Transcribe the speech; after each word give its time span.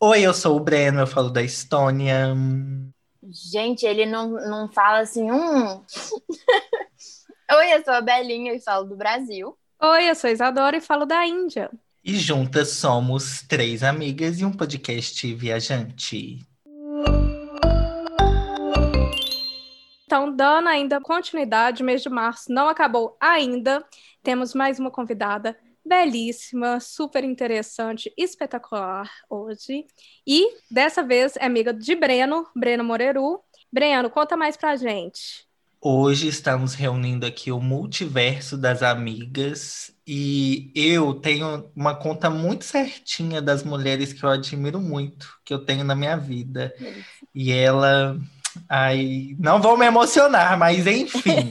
Oi, 0.00 0.22
eu 0.22 0.32
sou 0.32 0.56
o 0.56 0.60
Breno, 0.60 1.00
eu 1.00 1.08
falo 1.08 1.28
da 1.28 1.42
Estônia. 1.42 2.32
Gente, 3.50 3.84
ele 3.84 4.06
não, 4.06 4.28
não 4.30 4.68
fala 4.72 5.00
assim, 5.00 5.28
hum. 5.28 5.82
Oi, 7.50 7.72
eu 7.74 7.82
sou 7.82 7.94
a 7.94 8.00
Belinha 8.00 8.54
e 8.54 8.60
falo 8.60 8.84
do 8.84 8.96
Brasil. 8.96 9.58
Oi, 9.82 10.08
eu 10.08 10.14
sou 10.14 10.30
a 10.30 10.32
Isadora 10.32 10.76
e 10.76 10.80
falo 10.80 11.04
da 11.04 11.26
Índia. 11.26 11.68
E 12.04 12.14
juntas 12.14 12.70
somos 12.70 13.42
três 13.42 13.82
amigas 13.82 14.38
e 14.38 14.44
um 14.44 14.52
podcast 14.52 15.34
viajante. 15.34 16.46
Então, 20.04 20.32
dando 20.32 20.68
ainda 20.68 21.00
continuidade, 21.00 21.82
mês 21.82 22.02
de 22.02 22.08
março 22.08 22.52
não 22.52 22.68
acabou 22.68 23.16
ainda. 23.20 23.84
Temos 24.22 24.54
mais 24.54 24.78
uma 24.78 24.92
convidada 24.92 25.58
belíssima, 25.88 26.78
super 26.78 27.24
interessante, 27.24 28.12
espetacular 28.16 29.10
hoje. 29.28 29.86
E 30.26 30.54
dessa 30.70 31.02
vez 31.02 31.34
é 31.36 31.46
amiga 31.46 31.72
de 31.72 31.94
Breno, 31.96 32.46
Breno 32.54 32.84
Moreru. 32.84 33.40
Breno, 33.72 34.10
conta 34.10 34.36
mais 34.36 34.56
pra 34.56 34.76
gente. 34.76 35.48
Hoje 35.80 36.26
estamos 36.28 36.74
reunindo 36.74 37.24
aqui 37.24 37.52
o 37.52 37.60
multiverso 37.60 38.58
das 38.58 38.82
amigas 38.82 39.92
e 40.06 40.72
eu 40.74 41.14
tenho 41.14 41.70
uma 41.74 41.94
conta 41.94 42.28
muito 42.28 42.64
certinha 42.64 43.40
das 43.40 43.62
mulheres 43.62 44.12
que 44.12 44.24
eu 44.24 44.28
admiro 44.28 44.80
muito, 44.80 45.38
que 45.44 45.54
eu 45.54 45.64
tenho 45.64 45.84
na 45.84 45.94
minha 45.94 46.16
vida. 46.16 46.74
E 47.32 47.52
ela 47.52 48.18
Ai, 48.68 49.36
não 49.38 49.60
vou 49.60 49.76
me 49.76 49.86
emocionar, 49.86 50.58
mas 50.58 50.86
enfim, 50.86 51.50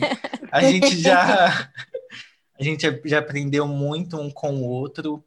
a 0.51 0.61
gente 0.61 0.99
já 0.99 1.69
a 2.59 2.63
gente 2.63 3.01
já 3.05 3.19
aprendeu 3.19 3.67
muito 3.67 4.19
um 4.19 4.29
com 4.29 4.55
o 4.55 4.63
outro. 4.63 5.23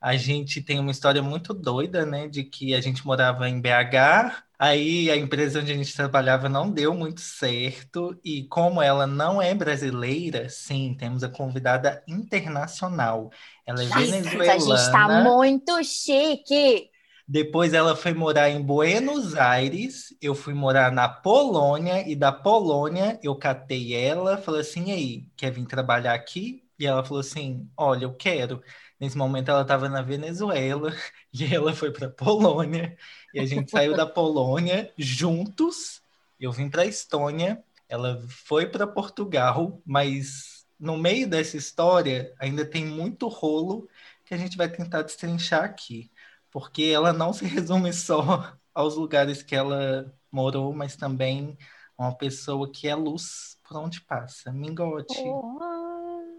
A 0.00 0.16
gente 0.16 0.62
tem 0.62 0.78
uma 0.78 0.92
história 0.92 1.20
muito 1.22 1.52
doida, 1.52 2.06
né, 2.06 2.28
de 2.28 2.44
que 2.44 2.74
a 2.74 2.80
gente 2.80 3.04
morava 3.04 3.48
em 3.48 3.60
BH, 3.60 4.44
aí 4.56 5.10
a 5.10 5.16
empresa 5.16 5.60
onde 5.60 5.72
a 5.72 5.76
gente 5.76 5.94
trabalhava 5.94 6.48
não 6.48 6.70
deu 6.70 6.94
muito 6.94 7.20
certo 7.20 8.16
e 8.24 8.44
como 8.44 8.80
ela 8.80 9.08
não 9.08 9.42
é 9.42 9.52
brasileira, 9.54 10.48
sim, 10.48 10.94
temos 10.96 11.24
a 11.24 11.28
convidada 11.28 12.02
internacional. 12.06 13.30
Ela 13.66 13.82
é 13.82 13.86
Nossa, 13.86 14.00
venezuelana. 14.00 14.52
A 14.52 14.58
gente 14.58 14.72
está 14.74 15.08
muito 15.22 15.82
chique. 15.82 16.90
Depois 17.26 17.74
ela 17.74 17.94
foi 17.96 18.14
morar 18.14 18.48
em 18.48 18.62
Buenos 18.62 19.34
Aires, 19.34 20.16
eu 20.22 20.34
fui 20.34 20.54
morar 20.54 20.90
na 20.90 21.08
Polônia, 21.08 22.08
e 22.08 22.16
da 22.16 22.32
Polônia 22.32 23.18
eu 23.22 23.36
catei 23.36 23.94
ela, 23.94 24.38
falei 24.38 24.62
assim, 24.62 24.90
aí, 24.92 25.26
quer 25.36 25.50
vir 25.50 25.66
trabalhar 25.66 26.14
aqui? 26.14 26.67
E 26.78 26.86
ela 26.86 27.04
falou 27.04 27.20
assim, 27.20 27.68
olha, 27.76 28.04
eu 28.04 28.14
quero. 28.14 28.62
Nesse 29.00 29.16
momento 29.16 29.50
ela 29.50 29.62
estava 29.62 29.88
na 29.88 30.02
Venezuela, 30.02 30.92
e 31.32 31.54
ela 31.54 31.74
foi 31.74 31.92
para 31.92 32.08
Polônia, 32.10 32.96
e 33.34 33.40
a 33.40 33.46
gente 33.46 33.70
saiu 33.70 33.96
da 33.96 34.06
Polônia 34.06 34.92
juntos, 34.96 36.02
eu 36.40 36.52
vim 36.52 36.68
para 36.68 36.86
Estônia, 36.86 37.62
ela 37.88 38.22
foi 38.28 38.66
para 38.66 38.86
Portugal, 38.86 39.80
mas 39.84 40.66
no 40.78 40.96
meio 40.96 41.28
dessa 41.28 41.56
história 41.56 42.32
ainda 42.38 42.64
tem 42.64 42.84
muito 42.84 43.28
rolo 43.28 43.88
que 44.24 44.34
a 44.34 44.36
gente 44.36 44.56
vai 44.56 44.68
tentar 44.68 45.02
destrinchar 45.02 45.64
aqui 45.64 46.10
porque 46.50 46.84
ela 46.84 47.12
não 47.12 47.32
se 47.32 47.44
resume 47.44 47.92
só 47.92 48.52
aos 48.74 48.96
lugares 48.96 49.42
que 49.42 49.54
ela 49.54 50.12
morou, 50.30 50.72
mas 50.72 50.96
também 50.96 51.56
uma 51.96 52.14
pessoa 52.14 52.70
que 52.70 52.88
é 52.88 52.94
luz 52.94 53.58
por 53.66 53.76
onde 53.76 54.00
passa. 54.00 54.52
Mingote, 54.52 55.18
oh. 55.18 55.77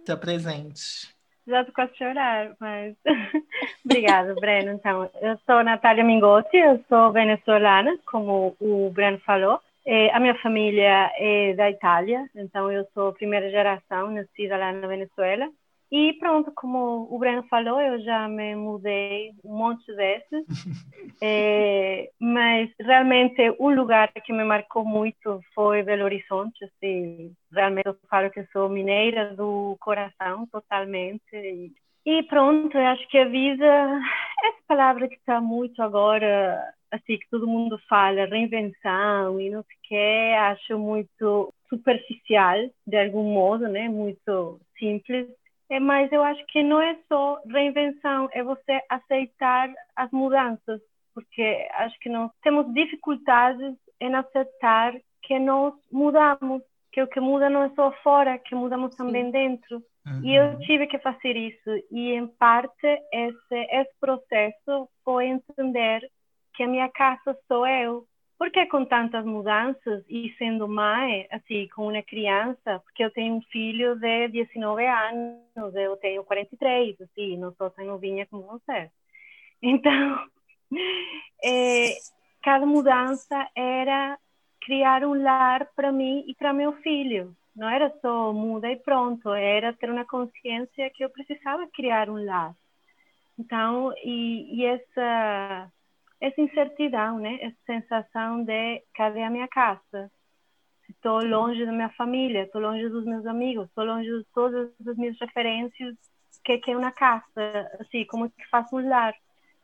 Se 0.09 0.11
apresente. 0.11 1.15
Já 1.47 1.63
tô 1.63 1.71
quase 1.71 1.95
chorar, 1.97 2.55
mas 2.59 2.95
obrigada, 3.85 4.33
Breno. 4.35 4.71
Então, 4.71 5.09
eu 5.21 5.37
sou 5.45 5.63
Natália 5.63 6.03
Mingotti, 6.03 6.57
eu 6.57 6.83
sou 6.87 7.11
venezuelana, 7.11 7.97
como 8.05 8.55
o 8.59 8.89
Breno 8.91 9.19
falou. 9.19 9.59
É, 9.85 10.11
a 10.13 10.19
minha 10.19 10.35
família 10.41 11.11
é 11.17 11.53
da 11.53 11.69
Itália, 11.69 12.29
então 12.35 12.71
eu 12.71 12.87
sou 12.93 13.13
primeira 13.13 13.49
geração 13.49 14.11
nascida 14.11 14.57
lá 14.57 14.71
na 14.71 14.87
Venezuela. 14.87 15.49
E 15.91 16.13
pronto, 16.19 16.51
como 16.55 17.07
o 17.09 17.17
Breno 17.17 17.41
falou, 17.49 17.81
eu 17.81 17.99
já 18.01 18.27
me 18.27 18.55
mudei 18.55 19.31
um 19.43 19.57
monte 19.57 19.83
de 19.87 19.95
vezes, 19.95 20.45
é, 21.19 22.11
mas 22.19 22.69
realmente 22.79 23.55
o 23.57 23.71
lugar 23.71 24.11
que 24.13 24.31
me 24.31 24.43
marcou 24.43 24.85
muito 24.85 25.41
foi 25.55 25.81
Belo 25.81 26.03
Horizonte. 26.03 26.63
Assim, 26.63 27.33
realmente 27.51 27.87
eu 27.87 27.97
falo 28.07 28.29
que 28.29 28.45
sou 28.51 28.69
mineira 28.69 29.33
do 29.35 29.75
coração 29.79 30.45
totalmente. 30.51 31.23
E, 31.33 31.73
e 32.05 32.23
pronto, 32.23 32.77
eu 32.77 32.85
acho 32.85 33.07
que 33.09 33.17
a 33.17 33.25
vida, 33.25 33.99
essa 34.45 34.61
palavra 34.67 35.07
que 35.07 35.15
está 35.15 35.41
muito 35.41 35.81
agora, 35.81 36.71
assim, 36.91 37.17
que 37.17 37.29
todo 37.31 37.47
mundo 37.47 37.79
fala, 37.89 38.27
reinvenção 38.27 39.41
e 39.41 39.49
não 39.49 39.63
sei 39.63 39.75
o 39.75 39.79
que, 39.81 40.33
acho 40.35 40.77
muito 40.77 41.51
superficial, 41.67 42.57
de 42.85 42.97
algum 42.97 43.23
modo, 43.23 43.67
né? 43.67 43.89
Muito 43.89 44.59
simples 44.77 45.38
é, 45.69 45.79
mas 45.79 46.11
eu 46.11 46.23
acho 46.23 46.43
que 46.47 46.63
não 46.63 46.81
é 46.81 46.97
só 47.07 47.39
reinvenção, 47.47 48.27
é 48.31 48.43
você 48.43 48.81
aceitar 48.89 49.71
as 49.95 50.09
mudanças, 50.11 50.81
porque 51.13 51.67
acho 51.73 51.97
que 51.99 52.09
nós 52.09 52.31
temos 52.41 52.73
dificuldades 52.73 53.75
em 54.01 54.15
aceitar 54.15 54.93
que 55.23 55.37
nós 55.37 55.73
mudamos, 55.91 56.63
que 56.91 57.01
o 57.01 57.07
que 57.07 57.19
muda 57.19 57.49
não 57.49 57.63
é 57.63 57.69
só 57.75 57.91
fora, 58.03 58.39
que 58.39 58.55
mudamos 58.55 58.91
Sim. 58.91 58.97
também 58.97 59.29
dentro. 59.29 59.83
Uhum. 60.07 60.21
E 60.23 60.35
eu 60.35 60.57
tive 60.61 60.87
que 60.87 60.97
fazer 60.99 61.35
isso, 61.35 61.69
e 61.91 62.13
em 62.13 62.25
parte 62.25 62.87
esse, 63.13 63.55
esse 63.71 63.91
processo 63.99 64.89
foi 65.03 65.27
entender 65.27 66.01
que 66.55 66.63
a 66.63 66.67
minha 66.67 66.89
casa 66.89 67.37
sou 67.47 67.67
eu, 67.67 68.05
porque 68.39 68.65
com 68.67 68.85
tantas 68.85 69.25
mudanças 69.25 70.01
e 70.07 70.33
sendo 70.37 70.65
mãe, 70.65 71.27
assim, 71.29 71.67
com 71.75 71.89
uma 71.89 72.01
criança, 72.01 72.79
porque 72.85 73.03
eu 73.03 73.11
tenho 73.11 73.35
um 73.35 73.41
filho 73.41 73.99
de 73.99 74.29
19 74.29 74.87
anos, 74.87 75.75
eu 75.75 75.97
tenho 75.97 76.23
43, 76.23 77.01
assim, 77.01 77.37
não 77.37 77.53
sou 77.55 77.69
tão 77.69 77.85
novinha 77.85 78.25
como 78.27 78.43
você. 78.43 78.89
Então, 79.61 80.25
é, 81.43 81.89
cada 82.41 82.65
mudança 82.65 83.45
era 83.53 84.17
criar 84.61 85.03
um 85.03 85.21
lar 85.21 85.67
para 85.75 85.91
mim 85.91 86.23
e 86.25 86.33
para 86.33 86.53
meu 86.53 86.71
filho. 86.77 87.35
Não 87.53 87.67
era 87.67 87.93
só 87.99 88.31
muda 88.31 88.71
e 88.71 88.77
pronto, 88.77 89.33
era 89.33 89.73
ter 89.73 89.91
uma 89.91 90.05
consciência 90.05 90.89
que 90.91 91.03
eu 91.03 91.09
precisava 91.09 91.67
criar 91.73 92.09
um 92.09 92.23
lar. 92.23 92.55
Então, 93.37 93.93
e, 94.01 94.61
e 94.61 94.65
essa 94.65 95.69
essa 96.21 96.41
incertidão, 96.41 97.19
né? 97.19 97.37
Essa 97.41 97.57
sensação 97.65 98.43
de 98.43 98.83
cadê 98.93 99.23
a 99.23 99.29
minha 99.29 99.47
casa? 99.47 100.11
Estou 100.89 101.23
longe 101.23 101.65
da 101.65 101.71
minha 101.71 101.89
família, 101.89 102.43
estou 102.43 102.61
longe 102.61 102.87
dos 102.89 103.05
meus 103.05 103.25
amigos, 103.25 103.67
estou 103.67 103.85
longe 103.85 104.09
de 104.09 104.25
todas 104.33 104.69
as 104.87 104.97
minhas 104.97 105.17
referências. 105.19 105.95
O 105.95 106.41
que 106.43 106.71
é 106.71 106.77
uma 106.77 106.91
casa? 106.91 107.69
Assim, 107.79 108.05
como 108.05 108.29
que 108.29 108.47
faço 108.49 108.75
um 108.75 108.87
lar? 108.87 109.13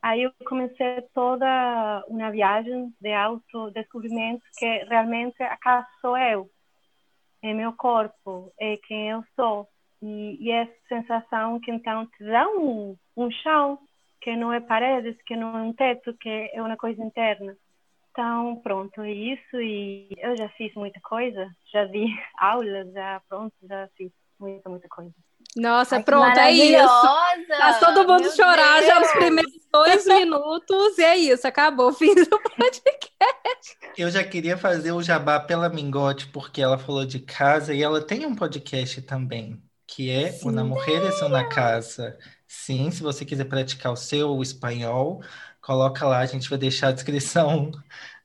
Aí 0.02 0.22
eu 0.22 0.32
comecei 0.48 1.02
toda 1.14 2.06
uma 2.08 2.30
viagem 2.30 2.94
de 3.02 3.12
autodescobrimento 3.12 4.44
que 4.58 4.84
realmente 4.84 5.42
a 5.42 5.58
casa 5.58 5.88
sou 6.00 6.16
eu, 6.16 6.48
é 7.42 7.54
meu 7.54 7.74
corpo, 7.74 8.54
é 8.60 8.78
quem 8.78 9.10
eu 9.10 9.24
sou. 9.36 9.68
E, 10.02 10.38
e 10.40 10.52
essa 10.52 10.74
sensação 10.88 11.60
que 11.60 11.72
então 11.72 12.06
te 12.06 12.24
dá 12.24 12.48
um, 12.50 12.96
um 13.18 13.32
chão 13.32 13.80
que 14.26 14.36
não 14.36 14.52
é 14.52 14.60
paredes, 14.60 15.16
que 15.24 15.36
não 15.36 15.56
é 15.56 15.62
um 15.62 15.72
teto, 15.72 16.12
que 16.20 16.50
é 16.52 16.60
uma 16.60 16.76
coisa 16.76 17.00
interna. 17.00 17.56
Então, 18.10 18.60
pronto, 18.64 19.00
é 19.04 19.12
isso. 19.12 19.62
E 19.62 20.10
eu 20.18 20.36
já 20.36 20.50
fiz 20.50 20.74
muita 20.74 21.00
coisa, 21.00 21.48
já 21.72 21.86
vi 21.86 22.08
aulas, 22.40 22.92
já 22.92 23.22
pronto, 23.30 23.54
já 23.62 23.88
fiz 23.96 24.12
muita, 24.40 24.68
muita 24.68 24.88
coisa. 24.90 25.14
Nossa, 25.56 25.98
Ai, 25.98 26.04
pronto, 26.04 26.40
é 26.40 26.52
isso. 26.52 27.08
Faz 27.56 27.80
todo 27.80 28.08
mundo 28.08 28.24
Meu 28.24 28.32
chorar 28.32 28.80
Deus. 28.80 28.88
já 28.88 29.00
os 29.00 29.12
primeiros 29.12 29.54
dois 29.72 30.06
minutos, 30.10 30.98
e 30.98 31.04
é 31.04 31.18
isso, 31.18 31.48
acabou, 31.48 31.94
fiz 31.94 32.28
o 32.28 32.40
podcast. 32.40 33.78
Eu 33.96 34.10
já 34.10 34.24
queria 34.24 34.58
fazer 34.58 34.92
o 34.92 35.04
jabá 35.04 35.40
pela 35.40 35.70
Mingote, 35.70 36.28
porque 36.30 36.64
ela 36.64 36.80
falou 36.80 37.06
de 37.06 37.20
casa 37.20 37.76
e 37.76 37.84
ela 37.84 38.02
tem 38.02 38.26
um 38.26 38.34
podcast 38.34 39.04
também, 39.04 39.62
que 39.86 40.10
é 40.10 40.32
Sim, 40.32 40.50
Una 40.50 40.64
Mujeres 40.64 41.22
na 41.30 41.48
Casa. 41.48 42.18
Sim, 42.48 42.92
se 42.92 43.02
você 43.02 43.26
quiser 43.26 43.46
praticar 43.46 43.92
o 43.92 43.96
seu 43.96 44.42
espanhol, 44.42 45.22
coloca 45.62 46.06
lá, 46.06 46.20
a 46.20 46.26
gente 46.26 46.50
vai 46.50 46.60
deixar 46.60 46.90
a 46.90 46.92
descrição 46.92 47.72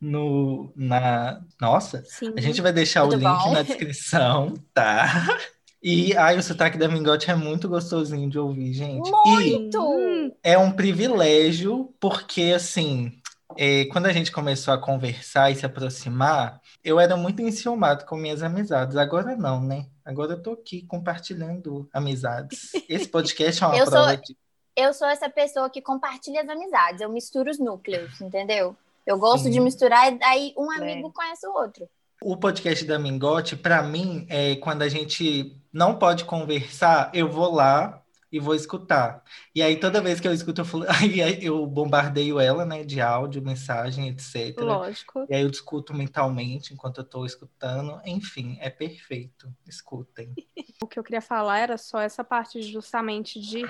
no 0.00 0.72
na 0.76 1.43
nossa, 1.61 2.02
Sim. 2.06 2.34
a 2.37 2.40
gente 2.40 2.61
vai 2.61 2.72
deixar 2.72 3.02
Tudo 3.02 3.17
o 3.17 3.19
link 3.19 3.44
bom? 3.44 3.52
na 3.52 3.62
descrição, 3.62 4.55
tá? 4.75 5.38
E 5.82 6.14
ai, 6.14 6.37
o 6.37 6.43
sotaque 6.43 6.76
da 6.76 6.88
Mingote 6.88 7.31
é 7.31 7.34
muito 7.34 7.67
gostosinho 7.69 8.28
de 8.28 8.38
ouvir, 8.38 8.72
gente. 8.75 9.11
Muito! 9.11 9.99
E 9.99 10.32
é 10.43 10.58
um 10.58 10.70
privilégio, 10.70 11.94
porque 11.99 12.52
assim, 12.55 13.19
é, 13.62 13.84
quando 13.84 14.06
a 14.06 14.12
gente 14.12 14.32
começou 14.32 14.72
a 14.72 14.78
conversar 14.78 15.50
e 15.50 15.54
se 15.54 15.66
aproximar, 15.66 16.62
eu 16.82 16.98
era 16.98 17.14
muito 17.14 17.42
enciumado 17.42 18.06
com 18.06 18.16
minhas 18.16 18.42
amizades. 18.42 18.96
Agora 18.96 19.36
não, 19.36 19.62
né? 19.62 19.84
Agora 20.02 20.32
eu 20.32 20.42
tô 20.42 20.52
aqui 20.52 20.80
compartilhando 20.86 21.86
amizades. 21.92 22.72
Esse 22.88 23.06
podcast 23.12 23.62
é 23.62 23.66
uma 23.66 23.76
eu 23.76 23.84
prova 23.84 24.14
sou... 24.14 24.16
de. 24.16 24.36
eu 24.74 24.94
sou 24.94 25.06
essa 25.06 25.28
pessoa 25.28 25.68
que 25.68 25.82
compartilha 25.82 26.40
as 26.40 26.48
amizades, 26.48 27.02
eu 27.02 27.10
misturo 27.10 27.50
os 27.50 27.58
núcleos, 27.58 28.18
entendeu? 28.22 28.74
Eu 29.06 29.18
gosto 29.18 29.44
Sim. 29.44 29.50
de 29.50 29.60
misturar, 29.60 30.10
e 30.10 30.18
aí 30.24 30.54
um 30.56 30.70
amigo 30.70 31.08
é. 31.08 31.12
conhece 31.12 31.46
o 31.46 31.52
outro. 31.52 31.86
O 32.22 32.38
podcast 32.38 32.82
da 32.86 32.98
Mingote, 32.98 33.56
para 33.56 33.82
mim, 33.82 34.26
é 34.30 34.56
quando 34.56 34.80
a 34.80 34.88
gente 34.88 35.54
não 35.70 35.98
pode 35.98 36.24
conversar, 36.24 37.10
eu 37.12 37.28
vou 37.30 37.52
lá 37.52 38.00
e 38.32 38.38
vou 38.38 38.54
escutar. 38.54 39.24
E 39.54 39.62
aí, 39.62 39.76
toda 39.76 40.00
vez 40.00 40.20
que 40.20 40.28
eu 40.28 40.32
escuto, 40.32 40.60
eu, 40.60 40.64
falo, 40.64 40.84
aí 40.88 41.44
eu 41.44 41.66
bombardeio 41.66 42.38
ela, 42.38 42.64
né, 42.64 42.84
de 42.84 43.00
áudio, 43.00 43.42
mensagem, 43.42 44.08
etc. 44.08 44.58
Lógico. 44.60 45.26
E 45.28 45.34
aí 45.34 45.42
eu 45.42 45.50
discuto 45.50 45.92
mentalmente 45.92 46.72
enquanto 46.72 46.98
eu 46.98 47.04
estou 47.04 47.26
escutando. 47.26 48.00
Enfim, 48.04 48.56
é 48.60 48.70
perfeito. 48.70 49.52
Escutem. 49.66 50.32
o 50.82 50.86
que 50.86 50.98
eu 50.98 51.02
queria 51.02 51.20
falar 51.20 51.58
era 51.58 51.76
só 51.76 52.00
essa 52.00 52.22
parte 52.22 52.62
justamente 52.62 53.40
de 53.40 53.62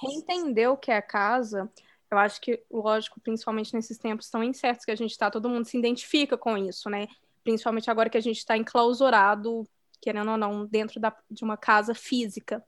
reentender 0.00 0.70
o 0.70 0.76
que 0.76 0.90
é 0.90 1.02
casa. 1.02 1.70
Eu 2.10 2.16
acho 2.16 2.40
que, 2.40 2.62
lógico, 2.70 3.20
principalmente 3.20 3.74
nesses 3.74 3.98
tempos 3.98 4.30
tão 4.30 4.42
incertos 4.42 4.84
que 4.84 4.90
a 4.90 4.96
gente 4.96 5.10
está, 5.10 5.30
todo 5.30 5.48
mundo 5.48 5.66
se 5.66 5.76
identifica 5.76 6.38
com 6.38 6.56
isso, 6.56 6.88
né? 6.88 7.06
Principalmente 7.44 7.90
agora 7.90 8.08
que 8.08 8.16
a 8.16 8.22
gente 8.22 8.38
está 8.38 8.56
enclausurado, 8.56 9.68
querendo 10.00 10.30
ou 10.30 10.38
não, 10.38 10.64
dentro 10.64 10.98
da, 10.98 11.14
de 11.30 11.44
uma 11.44 11.56
casa 11.58 11.94
física 11.94 12.64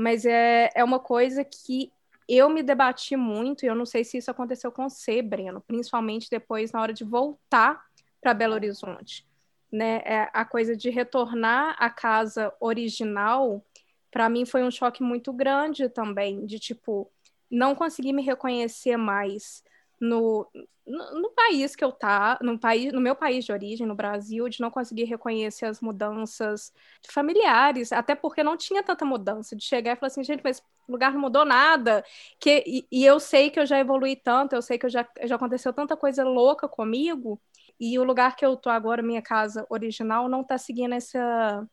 mas 0.00 0.24
é, 0.24 0.70
é 0.74 0.82
uma 0.82 0.98
coisa 0.98 1.44
que 1.44 1.92
eu 2.26 2.48
me 2.48 2.62
debati 2.62 3.16
muito, 3.16 3.64
e 3.64 3.68
eu 3.68 3.74
não 3.74 3.84
sei 3.84 4.02
se 4.02 4.16
isso 4.16 4.30
aconteceu 4.30 4.72
com 4.72 4.88
você, 4.88 5.20
Breno, 5.20 5.60
principalmente 5.60 6.30
depois 6.30 6.72
na 6.72 6.80
hora 6.80 6.92
de 6.94 7.04
voltar 7.04 7.84
para 8.18 8.32
Belo 8.32 8.54
Horizonte. 8.54 9.26
Né? 9.70 10.00
É, 10.06 10.30
a 10.32 10.42
coisa 10.42 10.74
de 10.74 10.88
retornar 10.88 11.76
à 11.78 11.90
casa 11.90 12.50
original, 12.60 13.62
para 14.10 14.28
mim 14.30 14.46
foi 14.46 14.62
um 14.62 14.70
choque 14.70 15.02
muito 15.02 15.34
grande 15.34 15.86
também, 15.90 16.46
de 16.46 16.58
tipo, 16.58 17.10
não 17.50 17.74
conseguir 17.74 18.14
me 18.14 18.22
reconhecer 18.22 18.96
mais 18.96 19.62
no, 20.00 20.48
no, 20.86 21.20
no, 21.20 21.30
país 21.30 21.76
que 21.76 21.84
eu 21.84 21.92
tá, 21.92 22.38
no 22.42 22.58
país, 22.58 22.92
no 22.92 23.00
meu 23.00 23.14
país 23.14 23.44
de 23.44 23.52
origem, 23.52 23.86
no 23.86 23.94
Brasil, 23.94 24.48
de 24.48 24.60
não 24.60 24.70
conseguir 24.70 25.04
reconhecer 25.04 25.66
as 25.66 25.80
mudanças 25.80 26.72
familiares, 27.10 27.92
até 27.92 28.14
porque 28.14 28.42
não 28.42 28.56
tinha 28.56 28.82
tanta 28.82 29.04
mudança, 29.04 29.54
de 29.54 29.64
chegar 29.64 29.92
e 29.92 29.96
falar 29.96 30.08
assim, 30.08 30.24
gente, 30.24 30.42
mas 30.42 30.60
o 30.88 30.92
lugar 30.92 31.12
não 31.12 31.20
mudou 31.20 31.44
nada, 31.44 32.04
que, 32.38 32.64
e, 32.66 32.86
e 32.90 33.04
eu 33.04 33.20
sei 33.20 33.50
que 33.50 33.60
eu 33.60 33.66
já 33.66 33.78
evolui 33.78 34.16
tanto, 34.16 34.54
eu 34.54 34.62
sei 34.62 34.78
que 34.78 34.86
eu 34.86 34.90
já, 34.90 35.06
já 35.24 35.36
aconteceu 35.36 35.72
tanta 35.72 35.96
coisa 35.96 36.24
louca 36.24 36.66
comigo, 36.66 37.40
e 37.78 37.98
o 37.98 38.04
lugar 38.04 38.36
que 38.36 38.44
eu 38.44 38.56
tô 38.56 38.70
agora, 38.70 39.02
minha 39.02 39.22
casa 39.22 39.66
original, 39.70 40.28
não 40.28 40.44
tá 40.44 40.58
seguindo 40.58 40.94
essa, 40.94 41.66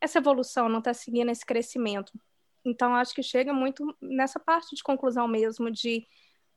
essa 0.00 0.18
evolução, 0.18 0.68
não 0.68 0.82
tá 0.82 0.94
seguindo 0.94 1.30
esse 1.30 1.44
crescimento. 1.46 2.12
Então, 2.64 2.94
acho 2.94 3.14
que 3.14 3.22
chega 3.22 3.52
muito 3.52 3.96
nessa 4.00 4.40
parte 4.40 4.74
de 4.74 4.82
conclusão 4.82 5.26
mesmo, 5.28 5.70
de 5.70 6.06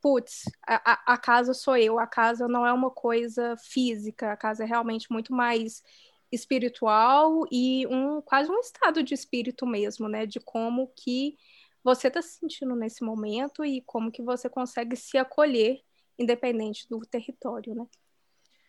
putz, 0.00 0.44
a, 0.66 1.14
a 1.14 1.18
casa 1.18 1.52
sou 1.54 1.76
eu, 1.76 1.98
a 1.98 2.06
casa 2.06 2.46
não 2.46 2.66
é 2.66 2.72
uma 2.72 2.90
coisa 2.90 3.56
física, 3.56 4.32
a 4.32 4.36
casa 4.36 4.64
é 4.64 4.66
realmente 4.66 5.10
muito 5.10 5.32
mais 5.32 5.82
espiritual 6.30 7.44
e 7.50 7.86
um 7.86 8.20
quase 8.20 8.50
um 8.50 8.58
estado 8.60 9.02
de 9.02 9.14
espírito 9.14 9.66
mesmo, 9.66 10.08
né? 10.08 10.26
De 10.26 10.40
como 10.40 10.92
que 10.96 11.36
você 11.82 12.08
está 12.08 12.20
se 12.20 12.38
sentindo 12.38 12.74
nesse 12.74 13.04
momento 13.04 13.64
e 13.64 13.80
como 13.82 14.10
que 14.10 14.22
você 14.22 14.48
consegue 14.48 14.96
se 14.96 15.16
acolher 15.16 15.80
independente 16.18 16.88
do 16.88 17.00
território, 17.00 17.74
né? 17.74 17.86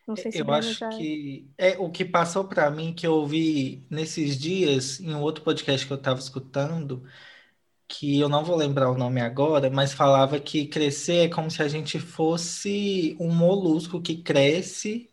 Não 0.07 0.15
sei 0.15 0.31
se 0.31 0.39
eu 0.39 0.51
acho 0.51 0.73
já... 0.73 0.89
que 0.89 1.49
é 1.57 1.77
o 1.77 1.89
que 1.89 2.05
passou 2.05 2.45
para 2.45 2.71
mim 2.71 2.93
que 2.93 3.05
eu 3.05 3.13
ouvi 3.13 3.85
nesses 3.89 4.37
dias 4.37 5.01
em 5.01 5.13
um 5.13 5.21
outro 5.21 5.43
podcast 5.43 5.85
que 5.85 5.91
eu 5.91 5.97
estava 5.97 6.19
escutando 6.19 7.03
que 7.87 8.19
eu 8.19 8.29
não 8.29 8.43
vou 8.43 8.55
lembrar 8.55 8.91
o 8.91 8.97
nome 8.97 9.21
agora, 9.21 9.69
mas 9.69 9.93
falava 9.93 10.39
que 10.39 10.67
crescer 10.67 11.25
é 11.27 11.29
como 11.29 11.49
se 11.49 11.61
a 11.63 11.67
gente 11.67 11.99
fosse 11.99 13.15
um 13.19 13.33
molusco 13.33 14.01
que 14.01 14.21
cresce 14.21 15.09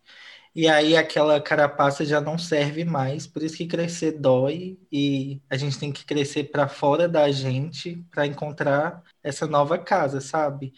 e 0.54 0.68
aí 0.68 0.96
aquela 0.96 1.40
carapaça 1.40 2.04
já 2.04 2.20
não 2.20 2.38
serve 2.38 2.84
mais, 2.84 3.26
por 3.26 3.42
isso 3.42 3.56
que 3.58 3.66
crescer 3.66 4.12
dói 4.20 4.78
e 4.92 5.42
a 5.50 5.56
gente 5.56 5.78
tem 5.78 5.92
que 5.92 6.04
crescer 6.04 6.44
para 6.44 6.68
fora 6.68 7.08
da 7.08 7.30
gente 7.32 8.04
para 8.10 8.26
encontrar 8.26 9.02
essa 9.22 9.46
nova 9.46 9.78
casa, 9.78 10.20
sabe? 10.20 10.74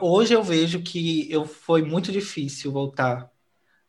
Hoje 0.00 0.34
eu 0.34 0.42
vejo 0.42 0.82
que 0.82 1.30
eu 1.30 1.44
foi 1.46 1.82
muito 1.82 2.10
difícil 2.12 2.72
voltar 2.72 3.30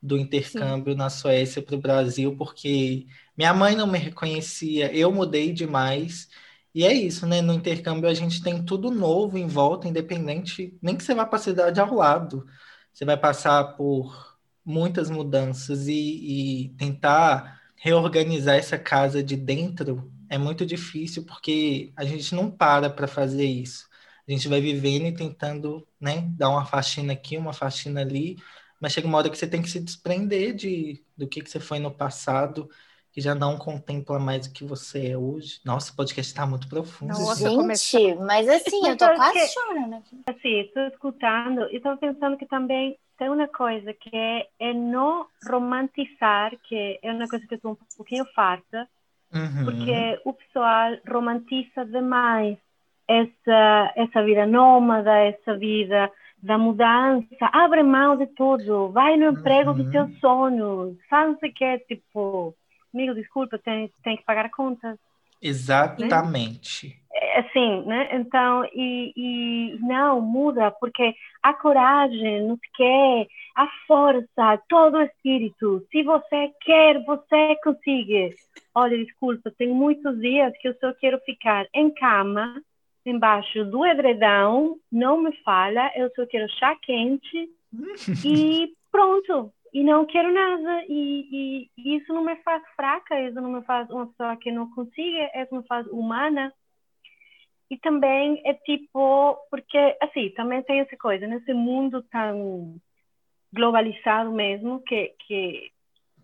do 0.01 0.17
intercâmbio 0.17 0.93
Sim. 0.93 0.97
na 0.97 1.09
Suécia 1.09 1.61
para 1.61 1.75
o 1.75 1.81
Brasil, 1.81 2.35
porque 2.37 3.07
minha 3.37 3.53
mãe 3.53 3.75
não 3.75 3.87
me 3.87 3.97
reconhecia, 3.99 4.93
eu 4.95 5.11
mudei 5.11 5.53
demais. 5.53 6.29
E 6.73 6.85
é 6.85 6.93
isso, 6.93 7.27
né? 7.27 7.41
No 7.41 7.53
intercâmbio 7.53 8.09
a 8.09 8.13
gente 8.13 8.41
tem 8.41 8.63
tudo 8.63 8.89
novo 8.91 9.37
em 9.37 9.47
volta, 9.47 9.87
independente, 9.87 10.77
nem 10.81 10.95
que 10.95 11.03
você 11.03 11.13
vá 11.13 11.25
para 11.25 11.37
a 11.37 11.41
cidade 11.41 11.79
ao 11.81 11.93
lado. 11.93 12.45
Você 12.93 13.03
vai 13.05 13.17
passar 13.17 13.75
por 13.75 14.37
muitas 14.63 15.09
mudanças 15.09 15.87
e, 15.87 16.65
e 16.65 16.69
tentar 16.77 17.61
reorganizar 17.75 18.55
essa 18.55 18.77
casa 18.77 19.23
de 19.23 19.35
dentro 19.35 20.11
é 20.29 20.37
muito 20.37 20.65
difícil 20.65 21.25
porque 21.25 21.91
a 21.95 22.05
gente 22.05 22.33
não 22.33 22.49
para 22.49 22.89
para 22.89 23.07
fazer 23.07 23.45
isso. 23.45 23.89
A 24.27 24.31
gente 24.31 24.47
vai 24.47 24.61
vivendo 24.61 25.07
e 25.07 25.13
tentando, 25.13 25.85
né, 25.99 26.21
dar 26.37 26.49
uma 26.49 26.65
faxina 26.65 27.11
aqui, 27.13 27.37
uma 27.37 27.51
faxina 27.53 27.99
ali, 28.01 28.37
mas 28.79 28.93
chega 28.93 29.07
uma 29.07 29.17
hora 29.17 29.29
que 29.29 29.37
você 29.37 29.47
tem 29.47 29.61
que 29.61 29.69
se 29.69 29.79
desprender 29.79 30.53
de 30.55 31.03
do 31.17 31.27
que, 31.27 31.41
que 31.41 31.49
você 31.49 31.59
foi 31.59 31.79
no 31.79 31.91
passado 31.91 32.69
que 33.11 33.19
já 33.19 33.35
não 33.35 33.57
contempla 33.57 34.17
mais 34.17 34.47
o 34.47 34.53
que 34.53 34.63
você 34.63 35.09
é 35.09 35.17
hoje. 35.17 35.59
Nossa, 35.65 35.91
o 35.91 35.95
podcast 35.95 36.31
está 36.31 36.45
muito 36.45 36.67
profundo. 36.69 37.09
Nossa, 37.09 37.49
gente, 37.49 38.15
mas 38.15 38.47
assim, 38.47 38.87
eu 38.87 38.95
tô 38.95 39.05
quase 39.13 39.47
chorando 39.53 39.95
aqui. 39.95 40.21
Assim, 40.27 40.59
estou 40.61 40.83
escutando 40.87 41.69
e 41.71 41.77
estou 41.77 41.97
pensando 41.97 42.37
que 42.37 42.45
também 42.45 42.97
tem 43.17 43.29
uma 43.29 43.47
coisa 43.47 43.93
que 43.93 44.09
é, 44.15 44.47
é 44.59 44.73
não 44.73 45.25
romantizar, 45.47 46.53
que 46.63 46.99
é 47.01 47.11
uma 47.11 47.27
coisa 47.27 47.45
que 47.45 47.53
eu 47.53 47.57
estou 47.57 47.71
um 47.73 47.77
pouquinho 47.97 48.25
farta, 48.33 48.87
uhum. 49.33 49.65
porque 49.65 50.19
o 50.23 50.33
pessoal 50.33 50.97
romantiza 51.07 51.85
demais 51.85 52.57
essa, 53.07 53.93
essa 53.95 54.23
vida 54.23 54.45
nômada, 54.45 55.11
essa 55.17 55.57
vida 55.57 56.09
da 56.41 56.57
mudança, 56.57 57.27
abre 57.51 57.83
mão 57.83 58.17
de 58.17 58.25
tudo, 58.27 58.89
vai 58.89 59.17
no 59.17 59.31
emprego 59.31 59.71
uhum. 59.71 59.77
dos 59.77 59.91
teus 59.91 60.19
sonhos, 60.19 60.97
faz 61.09 61.35
o 61.35 61.53
que, 61.53 61.79
tipo 61.79 62.55
amigo, 62.93 63.13
desculpa, 63.13 63.57
tem, 63.57 63.91
tem 64.03 64.17
que 64.17 64.23
pagar 64.23 64.49
contas. 64.49 64.97
Exatamente. 65.41 66.87
Né? 66.87 66.93
É, 67.13 67.39
assim, 67.39 67.83
né? 67.85 68.09
Então, 68.13 68.63
e, 68.73 69.11
e 69.15 69.79
não, 69.79 70.21
muda, 70.21 70.71
porque 70.71 71.15
a 71.41 71.53
coragem 71.53 72.43
nos 72.47 72.59
quer, 72.75 73.27
a 73.55 73.67
força, 73.87 74.61
todo 74.69 74.97
o 74.97 75.01
espírito. 75.01 75.85
Se 75.91 76.03
você 76.03 76.51
quer, 76.61 77.03
você 77.03 77.55
consegue. 77.63 78.35
Olha, 78.73 78.97
desculpa, 78.97 79.51
tem 79.57 79.69
muitos 79.69 80.19
dias 80.19 80.53
que 80.61 80.67
eu 80.67 80.75
só 80.79 80.93
quero 80.93 81.19
ficar 81.21 81.65
em 81.73 81.89
cama, 81.91 82.61
embaixo 83.05 83.65
do 83.65 83.85
edredão, 83.85 84.77
não 84.91 85.21
me 85.21 85.31
fala, 85.43 85.91
eu 85.95 86.11
só 86.15 86.25
quero 86.27 86.47
chá 86.49 86.75
quente 86.81 87.49
e 88.23 88.71
pronto 88.91 89.51
e 89.73 89.83
não 89.83 90.05
quero 90.05 90.31
nada. 90.31 90.83
E, 90.87 91.27
e, 91.31 91.71
e, 91.77 91.97
isso 91.97 92.13
não 92.13 92.23
me 92.23 92.35
faz 92.37 92.63
fraca, 92.75 93.19
isso 93.19 93.39
não 93.39 93.51
me 93.51 93.63
faz 93.63 93.89
uma 93.89 94.07
pessoa 94.07 94.35
que 94.37 94.51
não 94.51 94.69
consiga, 94.71 95.31
isso 95.35 95.55
me 95.55 95.65
faz 95.67 95.85
humana. 95.87 96.53
E 97.69 97.77
também 97.77 98.41
é 98.45 98.53
tipo, 98.53 99.37
porque 99.49 99.97
assim, 100.01 100.29
também 100.31 100.61
tem 100.63 100.81
essa 100.81 100.97
coisa, 100.97 101.25
nesse 101.25 101.53
mundo 101.53 102.03
tão 102.11 102.75
globalizado 103.53 104.31
mesmo, 104.31 104.81
que, 104.81 105.13
que, 105.25 105.71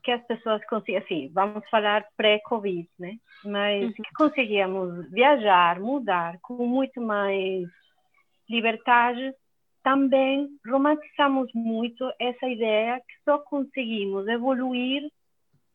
que 0.04 0.12
as 0.12 0.26
pessoas 0.28 0.66
conseguem, 0.66 0.98
assim, 0.98 1.32
vamos 1.34 1.68
falar 1.70 2.06
pré-Covid, 2.18 2.90
né? 3.00 3.18
Mas 3.46 3.86
uhum. 3.86 3.94
que 3.94 4.14
conseguíamos 4.14 5.10
viajar, 5.10 5.80
mudar 5.80 6.38
com 6.42 6.66
muito 6.66 7.00
mais 7.00 7.66
liberdade 8.50 9.34
também 9.88 10.50
romantizamos 10.70 11.50
muito 11.56 12.04
essa 12.20 12.46
ideia 12.46 13.00
que 13.00 13.24
só 13.24 13.38
conseguimos 13.38 14.28
evoluir 14.28 15.10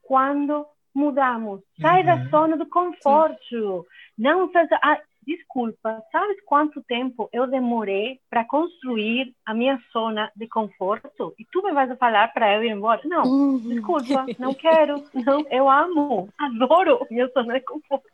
quando 0.02 0.66
mudamos. 0.94 1.62
Sai 1.80 2.00
uhum. 2.00 2.06
da 2.06 2.16
zona 2.26 2.56
do 2.58 2.66
conforto. 2.66 3.38
Sim. 3.48 3.84
Não 4.18 4.52
faz. 4.52 4.68
Ah, 4.82 5.00
desculpa, 5.26 6.02
sabes 6.12 6.36
quanto 6.44 6.82
tempo 6.82 7.30
eu 7.32 7.46
demorei 7.46 8.20
para 8.28 8.44
construir 8.44 9.34
a 9.46 9.54
minha 9.54 9.80
zona 9.90 10.30
de 10.36 10.46
conforto? 10.46 11.34
E 11.38 11.46
tu 11.46 11.62
me 11.62 11.72
vais 11.72 11.96
falar 11.96 12.34
para 12.34 12.56
eu 12.56 12.64
ir 12.64 12.70
embora? 12.70 13.00
Não, 13.06 13.22
uhum. 13.22 13.58
desculpa, 13.60 14.26
não 14.38 14.52
quero. 14.52 15.02
Não, 15.14 15.46
eu 15.50 15.70
amo, 15.70 16.28
adoro 16.38 17.06
minha 17.10 17.28
zona 17.28 17.54
de 17.54 17.64
conforto. 17.64 18.04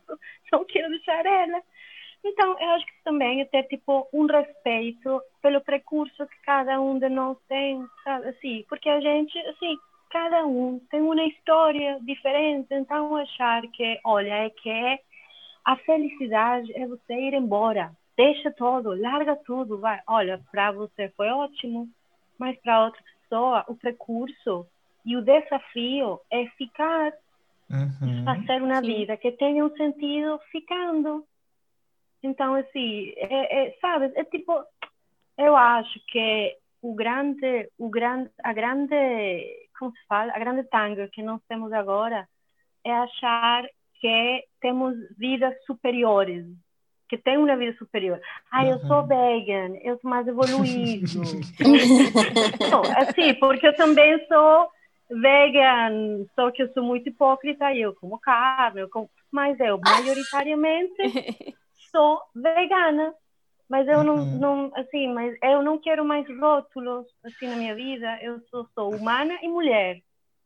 Não 0.52 0.64
quero 0.64 0.90
deixar 0.90 1.26
ela. 1.26 1.60
Então, 2.24 2.58
eu 2.60 2.70
acho 2.70 2.84
que 2.86 3.04
também 3.04 3.40
é 3.40 3.44
ter 3.44 3.62
tipo 3.64 4.08
um 4.12 4.26
respeito 4.26 5.22
pelo 5.40 5.60
percurso 5.60 6.26
que 6.26 6.40
cada 6.44 6.80
um 6.80 6.98
de 6.98 7.08
nós 7.08 7.38
tem, 7.48 7.86
sabe? 8.04 8.28
Assim, 8.28 8.64
porque 8.68 8.88
a 8.88 9.00
gente, 9.00 9.38
assim, 9.38 9.78
cada 10.10 10.44
um 10.46 10.80
tem 10.90 11.00
uma 11.00 11.22
história 11.24 11.98
diferente, 12.02 12.68
então 12.72 13.16
achar 13.16 13.62
que, 13.68 14.00
olha, 14.04 14.32
é 14.46 14.50
que 14.50 14.98
a 15.64 15.76
felicidade 15.76 16.72
é 16.74 16.86
você 16.86 17.14
ir 17.14 17.34
embora. 17.34 17.92
deixa 18.16 18.50
tudo, 18.50 19.00
larga 19.00 19.36
tudo, 19.36 19.78
vai. 19.78 20.00
Olha, 20.08 20.40
para 20.50 20.72
você 20.72 21.08
foi 21.16 21.28
ótimo, 21.28 21.88
mas 22.36 22.58
para 22.62 22.86
outra 22.86 23.00
pessoa 23.22 23.64
o 23.68 23.76
percurso 23.76 24.66
e 25.06 25.16
o 25.16 25.22
desafio 25.22 26.18
é 26.32 26.46
ficar, 26.56 27.12
Uhum. 27.70 28.24
fazer 28.24 28.60
uma 28.60 28.80
Sim. 28.80 28.86
vida 28.88 29.16
que 29.16 29.30
tenha 29.32 29.64
um 29.64 29.70
sentido 29.76 30.40
ficando. 30.50 31.24
Então, 32.22 32.54
assim, 32.54 33.12
é, 33.16 33.68
é, 33.68 33.78
sabe, 33.80 34.12
é 34.16 34.24
tipo, 34.24 34.52
eu 35.36 35.56
acho 35.56 36.00
que 36.08 36.56
o 36.82 36.94
grande, 36.94 37.68
o 37.78 37.88
grande, 37.88 38.30
a 38.42 38.52
grande, 38.52 38.94
como 39.78 39.92
se 39.92 40.06
fala, 40.08 40.32
a 40.32 40.38
grande 40.38 40.64
tanga 40.64 41.08
que 41.08 41.22
nós 41.22 41.40
temos 41.48 41.72
agora 41.72 42.28
é 42.84 42.92
achar 42.92 43.64
que 44.00 44.44
temos 44.60 44.94
vidas 45.16 45.54
superiores, 45.64 46.44
que 47.08 47.18
tem 47.18 47.36
uma 47.36 47.56
vida 47.56 47.76
superior. 47.78 48.20
Ah, 48.50 48.64
eu 48.64 48.78
sou 48.80 49.02
Uhum. 49.02 49.06
vegan, 49.06 49.76
eu 49.82 49.98
sou 50.00 50.10
mais 50.10 50.26
evoluído. 50.26 51.22
Não, 52.70 52.84
assim, 52.84 53.34
porque 53.34 53.66
eu 53.66 53.76
também 53.76 54.24
sou 54.26 54.68
vegan, 55.10 56.26
só 56.34 56.50
que 56.50 56.62
eu 56.62 56.72
sou 56.72 56.82
muito 56.82 57.08
hipócrita 57.08 57.74
eu 57.74 57.94
como 57.94 58.18
carne, 58.18 58.80
eu 58.80 58.90
como... 58.90 59.08
mas 59.32 59.58
eu 59.58 59.78
maioritariamente 59.82 61.54
sou 61.90 62.20
vegana. 62.34 63.14
Mas 63.68 63.86
eu 63.86 64.02
não, 64.02 64.16
Uhum. 64.16 64.38
não, 64.38 64.72
assim, 64.76 65.12
mas 65.12 65.36
eu 65.42 65.62
não 65.62 65.78
quero 65.78 66.04
mais 66.04 66.26
rótulos 66.40 67.06
assim 67.24 67.46
na 67.48 67.56
minha 67.56 67.74
vida. 67.74 68.18
Eu 68.22 68.40
sou, 68.50 68.66
sou 68.74 68.94
humana 68.94 69.38
e 69.42 69.48
mulher. 69.48 70.00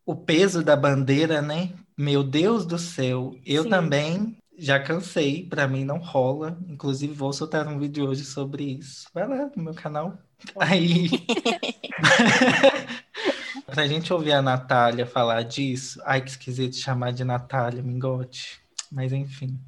O 0.04 0.16
peso 0.16 0.64
da 0.64 0.74
bandeira, 0.74 1.40
né? 1.40 1.70
Meu 1.96 2.24
Deus 2.24 2.66
do 2.66 2.78
céu. 2.78 3.36
Eu 3.46 3.62
Sim. 3.62 3.68
também 3.68 4.36
já 4.58 4.80
cansei, 4.82 5.46
pra 5.48 5.68
mim 5.68 5.84
não 5.84 5.98
rola. 5.98 6.58
Inclusive, 6.68 7.14
vou 7.14 7.32
soltar 7.32 7.68
um 7.68 7.78
vídeo 7.78 8.08
hoje 8.08 8.24
sobre 8.24 8.64
isso. 8.64 9.08
Vai 9.14 9.28
lá 9.28 9.48
no 9.54 9.62
meu 9.62 9.74
canal. 9.74 10.18
Aí. 10.58 11.06
Pra 13.66 13.86
gente 13.86 14.12
ouvir 14.12 14.32
a 14.32 14.42
Natália 14.42 15.06
falar 15.06 15.42
disso. 15.42 16.00
Ai, 16.04 16.20
que 16.20 16.30
esquisito 16.30 16.76
chamar 16.76 17.12
de 17.12 17.24
Natália, 17.24 17.82
Mingote. 17.82 18.60
Mas 18.90 19.12
enfim. 19.12 19.58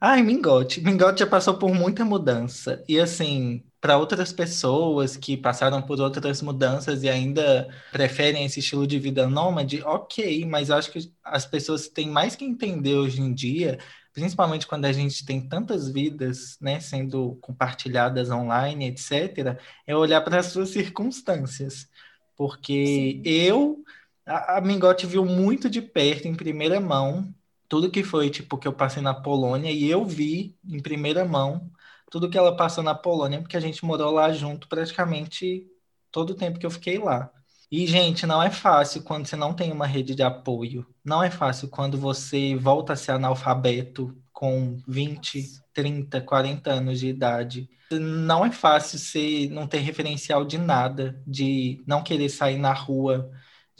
Ai, 0.00 0.22
Mingote. 0.22 0.80
Mingote 0.80 1.20
já 1.20 1.26
passou 1.26 1.58
por 1.58 1.72
muita 1.74 2.04
mudança. 2.04 2.82
E 2.88 2.98
assim, 2.98 3.64
para 3.80 3.96
outras 3.96 4.32
pessoas 4.32 5.16
que 5.16 5.36
passaram 5.36 5.82
por 5.82 6.00
outras 6.00 6.42
mudanças 6.42 7.02
e 7.02 7.08
ainda 7.08 7.68
preferem 7.90 8.44
esse 8.44 8.60
estilo 8.60 8.86
de 8.86 8.98
vida 8.98 9.26
nômade, 9.28 9.82
ok, 9.82 10.44
mas 10.46 10.68
eu 10.68 10.76
acho 10.76 10.90
que 10.92 11.12
as 11.24 11.46
pessoas 11.46 11.88
têm 11.88 12.08
mais 12.08 12.36
que 12.36 12.44
entender 12.44 12.94
hoje 12.94 13.20
em 13.20 13.32
dia, 13.32 13.78
principalmente 14.12 14.66
quando 14.66 14.84
a 14.84 14.92
gente 14.92 15.24
tem 15.24 15.40
tantas 15.48 15.88
vidas, 15.88 16.58
né, 16.60 16.80
sendo 16.80 17.36
compartilhadas 17.40 18.30
online, 18.30 18.86
etc., 18.88 19.58
é 19.86 19.96
olhar 19.96 20.20
para 20.22 20.40
as 20.40 20.46
suas 20.46 20.70
circunstâncias. 20.70 21.88
Porque 22.36 23.20
eu, 23.24 23.82
a, 24.26 24.58
a 24.58 24.60
Mingote 24.60 25.06
viu 25.06 25.24
muito 25.24 25.70
de 25.70 25.82
perto, 25.82 26.28
em 26.28 26.34
primeira 26.34 26.80
mão, 26.80 27.32
tudo 27.72 27.90
que 27.90 28.04
foi, 28.04 28.28
tipo, 28.28 28.58
que 28.58 28.68
eu 28.68 28.72
passei 28.74 29.02
na 29.02 29.14
Polônia, 29.14 29.70
e 29.70 29.88
eu 29.88 30.04
vi 30.04 30.58
em 30.62 30.78
primeira 30.78 31.24
mão 31.24 31.70
tudo 32.10 32.28
que 32.28 32.36
ela 32.36 32.54
passou 32.54 32.84
na 32.84 32.94
Polônia, 32.94 33.40
porque 33.40 33.56
a 33.56 33.60
gente 33.60 33.82
morou 33.82 34.10
lá 34.12 34.30
junto 34.30 34.68
praticamente 34.68 35.66
todo 36.10 36.32
o 36.32 36.34
tempo 36.34 36.58
que 36.58 36.66
eu 36.66 36.70
fiquei 36.70 36.98
lá. 36.98 37.32
E, 37.70 37.86
gente, 37.86 38.26
não 38.26 38.42
é 38.42 38.50
fácil 38.50 39.02
quando 39.02 39.26
você 39.26 39.36
não 39.36 39.54
tem 39.54 39.72
uma 39.72 39.86
rede 39.86 40.14
de 40.14 40.22
apoio. 40.22 40.86
Não 41.02 41.22
é 41.22 41.30
fácil 41.30 41.66
quando 41.66 41.96
você 41.96 42.54
volta 42.54 42.92
a 42.92 42.96
ser 42.96 43.12
analfabeto 43.12 44.14
com 44.34 44.76
20, 44.86 45.42
30, 45.72 46.20
40 46.20 46.70
anos 46.70 47.00
de 47.00 47.08
idade. 47.08 47.70
Não 47.90 48.44
é 48.44 48.52
fácil 48.52 48.98
você 48.98 49.48
não 49.50 49.66
ter 49.66 49.78
referencial 49.78 50.44
de 50.44 50.58
nada, 50.58 51.18
de 51.26 51.82
não 51.86 52.02
querer 52.02 52.28
sair 52.28 52.58
na 52.58 52.74
rua, 52.74 53.30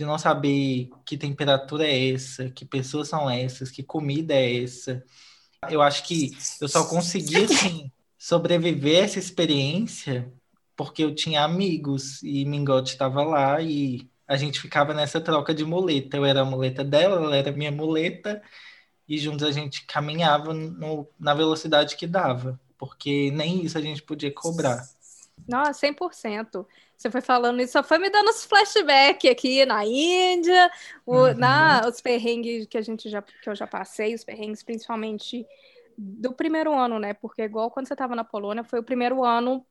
de 0.02 0.06
não 0.06 0.18
saber 0.18 0.90
que 1.06 1.16
temperatura 1.16 1.86
é 1.86 2.10
essa, 2.10 2.50
que 2.50 2.64
pessoas 2.64 3.08
são 3.08 3.30
essas, 3.30 3.70
que 3.70 3.84
comida 3.84 4.34
é 4.34 4.64
essa. 4.64 5.02
Eu 5.70 5.80
acho 5.80 6.02
que 6.02 6.32
eu 6.60 6.68
só 6.68 6.84
consegui, 6.84 7.44
assim, 7.44 7.90
sobreviver 8.18 9.00
a 9.00 9.04
essa 9.04 9.18
experiência 9.20 10.30
porque 10.76 11.04
eu 11.04 11.14
tinha 11.14 11.44
amigos 11.44 12.20
e 12.22 12.44
Mingote 12.44 12.92
estava 12.92 13.22
lá 13.22 13.60
e 13.60 14.10
a 14.26 14.36
gente 14.36 14.60
ficava 14.60 14.92
nessa 14.92 15.20
troca 15.20 15.54
de 15.54 15.64
muleta. 15.64 16.16
Eu 16.16 16.24
era 16.24 16.40
a 16.40 16.44
muleta 16.44 16.82
dela, 16.82 17.16
ela 17.22 17.36
era 17.36 17.50
a 17.50 17.54
minha 17.54 17.70
muleta 17.70 18.42
e 19.06 19.18
juntos 19.18 19.46
a 19.46 19.52
gente 19.52 19.86
caminhava 19.86 20.52
no, 20.52 21.06
na 21.20 21.34
velocidade 21.34 21.94
que 21.94 22.06
dava, 22.06 22.58
porque 22.76 23.30
nem 23.30 23.64
isso 23.64 23.78
a 23.78 23.80
gente 23.80 24.02
podia 24.02 24.32
cobrar. 24.32 24.84
Nossa, 25.46 25.86
100%. 25.86 26.66
Você 27.02 27.10
foi 27.10 27.20
falando 27.20 27.60
isso, 27.60 27.72
só 27.72 27.82
foi 27.82 27.98
me 27.98 28.08
dando 28.08 28.28
os 28.28 28.44
flashbacks 28.44 29.28
aqui 29.28 29.66
na 29.66 29.84
Índia, 29.84 30.70
o- 31.04 31.16
Uhum. 31.16 31.34
na, 31.34 31.88
os 31.88 32.00
perrengues 32.00 32.64
que 32.68 32.78
a 32.78 32.80
gente 32.80 33.10
já, 33.10 33.20
que 33.20 33.50
eu 33.50 33.56
já 33.56 33.66
passei, 33.66 34.14
os 34.14 34.22
perrengues 34.22 34.62
principalmente 34.62 35.44
do 35.98 36.32
primeiro 36.32 36.72
ano, 36.72 37.00
né? 37.00 37.12
Porque 37.12 37.42
igual 37.42 37.72
quando 37.72 37.88
você 37.88 37.94
estava 37.94 38.14
na 38.14 38.22
Polônia, 38.22 38.62
foi 38.62 38.78
o 38.78 38.84
primeiro 38.84 39.24
ano 39.24 39.66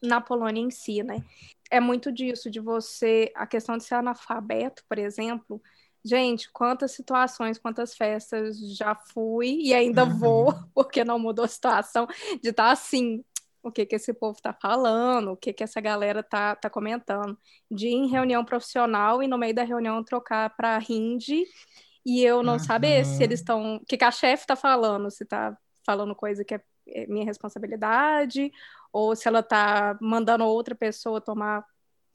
na 0.00 0.20
Polônia 0.20 0.60
em 0.60 0.70
si, 0.70 1.02
né? 1.02 1.24
É 1.68 1.80
muito 1.80 2.12
disso, 2.12 2.48
de 2.48 2.60
você, 2.60 3.32
a 3.34 3.44
questão 3.44 3.76
de 3.76 3.82
ser 3.82 3.96
analfabeto, 3.96 4.84
por 4.88 4.98
exemplo. 5.00 5.60
Gente, 6.04 6.48
quantas 6.52 6.92
situações, 6.92 7.58
quantas 7.58 7.96
festas 7.96 8.56
já 8.76 8.94
fui 8.94 9.58
e 9.62 9.74
ainda 9.74 10.04
Uhum. 10.04 10.16
vou, 10.16 10.54
porque 10.72 11.02
não 11.04 11.18
mudou 11.18 11.44
a 11.44 11.48
situação, 11.48 12.06
de 12.40 12.50
estar 12.50 12.70
assim, 12.70 13.24
o 13.62 13.70
que 13.72 13.86
que 13.86 13.96
esse 13.96 14.12
povo 14.14 14.40
tá 14.42 14.52
falando, 14.52 15.32
o 15.32 15.36
que 15.36 15.52
que 15.52 15.62
essa 15.64 15.80
galera 15.80 16.22
tá, 16.22 16.56
tá 16.56 16.68
comentando. 16.70 17.38
De 17.70 17.88
ir 17.88 17.92
em 17.94 18.08
reunião 18.08 18.44
profissional 18.44 19.22
e 19.22 19.28
no 19.28 19.38
meio 19.38 19.54
da 19.54 19.62
reunião 19.64 20.02
trocar 20.04 20.50
para 20.56 20.78
hindi 20.88 21.44
e 22.04 22.22
eu 22.24 22.42
não 22.42 22.58
saber 22.58 23.04
se 23.04 23.18
Uhum. 23.18 23.22
eles 23.22 23.40
estão, 23.40 23.76
o 23.76 23.84
que 23.86 23.96
que 23.96 24.04
a 24.04 24.10
chefe 24.10 24.46
tá 24.46 24.56
falando, 24.56 25.10
se 25.10 25.24
tá 25.24 25.56
falando 25.86 26.14
coisa 26.14 26.44
que 26.44 26.54
é 26.54 26.62
é 26.88 27.06
minha 27.06 27.24
responsabilidade 27.24 28.50
ou 28.92 29.14
se 29.14 29.28
ela 29.28 29.40
tá 29.42 29.96
mandando 30.00 30.44
outra 30.44 30.74
pessoa 30.74 31.20
tomar 31.20 31.64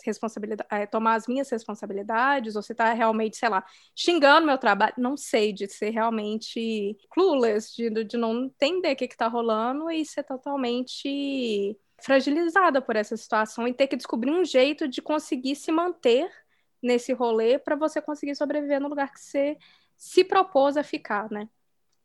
responsabilidade, 0.05 0.67
é, 0.71 0.85
tomar 0.85 1.15
as 1.15 1.27
minhas 1.27 1.49
responsabilidades, 1.49 2.55
ou 2.55 2.61
se 2.61 2.73
tá 2.75 2.93
realmente, 2.93 3.37
sei 3.37 3.49
lá, 3.49 3.65
xingando 3.95 4.47
meu 4.47 4.57
trabalho, 4.57 4.93
não 4.97 5.17
sei, 5.17 5.51
de 5.51 5.67
ser 5.67 5.89
realmente 5.89 6.97
clueless, 7.09 7.75
de, 7.75 8.03
de 8.03 8.17
não 8.17 8.45
entender 8.45 8.93
o 8.93 8.95
que 8.95 9.07
que 9.07 9.17
tá 9.17 9.27
rolando 9.27 9.89
e 9.89 10.05
ser 10.05 10.23
totalmente 10.23 11.77
fragilizada 12.01 12.81
por 12.81 12.95
essa 12.95 13.17
situação 13.17 13.67
e 13.67 13.73
ter 13.73 13.87
que 13.87 13.95
descobrir 13.95 14.31
um 14.31 14.45
jeito 14.45 14.87
de 14.87 15.01
conseguir 15.01 15.55
se 15.55 15.71
manter 15.71 16.29
nesse 16.81 17.11
rolê 17.11 17.57
para 17.57 17.75
você 17.75 18.01
conseguir 18.01 18.35
sobreviver 18.35 18.79
no 18.79 18.87
lugar 18.87 19.11
que 19.11 19.19
você 19.19 19.57
se 19.95 20.23
propôs 20.23 20.77
a 20.77 20.83
ficar, 20.83 21.29
né? 21.31 21.49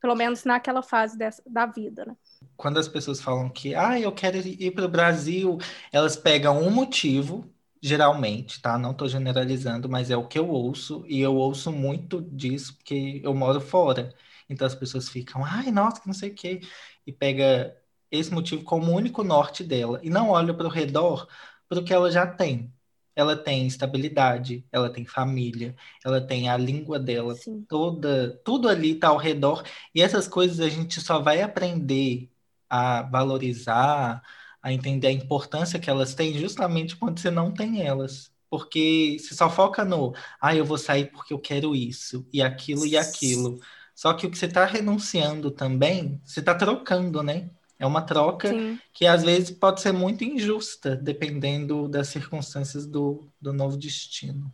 Pelo 0.00 0.14
menos 0.16 0.44
naquela 0.44 0.82
fase 0.82 1.16
dessa, 1.16 1.42
da 1.46 1.66
vida, 1.66 2.04
né? 2.06 2.16
Quando 2.56 2.78
as 2.78 2.88
pessoas 2.88 3.20
falam 3.20 3.48
que, 3.48 3.74
ah, 3.74 4.00
eu 4.00 4.10
quero 4.12 4.38
ir 4.38 4.72
para 4.72 4.86
o 4.86 4.88
Brasil, 4.88 5.58
elas 5.92 6.16
pegam 6.16 6.60
um 6.60 6.70
motivo, 6.70 7.51
geralmente, 7.82 8.60
tá? 8.62 8.78
Não 8.78 8.92
estou 8.92 9.08
generalizando, 9.08 9.88
mas 9.88 10.10
é 10.10 10.16
o 10.16 10.26
que 10.28 10.38
eu 10.38 10.48
ouço, 10.48 11.04
e 11.08 11.20
eu 11.20 11.34
ouço 11.36 11.72
muito 11.72 12.22
disso 12.22 12.76
porque 12.76 13.20
eu 13.24 13.34
moro 13.34 13.60
fora. 13.60 14.14
Então 14.48 14.66
as 14.66 14.74
pessoas 14.74 15.08
ficam, 15.08 15.44
ai, 15.44 15.70
nossa, 15.70 16.00
que 16.00 16.06
não 16.06 16.14
sei 16.14 16.30
o 16.30 16.34
quê, 16.34 16.60
e 17.06 17.12
pega 17.12 17.76
esse 18.10 18.32
motivo 18.32 18.62
como 18.64 18.92
o 18.92 18.94
único 18.96 19.24
norte 19.24 19.64
dela, 19.64 20.00
e 20.02 20.10
não 20.10 20.30
olha 20.30 20.54
para 20.54 20.66
o 20.66 20.70
redor 20.70 21.26
para 21.68 21.80
o 21.80 21.84
que 21.84 21.92
ela 21.92 22.10
já 22.10 22.26
tem. 22.26 22.72
Ela 23.14 23.36
tem 23.36 23.66
estabilidade, 23.66 24.64
ela 24.72 24.90
tem 24.90 25.04
família, 25.04 25.76
ela 26.04 26.20
tem 26.20 26.48
a 26.48 26.56
língua 26.56 26.98
dela 26.98 27.34
Sim. 27.34 27.64
toda, 27.68 28.40
tudo 28.44 28.68
ali 28.68 28.92
está 28.92 29.08
ao 29.08 29.18
redor, 29.18 29.64
e 29.94 30.00
essas 30.00 30.28
coisas 30.28 30.60
a 30.60 30.68
gente 30.68 31.00
só 31.00 31.20
vai 31.20 31.42
aprender 31.42 32.30
a 32.70 33.02
valorizar, 33.02 34.22
a 34.62 34.72
entender 34.72 35.08
a 35.08 35.12
importância 35.12 35.78
que 35.78 35.90
elas 35.90 36.14
têm 36.14 36.38
justamente 36.38 36.96
quando 36.96 37.18
você 37.18 37.30
não 37.30 37.50
tem 37.52 37.82
elas. 37.82 38.30
Porque 38.48 39.16
você 39.18 39.34
só 39.34 39.50
foca 39.50 39.84
no, 39.84 40.14
ah, 40.40 40.54
eu 40.54 40.64
vou 40.64 40.78
sair 40.78 41.10
porque 41.10 41.32
eu 41.32 41.38
quero 41.38 41.74
isso, 41.74 42.26
e 42.32 42.42
aquilo 42.42 42.86
e 42.86 42.96
aquilo. 42.96 43.58
Só 43.94 44.12
que 44.12 44.26
o 44.26 44.30
que 44.30 44.38
você 44.38 44.46
está 44.46 44.64
renunciando 44.64 45.50
também, 45.50 46.20
você 46.24 46.40
está 46.40 46.54
trocando, 46.54 47.22
né? 47.22 47.50
É 47.78 47.86
uma 47.86 48.02
troca 48.02 48.48
Sim. 48.48 48.78
que 48.92 49.06
às 49.06 49.24
vezes 49.24 49.50
pode 49.50 49.80
ser 49.80 49.92
muito 49.92 50.22
injusta, 50.22 50.94
dependendo 50.94 51.88
das 51.88 52.08
circunstâncias 52.08 52.86
do, 52.86 53.26
do 53.40 53.52
novo 53.52 53.76
destino. 53.76 54.52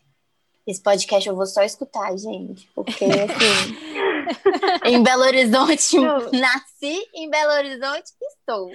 Esse 0.66 0.82
podcast 0.82 1.28
eu 1.28 1.34
vou 1.34 1.46
só 1.46 1.62
escutar, 1.62 2.16
gente. 2.16 2.68
Porque, 2.74 3.04
assim, 3.04 3.76
em 4.84 5.02
Belo 5.02 5.22
Horizonte, 5.22 5.96
Eu- 5.96 6.30
nasci 6.38 7.08
em 7.14 7.28
Belo 7.30 7.52
Horizonte 7.52 8.12
e 8.20 8.26
estou. 8.26 8.70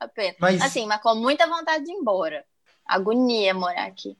Apenas. 0.00 0.36
Mas 0.38 0.62
Assim, 0.62 0.86
mas 0.86 1.00
com 1.00 1.14
muita 1.14 1.46
vontade 1.46 1.84
de 1.84 1.90
ir 1.90 1.94
embora. 1.94 2.44
Agonia 2.86 3.52
morar 3.54 3.86
aqui. 3.86 4.16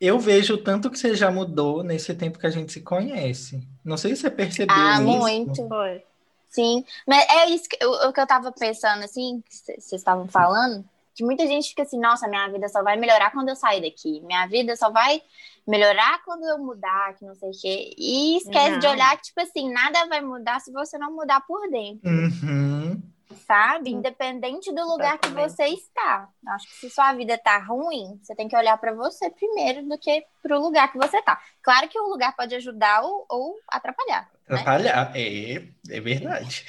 Eu 0.00 0.18
vejo 0.18 0.54
o 0.54 0.58
tanto 0.58 0.90
que 0.90 0.98
você 0.98 1.14
já 1.14 1.30
mudou 1.30 1.82
nesse 1.82 2.14
tempo 2.14 2.38
que 2.38 2.46
a 2.46 2.50
gente 2.50 2.72
se 2.72 2.80
conhece. 2.80 3.60
Não 3.84 3.96
sei 3.96 4.14
se 4.14 4.22
você 4.22 4.30
percebeu 4.30 4.74
Ah, 4.76 4.94
isso. 4.94 5.02
muito. 5.02 5.68
Foi. 5.68 6.02
Sim, 6.50 6.84
mas 7.06 7.28
é 7.28 7.46
isso 7.50 7.68
que, 7.68 7.84
o, 7.84 8.08
o 8.08 8.12
que 8.12 8.20
eu 8.20 8.26
tava 8.26 8.50
pensando, 8.52 9.04
assim, 9.04 9.42
que 9.46 9.54
vocês 9.54 9.92
estavam 9.92 10.26
falando, 10.26 10.82
que 11.18 11.24
muita 11.24 11.44
gente 11.48 11.70
fica 11.70 11.82
assim, 11.82 11.98
nossa, 11.98 12.28
minha 12.28 12.46
vida 12.46 12.68
só 12.68 12.80
vai 12.80 12.96
melhorar 12.96 13.32
quando 13.32 13.48
eu 13.48 13.56
sair 13.56 13.82
daqui, 13.82 14.20
minha 14.20 14.46
vida 14.46 14.76
só 14.76 14.88
vai 14.88 15.20
melhorar 15.66 16.22
quando 16.24 16.44
eu 16.44 16.58
mudar, 16.58 17.12
que 17.16 17.24
não 17.24 17.34
sei 17.34 17.50
o 17.50 17.60
quê. 17.60 17.92
E 17.98 18.36
esquece 18.36 18.70
não. 18.70 18.78
de 18.78 18.86
olhar 18.86 19.16
que, 19.16 19.24
tipo 19.24 19.40
assim, 19.40 19.68
nada 19.72 20.06
vai 20.06 20.20
mudar 20.20 20.60
se 20.60 20.70
você 20.70 20.96
não 20.96 21.12
mudar 21.12 21.40
por 21.40 21.68
dentro. 21.70 22.08
Uhum. 22.08 23.02
Sabe? 23.48 23.90
Independente 23.90 24.72
do 24.72 24.86
lugar 24.86 25.18
que 25.18 25.28
você 25.30 25.64
está. 25.64 26.28
Acho 26.50 26.68
que 26.68 26.74
se 26.74 26.90
sua 26.90 27.12
vida 27.14 27.36
tá 27.36 27.58
ruim, 27.58 28.20
você 28.22 28.36
tem 28.36 28.46
que 28.46 28.56
olhar 28.56 28.78
para 28.78 28.94
você 28.94 29.28
primeiro 29.28 29.88
do 29.88 29.98
que 29.98 30.24
para 30.40 30.56
o 30.56 30.62
lugar 30.62 30.92
que 30.92 30.98
você 30.98 31.20
tá. 31.22 31.42
Claro 31.64 31.88
que 31.88 31.98
o 31.98 32.08
lugar 32.08 32.36
pode 32.36 32.54
ajudar 32.54 33.02
ou, 33.02 33.26
ou 33.28 33.56
atrapalhar. 33.66 34.30
Né? 34.48 34.60
Atrapalhar, 34.60 35.10
né? 35.10 35.20
é, 35.20 35.68
é 35.90 36.00
verdade. 36.00 36.64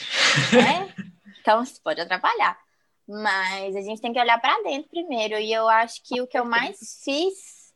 É? 0.56 1.08
Então, 1.40 1.62
isso 1.62 1.80
pode 1.84 2.02
atrapalhar. 2.02 2.58
Mas 3.10 3.76
a 3.76 3.82
gente 3.82 4.00
tem 4.00 4.14
que 4.14 4.20
olhar 4.20 4.40
para 4.40 4.62
dentro 4.62 4.88
primeiro. 4.88 5.34
E 5.40 5.52
eu 5.52 5.68
acho 5.68 6.00
que 6.04 6.22
o 6.22 6.28
que 6.28 6.38
eu 6.38 6.46
mais 6.46 7.02
fiz 7.04 7.74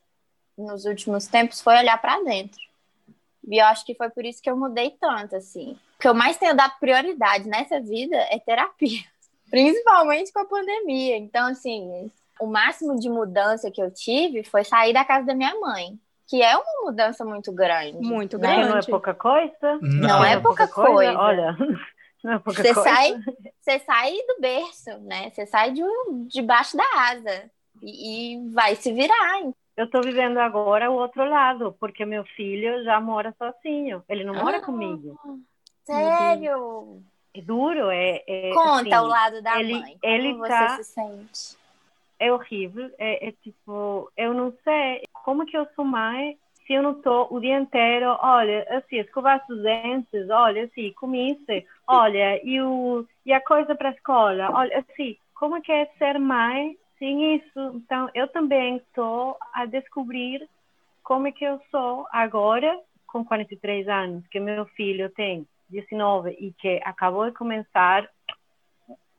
nos 0.56 0.84
últimos 0.84 1.26
tempos 1.26 1.60
foi 1.60 1.76
olhar 1.76 2.00
para 2.00 2.22
dentro. 2.22 2.60
E 3.48 3.60
eu 3.60 3.66
acho 3.66 3.84
que 3.84 3.96
foi 3.96 4.08
por 4.10 4.24
isso 4.24 4.40
que 4.40 4.48
eu 4.48 4.56
mudei 4.56 4.92
tanto, 4.92 5.34
assim. 5.34 5.76
O 5.96 6.00
que 6.00 6.06
eu 6.06 6.14
mais 6.14 6.36
tenho 6.36 6.54
dado 6.54 6.78
prioridade 6.78 7.48
nessa 7.48 7.80
vida 7.80 8.16
é 8.30 8.38
terapia. 8.38 9.02
Principalmente 9.50 10.32
com 10.32 10.38
a 10.38 10.44
pandemia. 10.44 11.16
Então, 11.16 11.48
assim, 11.48 12.08
o 12.40 12.46
máximo 12.46 12.96
de 12.96 13.08
mudança 13.08 13.72
que 13.72 13.82
eu 13.82 13.90
tive 13.90 14.44
foi 14.44 14.62
sair 14.62 14.92
da 14.92 15.04
casa 15.04 15.26
da 15.26 15.34
minha 15.34 15.58
mãe. 15.58 15.98
Que 16.28 16.42
é 16.42 16.56
uma 16.56 16.84
mudança 16.84 17.24
muito 17.24 17.52
grande. 17.52 17.98
Muito 17.98 18.38
né? 18.38 18.54
grande. 18.54 18.68
Não 18.70 18.78
é 18.78 18.82
pouca 18.82 19.12
coisa? 19.12 19.78
Não, 19.82 20.20
não 20.20 20.24
é, 20.24 20.38
pouca, 20.40 20.66
pouca 20.66 20.68
coisa. 20.68 21.12
coisa. 21.12 21.18
Olha, 21.18 21.56
não 22.24 22.38
você 22.38 22.72
coisa. 22.72 22.82
Sai, 22.82 23.22
você 23.60 23.78
sai 23.80 24.12
do 24.26 24.40
berço, 24.40 24.98
né? 25.00 25.28
Você 25.28 25.44
sai 25.44 25.72
de, 25.72 25.82
debaixo 26.26 26.74
da 26.74 26.84
asa 26.96 27.50
e, 27.82 28.32
e 28.32 28.48
vai 28.48 28.74
se 28.76 28.90
virar. 28.94 29.42
Eu 29.76 29.84
estou 29.84 30.00
vivendo 30.02 30.38
agora 30.38 30.90
o 30.90 30.94
outro 30.94 31.28
lado, 31.28 31.76
porque 31.78 32.06
meu 32.06 32.24
filho 32.24 32.82
já 32.82 32.98
mora 32.98 33.34
sozinho. 33.36 34.02
Ele 34.08 34.24
não 34.24 34.34
mora 34.34 34.56
ah, 34.56 34.62
comigo. 34.62 35.20
Sério? 35.84 37.02
É 37.34 37.42
duro, 37.42 37.90
é. 37.90 38.24
é 38.26 38.54
Conta 38.54 38.96
assim, 38.96 39.04
o 39.04 39.06
lado 39.06 39.42
da 39.42 39.60
ele, 39.60 39.72
mãe. 39.74 39.98
Como 40.00 40.14
ele 40.14 40.34
você 40.34 40.48
tá, 40.48 40.76
se 40.76 40.84
sente? 40.84 41.58
É 42.18 42.32
horrível. 42.32 42.90
É, 42.96 43.28
é 43.28 43.32
tipo, 43.32 44.10
eu 44.16 44.32
não 44.32 44.50
sei 44.64 45.02
como 45.12 45.44
que 45.44 45.58
eu 45.58 45.66
sou 45.76 45.84
mãe 45.84 46.38
se 46.66 46.72
eu 46.72 46.82
não 46.82 46.92
estou 46.92 47.28
o 47.30 47.40
dia 47.40 47.58
inteiro, 47.58 48.16
olha, 48.20 48.66
assim, 48.70 48.96
escovar 48.96 49.44
os 49.48 49.62
dentes, 49.62 50.30
olha, 50.30 50.64
assim, 50.64 50.92
comiste, 50.92 51.66
olha, 51.86 52.40
e, 52.44 52.60
o, 52.60 53.06
e 53.24 53.32
a 53.32 53.40
coisa 53.40 53.74
para 53.74 53.90
a 53.90 53.92
escola, 53.92 54.50
olha, 54.52 54.78
assim, 54.78 55.16
como 55.34 55.60
que 55.60 55.72
é 55.72 55.86
ser 55.98 56.18
mãe 56.18 56.76
sem 56.98 57.36
isso? 57.36 57.72
Então, 57.74 58.08
eu 58.14 58.28
também 58.28 58.76
estou 58.76 59.36
a 59.52 59.66
descobrir 59.66 60.48
como 61.02 61.28
é 61.28 61.32
que 61.32 61.44
eu 61.44 61.60
sou 61.70 62.06
agora, 62.10 62.80
com 63.06 63.24
43 63.24 63.86
anos, 63.88 64.26
que 64.28 64.40
meu 64.40 64.64
filho 64.66 65.10
tem 65.10 65.46
19 65.68 66.30
e 66.40 66.52
que 66.52 66.80
acabou 66.82 67.26
de 67.26 67.36
começar 67.36 68.08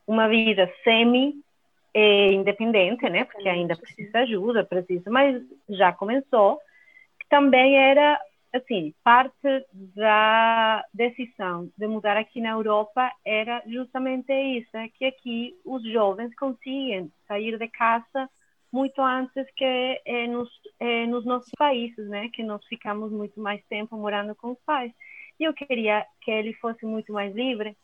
uma 0.07 0.27
vida 0.27 0.71
semi 0.83 1.35
independente, 2.33 3.09
né? 3.09 3.23
Porque 3.23 3.47
ainda 3.47 3.75
precisa 3.75 4.11
de 4.11 4.17
ajuda, 4.17 4.65
precisa, 4.65 5.09
mas 5.09 5.41
já 5.69 5.93
começou 5.93 6.59
também 7.29 7.77
era 7.77 8.20
assim, 8.58 8.94
parte 9.03 9.65
da 9.96 10.84
decisão 10.94 11.70
de 11.77 11.88
mudar 11.88 12.15
aqui 12.17 12.39
na 12.39 12.51
Europa 12.51 13.12
era 13.25 13.62
justamente 13.67 14.32
isso, 14.32 14.75
é 14.77 14.88
que 14.88 15.05
aqui 15.05 15.55
os 15.65 15.84
jovens 15.91 16.34
conseguem 16.36 17.12
sair 17.27 17.58
de 17.58 17.67
casa 17.67 18.29
muito 18.72 19.01
antes 19.01 19.46
que 19.55 20.01
é, 20.05 20.27
nos, 20.27 20.50
é, 20.79 21.05
nos 21.08 21.25
nossos 21.25 21.51
países, 21.58 22.08
né? 22.10 22.29
Que 22.34 22.44
nós 22.44 22.65
ficamos 22.65 23.10
muito 23.12 23.39
mais 23.39 23.63
tempo 23.67 23.96
morando 23.96 24.36
com 24.36 24.51
os 24.51 24.60
pais. 24.65 24.91
E 25.39 25.46
eu 25.46 25.53
queria 25.53 26.05
que 26.22 26.29
ele 26.29 26.53
fosse 26.55 26.85
muito 26.85 27.14
mais 27.14 27.33
livre. 27.33 27.75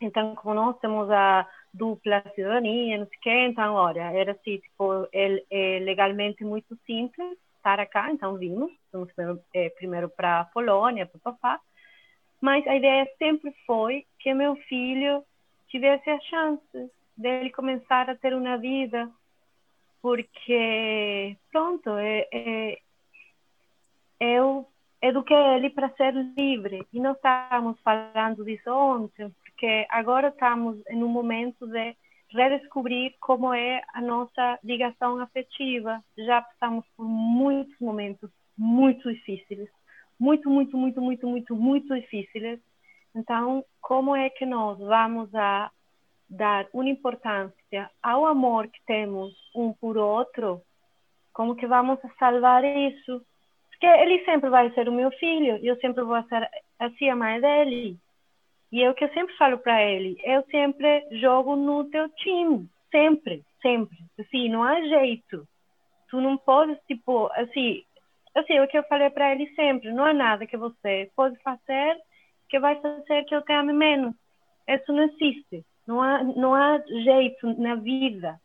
Então, 0.00 0.34
como 0.34 0.54
nós 0.54 0.78
temos 0.80 1.08
a 1.10 1.48
dupla 1.72 2.22
cidadania, 2.34 2.98
não 2.98 3.06
sei 3.06 3.18
o 3.18 3.20
quê, 3.20 3.46
então, 3.46 3.74
olha, 3.74 4.12
era 4.12 4.32
assim, 4.32 4.58
tipo, 4.58 5.08
é, 5.12 5.42
é 5.48 5.78
legalmente 5.78 6.44
muito 6.44 6.76
simples 6.84 7.38
estar 7.66 7.84
cá, 7.86 8.12
então 8.12 8.36
vimos, 8.36 8.70
fomos 8.92 9.12
primeiro, 9.12 9.42
é, 9.52 9.68
primeiro 9.70 10.08
para 10.08 10.40
a 10.40 10.44
Polônia, 10.44 11.06
para 11.06 11.32
papá, 11.32 11.60
mas 12.40 12.64
a 12.66 12.76
ideia 12.76 13.08
sempre 13.18 13.52
foi 13.66 14.06
que 14.20 14.32
meu 14.32 14.54
filho 14.68 15.24
tivesse 15.68 16.08
a 16.08 16.20
chance 16.20 16.90
dele 17.16 17.50
começar 17.50 18.08
a 18.08 18.14
ter 18.14 18.34
uma 18.34 18.56
vida, 18.56 19.10
porque, 20.00 21.36
pronto, 21.50 21.90
é, 21.96 22.28
é, 22.32 22.78
eu 24.20 24.68
eduquei 25.02 25.36
ele 25.36 25.70
para 25.70 25.90
ser 25.90 26.14
livre, 26.36 26.86
e 26.92 27.00
nós 27.00 27.16
estávamos 27.16 27.80
falando 27.80 28.44
disso 28.44 28.70
ontem, 28.70 29.34
porque 29.44 29.86
agora 29.88 30.28
estamos 30.28 30.80
em 30.88 31.02
um 31.02 31.08
momento 31.08 31.66
de 31.66 31.96
redescobrir 32.30 33.14
como 33.20 33.52
é 33.52 33.82
a 33.92 34.00
nossa 34.00 34.58
ligação 34.62 35.18
afetiva. 35.20 36.02
Já 36.18 36.42
passamos 36.42 36.84
por 36.96 37.04
muitos 37.06 37.78
momentos 37.80 38.30
muito 38.56 39.12
difíceis, 39.12 39.68
muito, 40.18 40.48
muito, 40.48 40.76
muito, 40.76 41.00
muito, 41.00 41.26
muito, 41.26 41.54
muito 41.54 41.94
difíceis. 41.94 42.60
Então, 43.14 43.64
como 43.80 44.14
é 44.14 44.28
que 44.30 44.44
nós 44.44 44.78
vamos 44.78 45.34
a 45.34 45.70
dar 46.28 46.66
uma 46.72 46.88
importância 46.88 47.90
ao 48.02 48.26
amor 48.26 48.68
que 48.68 48.80
temos 48.86 49.34
um 49.54 49.72
por 49.72 49.96
outro? 49.96 50.62
Como 51.32 51.54
que 51.54 51.66
vamos 51.66 51.98
salvar 52.18 52.64
isso? 52.64 53.22
Porque 53.70 53.86
ele 53.86 54.24
sempre 54.24 54.48
vai 54.48 54.70
ser 54.72 54.88
o 54.88 54.92
meu 54.92 55.10
filho, 55.12 55.58
eu 55.62 55.76
sempre 55.80 56.02
vou 56.02 56.22
ser 56.24 56.48
assim 56.78 57.10
a 57.10 57.16
mãe 57.16 57.40
dele. 57.40 57.98
E 58.72 58.82
é 58.82 58.90
o 58.90 58.94
que 58.94 59.04
eu 59.04 59.12
sempre 59.12 59.36
falo 59.36 59.58
para 59.58 59.82
ele, 59.82 60.18
eu 60.24 60.42
sempre 60.50 61.06
jogo 61.20 61.54
no 61.56 61.84
teu 61.84 62.08
time, 62.10 62.68
sempre, 62.90 63.42
sempre. 63.62 63.96
Assim, 64.18 64.48
não 64.48 64.62
há 64.62 64.80
jeito. 64.80 65.46
Tu 66.10 66.20
não 66.20 66.36
podes, 66.36 66.78
tipo, 66.86 67.30
assim, 67.34 67.82
assim, 68.34 68.54
é 68.54 68.62
o 68.62 68.68
que 68.68 68.78
eu 68.78 68.84
falei 68.84 69.10
para 69.10 69.32
ele 69.32 69.52
sempre, 69.54 69.92
não 69.92 70.04
há 70.04 70.12
nada 70.12 70.46
que 70.46 70.56
você 70.56 71.10
pode 71.14 71.36
fazer 71.42 71.96
que 72.48 72.58
vai 72.58 72.80
fazer 72.80 73.24
que 73.24 73.34
eu 73.34 73.42
te 73.42 73.52
ame 73.52 73.72
menos. 73.72 74.14
Isso 74.68 74.92
não 74.92 75.04
existe. 75.04 75.64
Não 75.86 76.02
há, 76.02 76.22
não 76.22 76.54
há 76.54 76.78
jeito 77.04 77.60
na 77.60 77.76
vida. 77.76 78.40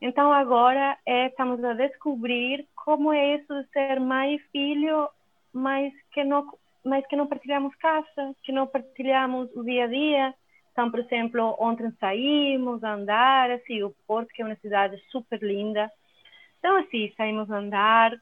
Então 0.00 0.32
agora 0.32 0.96
é, 1.06 1.26
estamos 1.26 1.62
a 1.64 1.72
descobrir 1.72 2.66
como 2.76 3.12
é 3.12 3.36
isso 3.36 3.62
de 3.62 3.68
ser 3.70 3.98
mãe 3.98 4.36
e 4.36 4.38
filho, 4.50 5.08
mas 5.52 5.92
que 6.12 6.22
não 6.22 6.46
mas 6.88 7.06
que 7.06 7.16
não 7.16 7.26
partilhamos 7.26 7.74
casa, 7.76 8.34
que 8.42 8.50
não 8.50 8.66
partilhamos 8.66 9.54
o 9.54 9.62
dia 9.62 9.84
a 9.84 9.86
dia. 9.86 10.34
Então, 10.72 10.90
por 10.90 11.00
exemplo, 11.00 11.56
ontem 11.58 11.92
saímos 12.00 12.82
a 12.82 12.94
andar, 12.94 13.50
assim, 13.50 13.82
o 13.82 13.94
Porto, 14.06 14.28
que 14.28 14.42
é 14.42 14.44
uma 14.44 14.56
cidade 14.56 14.96
super 15.10 15.40
linda. 15.42 15.90
Então, 16.58 16.76
assim, 16.78 17.12
saímos 17.16 17.50
a 17.50 17.58
andar. 17.58 18.12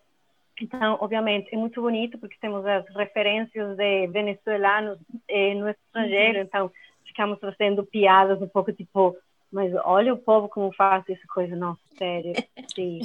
Então, 0.60 0.98
obviamente, 1.00 1.54
é 1.54 1.56
muito 1.56 1.80
bonito 1.80 2.18
porque 2.18 2.36
temos 2.40 2.64
as 2.66 2.86
referências 2.94 3.76
de 3.76 4.06
venezuelanos 4.08 4.98
eh, 5.28 5.54
no 5.54 5.68
estrangeiro. 5.68 6.38
Uhum. 6.38 6.44
Então, 6.44 6.72
ficamos 7.04 7.38
fazendo 7.38 7.84
piadas 7.84 8.40
um 8.40 8.48
pouco 8.48 8.72
tipo, 8.72 9.16
mas 9.52 9.72
olha 9.84 10.12
o 10.12 10.18
povo 10.18 10.48
como 10.48 10.72
faz 10.72 11.04
essa 11.08 11.26
coisa. 11.28 11.54
Não, 11.54 11.76
sério, 11.98 12.32
sim, 12.74 13.00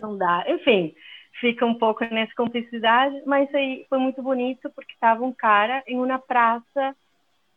não 0.00 0.16
dá. 0.16 0.44
Enfim, 0.48 0.94
fica 1.40 1.64
um 1.66 1.74
pouco 1.74 2.04
nessa 2.04 2.32
cumplicidade, 2.36 3.22
mas 3.26 3.52
aí 3.54 3.86
foi 3.88 3.98
muito 3.98 4.22
bonito 4.22 4.70
porque 4.70 4.92
estava 4.92 5.24
um 5.24 5.32
cara 5.32 5.82
em 5.86 5.98
uma 5.98 6.18
praça 6.18 6.96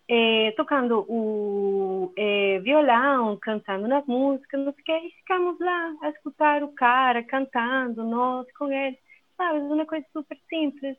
eh, 0.07 0.53
tocando 0.55 1.05
o 1.09 2.13
eh, 2.15 2.59
violão, 2.59 3.38
cantando 3.38 3.88
nas 3.88 4.05
músicas, 4.05 4.59
não 4.59 4.73
sei 4.73 4.81
o 4.81 4.85
que, 4.85 5.07
e 5.07 5.11
ficamos 5.19 5.59
lá 5.59 5.95
a 6.01 6.09
escutar 6.09 6.63
o 6.63 6.73
cara 6.73 7.23
cantando, 7.23 8.03
nós 8.03 8.45
com 8.53 8.71
ele, 8.71 8.97
sabe, 9.35 9.59
uma 9.59 9.85
coisa 9.85 10.05
super 10.13 10.38
simples. 10.49 10.97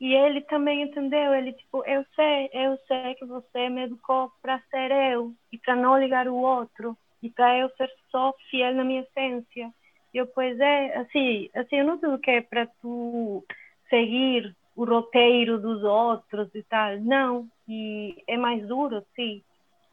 E 0.00 0.14
ele 0.14 0.40
também 0.42 0.82
entendeu, 0.82 1.32
ele 1.32 1.52
tipo, 1.52 1.84
eu 1.86 2.04
sei, 2.16 2.50
eu 2.52 2.76
sei 2.88 3.14
que 3.14 3.24
você 3.24 3.68
me 3.68 3.82
educou 3.84 4.32
para 4.42 4.60
ser 4.70 4.90
eu 4.90 5.32
e 5.52 5.58
para 5.58 5.76
não 5.76 5.98
ligar 5.98 6.26
o 6.26 6.34
outro 6.34 6.96
e 7.22 7.30
para 7.30 7.56
eu 7.58 7.70
ser 7.76 7.88
só 8.10 8.34
fiel 8.50 8.74
na 8.74 8.82
minha 8.82 9.02
essência 9.02 9.72
eu, 10.18 10.26
pois 10.26 10.58
é, 10.60 10.96
assim, 10.98 11.50
assim, 11.54 11.76
eu 11.76 11.86
não 11.86 11.96
digo 11.96 12.18
que 12.18 12.30
é 12.30 12.40
para 12.40 12.66
tu 12.80 13.44
seguir 13.88 14.54
o 14.74 14.84
roteiro 14.84 15.60
dos 15.60 15.82
outros 15.82 16.48
e 16.54 16.62
tal, 16.62 16.98
não. 17.00 17.48
E 17.68 18.22
é 18.26 18.36
mais 18.36 18.66
duro, 18.66 19.04
sim. 19.14 19.42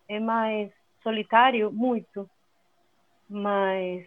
É 0.07 0.19
mais 0.19 0.71
solitário, 1.03 1.71
muito. 1.71 2.29
Mas 3.29 4.05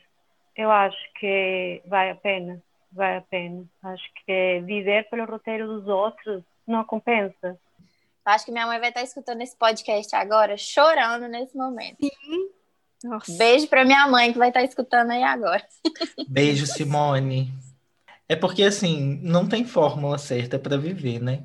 eu 0.57 0.71
acho 0.71 1.13
que 1.15 1.83
vale 1.87 2.11
a 2.11 2.17
pena, 2.17 2.63
vale 2.91 3.19
a 3.19 3.23
pena. 3.23 3.65
Acho 3.83 4.05
que 4.27 4.61
viver 4.65 5.09
pelo 5.09 5.25
roteiro 5.25 5.67
dos 5.67 5.87
outros 5.87 6.43
não 6.67 6.85
compensa. 6.85 7.59
Eu 8.25 8.33
acho 8.33 8.45
que 8.45 8.53
minha 8.53 8.67
mãe 8.67 8.79
vai 8.79 8.91
estar 8.91 9.03
escutando 9.03 9.43
esse 9.43 9.57
podcast 9.57 10.15
agora, 10.15 10.57
chorando 10.57 11.27
nesse 11.29 11.57
momento. 11.57 11.99
Sim. 12.01 12.51
Nossa. 13.05 13.33
Beijo 13.37 13.67
para 13.69 13.85
minha 13.85 14.07
mãe 14.09 14.33
que 14.33 14.39
vai 14.39 14.49
estar 14.49 14.63
escutando 14.63 15.11
aí 15.11 15.23
agora. 15.23 15.65
Beijo, 16.27 16.67
Simone. 16.67 17.53
É 18.29 18.37
porque 18.37 18.63
assim, 18.63 19.21
não 19.23 19.47
tem 19.49 19.65
fórmula 19.65 20.19
certa 20.19 20.59
para 20.59 20.77
viver, 20.79 21.21
né? 21.21 21.45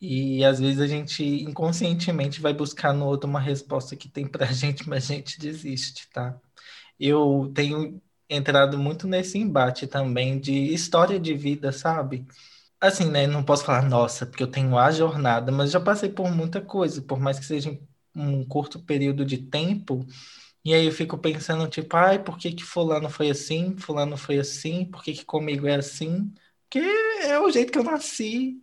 E 0.00 0.44
às 0.44 0.60
vezes 0.60 0.80
a 0.80 0.86
gente 0.86 1.24
inconscientemente 1.24 2.40
vai 2.40 2.52
buscar 2.52 2.92
no 2.92 3.06
outro 3.06 3.28
uma 3.28 3.40
resposta 3.40 3.96
que 3.96 4.08
tem 4.08 4.26
pra 4.26 4.46
gente, 4.52 4.88
mas 4.88 5.10
a 5.10 5.14
gente 5.14 5.38
desiste, 5.38 6.08
tá? 6.12 6.38
Eu 6.98 7.50
tenho 7.54 8.00
entrado 8.28 8.78
muito 8.78 9.06
nesse 9.06 9.38
embate 9.38 9.86
também 9.86 10.38
de 10.40 10.52
história 10.74 11.18
de 11.20 11.34
vida, 11.34 11.72
sabe? 11.72 12.26
Assim, 12.80 13.10
né? 13.10 13.26
Não 13.26 13.42
posso 13.44 13.64
falar, 13.64 13.82
nossa, 13.82 14.26
porque 14.26 14.42
eu 14.42 14.50
tenho 14.50 14.78
a 14.78 14.90
jornada, 14.90 15.52
mas 15.52 15.70
já 15.70 15.80
passei 15.80 16.10
por 16.10 16.30
muita 16.30 16.60
coisa, 16.60 17.02
por 17.02 17.18
mais 17.20 17.38
que 17.38 17.46
seja 17.46 17.78
um 18.14 18.44
curto 18.44 18.80
período 18.80 19.24
de 19.24 19.38
tempo. 19.38 20.06
E 20.66 20.74
aí 20.74 20.84
eu 20.86 20.90
fico 20.92 21.16
pensando, 21.16 21.68
tipo, 21.68 21.96
ai, 21.96 22.18
por 22.22 22.36
que 22.38 22.52
que 22.52 22.64
fulano 22.64 23.08
foi 23.08 23.30
assim, 23.30 23.76
fulano 23.78 24.16
foi 24.16 24.38
assim, 24.38 24.84
por 24.84 25.00
que 25.04 25.12
que 25.14 25.24
comigo 25.24 25.66
é 25.68 25.76
assim? 25.76 26.34
Porque 26.64 26.80
é 26.80 27.38
o 27.38 27.48
jeito 27.52 27.70
que 27.72 27.78
eu 27.78 27.84
nasci. 27.84 28.60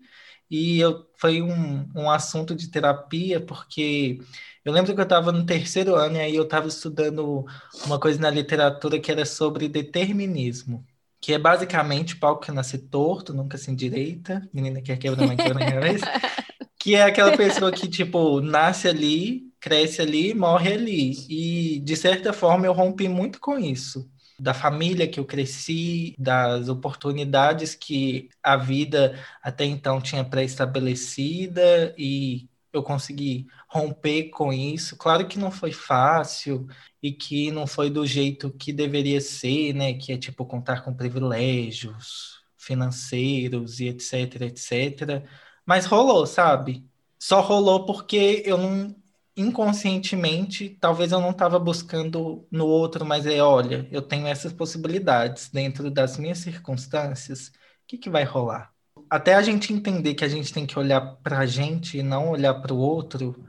E 0.50 0.80
eu, 0.80 1.10
foi 1.18 1.42
um, 1.42 1.89
um 1.96 2.10
assunto 2.12 2.54
de 2.56 2.70
terapia, 2.70 3.39
porque 3.46 4.20
eu 4.66 4.74
lembro 4.74 4.94
que 4.94 5.00
eu 5.00 5.04
estava 5.04 5.32
no 5.32 5.46
terceiro 5.46 5.96
ano 5.96 6.18
e 6.18 6.20
aí 6.20 6.36
eu 6.36 6.44
estava 6.44 6.68
estudando 6.68 7.46
uma 7.86 7.98
coisa 8.00 8.20
na 8.20 8.30
literatura 8.30 9.00
que 9.00 9.10
era 9.12 9.26
sobre 9.26 9.70
determinismo, 9.70 10.86
que 11.22 11.34
é 11.34 11.39
basicamente 11.39 12.18
pau 12.18 12.38
que 12.39 12.52
nasce 12.52 12.78
torto, 12.78 13.34
nunca 13.34 13.58
se 13.58 13.72
endireita, 13.72 14.48
menina 14.54 14.82
que 14.82 14.96
quebra 14.98 15.26
mãe 15.26 15.38
quebra 15.38 15.66
cabeça, 15.66 16.06
que 16.78 16.96
é 16.96 17.04
aquela 17.04 17.36
pessoa 17.38 17.72
que, 17.72 17.88
tipo, 17.88 18.42
nasce 18.42 18.88
ali, 18.89 19.53
cresce 19.63 20.02
ali, 20.02 20.34
morre 20.34 20.73
ali. 20.73 21.26
E, 21.30 21.80
de 21.80 21.95
certa 21.95 22.34
forma, 22.34 22.65
eu 22.65 22.73
rompi 22.73 23.08
muito 23.08 23.39
com 23.39 23.58
isso 23.58 24.12
da 24.38 24.54
família 24.54 25.08
que 25.08 25.19
eu 25.19 25.26
cresci, 25.26 26.15
das 26.19 26.67
oportunidades 26.67 27.76
que 27.76 28.30
a 28.41 28.58
vida 28.58 29.17
até 29.41 29.63
então 29.63 30.02
tinha 30.02 30.26
pré-estabelecida 30.26 31.95
e 31.97 32.49
eu 32.73 32.84
consegui 32.84 33.47
romper 33.69 34.30
com 34.32 34.52
isso. 34.52 34.97
Claro 34.97 35.28
que 35.28 35.39
não 35.39 35.52
foi 35.52 35.71
fácil 35.71 36.67
e 37.02 37.12
que 37.13 37.52
não 37.52 37.65
foi 37.65 37.89
do 37.89 38.06
jeito 38.06 38.52
que 38.52 38.73
deveria 38.73 39.21
ser, 39.21 39.73
né? 39.73 39.93
Que 39.93 40.12
é 40.12 40.17
tipo 40.17 40.45
contar 40.45 40.82
com 40.82 40.93
privilégios 40.93 42.41
financeiros 42.58 43.80
e 43.80 43.88
etc, 43.88 44.41
etc. 44.41 45.23
Mas 45.65 45.86
rolou, 45.86 46.26
sabe? 46.26 46.86
Só 47.19 47.39
rolou 47.39 47.86
porque 47.86 48.43
eu 48.45 48.58
não 48.58 48.95
inconscientemente, 49.36 50.78
talvez 50.80 51.12
eu 51.12 51.19
não 51.19 51.32
estava 51.32 51.58
buscando 51.60 52.48
no 52.52 52.67
outro, 52.67 53.06
mas 53.06 53.26
é, 53.26 53.41
olha, 53.41 53.88
eu 53.91 54.02
tenho 54.02 54.28
essas 54.28 54.54
possibilidades 54.54 55.50
dentro 55.50 55.89
das 55.89 56.17
minhas 56.17 56.39
circunstâncias, 56.39 57.48
o 57.48 57.52
que, 57.88 57.98
que 57.98 58.10
vai 58.10 58.24
rolar? 58.24 58.72
Até 59.10 59.34
a 59.36 59.41
gente 59.41 59.74
entender 59.74 60.13
que 60.15 60.24
a 60.24 60.28
gente 60.28 60.54
tem 60.54 60.65
que 60.65 60.78
olhar 60.78 61.02
para 61.24 61.39
a 61.39 61.46
gente 61.46 61.98
e 61.98 62.04
não 62.04 62.30
olhar 62.30 62.54
para 62.56 62.74
o 62.74 62.78
outro, 62.78 63.43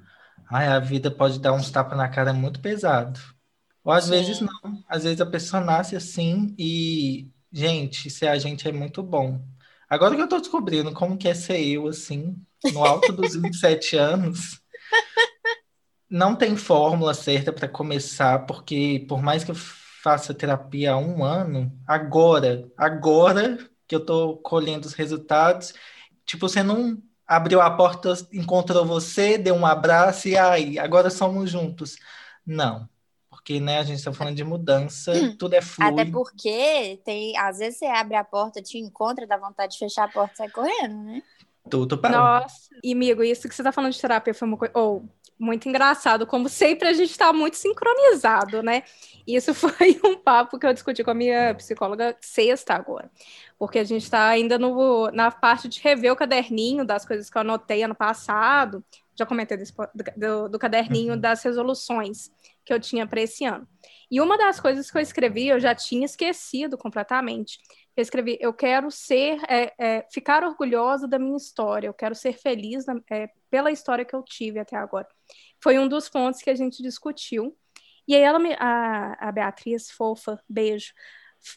ai, 0.51 0.69
a 0.69 0.79
vida 0.79 1.11
pode 1.11 1.39
dar 1.39 1.53
uns 1.53 1.71
tapas 1.71 1.97
na 1.97 2.09
cara 2.09 2.33
muito 2.33 2.61
pesado. 2.61 3.21
Ou 3.83 3.93
às 3.93 4.05
Sim. 4.05 4.11
vezes 4.13 4.41
não, 4.41 4.85
às 4.89 5.05
vezes 5.05 5.21
a 5.21 5.27
pessoa 5.27 5.63
nasce 5.63 5.97
assim 5.97 6.55
e, 6.59 7.31
gente, 7.53 8.11
ser 8.11 8.29
a 8.29 8.39
gente 8.39 8.67
é 8.67 8.73
muito 8.73 9.03
bom. 9.03 9.45
Agora 9.89 10.15
que 10.15 10.21
eu 10.21 10.25
estou 10.25 10.41
descobrindo 10.41 10.93
como 10.93 11.19
que 11.19 11.29
é 11.29 11.35
ser 11.35 11.61
eu, 11.61 11.87
assim, 11.89 12.37
no 12.73 12.85
alto 12.85 13.13
dos 13.13 13.35
27 13.37 13.97
anos, 13.97 14.61
não 16.09 16.37
tem 16.37 16.57
fórmula 16.57 17.15
certa 17.15 17.53
para 17.53 17.69
começar, 17.69 18.47
porque 18.47 19.05
por 19.09 19.23
mais 19.23 19.45
que 19.45 19.51
eu 19.51 19.55
faça 19.55 20.35
terapia 20.35 20.93
há 20.93 20.99
um 20.99 21.25
ano, 21.25 21.73
agora, 21.87 22.69
agora 22.77 23.59
que 23.89 23.95
eu 23.95 24.01
estou 24.01 24.37
colhendo 24.39 24.87
os 24.87 24.93
resultados, 24.93 25.73
tipo, 26.27 26.49
você 26.49 26.63
não 26.63 27.03
abriu 27.27 27.61
a 27.61 27.71
porta, 27.71 28.13
encontrou 28.33 28.85
você, 28.85 29.39
deu 29.39 29.55
um 29.55 29.67
abraço 29.67 30.29
e 30.29 30.37
aí, 30.37 30.79
agora 30.79 31.09
somos 31.11 31.51
juntos. 31.51 31.97
Não. 32.47 32.89
Porque, 33.31 33.61
né, 33.61 33.79
a 33.79 33.83
gente 33.83 33.99
está 33.99 34.13
falando 34.13 34.37
de 34.37 34.45
mudança, 34.45 35.13
hum, 35.13 35.37
tudo 35.37 35.55
é 35.55 35.61
fluido. 35.61 36.01
Até 36.01 36.11
porque 36.11 37.01
tem, 37.05 37.37
às 37.37 37.59
vezes 37.59 37.79
você 37.79 37.87
abre 37.87 38.17
a 38.17 38.25
porta, 38.25 38.63
te 38.63 38.79
encontra, 38.79 39.27
dá 39.27 39.37
vontade 39.37 39.73
de 39.73 39.79
fechar 39.79 40.05
a 40.05 40.09
porta 40.09 40.35
e 40.35 40.37
sai 40.37 40.51
correndo, 40.51 41.03
né? 41.03 41.23
Tudo 41.69 41.97
para 41.97 42.11
Nossa, 42.11 42.69
e 42.83 42.93
amigo, 42.93 43.23
isso 43.23 43.49
que 43.49 43.55
você 43.55 43.63
está 43.63 43.73
falando 43.73 43.93
de 43.93 44.01
terapia 44.01 44.35
foi 44.35 44.47
uma 44.47 44.57
coisa. 44.57 44.73
Ou, 44.77 45.09
muito 45.39 45.69
engraçado. 45.69 46.27
Como 46.27 46.49
sempre, 46.49 46.89
a 46.89 46.93
gente 46.93 47.11
está 47.11 47.33
muito 47.33 47.57
sincronizado, 47.57 48.63
né? 48.63 48.83
Isso 49.27 49.53
foi 49.55 50.01
um 50.05 50.17
papo 50.17 50.59
que 50.59 50.67
eu 50.67 50.73
discuti 50.73 51.03
com 51.03 51.11
a 51.11 51.15
minha 51.15 51.55
psicóloga 51.55 52.17
sexta 52.21 52.75
agora. 52.75 53.11
Porque 53.59 53.79
a 53.79 53.85
gente 53.85 54.03
está 54.03 54.29
ainda 54.29 54.59
no, 54.59 55.11
na 55.11 55.31
parte 55.31 55.69
de 55.69 55.81
rever 55.81 56.13
o 56.13 56.17
caderninho 56.17 56.85
das 56.85 57.05
coisas 57.05 57.29
que 57.29 57.37
eu 57.37 57.41
anotei 57.41 57.83
ano 57.83 57.95
passado. 57.95 58.85
Já 59.17 59.25
comentei 59.25 59.57
desse, 59.57 59.73
do, 60.17 60.49
do 60.49 60.59
caderninho 60.59 61.15
uhum. 61.15 61.21
das 61.21 61.43
resoluções 61.43 62.31
que 62.65 62.73
eu 62.73 62.81
tinha 62.81 63.07
para 63.07 63.21
esse 63.21 63.45
ano. 63.45 63.69
E 64.11 64.21
uma 64.21 64.39
das 64.39 64.59
coisas 64.59 64.91
que 64.91 64.97
eu 64.97 65.03
escrevi, 65.03 65.49
eu 65.49 65.61
já 65.61 65.75
tinha 65.75 66.05
esquecido 66.05 66.79
completamente. 66.79 67.59
Eu 67.97 68.03
escrevi: 68.03 68.39
eu 68.41 68.53
quero 68.53 68.91
ser, 68.91 69.39
é, 69.49 69.73
é, 69.79 70.07
ficar 70.11 70.45
orgulhosa 70.45 71.07
da 71.07 71.19
minha 71.19 71.37
história, 71.37 71.89
eu 71.89 71.95
quero 71.95 72.15
ser 72.15 72.33
feliz 72.35 72.87
na, 72.87 73.01
é, 73.11 73.29
pela 73.51 73.71
história 73.71 74.05
que 74.05 74.15
eu 74.15 74.23
tive 74.23 74.59
até 74.59 74.77
agora. 74.77 75.07
Foi 75.63 75.79
um 75.79 75.89
dos 75.89 76.09
pontos 76.09 76.41
que 76.41 76.51
a 76.51 76.55
gente 76.55 76.83
discutiu. 76.83 77.57
E 78.07 78.15
aí 78.15 78.21
ela 78.21 78.39
me, 78.39 78.55
a, 78.59 79.29
a 79.29 79.33
Beatriz, 79.33 79.91
fofa, 79.91 80.39
beijo, 80.49 80.93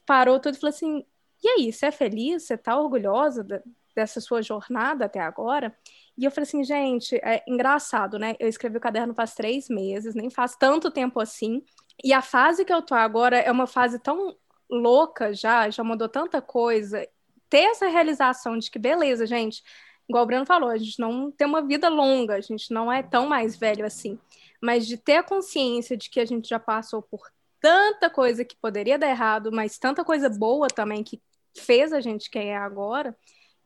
parou 0.05 0.39
tudo 0.39 0.55
e 0.55 0.59
falou 0.59 0.73
assim: 0.73 1.05
e 1.43 1.47
aí, 1.47 1.73
você 1.73 1.87
é 1.87 1.91
feliz? 1.91 2.43
Você 2.43 2.55
está 2.55 2.79
orgulhosa 2.79 3.43
da, 3.43 3.61
dessa 3.95 4.19
sua 4.21 4.41
jornada 4.41 5.05
até 5.05 5.19
agora? 5.19 5.75
E 6.17 6.25
eu 6.25 6.31
falei 6.31 6.43
assim, 6.43 6.63
gente, 6.63 7.15
é 7.17 7.43
engraçado, 7.47 8.17
né? 8.17 8.35
Eu 8.39 8.47
escrevi 8.47 8.77
o 8.77 8.81
caderno 8.81 9.13
faz 9.13 9.33
três 9.33 9.69
meses, 9.69 10.15
nem 10.15 10.29
faz 10.29 10.55
tanto 10.55 10.89
tempo 10.91 11.19
assim. 11.19 11.63
E 12.03 12.13
a 12.13 12.21
fase 12.21 12.65
que 12.65 12.73
eu 12.73 12.81
tô 12.81 12.95
agora 12.95 13.37
é 13.37 13.51
uma 13.51 13.67
fase 13.67 13.99
tão 13.99 14.35
louca 14.69 15.33
já, 15.33 15.69
já 15.69 15.83
mudou 15.83 16.09
tanta 16.09 16.41
coisa. 16.41 17.07
Ter 17.49 17.63
essa 17.63 17.87
realização 17.87 18.57
de 18.57 18.69
que, 18.69 18.77
beleza, 18.77 19.25
gente, 19.25 19.63
igual 20.07 20.23
o 20.23 20.27
Breno 20.27 20.45
falou, 20.45 20.69
a 20.69 20.77
gente 20.77 20.99
não 20.99 21.31
tem 21.31 21.47
uma 21.47 21.61
vida 21.61 21.89
longa, 21.89 22.35
a 22.35 22.41
gente 22.41 22.71
não 22.73 22.91
é 22.91 23.01
tão 23.01 23.27
mais 23.27 23.55
velho 23.55 23.85
assim. 23.85 24.19
Mas 24.61 24.87
de 24.87 24.97
ter 24.97 25.17
a 25.17 25.23
consciência 25.23 25.95
de 25.95 26.09
que 26.09 26.19
a 26.19 26.25
gente 26.25 26.49
já 26.49 26.59
passou 26.59 27.01
por 27.01 27.21
tanta 27.59 28.09
coisa 28.09 28.45
que 28.45 28.55
poderia 28.55 28.97
dar 28.97 29.09
errado, 29.09 29.51
mas 29.51 29.77
tanta 29.77 30.03
coisa 30.03 30.29
boa 30.29 30.67
também 30.67 31.03
que 31.03 31.21
fez 31.57 31.91
a 31.91 31.99
gente 31.99 32.29
quem 32.29 32.49
é 32.49 32.57
agora, 32.57 33.15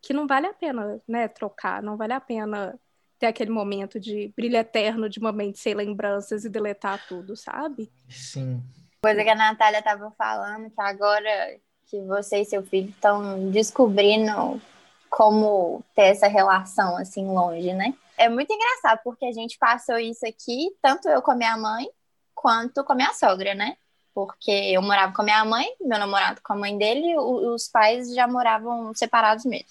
que 0.01 0.13
não 0.13 0.25
vale 0.25 0.47
a 0.47 0.53
pena, 0.53 1.01
né, 1.07 1.27
trocar, 1.27 1.83
não 1.83 1.97
vale 1.97 2.13
a 2.13 2.21
pena 2.21 2.79
ter 3.19 3.27
aquele 3.27 3.51
momento 3.51 3.99
de 3.99 4.33
brilho 4.35 4.57
eterno 4.57 5.07
de 5.07 5.21
momento 5.21 5.57
sem 5.57 5.75
lembranças 5.75 6.43
e 6.43 6.49
deletar 6.49 7.05
tudo, 7.07 7.35
sabe? 7.35 7.91
Sim. 8.09 8.63
Coisa 9.03 9.23
que 9.23 9.29
a 9.29 9.35
Natália 9.35 9.79
estava 9.79 10.11
falando, 10.11 10.69
que 10.69 10.79
agora 10.79 11.59
que 11.87 11.99
você 12.01 12.41
e 12.41 12.45
seu 12.45 12.61
filho 12.61 12.89
estão 12.89 13.49
descobrindo 13.49 14.61
como 15.09 15.83
ter 15.95 16.03
essa 16.03 16.27
relação 16.27 16.95
assim 16.97 17.25
longe, 17.25 17.73
né? 17.73 17.95
É 18.15 18.29
muito 18.29 18.53
engraçado, 18.53 18.99
porque 19.03 19.25
a 19.25 19.31
gente 19.31 19.57
passou 19.57 19.97
isso 19.97 20.23
aqui, 20.23 20.69
tanto 20.83 21.09
eu 21.09 21.19
com 21.23 21.31
a 21.31 21.35
minha 21.35 21.57
mãe, 21.57 21.89
quanto 22.35 22.83
com 22.83 22.93
a 22.93 22.95
minha 22.95 23.11
sogra, 23.13 23.55
né? 23.55 23.75
Porque 24.13 24.51
eu 24.51 24.83
morava 24.83 25.11
com 25.13 25.23
a 25.23 25.25
minha 25.25 25.43
mãe, 25.45 25.65
meu 25.81 25.97
namorado 25.97 26.39
com 26.43 26.53
a 26.53 26.55
mãe 26.55 26.77
dele, 26.77 27.17
os 27.17 27.67
pais 27.67 28.13
já 28.13 28.27
moravam 28.27 28.93
separados 28.93 29.45
mesmo. 29.45 29.69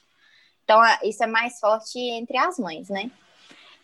Então, 0.65 0.81
isso 1.05 1.23
é 1.23 1.29
mais 1.29 1.61
forte 1.61 2.01
entre 2.01 2.37
as 2.37 2.59
mães, 2.59 2.89
né? 2.89 3.09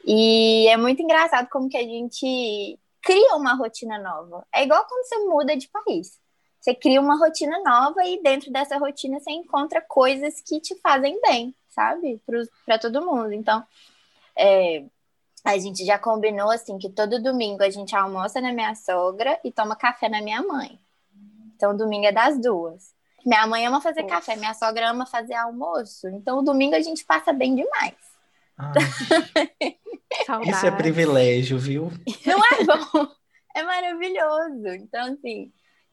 E 0.05 0.67
é 0.67 0.77
muito 0.77 1.01
engraçado 1.01 1.49
como 1.49 1.69
que 1.69 1.77
a 1.77 1.83
gente 1.85 2.81
cria 3.07 3.37
uma 3.37 3.55
rotina 3.55 3.99
nova. 4.01 4.45
É 4.53 4.64
igual 4.64 4.85
quando 4.85 5.07
você 5.07 5.19
muda 5.19 5.57
de 5.57 5.69
país. 5.69 6.19
Você 6.61 6.75
cria 6.75 7.01
uma 7.01 7.16
rotina 7.16 7.57
nova 7.62 8.05
e 8.05 8.21
dentro 8.21 8.51
dessa 8.53 8.77
rotina 8.77 9.21
você 9.21 9.31
encontra 9.31 9.81
coisas 9.81 10.40
que 10.40 10.61
te 10.61 10.75
fazem 10.81 11.21
bem, 11.21 11.55
sabe? 11.69 12.21
Para 12.66 12.81
todo 12.81 13.07
mundo. 13.07 13.33
Então, 13.33 13.64
é, 14.37 14.85
a 15.45 15.57
gente 15.57 15.85
já 15.85 15.97
combinou 15.97 16.51
assim 16.51 16.77
que 16.79 16.90
todo 16.90 17.23
domingo 17.23 17.62
a 17.62 17.71
gente 17.71 17.95
almoça 17.95 18.40
na 18.40 18.53
minha 18.53 18.75
sogra 18.75 19.38
e 19.45 19.53
toma 19.53 19.77
café 19.77 20.09
na 20.09 20.21
minha 20.21 20.42
mãe. 20.42 20.77
Então, 21.55 21.77
domingo 21.77 22.07
é 22.07 22.12
das 22.12 22.40
duas. 22.40 22.92
Minha 23.25 23.47
mãe 23.47 23.64
ama 23.64 23.81
fazer 23.81 24.03
Nossa. 24.03 24.16
café, 24.16 24.35
minha 24.35 24.55
sogra 24.55 24.90
ama 24.90 25.07
fazer 25.07 25.35
almoço. 25.35 26.09
Então, 26.09 26.40
o 26.40 26.42
domingo 26.42 26.75
a 26.75 26.81
gente 26.81 27.05
passa 27.05 27.33
bem 27.33 27.55
demais. 27.55 27.95
Isso 30.47 30.66
é 30.66 30.71
privilégio, 30.71 31.59
viu? 31.59 31.92
Não 32.25 32.38
é 32.38 32.64
bom? 32.64 33.09
É 33.55 33.62
maravilhoso. 33.62 34.69
Então, 34.69 35.12
assim, 35.12 35.53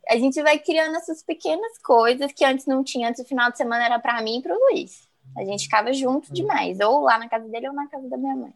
a 0.09 0.17
gente 0.17 0.41
vai 0.41 0.59
criando 0.59 0.95
essas 0.97 1.23
pequenas 1.23 1.77
coisas 1.79 2.31
que 2.33 2.43
antes 2.43 2.65
não 2.65 2.83
tinha. 2.83 3.09
Antes 3.09 3.23
o 3.23 3.27
final 3.27 3.51
de 3.51 3.57
semana 3.57 3.85
era 3.85 3.99
para 3.99 4.21
mim 4.21 4.39
e 4.39 4.41
para 4.41 4.53
o 4.53 4.59
Luiz. 4.69 5.07
A 5.37 5.43
gente 5.43 5.63
ficava 5.63 5.93
junto 5.93 6.31
demais, 6.33 6.79
ou 6.79 7.01
lá 7.01 7.17
na 7.17 7.29
casa 7.29 7.47
dele 7.47 7.69
ou 7.69 7.73
na 7.73 7.87
casa 7.87 8.07
da 8.09 8.17
minha 8.17 8.35
mãe. 8.35 8.53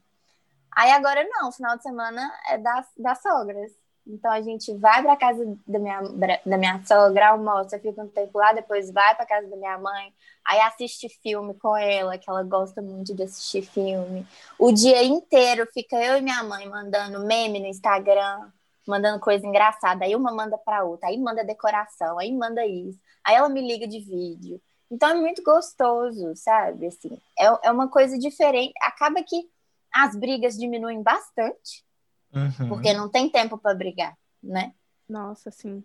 Aí 0.75 0.91
agora 0.91 1.25
não, 1.27 1.51
final 1.51 1.75
de 1.75 1.83
semana 1.83 2.31
é 2.49 2.57
das, 2.57 2.85
das 2.97 3.21
sogras. 3.21 3.71
Então 4.07 4.31
a 4.31 4.41
gente 4.41 4.73
vai 4.75 5.03
para 5.03 5.15
casa 5.17 5.57
da 5.67 5.79
minha, 5.79 6.01
da 6.45 6.57
minha 6.57 6.81
sogra, 6.85 7.29
almoça, 7.29 7.77
fica 7.79 8.01
um 8.01 8.07
tempo 8.07 8.37
lá, 8.37 8.53
depois 8.53 8.89
vai 8.91 9.13
para 9.15 9.25
casa 9.25 9.47
da 9.47 9.57
minha 9.57 9.77
mãe, 9.77 10.13
aí 10.45 10.59
assiste 10.61 11.09
filme 11.21 11.53
com 11.55 11.75
ela, 11.75 12.17
que 12.17 12.29
ela 12.29 12.43
gosta 12.43 12.81
muito 12.81 13.13
de 13.13 13.23
assistir 13.23 13.63
filme. 13.63 14.25
O 14.57 14.71
dia 14.71 15.03
inteiro 15.03 15.67
fica 15.73 15.97
eu 15.97 16.17
e 16.17 16.21
minha 16.21 16.41
mãe 16.43 16.67
mandando 16.69 17.19
meme 17.25 17.59
no 17.59 17.67
Instagram, 17.67 18.49
mandando 18.87 19.19
coisa 19.19 19.45
engraçada. 19.45 20.05
Aí 20.05 20.15
uma 20.15 20.31
manda 20.31 20.57
para 20.57 20.83
outra, 20.83 21.09
aí 21.09 21.17
manda 21.17 21.43
decoração, 21.43 22.17
aí 22.17 22.31
manda 22.31 22.65
isso. 22.65 22.99
Aí 23.23 23.35
ela 23.35 23.49
me 23.49 23.61
liga 23.61 23.85
de 23.87 23.99
vídeo. 23.99 24.61
Então 24.89 25.09
é 25.09 25.15
muito 25.15 25.43
gostoso, 25.43 26.33
sabe? 26.35 26.87
Assim, 26.87 27.19
é, 27.37 27.67
é 27.67 27.71
uma 27.71 27.89
coisa 27.89 28.17
diferente. 28.17 28.73
Acaba 28.81 29.21
que 29.21 29.49
as 29.93 30.15
brigas 30.15 30.57
diminuem 30.57 31.01
bastante 31.03 31.86
Uhum. 32.33 32.69
Porque 32.69 32.93
não 32.93 33.09
tem 33.09 33.29
tempo 33.29 33.57
para 33.57 33.75
brigar, 33.75 34.17
né? 34.41 34.73
Nossa, 35.07 35.51
sim. 35.51 35.83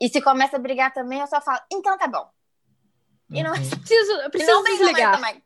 E 0.00 0.08
se 0.08 0.20
começa 0.20 0.56
a 0.56 0.60
brigar 0.60 0.92
também, 0.92 1.20
eu 1.20 1.26
só 1.26 1.40
falo, 1.40 1.60
então 1.72 1.96
tá 1.96 2.08
bom. 2.08 2.28
E 3.30 3.42
não, 3.42 3.52
uhum. 3.52 3.70
preciso, 3.80 4.12
eu 4.12 4.30
preciso 4.30 4.52
não 4.52 4.64
desligar. 4.64 5.16
Também. 5.16 5.42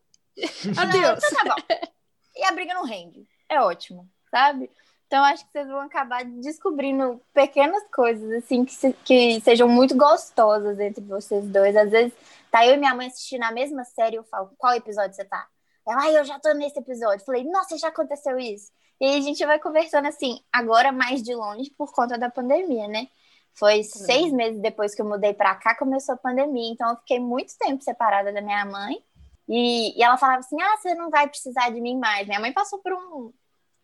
Adeus. 0.76 1.24
Então 1.24 1.44
tá 1.44 1.54
bom. 1.54 1.90
E 2.36 2.44
a 2.44 2.52
briga 2.52 2.74
não 2.74 2.84
rende. 2.84 3.28
É 3.48 3.60
ótimo, 3.60 4.08
sabe? 4.30 4.70
Então 5.06 5.24
acho 5.24 5.44
que 5.46 5.52
vocês 5.52 5.66
vão 5.66 5.80
acabar 5.80 6.22
descobrindo 6.24 7.20
pequenas 7.32 7.82
coisas 7.90 8.30
assim 8.32 8.64
que, 8.64 8.72
se, 8.72 8.92
que 9.04 9.40
sejam 9.40 9.66
muito 9.66 9.96
gostosas 9.96 10.78
entre 10.78 11.02
vocês 11.02 11.46
dois. 11.46 11.74
Às 11.74 11.90
vezes 11.90 12.12
tá 12.50 12.66
eu 12.66 12.74
e 12.74 12.76
minha 12.76 12.94
mãe 12.94 13.06
assistindo 13.06 13.42
a 13.42 13.50
mesma 13.50 13.84
série, 13.84 14.16
eu 14.16 14.24
falo, 14.24 14.50
qual 14.58 14.74
episódio 14.74 15.16
você 15.16 15.24
tá? 15.24 15.46
Ela, 15.88 16.02
ah, 16.02 16.12
eu 16.12 16.24
já 16.24 16.38
tô 16.38 16.52
nesse 16.52 16.78
episódio. 16.78 17.24
Falei, 17.24 17.44
nossa, 17.44 17.78
já 17.78 17.88
aconteceu 17.88 18.38
isso. 18.38 18.70
E 19.00 19.16
a 19.16 19.20
gente 19.20 19.44
vai 19.46 19.58
conversando 19.58 20.06
assim, 20.08 20.40
agora 20.52 20.90
mais 20.90 21.22
de 21.22 21.34
longe 21.34 21.70
por 21.70 21.92
conta 21.92 22.18
da 22.18 22.28
pandemia, 22.28 22.88
né? 22.88 23.08
Foi 23.54 23.82
seis 23.82 24.32
meses 24.32 24.60
depois 24.60 24.94
que 24.94 25.02
eu 25.02 25.06
mudei 25.06 25.34
para 25.34 25.54
cá, 25.56 25.74
começou 25.76 26.14
a 26.14 26.18
pandemia. 26.18 26.72
Então 26.72 26.90
eu 26.90 26.96
fiquei 26.96 27.18
muito 27.18 27.56
tempo 27.58 27.82
separada 27.82 28.32
da 28.32 28.40
minha 28.40 28.64
mãe. 28.64 29.02
E, 29.48 29.98
e, 29.98 30.02
ela 30.02 30.16
falava 30.16 30.40
assim: 30.40 30.60
ah, 30.60 30.76
você 30.76 30.94
não 30.94 31.10
vai 31.10 31.28
precisar 31.28 31.70
de 31.70 31.80
mim 31.80 31.98
mais. 31.98 32.26
Minha 32.26 32.38
mãe 32.38 32.52
passou 32.52 32.78
por 32.80 32.92
um, 32.92 33.32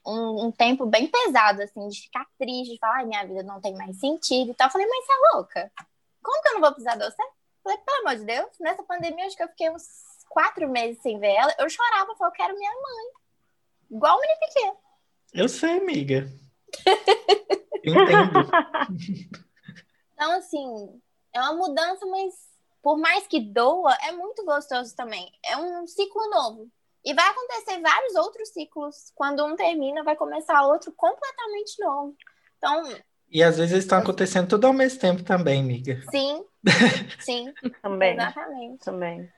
um, 0.07 0.46
um 0.46 0.53
tempo 0.53 0.87
bem 0.87 1.09
pesado, 1.09 1.62
assim, 1.62 1.88
de 1.88 2.03
ficar 2.03 2.27
triste, 2.38 2.74
de 2.74 2.79
falar: 2.79 3.05
minha 3.05 3.27
vida 3.27 3.42
não 3.42 3.61
tem 3.61 3.74
mais 3.74 3.98
sentido. 3.98 4.50
Então 4.50 4.66
eu 4.66 4.70
falei: 4.70 4.87
mãe, 4.87 5.00
você 5.03 5.12
é 5.12 5.35
louca? 5.35 5.72
Como 6.22 6.42
que 6.42 6.48
eu 6.48 6.55
não 6.55 6.61
vou 6.61 6.70
precisar 6.70 6.96
de 6.96 7.05
você? 7.05 7.22
Eu 7.22 7.29
falei: 7.64 7.79
pelo 7.79 8.00
amor 8.00 8.16
de 8.16 8.24
Deus, 8.27 8.48
nessa 8.61 8.83
pandemia, 8.83 9.27
acho 9.27 9.37
que 9.37 9.42
eu 9.42 9.48
fiquei 9.48 9.70
uns 9.70 9.88
quatro 10.29 10.68
meses 10.68 11.03
sem 11.03 11.18
ver 11.18 11.35
ela. 11.35 11.55
Eu 11.59 11.68
chorava, 11.68 12.14
falei: 12.16 12.29
eu 12.29 12.37
quero 12.37 12.59
minha 12.59 12.72
mãe. 12.72 13.07
Igual 13.90 14.18
o 14.18 14.20
menino 14.20 14.38
pequeno. 14.40 14.84
Eu 15.35 15.49
sei, 15.49 15.79
amiga. 15.79 16.29
Entendo. 17.85 18.51
Então, 20.14 20.33
assim, 20.33 21.01
é 21.35 21.40
uma 21.40 21.55
mudança, 21.55 22.07
mas 22.07 22.33
por 22.81 22.97
mais 22.97 23.27
que 23.27 23.40
doa, 23.40 23.97
é 24.07 24.12
muito 24.12 24.44
gostoso 24.44 24.94
também. 24.94 25.29
É 25.44 25.57
um 25.57 25.87
ciclo 25.87 26.31
novo. 26.31 26.70
E 27.05 27.12
vai 27.12 27.29
acontecer 27.29 27.81
vários 27.81 28.14
outros 28.14 28.51
ciclos. 28.51 29.11
Quando 29.14 29.44
um 29.44 29.57
termina, 29.57 30.05
vai 30.05 30.14
começar 30.14 30.66
outro 30.66 30.92
completamente 30.92 31.83
novo. 31.83 32.14
Então. 32.57 32.83
E 33.29 33.42
às 33.42 33.59
vezes 33.59 33.79
estão 33.79 33.99
acontecendo 33.99 34.49
tudo 34.49 34.66
ao 34.66 34.73
mesmo 34.73 35.01
tempo 35.01 35.25
também, 35.25 35.61
amiga. 35.61 36.01
Sim, 36.11 36.44
sim. 37.20 37.53
também. 37.83 38.14
Exatamente. 38.14 38.85
Também. 38.85 39.29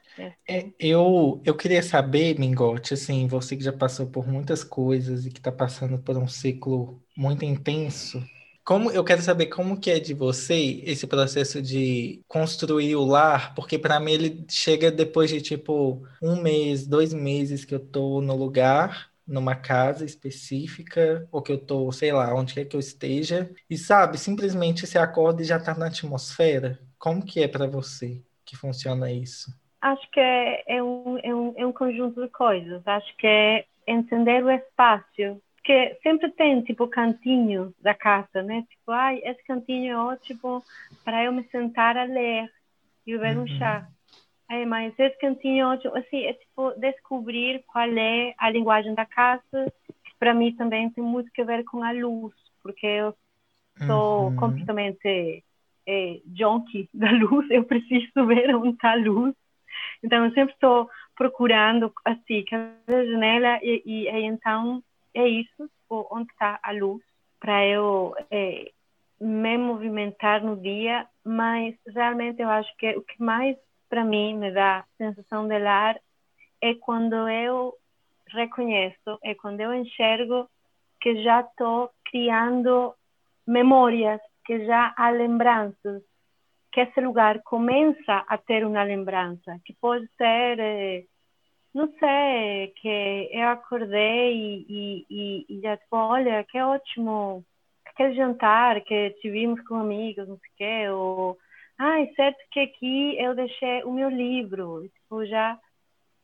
É, 0.49 0.73
eu, 0.79 1.43
eu 1.45 1.57
queria 1.57 1.83
saber, 1.83 2.39
Mingote, 2.39 2.95
assim, 2.95 3.27
você 3.27 3.57
que 3.57 3.63
já 3.65 3.73
passou 3.73 4.07
por 4.07 4.27
muitas 4.27 4.63
coisas 4.65 5.27
e 5.27 5.31
que 5.31 5.39
está 5.39 5.53
passando 5.53 5.99
por 5.99 6.17
um 6.17 6.27
ciclo 6.29 7.03
muito 7.17 7.45
intenso, 7.45 8.23
como 8.65 8.91
eu 8.91 9.05
quero 9.05 9.23
saber 9.23 9.47
como 9.47 9.79
que 9.79 9.91
é 9.91 10.01
de 10.01 10.15
você 10.15 10.55
esse 10.85 11.07
processo 11.07 11.61
de 11.63 12.23
construir 12.29 12.97
o 12.97 13.05
lar, 13.05 13.55
porque 13.55 13.79
para 13.79 14.01
mim 14.01 14.13
ele 14.13 14.45
chega 14.49 14.91
depois 14.91 15.31
de 15.31 15.41
tipo 15.41 16.07
um 16.23 16.41
mês, 16.43 16.87
dois 16.87 17.13
meses 17.13 17.65
que 17.65 17.75
eu 17.75 17.81
tô 17.81 18.21
no 18.21 18.35
lugar, 18.37 19.11
numa 19.27 19.55
casa 19.55 20.05
específica, 20.05 21.29
ou 21.31 21.43
que 21.43 21.53
eu 21.53 21.59
tô, 21.59 21.91
sei 21.93 22.13
lá, 22.13 22.35
onde 22.35 22.55
quer 22.55 22.65
que 22.65 22.75
eu 22.77 22.81
esteja, 22.81 23.51
e 23.69 23.77
sabe, 23.77 24.19
simplesmente 24.19 24.87
você 24.87 24.99
acorda 24.99 25.43
e 25.43 25.45
já 25.45 25.59
tá 25.61 25.75
na 25.75 25.87
atmosfera. 25.89 26.81
Como 26.99 27.25
que 27.25 27.41
é 27.41 27.49
para 27.49 27.67
você 27.67 28.23
que 28.45 28.57
funciona 28.57 29.11
isso? 29.13 29.51
Acho 29.87 30.11
que 30.11 30.19
é, 30.19 30.65
é, 30.67 30.83
um, 30.83 31.17
é, 31.23 31.33
um, 31.33 31.55
é 31.57 31.65
um 31.65 31.73
conjunto 31.73 32.21
de 32.21 32.29
coisas. 32.31 32.83
Acho 32.89 33.17
que 33.17 33.25
é 33.25 33.65
entender 33.87 34.45
o 34.45 34.51
espaço. 34.51 35.41
Porque 35.55 35.97
sempre 36.03 36.29
tem, 36.33 36.61
tipo, 36.63 36.89
cantinho 36.89 37.73
da 37.81 37.95
casa, 37.95 38.43
né? 38.43 38.67
Tipo, 38.69 38.91
ai, 38.91 39.21
esse 39.23 39.45
cantinho 39.45 39.93
é 39.93 39.97
ótimo 39.97 40.65
para 41.05 41.23
eu 41.23 41.33
me 41.33 41.45
sentar 41.51 41.97
a 41.97 42.03
ler 42.03 42.51
e 43.07 43.13
beber 43.13 43.37
uhum. 43.37 43.45
um 43.45 43.47
chá. 43.47 43.87
Ai, 44.49 44.67
mas 44.67 44.93
esse 44.99 45.17
cantinho 45.19 45.63
é 45.63 45.67
ótimo. 45.75 45.97
Assim, 45.97 46.25
é 46.25 46.33
tipo, 46.33 46.73
descobrir 46.81 47.63
qual 47.69 47.89
é 47.89 48.35
a 48.39 48.51
linguagem 48.51 48.93
da 48.93 49.07
casa, 49.07 49.73
que 49.87 50.15
para 50.19 50.35
mim 50.35 50.53
também 50.57 50.91
tem 50.91 51.05
muito 51.05 51.31
a 51.41 51.45
ver 51.45 51.63
com 51.63 51.85
a 51.85 51.93
luz, 51.93 52.35
porque 52.61 52.87
eu 52.87 53.15
sou 53.87 54.31
uhum. 54.31 54.37
completamente 54.37 55.45
é, 55.87 56.21
junkie 56.35 56.89
da 56.93 57.13
luz, 57.13 57.49
eu 57.53 57.63
preciso 57.63 58.11
ver 58.27 58.53
onde 58.53 58.71
está 58.71 58.91
a 58.91 58.97
luz 58.97 59.33
então, 60.03 60.25
eu 60.25 60.33
sempre 60.33 60.55
estou 60.55 60.89
procurando, 61.17 61.93
assim, 62.05 62.45
cada 62.45 63.07
janela, 63.07 63.59
e, 63.63 63.83
e, 63.85 64.09
e 64.09 64.25
então 64.25 64.83
é 65.15 65.27
isso, 65.27 65.71
onde 65.89 66.31
está 66.31 66.59
a 66.63 66.73
luz, 66.73 67.03
para 67.41 67.67
eu 67.67 68.15
é, 68.31 68.71
me 69.21 69.57
movimentar 69.57 70.43
no 70.43 70.57
dia, 70.57 71.07
mas 71.25 71.75
realmente 71.87 72.43
eu 72.43 72.49
acho 72.49 72.75
que 72.77 72.97
o 72.97 73.03
que 73.03 73.23
mais 73.23 73.57
para 73.89 74.05
mim 74.05 74.37
me 74.37 74.51
dá 74.53 74.85
sensação 74.99 75.47
de 75.47 75.59
lar 75.59 75.97
é 76.61 76.75
quando 76.75 77.29
eu 77.29 77.75
reconheço, 78.29 79.19
é 79.23 79.35
quando 79.35 79.61
eu 79.61 79.73
enxergo 79.73 80.49
que 81.01 81.23
já 81.23 81.41
estou 81.41 81.91
criando 82.05 82.95
memórias, 83.47 84.21
que 84.45 84.67
já 84.67 84.93
há 84.97 85.11
lembranças, 85.11 86.03
que 86.77 86.83
esse 86.83 87.01
lugar 87.01 87.41
começa 87.43 88.23
a 88.29 88.37
ter 88.37 88.63
uma 88.63 88.83
lembrança, 88.83 89.59
que 89.65 89.73
pode 89.81 90.07
ser, 90.19 90.59
eh, 90.59 91.05
não 91.73 91.91
sei, 91.99 92.69
que 92.77 93.31
eu 93.33 93.49
acordei 93.49 94.67
e, 94.69 95.07
e, 95.09 95.47
e 95.49 95.61
já 95.63 95.79
tipo, 95.79 95.97
olha, 95.97 96.45
que 96.45 96.61
ótimo, 96.61 97.43
aquele 97.87 98.15
jantar 98.15 98.83
que 98.83 99.09
tivemos 99.23 99.59
com 99.67 99.77
amigos, 99.77 100.29
não 100.29 100.37
sei 100.37 100.51
o 100.51 100.57
quê, 100.59 100.89
ou, 100.91 101.39
ai, 101.79 102.13
certo 102.15 102.45
que 102.51 102.61
aqui 102.61 103.19
eu 103.19 103.35
deixei 103.35 103.83
o 103.85 103.91
meu 103.91 104.11
livro, 104.11 104.87
tipo, 104.87 105.25
já, 105.25 105.59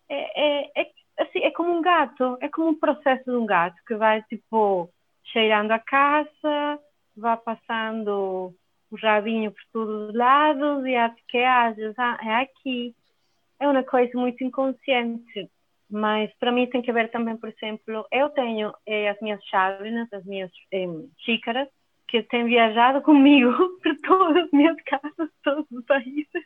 é, 0.06 0.66
é, 0.68 0.82
é, 0.82 0.90
assim, 1.18 1.38
é 1.44 1.50
como 1.50 1.72
um 1.72 1.80
gato, 1.80 2.36
é 2.42 2.48
como 2.50 2.68
um 2.68 2.78
processo 2.78 3.24
de 3.24 3.36
um 3.38 3.46
gato, 3.46 3.76
que 3.86 3.94
vai, 3.94 4.22
tipo, 4.24 4.90
cheirando 5.24 5.70
a 5.70 5.78
casa, 5.78 6.78
vai 7.16 7.38
passando 7.38 8.54
o 8.92 8.96
rabinho 8.96 9.50
por 9.50 9.62
todos 9.72 10.08
os 10.10 10.14
lados 10.14 10.84
e 10.84 10.94
acho 10.94 11.16
que 11.28 11.38
hajas, 11.38 11.94
ah, 11.98 12.18
é 12.22 12.34
aqui. 12.42 12.94
É 13.58 13.66
uma 13.66 13.82
coisa 13.82 14.12
muito 14.18 14.44
inconsciente, 14.44 15.50
mas 15.90 16.30
para 16.38 16.52
mim 16.52 16.66
tem 16.66 16.82
que 16.82 16.92
ver 16.92 17.10
também, 17.10 17.36
por 17.36 17.48
exemplo, 17.48 18.04
eu 18.10 18.28
tenho 18.30 18.72
eh, 18.86 19.08
as 19.08 19.18
minhas 19.20 19.42
chávenas, 19.44 20.12
as 20.12 20.24
minhas 20.24 20.50
eh, 20.72 20.86
xícaras, 21.24 21.68
que 22.08 22.22
têm 22.24 22.44
viajado 22.44 23.00
comigo 23.02 23.52
por 23.82 23.96
todas 24.02 24.44
as 24.44 24.50
minhas 24.50 24.76
casas, 24.82 25.30
todos 25.42 25.70
os 25.70 25.84
países. 25.86 26.44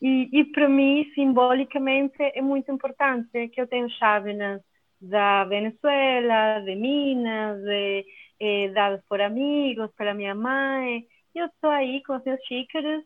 E, 0.00 0.28
e 0.32 0.44
para 0.44 0.68
mim, 0.68 1.10
simbolicamente, 1.14 2.16
é 2.20 2.40
muito 2.40 2.70
importante 2.70 3.48
que 3.48 3.60
eu 3.60 3.66
tenho 3.66 3.90
chávenas 3.90 4.62
da 5.00 5.44
Venezuela, 5.44 6.60
de 6.60 6.76
Minas, 6.76 7.60
de 7.62 8.04
eh, 8.40 8.68
dadas 8.68 9.02
por 9.08 9.20
amigos, 9.20 9.90
pela 9.96 10.14
minha 10.14 10.34
mãe. 10.34 11.04
Eu 11.34 11.46
estou 11.46 11.70
aí 11.70 12.02
com 12.04 12.14
as 12.14 12.24
minhas 12.24 12.42
xícaras. 12.44 13.04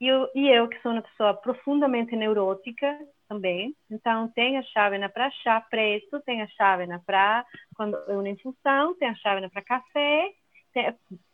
E 0.00 0.08
eu, 0.08 0.28
e 0.34 0.48
eu, 0.48 0.68
que 0.68 0.80
sou 0.82 0.90
uma 0.90 1.02
pessoa 1.02 1.32
profundamente 1.34 2.16
neurótica 2.16 2.98
também, 3.28 3.72
então 3.88 4.28
tem 4.34 4.58
a 4.58 4.62
chávena 4.64 5.08
para 5.08 5.30
chá 5.30 5.60
preto, 5.60 6.20
tem 6.22 6.42
a 6.42 6.48
chávena 6.48 7.00
para 7.06 7.46
quando 7.76 7.96
é 8.08 8.12
uma 8.12 8.28
infusão, 8.28 8.96
tem 8.96 9.08
a 9.08 9.14
chávena 9.14 9.48
para 9.48 9.62
café. 9.62 10.32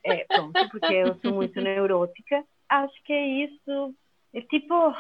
É, 0.05 0.25
pronto, 0.25 0.69
porque 0.71 0.93
eu 0.93 1.15
sou 1.21 1.33
muito 1.33 1.61
neurótica. 1.61 2.45
Acho 2.69 3.03
que 3.05 3.13
é 3.13 3.27
isso. 3.27 3.95
É 4.35 4.43
tipo 4.43 4.95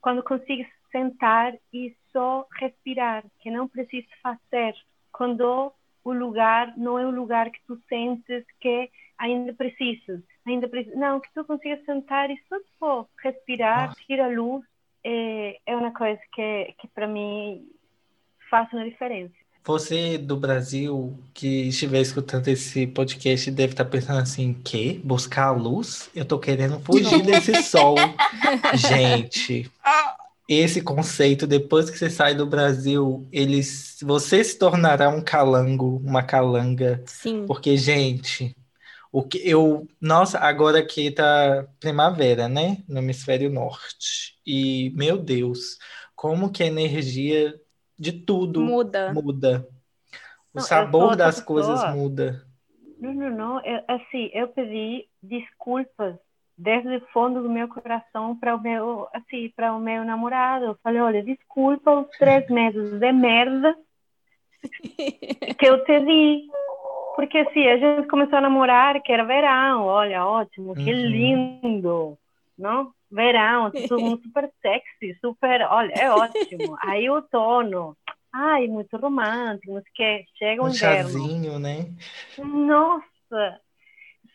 quando 0.00 0.22
consigo 0.22 0.68
sentar 0.92 1.54
e 1.72 1.96
só 2.12 2.46
respirar, 2.58 3.24
que 3.40 3.50
não 3.50 3.68
preciso 3.68 4.08
fazer. 4.22 4.74
Quando 5.12 5.72
o 6.04 6.12
lugar 6.12 6.72
não 6.76 6.98
é 6.98 7.06
um 7.06 7.10
lugar 7.10 7.50
que 7.50 7.60
tu 7.66 7.78
sentes 7.88 8.44
que 8.60 8.90
ainda 9.18 9.52
precisas, 9.52 10.20
ainda 10.46 10.68
precisas. 10.68 10.98
Não, 10.98 11.20
que 11.20 11.28
tu 11.34 11.44
consigas 11.44 11.84
sentar 11.84 12.30
e 12.30 12.38
só 12.48 12.58
tipo, 12.58 13.08
respirar, 13.22 13.94
tirar 14.06 14.26
a 14.26 14.28
luz, 14.28 14.64
é, 15.04 15.58
é 15.66 15.76
uma 15.76 15.92
coisa 15.92 16.20
que, 16.32 16.74
que 16.78 16.88
para 16.88 17.06
mim 17.06 17.68
faz 18.50 18.72
uma 18.72 18.84
diferença. 18.84 19.34
Você 19.62 20.16
do 20.16 20.38
Brasil 20.38 21.18
que 21.34 21.68
estiver 21.68 22.00
escutando 22.00 22.48
esse 22.48 22.86
podcast 22.86 23.50
deve 23.50 23.74
estar 23.74 23.84
pensando 23.84 24.20
assim, 24.20 24.54
que? 24.54 24.98
Buscar 25.04 25.48
a 25.48 25.50
luz? 25.50 26.10
Eu 26.14 26.24
tô 26.24 26.38
querendo 26.38 26.80
fugir 26.80 27.20
desse 27.22 27.62
sol. 27.62 27.94
Gente, 28.74 29.70
esse 30.54 30.82
conceito, 30.82 31.46
depois 31.46 31.88
que 31.90 31.96
você 31.98 32.10
sai 32.10 32.34
do 32.34 32.46
Brasil, 32.46 33.28
eles, 33.32 33.98
você 34.02 34.42
se 34.42 34.58
tornará 34.58 35.08
um 35.08 35.22
calango, 35.22 35.98
uma 36.04 36.22
calanga. 36.22 37.02
Sim. 37.06 37.46
Porque, 37.46 37.76
gente, 37.76 38.56
o 39.12 39.22
que 39.22 39.38
eu, 39.48 39.86
nossa, 40.00 40.38
agora 40.38 40.80
aqui 40.80 41.10
tá 41.10 41.66
primavera, 41.78 42.48
né? 42.48 42.78
No 42.88 42.98
hemisfério 42.98 43.50
norte. 43.50 44.36
E, 44.46 44.90
meu 44.96 45.16
Deus, 45.18 45.78
como 46.16 46.50
que 46.50 46.62
a 46.62 46.66
energia 46.66 47.54
de 47.98 48.12
tudo 48.12 48.60
Muda. 48.60 49.12
muda. 49.12 49.68
O 50.52 50.58
Não, 50.58 50.62
sabor 50.62 51.16
das 51.16 51.40
coisas 51.40 51.74
pessoa. 51.80 51.92
muda. 51.94 52.44
Não, 53.00 53.14
não, 53.14 53.30
não. 53.30 53.64
Eu, 53.64 53.82
assim, 53.88 54.30
eu 54.32 54.48
pedi 54.48 55.08
desculpas 55.22 56.16
desde 56.60 56.96
o 56.96 57.06
fundo 57.12 57.42
do 57.42 57.48
meu 57.48 57.66
coração 57.68 58.36
para 58.36 58.54
o 58.54 58.60
meu, 58.60 59.08
assim, 59.14 59.50
para 59.56 59.72
o 59.74 59.80
meu 59.80 60.04
namorado. 60.04 60.66
Eu 60.66 60.78
falei, 60.82 61.00
olha, 61.00 61.22
desculpa 61.22 61.90
os 61.92 62.08
três 62.18 62.46
meses 62.48 62.98
de 62.98 63.12
merda 63.12 63.74
que 65.58 65.66
eu 65.66 65.82
te 65.84 66.00
di. 66.00 66.46
Porque 67.16 67.38
assim, 67.38 67.66
a 67.66 67.76
gente 67.76 68.08
começou 68.08 68.38
a 68.38 68.42
namorar, 68.42 69.00
que 69.02 69.12
era 69.12 69.24
verão, 69.24 69.84
olha, 69.84 70.24
ótimo, 70.24 70.74
que 70.74 70.90
Uhum. 70.92 71.08
lindo, 71.10 72.18
não? 72.58 72.92
Verão, 73.10 73.72
tudo 73.88 74.20
super 74.22 74.50
sexy, 74.62 75.18
super, 75.20 75.62
olha, 75.62 75.92
é 75.94 76.10
ótimo. 76.10 76.76
Aí 76.82 77.10
outono, 77.10 77.96
ai, 78.32 78.66
muito 78.68 78.96
romântico, 78.96 79.80
quê. 79.94 80.24
Chega 80.38 80.62
o 80.62 80.66
Um 80.66 80.68
inverno. 80.68 81.10
chazinho, 81.10 81.58
né? 81.58 81.86
Nossa! 82.38 83.60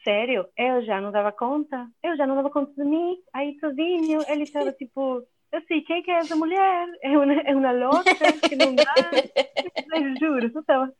Sério, 0.05 0.47
eu 0.55 0.85
já 0.85 1.01
não 1.01 1.11
dava 1.11 1.31
conta. 1.31 1.87
Eu 2.03 2.15
já 2.15 2.27
não 2.27 2.35
dava 2.35 2.51
conta 2.51 2.71
de 2.77 2.87
mim. 2.87 3.17
Aí 3.33 3.57
sozinho, 3.59 4.21
ele 4.27 4.43
estava 4.43 4.71
tipo, 4.77 5.25
assim, 5.51 5.81
quem 5.81 6.03
que 6.03 6.11
é 6.11 6.19
essa 6.19 6.35
mulher? 6.35 6.87
É 7.01 7.17
uma, 7.17 7.33
é 7.33 7.55
uma 7.55 7.71
louca 7.71 8.13
que 8.47 8.55
não 8.55 8.75
dá. 8.75 8.93
Eu 9.95 10.13
juro, 10.19 10.51
eu 10.53 10.59
estava 10.59 10.91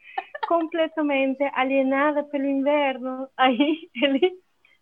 completamente 0.48 1.44
alienada 1.54 2.24
pelo 2.24 2.46
inverno. 2.46 3.28
Aí 3.38 3.90
ele 4.02 4.32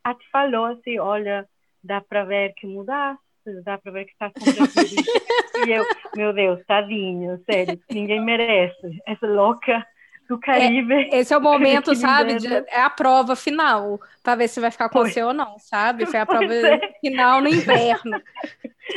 até 0.03 0.23
falou 0.31 0.65
assim, 0.65 0.99
olha, 0.99 1.47
dá 1.83 1.99
para 1.99 2.23
ver 2.23 2.53
que 2.53 2.67
mudaste, 2.67 3.19
dá 3.63 3.77
para 3.77 3.91
ver 3.91 4.05
que 4.05 4.12
está 4.12 4.29
completamente... 4.29 5.67
e 5.67 5.71
eu, 5.71 5.83
meu 6.15 6.31
Deus, 6.31 6.63
tadinho, 6.67 7.41
sério, 7.49 7.79
ninguém 7.91 8.23
merece. 8.23 9.01
Essa 9.07 9.25
louca 9.25 9.83
do 10.27 10.39
Caribe. 10.39 11.09
Esse 11.12 11.33
é 11.33 11.38
o 11.38 11.41
momento, 11.43 11.93
sabe? 11.95 12.36
de- 12.36 12.47
é 12.47 12.81
a 12.81 12.89
prova 12.89 13.36
final, 13.36 13.99
para 14.21 14.36
ver 14.36 14.47
se 14.47 14.59
vai 14.59 14.71
ficar 14.71 14.89
com 14.89 14.99
Pois. 14.99 15.13
você 15.13 15.21
ou 15.23 15.33
não, 15.33 15.57
sabe? 15.59 16.05
Foi 16.05 16.19
a 16.19 16.25
prova 16.27 16.53
é. 16.53 16.93
final 17.01 17.41
no 17.41 17.47
inverno. 17.49 18.21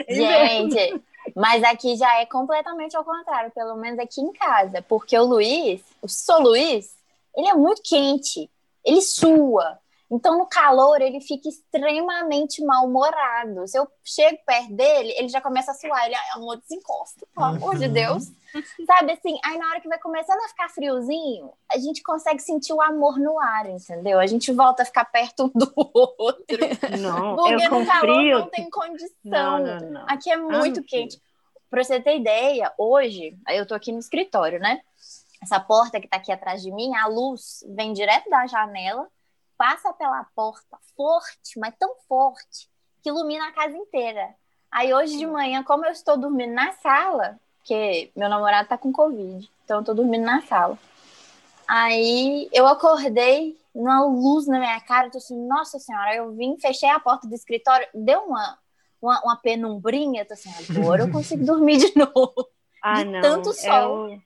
Gente, 0.09 1.03
mas 1.35 1.63
aqui 1.65 1.97
já 1.97 2.21
é 2.21 2.27
completamente 2.27 2.97
ao 2.97 3.05
contrário, 3.05 3.51
pelo 3.53 3.77
menos 3.77 3.99
aqui 3.99 4.21
em 4.21 4.33
casa. 4.33 4.83
Porque 4.89 5.19
o 5.19 5.25
Luiz, 5.25 5.83
o 6.01 6.09
Sou 6.09 6.41
Luiz, 6.41 6.95
ele 7.37 7.49
é 7.49 7.55
muito 7.55 7.83
quente, 7.83 8.49
ele 8.85 9.01
sua. 9.03 9.79
Então, 10.11 10.39
no 10.39 10.47
calor, 10.47 11.01
ele 11.01 11.21
fica 11.21 11.49
extremamente 11.49 12.65
mal-humorado. 12.65 13.67
Se 13.67 13.77
eu 13.79 13.89
chego 14.05 14.39
perto 14.47 14.73
dele, 14.73 15.13
ele 15.17 15.29
já 15.29 15.41
começa 15.41 15.73
a 15.73 15.75
suar. 15.75 16.07
Ele, 16.07 16.15
"Ai, 16.15 16.31
amor, 16.35 16.59
desencosta, 16.59 17.27
pelo 17.35 17.47
amor 17.47 17.77
de 17.77 17.87
Uhum. 17.87 17.93
Deus. 17.93 18.25
Sabe 18.87 19.13
assim? 19.13 19.37
Aí, 19.45 19.59
na 19.59 19.69
hora 19.69 19.81
que 19.81 19.89
vai 19.89 19.99
começando 19.99 20.39
a 20.39 20.49
ficar 20.49 20.69
friozinho, 20.71 21.53
a 21.71 21.77
gente 21.79 22.03
consegue 22.03 22.41
sentir 22.41 22.73
o 22.73 22.81
amor 22.81 23.19
no 23.19 23.39
ar, 23.39 23.69
entendeu? 23.69 24.19
A 24.21 24.27
gente 24.27 24.51
volta 24.53 24.83
a 24.83 24.87
ficar 24.87 25.05
perto 25.07 25.45
um 25.47 25.49
do 25.59 25.73
outro. 26.19 26.57
Não, 27.01 27.37
Porque 27.37 27.55
eu 27.55 27.71
no 27.71 27.85
calor 27.87 28.01
frio. 28.01 28.39
não 28.39 28.49
tem 28.49 28.71
condição. 28.71 29.11
Não, 29.25 29.59
não, 29.59 29.91
não. 29.91 30.05
Aqui 30.09 30.31
é 30.31 30.37
muito 30.37 30.81
Ah, 30.81 30.85
quente. 30.87 31.21
Pra 31.69 31.83
você 31.83 32.01
ter 32.01 32.17
ideia, 32.17 32.73
hoje, 32.79 33.37
aí 33.47 33.59
eu 33.59 33.67
tô 33.67 33.75
aqui 33.75 33.91
no 33.93 33.99
escritório, 33.99 34.61
né? 34.61 34.81
Essa 35.43 35.61
porta 35.61 36.01
que 36.01 36.09
tá 36.09 36.17
aqui 36.17 36.33
atrás 36.33 36.63
de 36.63 36.71
mim, 36.73 36.95
a 36.95 37.09
luz 37.09 37.63
vem 37.71 37.93
direto 37.93 38.31
da 38.31 38.47
janela, 38.47 39.07
passa 39.57 39.93
pela 39.93 40.25
porta 40.35 40.79
forte, 40.97 41.59
mas 41.59 41.75
tão 41.79 41.95
forte, 42.09 42.69
que 43.03 43.09
ilumina 43.09 43.49
a 43.49 43.53
casa 43.53 43.77
inteira. 43.77 44.35
Aí 44.71 44.93
hoje 44.93 45.17
de 45.17 45.27
manhã, 45.27 45.63
como 45.63 45.87
eu 45.87 45.93
estou 45.93 46.17
dormindo 46.17 46.53
na 46.53 46.73
sala, 46.73 47.39
porque 47.59 48.11
meu 48.17 48.29
namorado 48.29 48.69
tá 48.69 48.77
com 48.77 48.93
Covid, 48.93 49.51
então 49.65 49.79
eu 49.79 49.85
tô 49.85 49.95
dormindo 49.95 50.25
na 50.25 50.43
sala. 50.43 50.79
Aí 51.67 52.49
eu 52.53 52.67
acordei, 52.67 53.59
uma 53.75 54.05
luz 54.05 54.47
na 54.47 54.59
minha 54.59 54.81
cara, 54.81 55.09
eu 55.09 55.11
tô 55.11 55.19
assim, 55.19 55.37
nossa 55.47 55.79
senhora, 55.79 56.15
eu 56.15 56.33
vim, 56.33 56.57
fechei 56.59 56.89
a 56.89 57.01
porta 57.01 57.27
do 57.29 57.35
escritório, 57.35 57.87
deu 57.93 58.21
uma, 58.23 58.59
uma, 59.03 59.21
uma 59.23 59.37
penumbrinha, 59.37 60.23
eu 60.23 60.27
tô 60.27 60.35
assim, 60.35 60.51
agora 60.71 61.03
eu 61.03 61.11
consigo 61.11 61.45
dormir 61.45 61.79
de 61.79 61.93
novo. 61.99 62.49
Ah, 62.83 63.03
de 63.03 63.11
não. 63.11 63.21
tanto 63.21 63.53
sol. 63.53 64.09
Eu, 64.09 64.23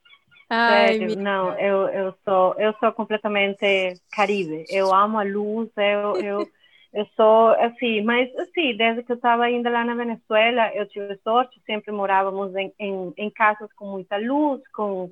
Ai, 0.50 0.94
sério, 0.94 1.06
amiga. 1.06 1.22
não, 1.22 1.58
eu, 1.58 1.88
eu 1.88 2.14
sou 2.24 2.54
eu 2.58 2.74
sou 2.80 2.92
completamente 2.92 3.94
Caribe. 4.10 4.66
Eu 4.68 4.92
amo 4.92 5.18
a 5.18 5.22
luz, 5.22 5.70
eu, 5.76 6.20
eu, 6.20 6.48
eu 6.92 7.06
sou 7.16 7.50
assim, 7.50 8.02
mas 8.02 8.28
assim, 8.36 8.76
desde 8.76 9.04
que 9.04 9.12
eu 9.12 9.16
estava 9.16 9.44
ainda 9.44 9.70
lá 9.70 9.84
na 9.84 9.94
Venezuela, 9.94 10.74
eu 10.74 10.88
tive 10.88 11.16
sorte, 11.22 11.62
sempre 11.64 11.92
morávamos 11.92 12.52
em, 12.56 12.72
em, 12.80 13.14
em 13.16 13.30
casas 13.30 13.72
com 13.74 13.86
muita 13.86 14.16
luz, 14.16 14.60
com 14.74 15.10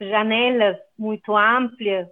janelas 0.00 0.78
muito 0.98 1.36
amplias. 1.36 2.08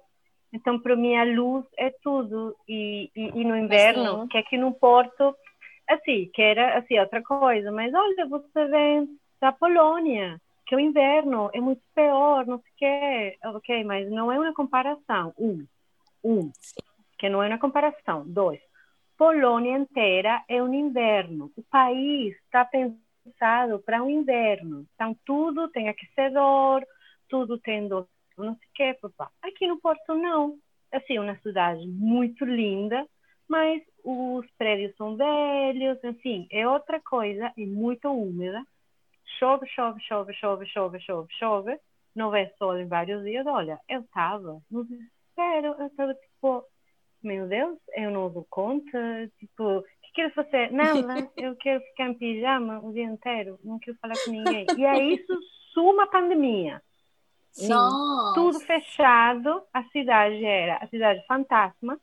Então, 0.53 0.79
para 0.79 0.95
mim, 0.95 1.17
a 1.17 1.25
luz 1.25 1.65
é 1.79 1.91
tudo. 2.03 2.55
E, 2.69 3.11
e, 3.17 3.41
e 3.41 3.45
no 3.45 3.57
inverno, 3.57 4.23
Sim. 4.23 4.29
que 4.29 4.39
aqui 4.39 4.59
no 4.59 4.73
Porto, 4.73 5.35
assim, 5.89 6.31
que 6.33 6.43
era 6.43 6.79
assim, 6.79 6.99
outra 6.99 7.23
coisa, 7.23 7.73
mas 7.73 7.93
olha, 7.93 8.27
você 8.29 8.67
vem 8.67 9.09
da 9.41 9.51
Polônia, 9.51 10.39
o 10.75 10.81
inverno 10.81 11.51
é 11.53 11.61
muito 11.61 11.83
pior, 11.95 12.47
não 12.47 12.59
sei 12.61 12.71
o 12.73 12.77
quê. 12.77 13.39
Ok, 13.47 13.85
mas 13.85 14.11
não 14.11 14.31
é 14.31 14.39
uma 14.39 14.55
comparação. 14.55 15.33
Um, 15.39 15.67
um, 16.25 16.51
que 17.19 17.29
não 17.29 17.43
é 17.43 17.49
uma 17.49 17.59
comparação. 17.59 18.25
Dois, 18.27 18.61
Polônia 19.17 19.79
inteira 19.79 20.43
é 20.49 20.63
um 20.63 20.73
inverno. 20.75 21.53
O 21.57 21.63
país 21.65 22.35
está 22.45 22.65
pensado 22.65 23.79
para 23.81 24.03
um 24.03 24.11
inverno. 24.11 24.87
Então, 24.95 25.17
tudo 25.25 25.69
tem 25.69 25.89
aquecedor, 25.89 26.85
tudo 27.29 27.59
tem 27.59 27.89
do- 27.89 28.09
não 28.37 28.57
sei 28.57 28.69
o 28.69 28.73
quê. 28.75 28.99
papá. 29.01 29.31
Aqui 29.43 29.67
no 29.67 29.81
Porto, 29.81 30.15
não. 30.15 30.59
Assim, 30.91 31.19
uma 31.19 31.37
cidade 31.39 31.87
muito 31.87 32.45
linda, 32.45 33.07
mas 33.49 33.83
os 34.05 34.47
prédios 34.59 34.95
são 34.97 35.17
velhos, 35.17 36.05
assim, 36.05 36.47
é 36.51 36.69
outra 36.69 37.01
coisa, 37.01 37.53
é 37.57 37.67
muito 37.67 38.09
úmida. 38.11 38.63
Chove, 39.39 39.67
chove, 39.69 40.01
chove, 40.03 40.35
chove, 40.35 40.67
chove, 40.67 41.01
chove, 41.01 41.29
chove. 41.39 41.79
Não 42.15 42.31
vê 42.31 42.53
sol 42.59 42.79
em 42.79 42.87
vários 42.87 43.23
dias. 43.25 43.47
Olha, 43.47 43.79
eu 43.89 44.01
estava 44.01 44.61
no 44.71 44.85
desespero. 44.85 45.75
Eu 45.79 45.87
estava 45.87 46.15
tipo, 46.15 46.65
meu 47.23 47.47
Deus, 47.49 47.79
eu 47.97 48.11
não 48.11 48.31
dou 48.31 48.47
conta. 48.51 49.31
Tipo, 49.39 49.79
o 49.79 49.83
que 49.83 50.13
queres 50.15 50.35
fazer? 50.35 50.71
Nada, 50.73 50.91
eu 51.37 51.57
quero 51.57 51.81
ficar 51.85 52.09
em 52.09 52.15
pijama 52.15 52.81
o 52.81 52.93
dia 52.93 53.05
inteiro. 53.05 53.59
Não 53.65 53.79
quero 53.79 53.97
falar 53.99 54.15
com 54.25 54.31
ninguém. 54.31 54.67
E 54.77 54.85
é 54.85 55.03
isso, 55.03 55.33
suma 55.73 56.05
a 56.05 56.09
pandemia. 56.09 56.83
Sim. 57.53 57.69
Nossa. 57.69 58.35
Tudo 58.35 58.61
fechado, 58.61 59.63
a 59.73 59.83
cidade 59.85 60.45
era 60.45 60.77
a 60.77 60.87
cidade 60.89 61.25
fantasma, 61.27 61.99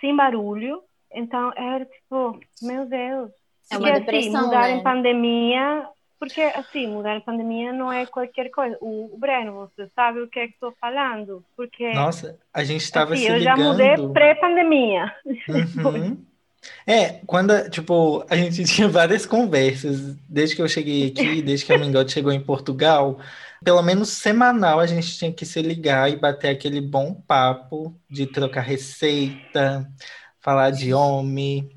sem 0.00 0.14
barulho. 0.16 0.82
Então 1.12 1.52
era 1.56 1.84
tipo, 1.84 2.38
meu 2.62 2.86
Deus. 2.86 3.30
É 3.70 3.76
E, 3.76 3.78
uma 3.78 3.90
assim, 3.90 4.00
depressão, 4.00 4.44
mudar 4.44 4.62
né? 4.62 4.72
em 4.72 4.82
pandemia, 4.82 5.88
porque 6.18 6.40
assim, 6.40 6.86
mudar 6.86 7.16
em 7.16 7.20
pandemia 7.20 7.72
não 7.72 7.92
é 7.92 8.06
qualquer 8.06 8.50
coisa. 8.50 8.76
O, 8.80 9.16
Breno, 9.18 9.70
você 9.76 9.88
sabe 9.94 10.20
o 10.20 10.28
que 10.28 10.38
é 10.38 10.46
que 10.46 10.54
estou 10.54 10.74
falando? 10.80 11.44
Porque 11.56 11.92
Nossa, 11.92 12.38
a 12.52 12.64
gente 12.64 12.82
estava 12.82 13.14
assim, 13.14 13.24
se 13.24 13.32
eu 13.32 13.40
já 13.40 13.56
mudei 13.56 13.90
ligando. 13.90 14.12
pré-pandemia. 14.12 15.14
Uhum. 15.48 16.16
É, 16.86 17.20
quando, 17.26 17.68
tipo, 17.70 18.24
a 18.28 18.36
gente 18.36 18.64
tinha 18.64 18.88
várias 18.88 19.26
conversas, 19.26 20.16
desde 20.28 20.56
que 20.56 20.62
eu 20.62 20.68
cheguei 20.68 21.08
aqui, 21.08 21.42
desde 21.42 21.66
que 21.66 21.72
a 21.72 21.78
Mingote 21.78 22.12
chegou 22.12 22.32
em 22.32 22.40
Portugal, 22.40 23.18
pelo 23.62 23.82
menos 23.82 24.10
semanal 24.10 24.80
a 24.80 24.86
gente 24.86 25.16
tinha 25.16 25.32
que 25.32 25.46
se 25.46 25.60
ligar 25.62 26.10
e 26.10 26.16
bater 26.16 26.48
aquele 26.48 26.80
bom 26.80 27.14
papo 27.14 27.94
de 28.08 28.26
trocar 28.26 28.60
receita, 28.60 29.90
falar 30.40 30.70
de 30.70 30.92
homem, 30.92 31.70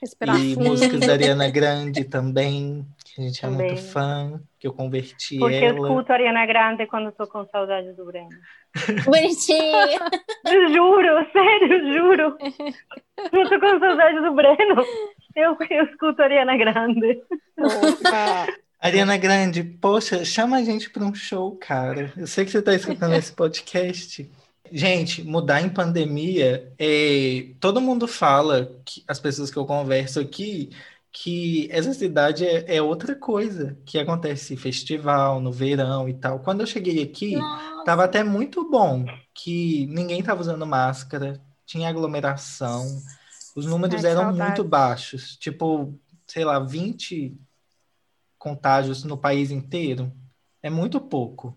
Respirar 0.00 0.38
e 0.38 0.54
fundo. 0.54 0.68
músicas 0.68 1.00
da 1.00 1.12
Ariana 1.14 1.48
Grande 1.50 2.04
também, 2.04 2.86
que 3.14 3.20
a 3.20 3.24
gente 3.24 3.44
é 3.44 3.48
muito 3.48 3.68
Também. 3.68 3.76
fã, 3.76 4.42
que 4.58 4.66
eu 4.66 4.72
converti 4.72 5.38
Porque 5.38 5.54
eu 5.54 5.76
ela. 5.76 5.88
escuto 5.88 6.10
a 6.10 6.14
Ariana 6.16 6.44
Grande 6.46 6.86
quando 6.86 7.10
estou 7.10 7.26
com 7.28 7.46
saudade 7.46 7.92
do 7.92 8.04
Breno. 8.04 8.28
Bonitinha. 9.04 10.00
Eu 10.44 10.72
juro, 10.72 11.26
sério, 11.32 11.92
juro. 11.92 12.36
Não 13.32 13.48
tô 13.48 13.60
com 13.60 13.78
saudade 13.78 14.20
do 14.20 14.34
Breno. 14.34 14.84
Eu, 15.36 15.56
eu 15.70 15.84
escuto 15.84 16.22
a 16.22 16.24
Ariana 16.24 16.56
Grande. 16.56 17.22
Opa. 17.56 18.46
Ariana 18.80 19.16
Grande, 19.16 19.62
poxa, 19.62 20.24
chama 20.24 20.56
a 20.56 20.64
gente 20.64 20.90
para 20.90 21.04
um 21.04 21.14
show, 21.14 21.56
cara. 21.56 22.12
Eu 22.16 22.26
sei 22.26 22.44
que 22.44 22.50
você 22.50 22.58
está 22.58 22.74
escutando 22.74 23.14
esse 23.14 23.32
podcast. 23.32 24.28
Gente, 24.72 25.22
mudar 25.22 25.60
em 25.60 25.68
pandemia, 25.68 26.72
é, 26.78 27.46
todo 27.60 27.80
mundo 27.80 28.08
fala, 28.08 28.72
que, 28.84 29.04
as 29.06 29.20
pessoas 29.20 29.50
que 29.50 29.56
eu 29.56 29.64
converso 29.64 30.18
aqui, 30.18 30.70
que 31.16 31.68
essa 31.70 31.94
cidade 31.94 32.44
é, 32.44 32.76
é, 32.76 32.82
outra 32.82 33.14
coisa, 33.14 33.78
que 33.86 34.00
acontece 34.00 34.56
festival 34.56 35.40
no 35.40 35.52
verão 35.52 36.08
e 36.08 36.14
tal. 36.14 36.40
Quando 36.40 36.62
eu 36.62 36.66
cheguei 36.66 37.00
aqui, 37.04 37.36
Nossa. 37.36 37.84
tava 37.84 38.02
até 38.02 38.24
muito 38.24 38.68
bom, 38.68 39.06
que 39.32 39.86
ninguém 39.86 40.20
tava 40.24 40.40
usando 40.40 40.66
máscara, 40.66 41.40
tinha 41.64 41.88
aglomeração, 41.88 42.84
os 43.54 43.64
números 43.64 44.04
Ai, 44.04 44.10
eram 44.10 44.22
saudade. 44.22 44.48
muito 44.50 44.64
baixos, 44.68 45.36
tipo, 45.36 45.96
sei 46.26 46.44
lá, 46.44 46.58
20 46.58 47.38
contágios 48.36 49.04
no 49.04 49.16
país 49.16 49.52
inteiro. 49.52 50.12
É 50.60 50.68
muito 50.68 51.00
pouco 51.00 51.56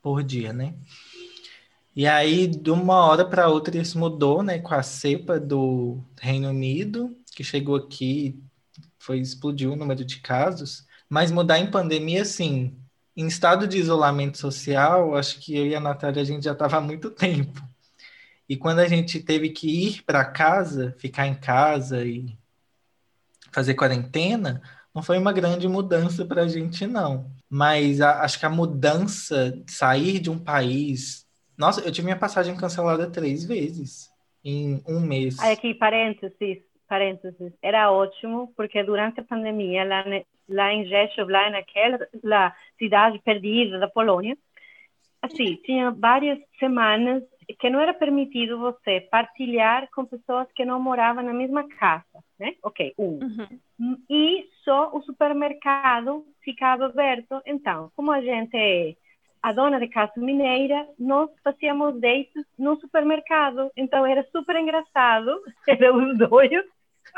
por 0.00 0.22
dia, 0.22 0.50
né? 0.50 0.74
E 1.94 2.06
aí, 2.06 2.46
de 2.46 2.70
uma 2.70 3.04
hora 3.04 3.24
para 3.24 3.48
outra, 3.48 3.76
isso 3.76 3.98
mudou, 3.98 4.42
né, 4.42 4.58
com 4.60 4.72
a 4.72 4.82
cepa 4.82 5.38
do 5.38 6.02
Reino 6.18 6.48
Unido, 6.48 7.14
que 7.34 7.44
chegou 7.44 7.76
aqui, 7.76 8.42
foi 8.98 9.18
explodiu 9.18 9.72
o 9.72 9.76
número 9.76 10.04
de 10.04 10.20
casos. 10.20 10.86
Mas 11.08 11.30
mudar 11.30 11.58
em 11.58 11.70
pandemia, 11.70 12.24
sim, 12.24 12.76
em 13.16 13.26
estado 13.26 13.66
de 13.66 13.78
isolamento 13.78 14.38
social, 14.38 15.16
acho 15.16 15.40
que 15.40 15.56
eu 15.56 15.66
e 15.66 15.74
a 15.74 15.80
Natália 15.80 16.22
a 16.22 16.24
gente 16.24 16.44
já 16.44 16.52
estava 16.52 16.76
há 16.76 16.80
muito 16.80 17.10
tempo. 17.10 17.62
E 18.48 18.56
quando 18.56 18.78
a 18.78 18.88
gente 18.88 19.20
teve 19.20 19.50
que 19.50 19.68
ir 19.86 20.02
para 20.02 20.24
casa, 20.24 20.94
ficar 20.98 21.26
em 21.26 21.34
casa 21.34 22.04
e 22.04 22.38
fazer 23.52 23.74
quarentena, 23.74 24.62
não 24.94 25.02
foi 25.02 25.18
uma 25.18 25.32
grande 25.32 25.68
mudança 25.68 26.24
para 26.24 26.42
a 26.42 26.48
gente, 26.48 26.86
não. 26.86 27.30
Mas 27.48 28.00
a, 28.00 28.22
acho 28.22 28.38
que 28.38 28.46
a 28.46 28.50
mudança, 28.50 29.60
sair 29.66 30.18
de 30.18 30.30
um 30.30 30.38
país, 30.38 31.26
nossa, 31.56 31.80
eu 31.80 31.90
tive 31.90 32.04
minha 32.04 32.16
passagem 32.16 32.56
cancelada 32.56 33.10
três 33.10 33.44
vezes 33.44 34.08
em 34.44 34.82
um 34.86 35.00
mês. 35.00 35.38
Aí 35.40 35.52
aqui, 35.52 35.74
parênteses, 35.74 36.62
parênteses. 36.88 37.52
Era 37.62 37.90
ótimo, 37.90 38.52
porque 38.56 38.82
durante 38.82 39.20
a 39.20 39.24
pandemia, 39.24 39.84
lá, 39.84 40.04
lá 40.48 40.72
em 40.72 40.86
Rzeszów, 40.86 41.30
lá 41.30 41.50
naquela 41.50 41.98
cidade 42.78 43.20
perdida 43.20 43.78
da 43.78 43.88
Polônia, 43.88 44.36
assim, 45.22 45.56
tinha 45.64 45.90
várias 45.90 46.38
semanas 46.58 47.22
que 47.58 47.70
não 47.70 47.80
era 47.80 47.94
permitido 47.94 48.58
você 48.58 49.00
partilhar 49.10 49.88
com 49.94 50.04
pessoas 50.04 50.46
que 50.54 50.64
não 50.64 50.80
moravam 50.80 51.22
na 51.22 51.32
mesma 51.32 51.66
casa, 51.66 52.04
né? 52.38 52.54
Ok, 52.62 52.94
um. 52.98 53.18
Uhum. 53.22 53.96
E 54.10 54.46
só 54.64 54.90
o 54.94 55.02
supermercado 55.02 56.26
ficava 56.42 56.86
aberto. 56.86 57.40
Então, 57.46 57.90
como 57.96 58.12
a 58.12 58.20
gente 58.20 58.54
é 58.54 58.94
a 59.42 59.52
dona 59.52 59.78
de 59.78 59.88
casa 59.88 60.12
mineira, 60.16 60.86
nós 60.98 61.30
fazíamos 61.42 62.00
dates 62.00 62.44
no 62.58 62.78
supermercado. 62.80 63.70
Então 63.76 64.04
era 64.04 64.26
super 64.30 64.56
engraçado, 64.56 65.40
era 65.66 65.94
os 65.94 66.18
dois, 66.18 66.50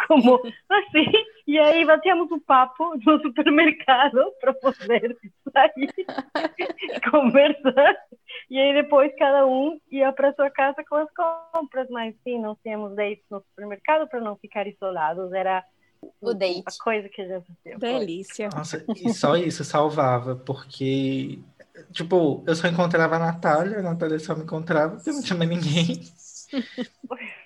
como 0.07 0.41
assim, 0.68 1.12
e 1.47 1.59
aí 1.59 1.84
batíamos 1.84 2.30
o 2.30 2.41
papo 2.41 2.97
no 3.05 3.20
supermercado 3.20 4.32
para 4.41 4.55
poder 4.55 5.16
sair, 5.53 5.91
conversar, 7.11 7.97
e 8.49 8.59
aí 8.59 8.74
depois 8.74 9.12
cada 9.18 9.47
um 9.47 9.78
ia 9.91 10.12
para 10.12 10.34
sua 10.34 10.51
casa 10.51 10.84
com 10.88 10.97
as 10.97 11.09
compras, 11.53 11.88
mas 11.91 12.14
sim, 12.22 12.41
não 12.41 12.57
tínhamos 12.62 12.95
dates 12.95 13.24
no 13.30 13.41
supermercado 13.41 14.09
para 14.09 14.20
não 14.20 14.36
ficar 14.36 14.66
isolados, 14.66 15.32
era 15.32 15.64
o 16.20 16.32
date. 16.32 16.64
A 16.66 16.82
coisa 16.82 17.09
que 17.09 17.20
a 17.20 17.26
gente 17.26 17.47
fazia. 17.47 17.78
Delícia. 17.78 18.49
Nossa, 18.55 18.84
e 18.97 19.12
só 19.12 19.36
isso 19.36 19.64
salvava, 19.64 20.34
porque 20.34 21.38
Tipo, 21.93 22.45
eu 22.47 22.55
só 22.55 22.68
encontrava 22.68 23.16
a 23.16 23.18
Natália, 23.18 23.78
a 23.78 23.82
Natália 23.82 24.18
só 24.18 24.34
me 24.34 24.43
encontrava, 24.43 24.97
porque 24.97 25.11
não 25.11 25.22
tinha 25.22 25.38
mais 25.38 25.51
ninguém. 25.51 26.03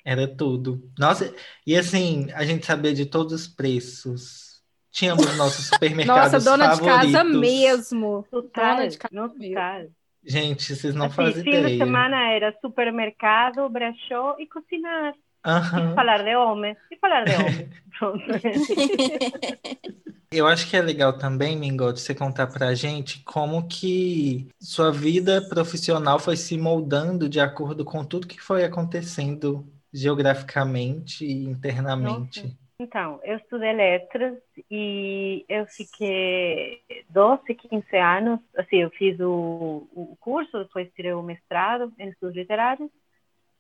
Era 0.04 0.26
tudo. 0.28 0.90
Nossa, 0.98 1.34
e 1.66 1.76
assim, 1.76 2.30
a 2.32 2.44
gente 2.44 2.66
sabia 2.66 2.94
de 2.94 3.06
todos 3.06 3.32
os 3.32 3.48
preços. 3.48 4.62
Tínhamos 4.90 5.36
nossos 5.36 5.66
supermercados 5.72 6.32
Nossa, 6.32 6.44
dona 6.44 6.76
favoritos. 6.76 7.06
de 7.06 7.12
casa 7.12 7.24
mesmo. 7.24 8.26
Total, 8.30 8.76
dona 8.76 8.88
de 8.88 8.98
casa 8.98 9.28
total. 9.28 9.86
Gente, 10.26 10.74
vocês 10.74 10.94
não 10.94 11.06
assim, 11.06 11.14
fazem 11.16 11.42
fim 11.42 11.50
ideia. 11.50 11.64
Fim 11.64 11.72
de 11.72 11.78
semana 11.78 12.30
era 12.30 12.56
supermercado, 12.60 13.68
brechó 13.68 14.36
e 14.38 14.46
cozinhar. 14.46 15.14
Uhum. 15.44 15.92
E 15.92 15.94
falar 15.94 16.22
de 16.22 16.34
homem. 16.34 16.76
E 16.90 16.96
falar 16.96 17.24
de 17.24 17.34
homem. 17.34 17.68
Eu 20.32 20.48
acho 20.48 20.68
que 20.68 20.76
é 20.76 20.82
legal 20.82 21.16
também, 21.16 21.56
Mingote, 21.56 22.00
você 22.00 22.12
contar 22.12 22.48
pra 22.48 22.74
gente 22.74 23.22
como 23.22 23.68
que 23.68 24.48
sua 24.58 24.90
vida 24.90 25.40
profissional 25.48 26.18
foi 26.18 26.36
se 26.36 26.58
moldando 26.58 27.28
de 27.28 27.38
acordo 27.38 27.84
com 27.84 28.04
tudo 28.04 28.26
que 28.26 28.40
foi 28.40 28.64
acontecendo 28.64 29.64
geograficamente 29.92 31.24
e 31.24 31.44
internamente. 31.44 32.42
Nossa. 32.42 32.64
Então, 32.80 33.20
eu 33.22 33.36
estudei 33.36 33.72
letras 33.72 34.36
e 34.68 35.44
eu 35.48 35.64
fiquei 35.66 36.80
12, 37.08 37.54
15 37.54 37.96
anos, 37.96 38.40
assim, 38.56 38.78
eu 38.78 38.90
fiz 38.90 39.20
o, 39.20 39.86
o 39.94 40.16
curso, 40.18 40.58
depois 40.58 40.92
tirei 40.96 41.12
o 41.12 41.22
mestrado 41.22 41.92
em 41.96 42.08
estudos 42.08 42.34
literários, 42.34 42.90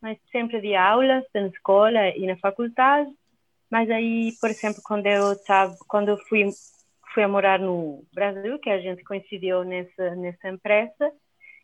mas 0.04 0.18
sempre 0.30 0.60
de 0.60 0.74
aulas 0.74 1.24
na 1.34 1.46
escola 1.46 2.10
e 2.10 2.26
na 2.26 2.36
faculdade, 2.36 3.10
mas 3.70 3.90
aí, 3.90 4.32
por 4.38 4.50
exemplo, 4.50 4.82
quando 4.84 5.06
eu 5.06 5.34
tava, 5.44 5.74
quando 5.88 6.10
eu 6.10 6.18
fui 6.28 6.44
fui 7.14 7.22
a 7.22 7.28
morar 7.28 7.58
no 7.58 8.04
Brasil, 8.12 8.58
que 8.58 8.68
a 8.68 8.78
gente 8.78 9.02
coincidiu 9.02 9.64
nessa 9.64 10.14
nessa 10.14 10.50
empresa, 10.50 11.10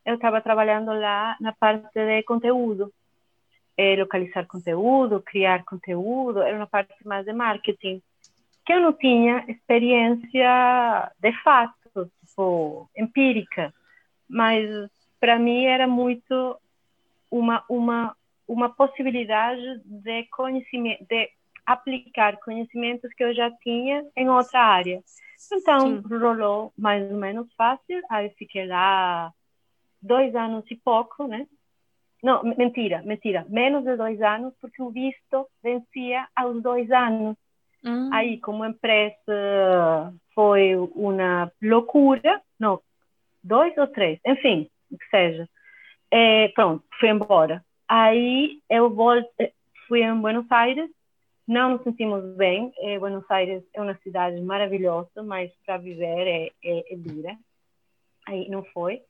eu 0.07 0.15
estava 0.15 0.41
trabalhando 0.41 0.91
lá 0.91 1.37
na 1.39 1.53
parte 1.53 1.93
de 1.93 2.23
conteúdo, 2.23 2.91
é, 3.77 3.95
localizar 3.97 4.47
conteúdo, 4.47 5.21
criar 5.21 5.63
conteúdo, 5.67 6.41
era 6.41 6.57
uma 6.57 6.67
parte 6.67 6.95
mais 7.07 7.27
de 7.27 7.35
marketing, 7.35 8.01
que 8.65 8.73
eu 8.73 8.81
não 8.81 8.95
tinha 8.95 9.45
experiência 9.49 11.13
de 11.19 11.33
fato, 11.43 12.11
tipo, 12.25 12.89
empírica, 12.97 13.75
mas 14.27 14.67
para 15.21 15.39
mim 15.39 15.67
era 15.67 15.87
muito 15.87 16.57
uma 17.31 17.63
uma 17.69 18.17
uma 18.53 18.69
possibilidade 18.69 19.81
de 19.85 20.25
conhecimento, 20.33 21.07
de 21.07 21.31
aplicar 21.65 22.37
conhecimentos 22.39 23.13
que 23.15 23.23
eu 23.23 23.33
já 23.33 23.49
tinha 23.63 24.05
em 24.17 24.29
outra 24.29 24.61
área. 24.61 25.01
Então, 25.53 25.81
Sim. 25.81 26.03
rolou 26.19 26.73
mais 26.77 27.09
ou 27.11 27.17
menos 27.17 27.53
fácil. 27.55 28.03
Aí 28.11 28.29
fiquei 28.31 28.67
lá 28.67 29.33
dois 30.03 30.35
anos 30.35 30.65
e 30.69 30.77
pouco, 30.77 31.29
né? 31.29 31.47
Não, 32.23 32.43
mentira, 32.43 33.03
mentira. 33.03 33.47
Menos 33.49 33.85
de 33.85 33.97
dois 33.97 34.21
anos, 34.21 34.53
porque 34.61 34.83
o 34.83 34.91
visto 34.91 35.47
vencia 35.63 36.27
aos 36.35 36.61
dois 36.61 36.91
anos. 36.91 37.37
Hum. 37.85 38.11
Aí, 38.13 38.39
como 38.41 38.65
empresa, 38.65 40.13
foi 40.35 40.77
uma 40.95 41.51
loucura. 41.63 42.43
Não, 42.59 42.81
dois 43.43 43.77
ou 43.79 43.87
três, 43.87 44.19
enfim, 44.27 44.69
o 44.91 44.99
que 44.99 45.07
seja. 45.09 45.49
É, 46.11 46.49
pronto, 46.49 46.85
fui 46.99 47.09
embora. 47.09 47.65
Aí 47.93 48.63
eu 48.71 48.89
voltei, 48.89 49.53
fui 49.89 50.01
em 50.05 50.15
Buenos 50.21 50.47
Aires 50.53 50.89
não 51.45 51.71
nos 51.71 51.83
sentimos 51.83 52.37
bem. 52.37 52.73
É, 52.79 52.97
Buenos 52.97 53.29
Aires 53.29 53.65
é 53.75 53.83
uma 53.83 53.97
cidade 54.05 54.41
maravilhosa, 54.41 55.21
mas 55.25 55.51
para 55.67 55.79
viver 55.79 56.25
é, 56.29 56.53
é, 56.63 56.95
é 56.95 56.97
dura. 56.97 57.37
Aí 58.29 58.49
não 58.49 58.63
foi. 58.67 59.03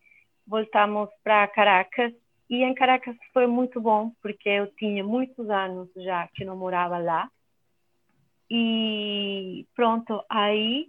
Voltamos 0.47 1.11
para 1.23 1.47
Caracas 1.49 2.15
e 2.49 2.63
em 2.63 2.73
Caracas 2.73 3.15
foi 3.35 3.47
muito 3.47 3.79
bom 3.79 4.13
porque 4.23 4.49
eu 4.49 4.69
tinha 4.69 5.05
muitos 5.05 5.51
anos 5.51 5.91
já 5.97 6.27
que 6.29 6.43
não 6.47 6.57
morava 6.57 6.97
lá. 6.97 7.31
E 8.51 9.67
pronto, 9.77 10.25
aí 10.27 10.89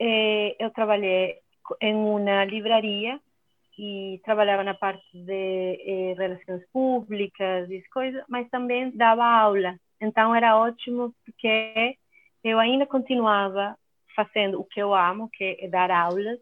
eh, 0.00 0.56
eu 0.58 0.68
trabalhei 0.72 1.38
em 1.80 1.94
uma 1.94 2.44
livraria 2.44 3.20
e 3.78 4.20
trabalhava 4.24 4.64
na 4.64 4.74
parte 4.74 5.06
de 5.12 5.32
eh, 5.32 6.14
relações 6.18 6.62
públicas 6.72 7.70
e 7.70 7.82
coisas, 7.92 8.22
mas 8.28 8.48
também 8.50 8.90
dava 8.90 9.24
aula 9.24 9.78
então 10.00 10.34
era 10.34 10.56
ótimo 10.56 11.14
porque 11.24 11.96
eu 12.44 12.58
ainda 12.58 12.86
continuava 12.86 13.76
fazendo 14.14 14.60
o 14.60 14.64
que 14.64 14.80
eu 14.80 14.94
amo, 14.94 15.28
que 15.32 15.56
é 15.60 15.68
dar 15.68 15.90
aulas, 15.90 16.38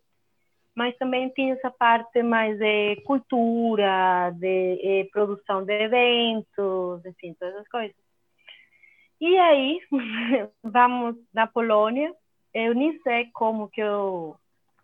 mas 0.74 0.96
também 0.98 1.28
tinha 1.30 1.54
essa 1.54 1.70
parte 1.70 2.22
mais 2.22 2.58
de 2.58 2.96
cultura, 3.02 4.30
de, 4.32 4.76
de 4.76 5.10
produção 5.10 5.64
de 5.64 5.72
eventos, 5.72 7.04
enfim, 7.04 7.34
todas 7.38 7.54
essas 7.54 7.68
coisas. 7.68 7.96
E 9.20 9.38
aí, 9.38 9.80
vamos 10.62 11.16
na 11.32 11.46
Polônia, 11.46 12.14
eu 12.52 12.74
nem 12.74 12.98
sei 13.00 13.30
como 13.32 13.68
que 13.68 13.80
eu 13.80 14.36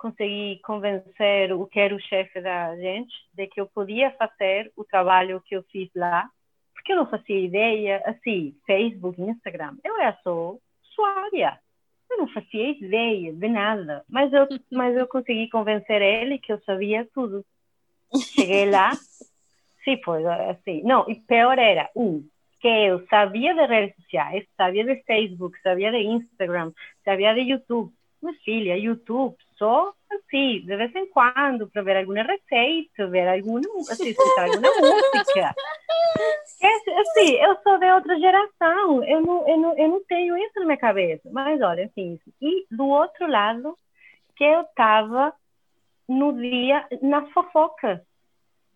consegui 0.03 0.61
convencer 0.65 1.53
o 1.53 1.65
que 1.65 1.79
era 1.79 1.95
o 1.95 2.01
chefe 2.01 2.41
da 2.41 2.75
gente 2.77 3.15
de 3.33 3.47
que 3.47 3.61
eu 3.61 3.69
podia 3.69 4.11
fazer 4.11 4.73
o 4.77 4.83
trabalho 4.85 5.41
que 5.47 5.55
eu 5.55 5.63
fiz 5.71 5.89
lá, 5.95 6.29
porque 6.75 6.93
eu 6.93 6.97
não 6.97 7.07
fazia 7.07 7.39
ideia, 7.39 8.03
assim, 8.05 8.53
Facebook, 8.67 9.23
Instagram, 9.23 9.77
eu 9.85 9.97
era 10.01 10.19
só 10.25 10.57
usuária. 10.91 11.57
Eu 12.11 12.19
não 12.19 12.29
fazia 12.29 12.71
ideia 12.73 13.33
de 13.33 13.49
nada, 13.49 14.05
mas 14.09 14.33
eu, 14.33 14.49
mas 14.73 14.97
eu 14.97 15.07
consegui 15.07 15.49
convencer 15.49 16.03
ele 16.03 16.39
que 16.39 16.53
eu 16.53 16.61
sabia 16.63 17.09
tudo. 17.15 17.45
Cheguei 18.35 18.69
lá, 18.69 18.91
sim, 19.85 20.03
foi 20.05 20.27
assim. 20.27 20.83
Não, 20.83 21.09
e 21.09 21.15
pior 21.15 21.59
era, 21.61 21.89
um, 21.95 22.27
que 22.61 22.69
eu 22.69 23.07
sabia 23.07 23.55
de 23.55 23.67
redes 23.67 23.95
sociais, 24.03 24.45
sabia 24.57 24.85
de 24.85 25.01
Facebook, 25.05 25.57
sabia 25.63 25.93
de 25.93 25.99
Instagram, 25.99 26.73
sabia 27.05 27.33
de 27.35 27.43
YouTube. 27.43 27.93
Minha 28.21 28.35
filha, 28.45 28.77
YouTube 28.77 29.37
só 29.63 29.95
assim, 30.11 30.61
de 30.67 30.77
vez 30.77 30.95
em 30.97 31.07
quando, 31.07 31.71
para 31.71 31.83
ver 31.83 31.99
alguma 31.99 32.23
receita, 32.23 33.07
ver 33.07 33.29
alguma, 33.29 33.61
assim, 33.89 34.09
escutar 34.09 34.47
alguma 34.47 34.69
música. 34.83 35.55
É, 36.61 37.01
assim, 37.01 37.37
eu 37.37 37.57
sou 37.63 37.79
de 37.79 37.93
outra 37.93 38.19
geração, 38.19 39.05
eu 39.05 39.21
não, 39.21 39.49
eu, 39.49 39.57
não, 39.57 39.79
eu 39.79 39.89
não 39.89 40.05
tenho 40.05 40.37
isso 40.37 40.59
na 40.59 40.65
minha 40.67 40.77
cabeça. 40.77 41.31
Mas 41.31 41.63
olha, 41.63 41.85
assim, 41.85 42.19
e 42.41 42.67
do 42.73 42.89
outro 42.89 43.29
lado, 43.29 43.77
que 44.35 44.43
eu 44.43 44.63
estava 44.63 45.33
no 46.09 46.33
dia 46.33 46.85
nas 47.01 47.31
fofocas. 47.31 48.01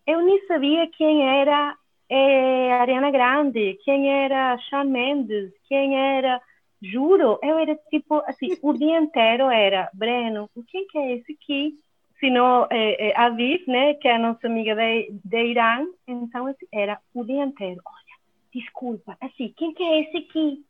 Eu 0.07 0.22
nem 0.22 0.47
sabia 0.47 0.89
quem 0.97 1.41
era 1.41 1.76
é, 2.09 2.72
Ariana 2.74 3.11
Grande, 3.11 3.76
quem 3.84 4.09
era 4.09 4.57
Shawn 4.70 4.84
Mendes, 4.84 5.53
quem 5.68 5.99
era. 5.99 6.41
Juro, 6.82 7.38
eu 7.42 7.58
era 7.58 7.74
tipo 7.90 8.16
assim, 8.26 8.48
o 8.62 8.72
dia 8.72 8.98
inteiro 8.98 9.50
era 9.50 9.90
Breno, 9.94 10.50
o 10.54 10.62
que 10.62 10.86
é 10.94 11.16
esse 11.16 11.32
aqui? 11.32 11.74
Se 12.18 12.30
não, 12.30 12.66
é, 12.70 13.08
é, 13.08 13.16
a 13.16 13.28
Viv, 13.28 13.66
né, 13.66 13.94
que 13.94 14.08
é 14.08 14.16
a 14.16 14.18
nossa 14.18 14.46
amiga 14.46 14.74
de, 14.74 15.12
de 15.22 15.44
Irã, 15.44 15.86
então 16.06 16.46
assim, 16.46 16.66
era 16.72 16.98
o 17.14 17.24
dia 17.24 17.44
inteiro. 17.44 17.80
Olha, 17.84 18.16
desculpa, 18.54 19.16
assim, 19.20 19.52
quem 19.56 19.74
que 19.74 19.82
é 19.82 20.00
esse 20.00 20.16
aqui? 20.18 20.64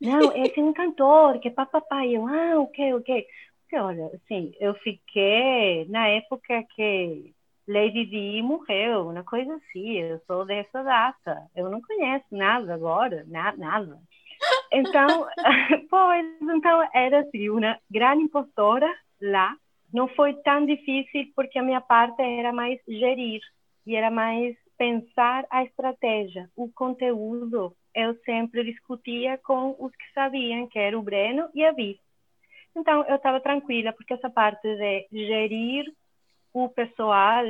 Não, 0.00 0.32
esse 0.34 0.58
é 0.58 0.62
um 0.62 0.72
cantor, 0.72 1.38
que 1.38 1.48
é 1.48 1.50
papapá. 1.50 2.06
Eu, 2.06 2.26
ah, 2.26 2.58
o 2.58 2.66
que, 2.68 2.94
o 2.94 3.02
que? 3.02 3.26
Olha, 3.74 4.06
assim, 4.06 4.52
eu 4.58 4.74
fiquei 4.74 5.86
na 5.88 6.08
época 6.08 6.64
que 6.74 7.32
Lady 7.68 8.06
Di 8.06 8.42
morreu, 8.42 9.08
uma 9.08 9.22
coisa 9.22 9.54
assim. 9.54 9.98
Eu 9.98 10.20
sou 10.26 10.44
dessa 10.44 10.82
data. 10.82 11.46
Eu 11.54 11.70
não 11.70 11.80
conheço 11.80 12.26
nada 12.32 12.74
agora, 12.74 13.24
na, 13.28 13.56
nada. 13.56 14.00
Então, 14.72 15.26
pois, 15.90 16.26
então 16.40 16.88
era 16.94 17.20
assim, 17.20 17.50
uma 17.50 17.78
grande 17.90 18.24
impostora 18.24 18.88
lá. 19.20 19.56
Não 19.92 20.06
foi 20.08 20.34
tão 20.42 20.64
difícil 20.64 21.32
porque 21.34 21.58
a 21.58 21.62
minha 21.62 21.80
parte 21.80 22.22
era 22.22 22.52
mais 22.52 22.80
gerir 22.86 23.40
e 23.86 23.96
era 23.96 24.10
mais 24.10 24.56
pensar 24.78 25.44
a 25.50 25.64
estratégia, 25.64 26.48
o 26.56 26.70
conteúdo. 26.72 27.74
Eu 27.94 28.14
sempre 28.24 28.64
discutia 28.64 29.36
com 29.38 29.74
os 29.78 29.90
que 29.94 30.12
sabiam, 30.14 30.68
que 30.68 30.78
era 30.78 30.98
o 30.98 31.02
Breno 31.02 31.48
e 31.54 31.64
a 31.64 31.72
Vivi. 31.72 32.00
Então, 32.74 33.04
eu 33.06 33.16
estava 33.16 33.40
tranquila, 33.40 33.92
porque 33.92 34.14
essa 34.14 34.30
parte 34.30 34.62
de 34.62 35.26
gerir 35.26 35.92
o 36.52 36.68
pessoal, 36.68 37.44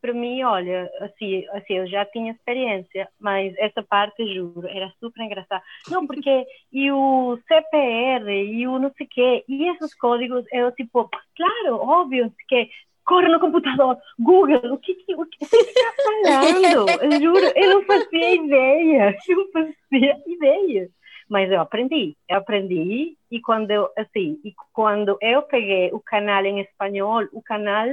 para 0.00 0.12
mim, 0.12 0.42
olha, 0.42 0.90
assim, 1.00 1.46
assim, 1.52 1.74
eu 1.74 1.86
já 1.86 2.04
tinha 2.06 2.32
experiência, 2.32 3.08
mas 3.18 3.54
essa 3.58 3.82
parte, 3.82 4.34
juro, 4.34 4.66
era 4.68 4.92
super 5.00 5.22
engraçada. 5.22 5.62
Não, 5.88 6.06
porque 6.06 6.46
e 6.72 6.90
o 6.90 7.38
CPR 7.48 8.30
e 8.30 8.66
o 8.66 8.78
não 8.78 8.92
sei 8.96 9.06
o 9.06 9.08
quê, 9.10 9.44
e 9.48 9.68
esses 9.70 9.94
códigos, 9.94 10.44
eu 10.52 10.72
tipo, 10.72 11.08
claro, 11.36 11.76
óbvio, 11.76 12.32
que 12.48 12.68
corre 13.04 13.28
no 13.28 13.40
computador, 13.40 13.96
Google, 14.18 14.72
o 14.72 14.78
que 14.78 14.94
que, 14.94 15.14
o 15.14 15.24
que 15.26 15.44
você 15.44 15.56
está 15.56 15.92
falando? 16.02 16.90
Eu 17.02 17.20
juro, 17.20 17.52
eu 17.56 17.74
não 17.74 17.82
fazia 17.84 18.34
ideia, 18.34 19.16
eu 19.28 19.36
não 19.36 19.50
fazia 19.50 20.22
ideia 20.26 20.90
mas 21.28 21.50
eu 21.50 21.60
aprendi, 21.60 22.16
eu 22.28 22.38
aprendi 22.38 23.16
e 23.30 23.40
quando 23.40 23.70
eu, 23.70 23.90
assim, 23.96 24.40
e 24.42 24.52
quando 24.72 25.18
eu 25.20 25.42
peguei 25.42 25.90
o 25.92 26.00
canal 26.00 26.44
em 26.44 26.60
espanhol, 26.60 27.28
o 27.32 27.42
canal 27.42 27.86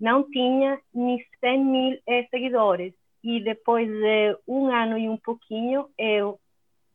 não 0.00 0.28
tinha 0.30 0.80
nem 0.94 1.24
100 1.40 1.64
mil 1.64 1.98
eh, 2.06 2.26
seguidores 2.30 2.94
e 3.22 3.40
depois 3.40 3.86
de 3.86 4.36
um 4.48 4.66
ano 4.68 4.98
e 4.98 5.08
um 5.08 5.16
pouquinho 5.16 5.88
eu 5.98 6.40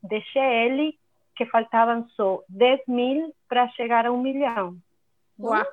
deixei 0.01 0.41
ele 0.41 0.97
que 1.36 1.45
faltavam 1.45 2.08
só 2.10 2.41
10 2.49 2.82
mil 2.88 3.34
para 3.47 3.68
chegar 3.70 4.06
a 4.06 4.12
um 4.12 4.22
milhão. 4.22 4.78
Uau. 5.39 5.66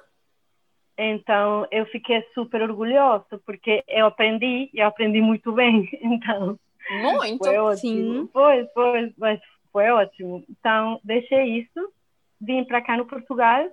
Então 0.98 1.66
eu 1.70 1.86
fiquei 1.86 2.22
super 2.34 2.62
orgulhosa 2.62 3.40
porque 3.46 3.82
eu 3.88 4.06
aprendi, 4.06 4.68
e 4.72 4.78
eu 4.78 4.86
aprendi 4.86 5.20
muito 5.20 5.52
bem. 5.52 5.88
Então 6.02 6.58
muito, 6.90 7.38
foi 7.38 7.56
ótimo. 7.56 7.78
Sim. 7.78 8.28
Foi, 8.32 8.66
foi, 8.74 9.14
mas 9.16 9.40
foi 9.72 9.90
ótimo. 9.90 10.44
Então, 10.50 11.00
deixei 11.02 11.60
isso, 11.60 11.92
vim 12.40 12.64
para 12.64 12.82
cá 12.82 12.96
no 12.96 13.06
Portugal 13.06 13.70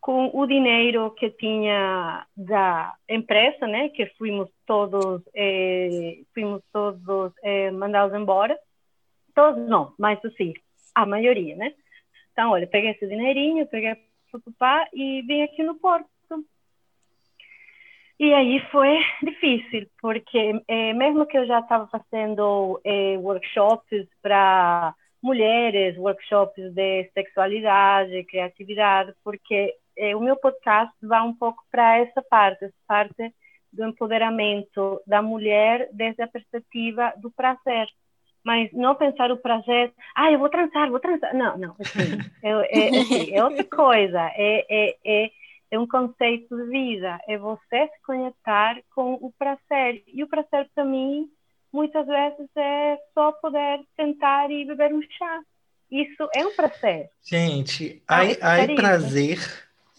com 0.00 0.30
o 0.32 0.46
dinheiro 0.46 1.10
que 1.12 1.30
tinha 1.30 2.26
da 2.36 2.94
empresa, 3.08 3.66
né, 3.66 3.90
que 3.90 4.06
fomos 4.18 4.48
todos, 4.66 5.22
eh, 5.34 6.20
fomos 6.34 6.62
todos 6.72 7.32
eh, 7.42 7.70
mandados 7.70 8.18
embora. 8.18 8.58
Todos 9.34 9.68
não, 9.68 9.94
mas 9.98 10.22
assim, 10.24 10.54
a 10.94 11.06
maioria, 11.06 11.54
né? 11.56 11.74
Então, 12.32 12.50
olha, 12.50 12.66
peguei 12.66 12.90
esse 12.90 13.06
dinheirinho, 13.06 13.66
peguei 13.66 13.96
papá 14.38 14.88
e 14.92 15.22
vim 15.22 15.42
aqui 15.42 15.62
no 15.62 15.74
Porto. 15.76 16.08
E 18.18 18.34
aí 18.34 18.60
foi 18.70 18.98
difícil, 19.22 19.88
porque 20.00 20.62
eh, 20.68 20.92
mesmo 20.92 21.26
que 21.26 21.38
eu 21.38 21.46
já 21.46 21.60
estava 21.60 21.86
fazendo 21.88 22.80
eh, 22.84 23.16
workshops 23.18 24.06
para 24.22 24.94
mulheres, 25.22 25.96
workshops 25.98 26.72
de 26.74 27.10
sexualidade, 27.12 28.24
criatividade, 28.24 29.14
porque 29.22 29.74
eh, 30.00 30.16
o 30.16 30.20
meu 30.20 30.36
podcast 30.36 30.94
vai 31.02 31.20
um 31.20 31.34
pouco 31.34 31.62
para 31.70 31.98
essa 31.98 32.22
parte, 32.22 32.64
essa 32.64 32.74
parte 32.88 33.34
do 33.72 33.86
empoderamento 33.86 35.00
da 35.06 35.20
mulher 35.20 35.88
desde 35.92 36.22
a 36.22 36.26
perspectiva 36.26 37.12
do 37.18 37.30
prazer. 37.30 37.86
Mas 38.42 38.72
não 38.72 38.94
pensar 38.94 39.30
o 39.30 39.36
prazer, 39.36 39.92
ah, 40.16 40.32
eu 40.32 40.38
vou 40.38 40.48
transar, 40.48 40.90
vou 40.90 40.98
transar. 40.98 41.34
Não, 41.34 41.58
não, 41.58 41.76
assim, 41.78 42.18
é, 42.42 42.50
é, 42.50 42.98
assim, 42.98 43.34
é 43.34 43.44
outra 43.44 43.64
coisa, 43.68 44.18
é, 44.34 44.66
é, 44.68 44.96
é, 45.04 45.30
é 45.70 45.78
um 45.78 45.86
conceito 45.86 46.56
de 46.56 46.70
vida, 46.70 47.20
é 47.28 47.36
você 47.36 47.86
se 47.86 48.02
conectar 48.02 48.80
com 48.94 49.14
o 49.14 49.30
prazer. 49.38 50.02
E 50.06 50.24
o 50.24 50.28
prazer, 50.28 50.70
para 50.74 50.84
mim, 50.84 51.28
muitas 51.70 52.06
vezes 52.06 52.48
é 52.56 52.98
só 53.12 53.30
poder 53.32 53.80
sentar 53.94 54.50
e 54.50 54.64
beber 54.64 54.94
um 54.94 55.02
chá. 55.02 55.42
Isso 55.90 56.28
é 56.34 56.46
um 56.46 56.54
prazer. 56.54 57.10
Gente, 57.22 58.02
aí, 58.08 58.38
aí 58.40 58.74
prazer 58.74 59.38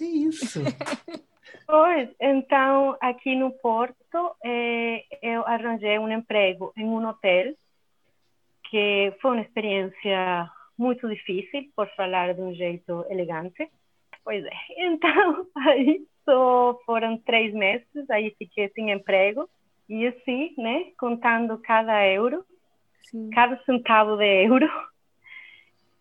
é 0.04 0.08
isso. 0.08 0.60
Pois, 1.68 2.10
então, 2.20 2.98
aqui 3.00 3.34
no 3.36 3.52
Porto, 3.52 4.36
eh, 4.44 5.06
eu 5.22 5.46
arranjei 5.48 5.98
um 6.00 6.12
emprego 6.12 6.74
em 6.76 6.84
um 6.86 7.08
hotel, 7.08 7.54
que 8.70 9.14
foi 9.22 9.32
uma 9.32 9.42
experiência 9.42 10.50
muito 10.78 11.08
difícil, 11.08 11.64
por 11.76 11.88
falar 11.96 12.34
de 12.34 12.42
um 12.42 12.54
jeito 12.54 13.06
elegante. 13.10 13.70
Pois 14.24 14.44
é, 14.44 14.52
então, 14.78 15.48
aí 15.58 16.06
só 16.26 16.78
foram 16.86 17.18
três 17.20 17.54
meses, 17.54 18.10
aí 18.10 18.36
fiquei 18.38 18.70
sem 18.70 18.92
emprego, 18.92 19.50
e 19.88 20.08
assim, 20.08 20.54
né, 20.58 20.92
contando 20.98 21.58
cada 21.60 22.06
euro, 22.08 22.46
Sim. 23.10 23.30
cada 23.30 23.62
centavo 23.64 24.18
de 24.18 24.46
euro. 24.46 24.68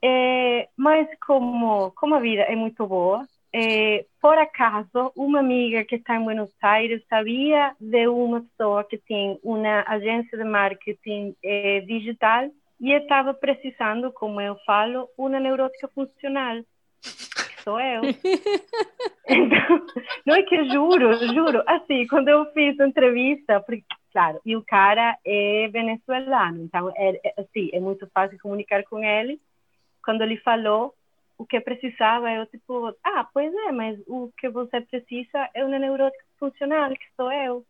É, 0.03 0.66
mas 0.78 1.07
como, 1.26 1.90
como 1.90 2.14
a 2.14 2.20
vida 2.20 2.40
é 2.44 2.57
muito 2.57 2.86
boa, 2.86 3.28
é, 3.53 4.05
por 4.20 4.38
acaso, 4.38 5.12
uma 5.16 5.40
amiga 5.40 5.84
que 5.84 5.96
está 5.96 6.16
em 6.16 6.22
Buenos 6.22 6.51
Aires 6.62 7.03
sabia 7.09 7.74
de 7.80 8.07
uma 8.07 8.42
pessoa 8.42 8.84
que 8.84 8.96
tem 8.98 9.38
uma 9.42 9.84
agência 9.88 10.38
de 10.38 10.44
marketing 10.44 11.34
é, 11.42 11.80
digital 11.80 12.48
e 12.80 12.92
estava 12.92 13.34
precisando, 13.34 14.12
como 14.12 14.40
eu 14.40 14.57
falo, 14.64 15.09
uma 15.18 15.40
neurótica 15.40 15.88
funcional. 15.88 16.62
Que 17.03 17.62
sou 17.62 17.80
eu. 17.80 18.03
Então, 19.32 19.86
não 20.26 20.34
é 20.34 20.42
que 20.42 20.68
juro, 20.70 21.12
juro. 21.32 21.62
Assim, 21.64 22.05
quando 22.09 22.26
eu 22.26 22.44
fiz 22.53 22.78
a 22.80 22.88
entrevista, 22.88 23.61
porque, 23.61 23.84
claro, 24.12 24.40
e 24.44 24.57
o 24.57 24.64
cara 24.64 25.16
é 25.24 25.68
venezuelano, 25.68 26.64
então 26.64 26.92
é, 26.96 27.20
é, 27.24 27.34
assim, 27.40 27.70
é 27.72 27.78
muito 27.78 28.09
fácil 28.12 28.36
comunicar 28.40 28.82
com 28.84 28.98
ele. 29.05 29.40
Quando 30.03 30.22
ele 30.22 30.36
falou, 30.38 30.96
o 31.41 31.47
que 31.47 31.59
precisava, 31.59 32.30
eu 32.30 32.45
tipo, 32.45 32.95
ah, 33.03 33.26
pois 33.32 33.51
é, 33.51 33.72
mas 33.72 33.99
o 34.07 34.30
que 34.36 34.47
você 34.51 34.78
precisa 34.82 35.49
é 35.55 35.64
uma 35.64 35.78
neurótica 35.78 36.22
funcional, 36.38 36.91
que 36.91 37.07
sou 37.16 37.32
eu. 37.32 37.64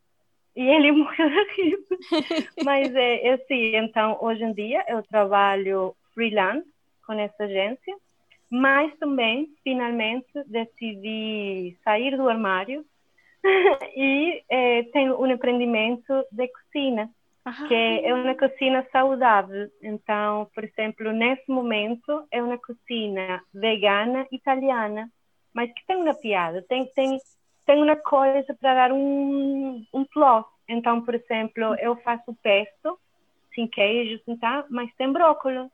E 0.57 0.63
ele 0.69 0.91
morreu 0.91 1.29
de 1.29 1.63
rir. 1.63 1.79
mas 2.65 2.93
é, 2.97 3.29
é 3.29 3.33
assim, 3.35 3.77
então, 3.77 4.19
hoje 4.21 4.43
em 4.43 4.53
dia 4.53 4.85
eu 4.89 5.05
trabalho 5.05 5.95
freelance 6.13 6.69
com 7.07 7.13
essa 7.13 7.45
agência, 7.45 7.97
mas 8.51 8.93
também, 8.99 9.49
finalmente, 9.63 10.27
decidi 10.49 11.79
sair 11.85 12.17
do 12.17 12.29
armário 12.29 12.85
e 13.97 14.43
é, 14.49 14.83
tenho 14.93 15.17
um 15.17 15.29
empreendimento 15.29 16.27
de 16.33 16.49
cozinha. 16.49 17.09
Que 17.69 17.75
é 17.75 18.15
uma 18.15 18.35
cozinha 18.35 18.87
saudável. 18.93 19.71
Então, 19.83 20.49
por 20.55 20.65
exemplo, 20.65 21.13
nesse 21.13 21.51
momento 21.51 22.27
é 22.31 22.43
uma 22.43 22.59
cozinha 22.59 23.43
vegana 23.53 24.27
italiana, 24.31 25.11
mas 25.53 25.73
que 25.73 25.87
tem 25.87 25.97
uma 25.97 26.15
piada, 26.15 26.63
tem 26.69 26.87
tem 26.95 27.19
tem 27.67 27.83
uma 27.83 27.97
coisa 27.97 28.55
para 28.61 28.75
dar 28.75 28.93
um 28.93 29.85
um 29.93 30.05
plus. 30.05 30.45
Então, 30.69 31.03
por 31.03 31.15
exemplo, 31.15 31.75
eu 31.81 31.97
faço 31.97 32.35
pesto 32.43 32.99
sem 33.55 33.67
queijo, 33.67 34.21
tá? 34.41 34.65
mas 34.71 34.95
tem 34.95 35.13
brócolis. 35.13 35.69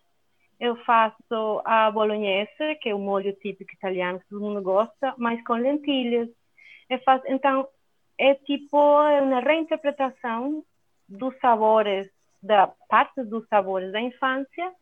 Eu 0.58 0.74
faço 0.84 1.60
a 1.66 1.90
bolognese, 1.90 2.76
que 2.80 2.88
é 2.88 2.94
o 2.94 2.98
molho 2.98 3.34
típico 3.34 3.74
italiano 3.74 4.18
que 4.20 4.28
todo 4.28 4.40
mundo 4.40 4.62
gosta, 4.62 5.14
mas 5.18 5.42
com 5.44 5.52
lentilhas. 5.52 6.30
Eu 6.88 6.98
faço, 7.00 7.24
então, 7.28 7.68
é 8.18 8.34
tipo 8.34 8.78
uma 8.78 9.40
reinterpretação 9.40 10.64
dos 11.08 11.36
sabores, 11.38 12.08
da 12.42 12.68
parte 12.88 13.22
dos 13.24 13.46
sabores 13.48 13.92
da 13.92 14.00
infância. 14.00 14.72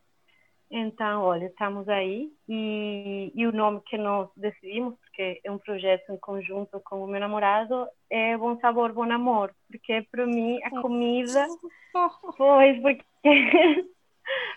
Então, 0.69 1.21
olha, 1.21 1.45
estamos 1.45 1.87
aí. 1.87 2.29
E, 2.49 3.31
e 3.35 3.47
o 3.47 3.51
nome 3.51 3.81
que 3.85 3.97
nós 3.97 4.29
decidimos, 4.35 4.95
porque 4.99 5.39
é 5.43 5.51
um 5.51 5.57
projeto 5.57 6.11
em 6.11 6.17
conjunto 6.17 6.81
com 6.83 7.03
o 7.03 7.07
meu 7.07 7.19
namorado, 7.19 7.87
é 8.09 8.37
Bom 8.37 8.59
Sabor, 8.59 8.91
Bom 8.93 9.11
Amor. 9.11 9.53
Porque 9.69 10.05
para 10.11 10.25
mim 10.25 10.59
a 10.63 10.81
comida. 10.81 11.45
Pois, 12.37 12.81
porque 12.81 13.05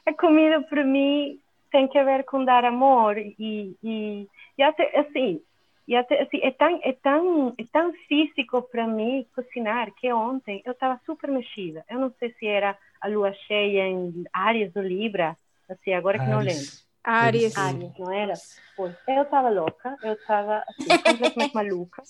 a 0.07 0.13
comida 0.15 0.63
para 0.63 0.85
mim 0.85 1.39
tem 1.71 1.87
que 1.89 2.03
ver 2.03 2.25
com 2.25 2.45
dar 2.45 2.65
amor. 2.65 3.19
E, 3.19 3.77
e, 3.83 4.27
e 4.57 4.63
até 4.63 4.99
assim, 4.99 5.41
e 5.89 5.97
até, 5.97 6.21
assim, 6.21 6.39
é 6.43 6.51
tão, 6.51 6.81
é 6.83 6.93
tão, 6.93 7.55
é 7.57 7.65
tão 7.73 7.95
físico 8.07 8.61
para 8.61 8.87
mim 8.87 9.27
cozinhar 9.35 9.91
que 9.95 10.13
ontem 10.13 10.61
eu 10.67 10.73
estava 10.73 11.01
super 11.07 11.31
mexida. 11.31 11.83
Eu 11.89 11.99
não 11.99 12.13
sei 12.19 12.31
se 12.35 12.47
era 12.47 12.77
a 13.01 13.09
lua 13.09 13.33
cheia 13.33 13.87
em 13.89 14.25
Áries 14.31 14.77
ou 14.77 14.83
Libra, 14.83 15.35
assim, 15.67 15.95
agora 15.95 16.19
que 16.19 16.29
não 16.29 16.41
lembro. 16.41 16.67
Áries. 17.03 17.57
Áries, 17.57 17.99
não 17.99 18.13
era? 18.13 18.35
Pois, 18.77 18.95
eu 19.09 19.23
estava 19.23 19.49
louca, 19.49 19.97
eu 20.03 20.13
estava 20.13 20.63
assim, 20.69 20.89
completamente 21.03 21.55
maluca, 21.55 22.03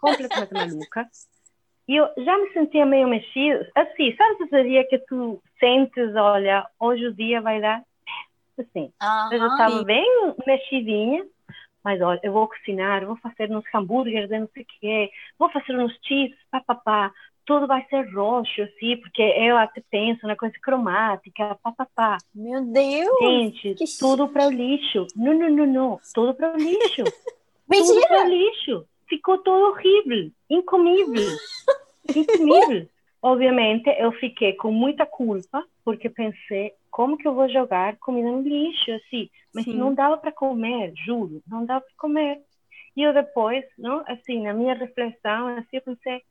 completamente 0.00 0.54
maluca. 0.54 1.06
E 1.86 1.96
eu 1.96 2.08
já 2.16 2.38
me 2.38 2.50
sentia 2.54 2.86
meio 2.86 3.08
mexida, 3.08 3.70
assim, 3.74 4.16
sabe 4.16 4.44
esse 4.44 4.62
dia 4.64 4.88
que 4.88 4.98
tu 5.00 5.42
sentes, 5.60 6.16
olha, 6.16 6.66
hoje 6.80 7.08
o 7.08 7.14
dia 7.14 7.42
vai 7.42 7.60
dar, 7.60 7.82
assim, 8.58 8.90
eu 9.30 9.38
já 9.38 9.48
estava 9.48 9.84
bem 9.84 10.34
mexidinha, 10.46 11.26
mas 11.86 12.00
olha, 12.00 12.18
eu 12.24 12.32
vou 12.32 12.48
cozinhar, 12.48 13.06
vou 13.06 13.16
fazer 13.18 13.48
uns 13.48 13.62
hambúrgueres, 13.72 14.28
não 14.28 14.48
sei 14.52 14.64
o 14.64 14.66
quê, 14.66 15.10
vou 15.38 15.48
fazer 15.52 15.78
uns 15.78 15.96
cheeses, 16.02 16.36
papapá, 16.50 17.12
tudo 17.44 17.68
vai 17.68 17.86
ser 17.88 18.12
roxo, 18.12 18.60
assim, 18.60 18.96
porque 18.96 19.22
eu 19.22 19.56
até 19.56 19.80
penso 19.88 20.26
na 20.26 20.34
coisa 20.34 20.56
cromática, 20.60 21.56
papapá. 21.62 22.18
Meu 22.34 22.60
Deus! 22.64 23.18
Gente, 23.20 23.74
que 23.76 23.84
tudo 24.00 24.26
para 24.26 24.48
o 24.48 24.50
lixo. 24.50 25.06
Não, 25.14 25.32
não, 25.32 25.48
não, 25.48 25.66
não, 25.66 26.00
tudo 26.12 26.34
para 26.34 26.54
o 26.54 26.56
lixo. 26.56 27.04
Mentira! 27.70 27.94
Tudo 27.94 28.08
para 28.08 28.24
o 28.24 28.28
lixo. 28.30 28.84
Ficou 29.08 29.38
tudo 29.38 29.70
horrível, 29.70 30.32
incomível, 30.50 31.36
incomível. 32.16 32.88
Obviamente, 33.22 33.88
eu 33.90 34.10
fiquei 34.10 34.54
com 34.54 34.72
muita 34.72 35.06
culpa, 35.06 35.64
porque 35.86 36.10
pensei, 36.10 36.72
como 36.90 37.16
que 37.16 37.28
eu 37.28 37.32
vou 37.32 37.48
jogar 37.48 37.96
comida 37.98 38.28
no 38.28 38.42
lixo, 38.42 38.90
assim? 38.90 39.30
Mas 39.54 39.64
Sim. 39.66 39.74
não 39.74 39.94
dava 39.94 40.18
para 40.18 40.32
comer, 40.32 40.92
juro, 41.06 41.40
não 41.46 41.64
dava 41.64 41.82
para 41.82 41.94
comer. 41.96 42.42
E 42.96 43.02
eu 43.02 43.14
depois, 43.14 43.64
não, 43.78 44.02
assim, 44.08 44.42
na 44.42 44.52
minha 44.52 44.74
reflexão, 44.74 45.46
assim, 45.46 45.76
eu 45.76 45.82
pensei, 45.82 46.22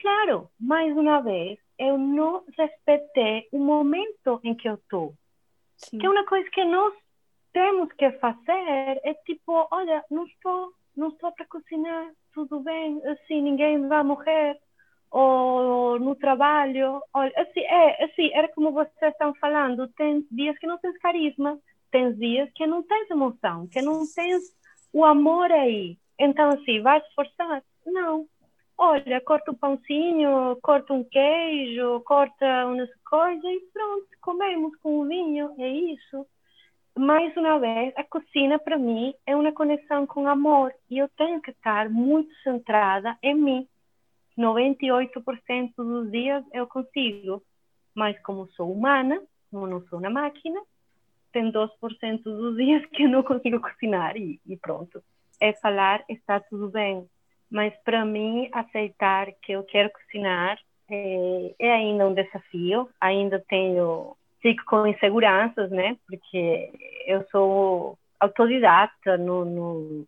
claro, 0.00 0.50
mais 0.58 0.92
uma 0.96 1.20
vez, 1.20 1.56
eu 1.78 1.96
não 1.96 2.42
respeitei 2.58 3.46
o 3.52 3.60
momento 3.60 4.40
em 4.42 4.56
que 4.56 4.68
eu 4.68 4.74
estou. 4.74 5.14
Que 5.88 6.04
é 6.04 6.10
uma 6.10 6.26
coisa 6.26 6.50
que 6.50 6.64
nós 6.64 6.92
temos 7.52 7.92
que 7.92 8.10
fazer 8.10 9.00
é 9.04 9.14
tipo, 9.24 9.68
olha, 9.70 10.04
não 10.10 10.26
estou, 10.26 10.72
não 10.96 11.08
estou 11.10 11.30
para 11.30 11.46
cozinhar, 11.46 12.10
tudo 12.34 12.58
bem, 12.58 13.00
assim, 13.06 13.40
ninguém 13.40 13.86
vai 13.86 14.02
morrer 14.02 14.58
ou 15.10 15.98
no 15.98 16.14
trabalho, 16.14 17.00
olha, 17.14 17.32
assim, 17.36 17.60
é, 17.60 18.04
assim, 18.04 18.30
era 18.34 18.48
como 18.48 18.72
vocês 18.72 19.12
estão 19.12 19.34
falando, 19.34 19.88
tem 19.88 20.26
dias 20.30 20.58
que 20.58 20.66
não 20.66 20.78
tens 20.78 20.98
carisma, 20.98 21.58
tens 21.90 22.16
dias 22.18 22.50
que 22.54 22.66
não 22.66 22.82
tens 22.82 23.10
emoção, 23.10 23.66
que 23.66 23.80
não 23.80 24.02
tens 24.14 24.42
o 24.92 25.04
amor 25.04 25.50
aí. 25.52 25.96
Então, 26.18 26.50
assim, 26.50 26.80
vais 26.80 27.04
esforçar? 27.06 27.62
Não. 27.84 28.26
Olha, 28.78 29.20
corta 29.22 29.52
um 29.52 29.54
pãozinho, 29.54 30.58
corta 30.62 30.92
um 30.92 31.02
queijo, 31.02 32.00
corta 32.04 32.66
umas 32.66 32.90
coisas 33.08 33.44
e 33.44 33.60
pronto, 33.72 34.06
comemos 34.20 34.76
com 34.82 35.00
o 35.00 35.06
vinho, 35.06 35.54
é 35.58 35.68
isso. 35.68 36.26
Mais 36.98 37.34
uma 37.36 37.58
vez, 37.58 37.92
a 37.96 38.04
cozinha 38.04 38.58
para 38.58 38.78
mim 38.78 39.14
é 39.26 39.36
uma 39.36 39.52
conexão 39.52 40.06
com 40.06 40.28
amor 40.28 40.72
e 40.90 40.98
eu 40.98 41.08
tenho 41.10 41.40
que 41.40 41.50
estar 41.50 41.88
muito 41.88 42.34
centrada 42.42 43.16
em 43.22 43.34
mim. 43.34 43.68
98% 44.38 45.72
dos 45.76 46.10
dias 46.10 46.44
eu 46.52 46.66
consigo, 46.66 47.42
mas 47.94 48.18
como 48.22 48.48
sou 48.52 48.72
humana, 48.72 49.20
como 49.50 49.66
não 49.66 49.80
sou 49.86 49.98
uma 49.98 50.10
máquina, 50.10 50.60
tem 51.32 51.50
2% 51.50 52.22
dos 52.22 52.56
dias 52.56 52.84
que 52.86 53.04
eu 53.04 53.08
não 53.08 53.22
consigo 53.22 53.60
cozinhar 53.60 54.16
e, 54.16 54.40
e 54.46 54.56
pronto. 54.56 55.02
É 55.40 55.52
falar, 55.52 56.04
está 56.08 56.40
tudo 56.40 56.68
bem, 56.68 57.06
mas 57.50 57.74
para 57.84 58.04
mim 58.04 58.48
aceitar 58.52 59.32
que 59.42 59.52
eu 59.52 59.62
quero 59.64 59.90
cozinhar 59.90 60.58
é, 60.88 61.54
é 61.58 61.72
ainda 61.72 62.06
um 62.06 62.14
desafio, 62.14 62.88
ainda 63.00 63.42
tenho 63.48 64.16
fico 64.40 64.64
com 64.66 64.86
inseguranças, 64.86 65.70
né? 65.70 65.96
Porque 66.06 66.70
eu 67.06 67.26
sou 67.30 67.98
autodidata, 68.20 69.16
no, 69.16 69.44
no, 69.44 70.06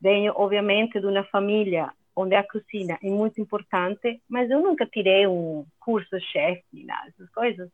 venho 0.00 0.32
obviamente 0.36 1.00
de 1.00 1.06
uma 1.06 1.24
família 1.24 1.90
onde 2.18 2.34
a 2.34 2.42
cozinha 2.42 2.98
é 3.02 3.08
muito 3.08 3.40
importante, 3.40 4.20
mas 4.28 4.50
eu 4.50 4.60
nunca 4.60 4.84
tirei 4.84 5.26
um 5.26 5.64
curso 5.78 6.18
chefe 6.20 6.64
nada 6.84 7.06
dessas 7.06 7.30
coisas. 7.30 7.70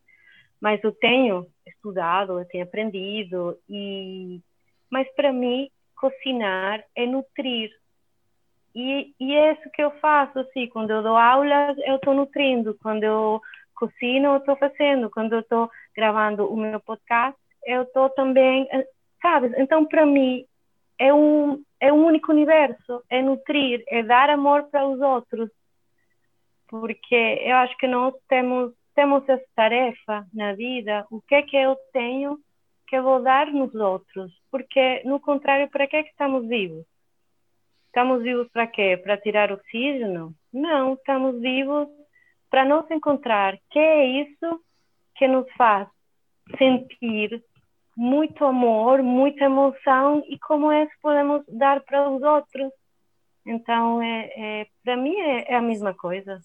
Mas 0.60 0.82
eu 0.84 0.92
tenho 0.92 1.46
estudado, 1.66 2.38
eu 2.38 2.44
tenho 2.46 2.64
aprendido 2.64 3.58
e 3.68 4.40
mas 4.90 5.08
para 5.14 5.32
mim 5.32 5.68
cozinhar 5.96 6.84
é 6.94 7.06
nutrir. 7.06 7.70
E, 8.74 9.14
e 9.18 9.34
é 9.34 9.52
isso 9.52 9.70
que 9.72 9.82
eu 9.82 9.90
faço 9.92 10.38
assim 10.38 10.68
quando 10.68 10.90
eu 10.90 11.02
dou 11.02 11.16
aulas 11.16 11.76
eu 11.78 11.96
estou 11.96 12.14
nutrindo. 12.14 12.76
Quando 12.82 13.02
eu 13.02 13.40
cocino 13.74 14.28
eu 14.28 14.36
estou 14.36 14.56
fazendo. 14.56 15.10
Quando 15.10 15.32
eu 15.32 15.40
estou 15.40 15.70
gravando 15.96 16.46
o 16.52 16.56
meu 16.56 16.80
podcast 16.80 17.38
eu 17.66 17.82
estou 17.82 18.10
também 18.10 18.68
sabe? 19.22 19.54
Então 19.56 19.86
para 19.86 20.04
mim 20.04 20.44
é 20.98 21.12
um 21.12 21.62
é 21.84 21.92
um 21.92 22.06
único 22.06 22.32
universo, 22.32 23.02
é 23.10 23.20
nutrir, 23.20 23.84
é 23.88 24.02
dar 24.02 24.30
amor 24.30 24.64
para 24.70 24.86
os 24.86 24.98
outros. 25.00 25.50
Porque 26.66 27.14
eu 27.14 27.56
acho 27.56 27.76
que 27.76 27.86
nós 27.86 28.14
temos 28.26 28.72
temos 28.94 29.28
essa 29.28 29.44
tarefa 29.56 30.24
na 30.32 30.54
vida, 30.54 31.04
o 31.10 31.20
que 31.20 31.34
é 31.34 31.42
que 31.42 31.56
eu 31.56 31.76
tenho 31.92 32.38
que 32.86 32.96
eu 32.96 33.02
vou 33.02 33.20
dar 33.20 33.48
nos 33.48 33.74
outros? 33.74 34.32
Porque 34.50 35.02
no 35.04 35.18
contrário, 35.18 35.68
para 35.68 35.86
que 35.86 35.96
é 35.96 36.02
que 36.04 36.10
estamos 36.10 36.46
vivos? 36.46 36.86
Estamos 37.86 38.22
vivos 38.22 38.48
para 38.52 38.66
quê? 38.66 38.96
Para 39.02 39.16
tirar 39.18 39.52
oxígeno? 39.52 40.32
Não, 40.52 40.94
estamos 40.94 41.40
vivos 41.40 41.88
para 42.48 42.64
nos 42.64 42.88
encontrar. 42.90 43.58
Que 43.70 43.78
é 43.78 44.06
isso 44.22 44.60
que 45.16 45.26
nos 45.26 45.50
faz 45.56 45.88
sentir 46.56 47.42
muito 47.96 48.44
amor, 48.44 49.02
muita 49.02 49.44
emoção 49.44 50.22
e 50.28 50.38
como 50.38 50.70
é 50.70 50.86
que 50.86 50.98
podemos 51.00 51.42
dar 51.48 51.80
para 51.80 52.10
os 52.10 52.22
outros. 52.22 52.72
Então, 53.46 54.02
é, 54.02 54.32
é 54.36 54.66
para 54.82 54.96
mim 54.96 55.14
é, 55.16 55.52
é, 55.52 55.56
a 55.56 55.62
mesma 55.62 55.94
coisa. 55.94 56.40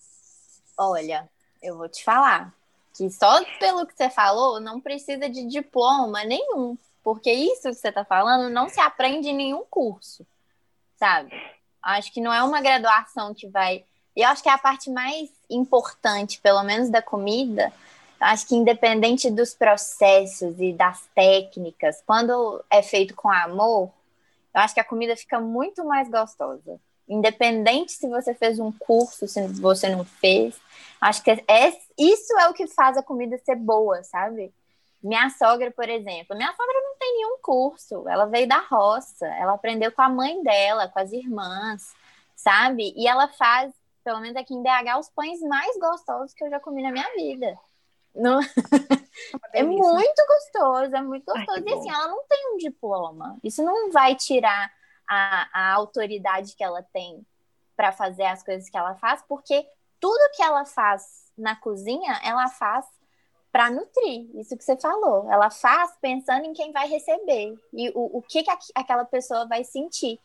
Olha, 0.78 1.28
eu 1.62 1.78
vou 1.78 1.90
te 1.90 2.04
falar 2.04 2.54
que 2.94 3.10
só 3.10 3.44
pelo 3.60 3.86
que 3.86 3.96
você 3.96 4.10
falou 4.10 4.60
não 4.60 4.80
precisa 4.80 5.30
de 5.30 5.46
diploma 5.46 6.24
nenhum, 6.24 6.78
porque 7.04 7.32
isso 7.32 7.70
que 7.70 7.74
você 7.74 7.90
está 7.90 8.04
falando 8.04 8.50
não 8.50 8.70
se 8.70 8.80
aprende 8.80 9.30
em 9.30 9.36
nenhum 9.36 9.64
curso, 9.70 10.26
sabe? 10.98 11.32
Acho 11.82 12.12
que 12.12 12.22
não 12.22 12.34
é 12.34 12.44
uma 12.44 12.62
graduação 12.62 13.34
que 13.34 13.48
vai. 13.48 13.86
Eu 14.16 14.28
acho 14.28 14.44
que 14.44 14.50
é 14.50 14.52
a 14.52 14.58
parte 14.58 14.90
mais 14.90 15.30
importante, 15.50 16.42
pelo 16.42 16.62
menos 16.64 16.90
da 16.90 17.02
comida, 17.02 17.72
acho 18.20 18.48
que 18.48 18.56
independente 18.56 19.30
dos 19.30 19.54
processos 19.54 20.60
e 20.60 20.74
das 20.74 21.08
técnicas, 21.16 22.02
quando 22.06 22.64
é 22.70 22.82
feito 22.82 23.16
com 23.16 23.30
amor, 23.30 23.92
eu 24.54 24.62
acho 24.62 24.74
que 24.74 24.80
a 24.80 24.84
comida 24.84 25.16
fica 25.16 25.40
muito 25.40 25.86
mais 25.86 26.10
gostosa. 26.10 26.80
Independente 27.08 27.92
se 27.92 28.08
você 28.08 28.34
fez 28.34 28.60
um 28.60 28.72
curso, 28.72 29.28
se 29.28 29.48
você 29.60 29.90
não 29.90 30.04
fez, 30.04 30.60
acho 31.02 31.24
que 31.24 31.32
é, 31.32 31.70
isso 31.98 32.38
é 32.40 32.50
o 32.50 32.54
que 32.54 32.68
faz 32.68 32.98
a 32.98 33.04
comida 33.04 33.38
ser 33.40 33.56
boa, 33.56 34.04
sabe? 34.04 34.54
Minha 35.02 35.30
sogra, 35.30 35.72
por 35.72 35.88
exemplo, 35.88 36.36
minha 36.36 36.54
sogra 36.54 36.74
não 36.84 36.98
tem 37.00 37.16
nenhum 37.16 37.38
curso, 37.42 38.08
ela 38.08 38.26
veio 38.26 38.48
da 38.48 38.60
roça, 38.60 39.26
ela 39.26 39.54
aprendeu 39.54 39.92
com 39.92 40.02
a 40.02 40.10
mãe 40.10 40.44
dela, 40.44 40.90
com 40.90 41.00
as 41.00 41.12
irmãs, 41.14 41.96
sabe? 42.36 42.94
E 42.96 43.08
ela 43.08 43.28
faz 43.30 43.74
pelo 44.04 44.22
menos 44.22 44.38
aqui 44.38 44.54
em 44.54 44.64
BH, 44.64 44.98
os 45.00 45.10
pães 45.10 45.40
mais 45.42 45.78
gostosos 45.78 46.34
que 46.34 46.44
eu 46.44 46.50
já 46.50 46.60
comi 46.60 46.82
na 46.82 46.92
minha 46.92 47.08
vida. 47.16 47.58
Não... 48.16 48.40
é 49.54 49.64
muito 49.64 50.26
gostoso, 50.28 50.96
é 50.96 51.02
muito 51.02 51.26
gostoso. 51.26 51.52
Ai, 51.52 51.64
e 51.66 51.74
assim, 51.74 51.90
ela 51.90 52.08
não 52.08 52.24
tem 52.28 52.54
um 52.54 52.58
diploma. 52.58 53.38
Isso 53.44 53.64
não 53.64 53.92
vai 53.92 54.16
tirar 54.16 54.72
a, 55.10 55.50
a 55.54 55.74
autoridade 55.74 56.56
que 56.56 56.64
ela 56.64 56.84
tem 56.84 57.26
para 57.76 57.92
fazer 57.92 58.26
as 58.26 58.44
coisas 58.44 58.70
que 58.70 58.78
ela 58.78 58.96
faz, 58.96 59.24
porque 59.28 59.66
tudo 60.00 60.32
que 60.36 60.44
ela 60.44 60.66
faz 60.66 61.32
na 61.38 61.56
cozinha, 61.56 62.20
ela 62.24 62.48
faz 62.50 62.86
para 63.52 63.72
nutrir, 63.72 64.30
isso 64.36 64.56
que 64.56 64.64
você 64.64 64.78
falou. 64.78 65.32
Ela 65.32 65.50
faz 65.50 65.92
pensando 66.02 66.46
em 66.46 66.54
quem 66.54 66.72
vai 66.72 66.88
receber 66.88 67.56
e 67.74 67.90
o, 67.96 68.18
o 68.18 68.22
que, 68.22 68.44
que 68.44 68.52
aquela 68.76 69.06
pessoa 69.06 69.48
vai 69.48 69.64
sentir, 69.64 70.20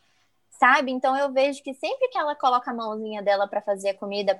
sabe? 0.51 0.91
Então 0.91 1.15
eu 1.17 1.31
vejo 1.31 1.63
que 1.63 1.73
sempre 1.73 2.07
que 2.09 2.17
ela 2.17 2.35
coloca 2.35 2.69
a 2.69 2.73
mãozinha 2.73 3.23
dela 3.23 3.47
para 3.47 3.61
fazer 3.61 3.89
a 3.89 3.97
comida, 3.97 4.39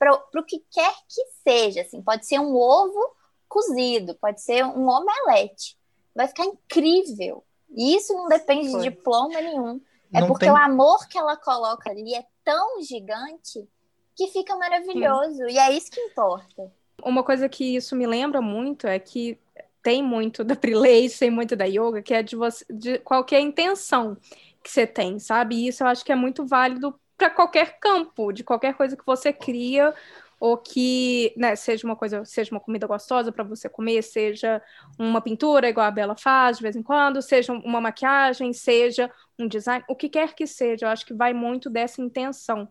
para 0.00 0.14
o 0.14 0.42
que 0.42 0.64
quer 0.70 0.94
que 1.06 1.22
seja, 1.46 1.82
assim, 1.82 2.00
pode 2.00 2.26
ser 2.26 2.40
um 2.40 2.56
ovo 2.56 3.14
cozido, 3.46 4.14
pode 4.14 4.40
ser 4.40 4.64
um 4.64 4.88
omelete, 4.88 5.76
vai 6.14 6.26
ficar 6.26 6.46
incrível. 6.46 7.44
E 7.70 7.94
isso 7.94 8.14
não 8.14 8.26
depende 8.26 8.70
Foi. 8.70 8.80
de 8.80 8.88
diploma 8.88 9.38
nenhum. 9.38 9.78
É 10.12 10.20
não 10.22 10.26
porque 10.26 10.46
tem... 10.46 10.52
o 10.52 10.56
amor 10.56 11.06
que 11.06 11.18
ela 11.18 11.36
coloca 11.36 11.90
ali 11.90 12.14
é 12.14 12.24
tão 12.42 12.82
gigante 12.82 13.68
que 14.16 14.28
fica 14.28 14.56
maravilhoso. 14.56 15.36
Sim. 15.36 15.50
E 15.50 15.58
é 15.58 15.70
isso 15.70 15.90
que 15.90 16.00
importa. 16.00 16.72
Uma 17.04 17.22
coisa 17.22 17.48
que 17.48 17.76
isso 17.76 17.94
me 17.94 18.06
lembra 18.06 18.40
muito 18.40 18.86
é 18.86 18.98
que 18.98 19.38
tem 19.82 20.02
muito 20.02 20.42
da 20.42 20.56
Prilace, 20.56 21.18
tem 21.18 21.30
muito 21.30 21.54
da 21.54 21.64
yoga, 21.64 22.02
que 22.02 22.14
é 22.14 22.22
de, 22.22 22.36
você, 22.36 22.64
de 22.70 22.98
qualquer 22.98 23.40
intenção 23.40 24.16
que 24.62 24.70
você 24.70 24.86
tem, 24.86 25.18
sabe? 25.18 25.56
E 25.56 25.68
isso 25.68 25.82
eu 25.82 25.86
acho 25.86 26.04
que 26.04 26.12
é 26.12 26.16
muito 26.16 26.46
válido 26.46 26.98
para 27.20 27.28
qualquer 27.28 27.78
campo, 27.78 28.32
de 28.32 28.42
qualquer 28.42 28.72
coisa 28.72 28.96
que 28.96 29.04
você 29.04 29.30
cria 29.30 29.92
ou 30.40 30.56
que 30.56 31.34
né, 31.36 31.54
seja 31.54 31.86
uma 31.86 31.94
coisa, 31.94 32.24
seja 32.24 32.50
uma 32.50 32.60
comida 32.60 32.86
gostosa 32.86 33.30
para 33.30 33.44
você 33.44 33.68
comer, 33.68 34.00
seja 34.00 34.62
uma 34.98 35.20
pintura 35.20 35.68
igual 35.68 35.84
a 35.86 35.90
Bela 35.90 36.16
faz 36.16 36.56
de 36.56 36.62
vez 36.62 36.74
em 36.76 36.82
quando, 36.82 37.20
seja 37.20 37.52
uma 37.52 37.78
maquiagem, 37.78 38.54
seja 38.54 39.10
um 39.38 39.46
design, 39.46 39.84
o 39.86 39.94
que 39.94 40.08
quer 40.08 40.34
que 40.34 40.46
seja, 40.46 40.86
eu 40.86 40.88
acho 40.88 41.04
que 41.04 41.12
vai 41.12 41.34
muito 41.34 41.68
dessa 41.68 42.00
intenção. 42.00 42.66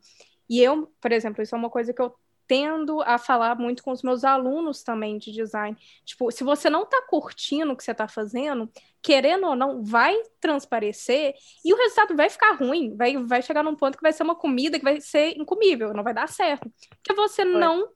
E 0.49 0.59
eu, 0.59 0.91
por 0.99 1.11
exemplo, 1.11 1.43
isso 1.43 1.53
é 1.53 1.57
uma 1.59 1.69
coisa 1.69 1.93
que 1.93 2.01
eu 2.01 2.15
tendo 2.49 3.03
a 3.03 3.19
falar 3.19 3.55
muito 3.59 3.83
com 3.83 3.91
os 3.91 4.01
meus 4.01 4.23
alunos 4.23 4.81
também 4.81 5.19
de 5.19 5.31
design. 5.31 5.77
Tipo, 6.03 6.31
se 6.31 6.43
você 6.43 6.67
não 6.67 6.81
está 6.81 6.99
curtindo 7.03 7.71
o 7.71 7.77
que 7.77 7.83
você 7.83 7.91
está 7.91 8.07
fazendo, 8.07 8.67
querendo 9.03 9.45
ou 9.45 9.55
não, 9.55 9.83
vai 9.83 10.19
transparecer 10.41 11.35
e 11.63 11.71
o 11.71 11.77
resultado 11.77 12.15
vai 12.15 12.27
ficar 12.27 12.53
ruim. 12.53 12.97
Vai, 12.97 13.15
vai 13.17 13.43
chegar 13.43 13.63
num 13.63 13.75
ponto 13.75 13.95
que 13.95 14.01
vai 14.01 14.11
ser 14.11 14.23
uma 14.23 14.33
comida 14.33 14.79
que 14.79 14.83
vai 14.83 14.99
ser 14.99 15.37
incomível, 15.37 15.93
não 15.93 16.03
vai 16.03 16.11
dar 16.11 16.27
certo. 16.27 16.73
Porque 16.89 17.13
você 17.13 17.43
Foi. 17.43 17.53
não 17.53 17.87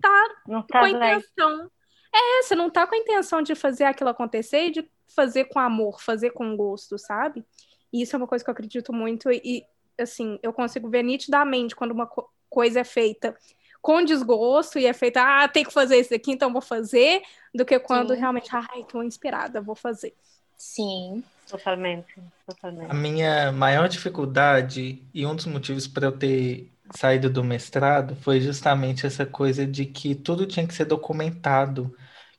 tá, 0.00 0.28
não 0.48 0.62
tá 0.62 0.78
com 0.78 0.86
a 0.86 0.90
intenção. 0.90 1.70
É, 2.10 2.42
você 2.42 2.54
não 2.54 2.70
tá 2.70 2.86
com 2.86 2.94
a 2.94 2.98
intenção 2.98 3.42
de 3.42 3.54
fazer 3.54 3.84
aquilo 3.84 4.08
acontecer 4.08 4.68
e 4.68 4.70
de 4.70 4.90
fazer 5.14 5.44
com 5.44 5.58
amor, 5.58 6.00
fazer 6.00 6.30
com 6.30 6.56
gosto, 6.56 6.96
sabe? 6.96 7.44
E 7.92 8.00
isso 8.00 8.16
é 8.16 8.18
uma 8.18 8.26
coisa 8.26 8.42
que 8.42 8.48
eu 8.48 8.52
acredito 8.52 8.94
muito 8.94 9.30
e, 9.30 9.62
assim, 9.98 10.38
eu 10.42 10.54
consigo 10.54 10.88
ver 10.88 11.02
nitidamente 11.02 11.76
quando 11.76 11.90
uma 11.90 12.06
co 12.06 12.26
coisa 12.48 12.80
é 12.80 12.84
feita 12.84 13.36
com 13.80 14.04
desgosto 14.04 14.78
e 14.78 14.86
é 14.86 14.92
feita, 14.92 15.22
ah, 15.22 15.48
tem 15.48 15.64
que 15.64 15.72
fazer 15.72 15.98
isso 15.98 16.14
aqui, 16.14 16.32
então 16.32 16.52
vou 16.52 16.62
fazer, 16.62 17.22
do 17.54 17.64
que 17.64 17.78
quando 17.78 18.14
Sim. 18.14 18.20
realmente, 18.20 18.50
ai, 18.52 18.84
tô 18.90 19.02
inspirada, 19.02 19.60
vou 19.60 19.74
fazer. 19.74 20.14
Sim. 20.56 21.22
Totalmente, 21.50 22.14
totalmente. 22.46 22.90
A 22.90 22.94
minha 22.94 23.50
maior 23.50 23.88
dificuldade 23.88 25.02
e 25.12 25.26
um 25.26 25.34
dos 25.34 25.46
motivos 25.46 25.88
para 25.88 26.06
eu 26.06 26.12
ter 26.12 26.70
saído 26.94 27.28
do 27.28 27.42
mestrado 27.42 28.14
foi 28.16 28.40
justamente 28.40 29.04
essa 29.04 29.26
coisa 29.26 29.66
de 29.66 29.84
que 29.84 30.14
tudo 30.14 30.46
tinha 30.46 30.66
que 30.66 30.74
ser 30.74 30.84
documentado, 30.84 31.94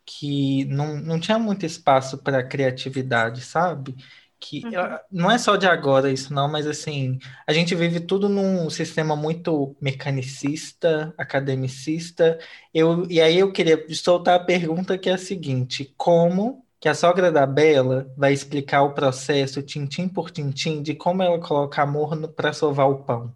que 0.06 0.64
não, 0.66 0.96
não 0.96 1.20
tinha 1.20 1.38
muito 1.38 1.66
espaço 1.66 2.18
para 2.20 2.44
criatividade, 2.44 3.42
sabe? 3.42 3.96
Que 4.42 4.66
uhum. 4.66 4.98
não 5.12 5.32
é 5.32 5.38
só 5.38 5.56
de 5.56 5.68
agora 5.68 6.12
isso 6.12 6.34
não, 6.34 6.50
mas 6.50 6.66
assim, 6.66 7.20
a 7.46 7.54
gente 7.54 7.76
vive 7.76 8.00
tudo 8.00 8.28
num 8.28 8.70
sistema 8.72 9.16
muito 9.16 9.76
mecanicista, 9.80 11.14
academicista. 11.18 12.40
Eu, 12.74 13.06
e 13.10 13.22
aí 13.22 13.38
eu 13.38 13.52
queria 13.52 13.86
soltar 13.94 14.36
a 14.36 14.44
pergunta 14.44 14.98
que 14.98 15.10
é 15.10 15.14
a 15.14 15.18
seguinte: 15.18 15.94
como 15.96 16.66
que 16.80 16.90
a 16.90 16.96
sogra 16.96 17.32
da 17.32 17.46
Bela 17.46 18.12
vai 18.18 18.34
explicar 18.34 18.82
o 18.82 18.94
processo 18.96 19.62
tintim 19.62 20.10
por 20.10 20.32
tintim 20.32 20.82
de 20.82 20.96
como 20.96 21.22
ela 21.22 21.40
coloca 21.40 21.84
amor 21.84 22.28
para 22.30 22.52
sovar 22.52 22.90
o 22.90 23.04
pão? 23.04 23.34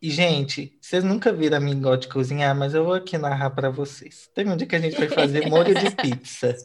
E, 0.00 0.10
gente, 0.10 0.76
vocês 0.80 1.04
nunca 1.04 1.32
viram 1.32 1.58
a 1.58 1.60
mingote 1.60 2.08
cozinhar, 2.08 2.56
mas 2.56 2.74
eu 2.74 2.84
vou 2.84 2.94
aqui 2.94 3.16
narrar 3.16 3.50
para 3.50 3.70
vocês. 3.70 4.28
Tem 4.34 4.48
um 4.48 4.56
dia 4.56 4.66
que 4.66 4.74
a 4.74 4.80
gente 4.80 4.98
vai 4.98 5.08
fazer 5.08 5.48
molho 5.48 5.72
de 5.74 5.90
pizza. 5.94 6.56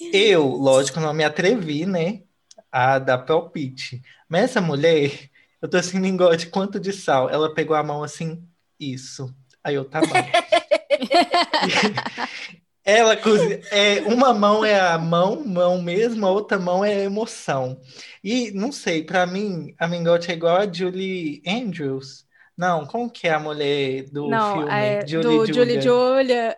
Eu, 0.00 0.46
lógico, 0.46 1.00
não 1.00 1.12
me 1.12 1.24
atrevi, 1.24 1.86
né, 1.86 2.22
a 2.70 2.98
dar 2.98 3.18
palpite. 3.18 4.02
Mas 4.28 4.44
essa 4.44 4.60
mulher, 4.60 5.30
eu 5.60 5.68
tô 5.68 5.76
assim, 5.76 5.98
engorde 6.06 6.48
quanto 6.48 6.78
de 6.78 6.92
sal. 6.92 7.28
Ela 7.30 7.54
pegou 7.54 7.76
a 7.76 7.82
mão 7.82 8.02
assim, 8.02 8.46
isso. 8.78 9.34
Aí 9.62 9.74
eu, 9.74 9.84
tá 9.84 10.00
bom. 10.00 10.08
Ela 12.88 13.18
cozinha. 13.18 13.60
É, 13.70 14.00
uma 14.00 14.32
mão 14.32 14.64
é 14.64 14.80
a 14.80 14.96
mão, 14.96 15.44
mão 15.44 15.82
mesmo, 15.82 16.26
a 16.26 16.30
outra 16.30 16.58
mão 16.58 16.82
é 16.82 16.94
a 16.94 17.04
emoção. 17.04 17.78
E 18.24 18.50
não 18.52 18.72
sei, 18.72 19.04
para 19.04 19.26
mim, 19.26 19.74
a 19.78 19.86
Mingote 19.86 20.30
é 20.30 20.34
igual 20.34 20.56
a 20.56 20.72
Julie 20.72 21.42
Andrews. 21.46 22.24
Não, 22.56 22.86
como 22.86 23.10
que 23.10 23.28
é 23.28 23.34
a 23.34 23.38
mulher 23.38 24.04
do 24.10 24.28
não, 24.28 24.54
filme? 24.54 24.72
É, 24.72 25.06
Julie, 25.06 25.22
do 25.22 25.52
Julie 25.52 25.82
Julia. 25.82 26.56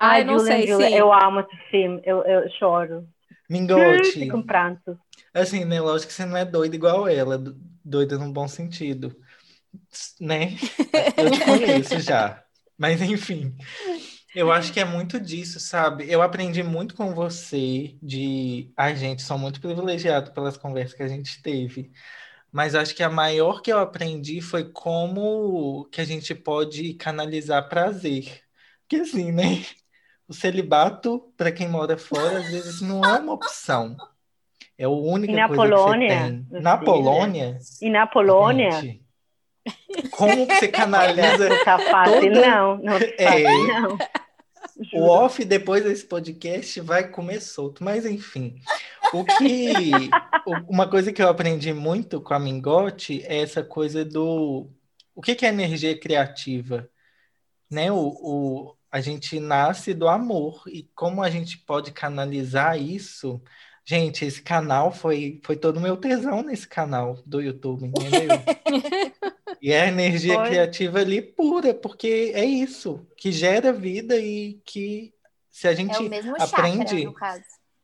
Ai, 0.00 0.24
não 0.24 0.38
sei, 0.38 0.66
Julia, 0.66 0.88
sim. 0.88 0.94
Eu 0.96 1.12
amo 1.12 1.40
esse 1.40 1.56
filme, 1.70 2.00
eu, 2.04 2.22
eu 2.24 2.48
choro. 2.58 3.06
Mingote. 3.48 4.26
Com 4.28 4.42
pranto. 4.42 4.98
Assim, 5.34 5.64
né? 5.64 5.80
Lógico 5.80 6.08
que 6.08 6.14
você 6.14 6.24
não 6.24 6.36
é 6.36 6.44
doida 6.44 6.74
igual 6.74 7.08
ela, 7.08 7.38
doida 7.84 8.18
no 8.18 8.32
bom 8.32 8.48
sentido. 8.48 9.14
Né? 10.20 10.56
Eu 11.16 11.30
te 11.30 11.40
conheço 11.40 11.98
já. 12.00 12.42
Mas, 12.78 13.00
enfim. 13.02 13.56
Eu 14.34 14.52
acho 14.52 14.72
que 14.72 14.80
é 14.80 14.84
muito 14.84 15.20
disso, 15.20 15.58
sabe? 15.60 16.10
Eu 16.10 16.22
aprendi 16.22 16.62
muito 16.62 16.94
com 16.94 17.14
você 17.14 17.98
de. 18.02 18.72
Ai, 18.76 18.96
gente, 18.96 19.22
sou 19.22 19.38
muito 19.38 19.60
privilegiado 19.60 20.32
pelas 20.32 20.56
conversas 20.56 20.96
que 20.96 21.02
a 21.02 21.08
gente 21.08 21.42
teve. 21.42 21.92
Mas 22.52 22.74
acho 22.74 22.94
que 22.94 23.02
a 23.02 23.10
maior 23.10 23.62
que 23.62 23.72
eu 23.72 23.78
aprendi 23.78 24.40
foi 24.40 24.70
como 24.72 25.86
que 25.92 26.00
a 26.00 26.04
gente 26.04 26.34
pode 26.34 26.94
canalizar 26.94 27.68
prazer. 27.68 28.42
Porque 28.82 28.96
assim, 29.02 29.32
né? 29.32 29.64
O 30.30 30.32
celibato, 30.32 31.32
para 31.36 31.50
quem 31.50 31.68
mora 31.68 31.98
fora, 31.98 32.38
às 32.38 32.48
vezes 32.48 32.80
não 32.80 33.04
é 33.04 33.18
uma 33.18 33.32
opção. 33.32 33.96
É 34.78 34.84
a 34.84 34.88
única 34.88 35.48
coisa 35.48 35.74
Polônia, 35.74 36.08
que 36.08 36.14
você 36.14 36.20
tem. 36.20 36.62
Na 36.62 36.78
Polônia? 36.78 37.58
E 37.82 37.90
na 37.90 38.06
Polônia? 38.06 38.70
Gente, 38.70 39.02
como 40.12 40.46
você 40.46 40.68
canaliza... 40.72 41.48
Não 41.48 41.64
tá 41.64 41.78
fácil, 41.80 42.20
toda... 42.20 42.48
não. 42.48 42.76
Não 42.78 42.98
tá 43.00 43.06
é... 43.18 43.42
fácil, 43.42 43.66
não. 43.66 43.98
O 44.94 45.08
off 45.08 45.44
depois 45.44 45.82
desse 45.82 46.06
podcast 46.06 46.80
vai 46.80 47.08
comer 47.08 47.40
solto, 47.40 47.82
mas 47.82 48.06
enfim. 48.06 48.54
O 49.12 49.24
que 49.24 49.90
uma 50.68 50.88
coisa 50.88 51.12
que 51.12 51.20
eu 51.20 51.28
aprendi 51.28 51.72
muito 51.72 52.20
com 52.20 52.34
a 52.34 52.38
Mingote 52.38 53.22
é 53.26 53.42
essa 53.42 53.64
coisa 53.64 54.04
do 54.04 54.70
o 55.12 55.20
que, 55.20 55.34
que 55.34 55.44
é 55.44 55.48
energia 55.48 55.98
criativa, 55.98 56.88
né? 57.70 57.90
O, 57.92 57.96
o, 57.96 58.76
a 58.90 59.00
gente 59.00 59.38
nasce 59.38 59.94
do 59.94 60.08
amor 60.08 60.62
e 60.66 60.82
como 60.94 61.22
a 61.22 61.30
gente 61.30 61.58
pode 61.58 61.92
canalizar 61.92 62.80
isso. 62.80 63.40
Gente, 63.84 64.24
esse 64.24 64.42
canal 64.42 64.92
foi, 64.92 65.40
foi 65.44 65.56
todo 65.56 65.80
meu 65.80 65.96
tesão 65.96 66.42
nesse 66.42 66.68
canal 66.68 67.18
do 67.24 67.40
YouTube, 67.40 67.86
entendeu? 67.86 68.28
e 69.60 69.72
é 69.72 69.82
a 69.82 69.88
energia 69.88 70.34
foi. 70.34 70.48
criativa 70.48 71.00
ali 71.00 71.22
pura, 71.22 71.72
porque 71.72 72.32
é 72.34 72.44
isso, 72.44 73.06
que 73.16 73.32
gera 73.32 73.72
vida 73.72 74.16
e 74.16 74.60
que 74.64 75.12
se 75.48 75.66
a 75.66 75.74
gente 75.74 75.96
é 75.96 76.42
aprende. 76.42 77.02
Chakra, 77.02 77.42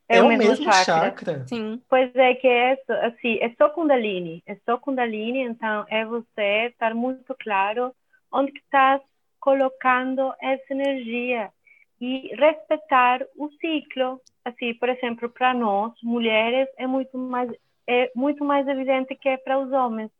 é, 0.09 0.18
é, 0.18 0.22
o 0.22 0.28
mesmo, 0.28 0.45
mesmo 0.51 0.64
chakra. 0.64 0.84
chakra. 0.84 1.47
Sim. 1.49 1.82
Pois 1.89 2.14
é 2.14 2.34
que 2.34 2.47
é 2.47 2.78
assim, 3.07 3.39
é 3.41 3.53
só 3.59 3.68
Kundalini. 3.68 4.43
É 4.47 4.57
só 4.64 4.78
Kundalini, 4.78 5.41
então 5.41 5.84
é 5.89 6.05
você 6.05 6.68
estar 6.70 6.95
muito 6.95 7.34
claro 7.41 7.93
onde 8.32 8.53
está 8.59 9.01
colocando 9.47 10.34
essa 10.42 10.72
energia 10.74 11.53
e 12.01 12.34
respeitar 12.34 13.24
o 13.36 13.49
ciclo. 13.61 14.20
Assim, 14.44 14.74
por 14.74 14.88
exemplo, 14.88 15.28
para 15.28 15.55
nós 15.55 15.92
mulheres 16.03 16.68
é 16.76 16.84
muito 16.84 17.16
mais 17.16 17.49
é 17.86 18.11
muito 18.16 18.44
mais 18.44 18.66
evidente 18.66 19.14
que 19.14 19.28
é 19.28 19.36
para 19.36 19.57
os 19.61 19.70
homens. 19.70 20.11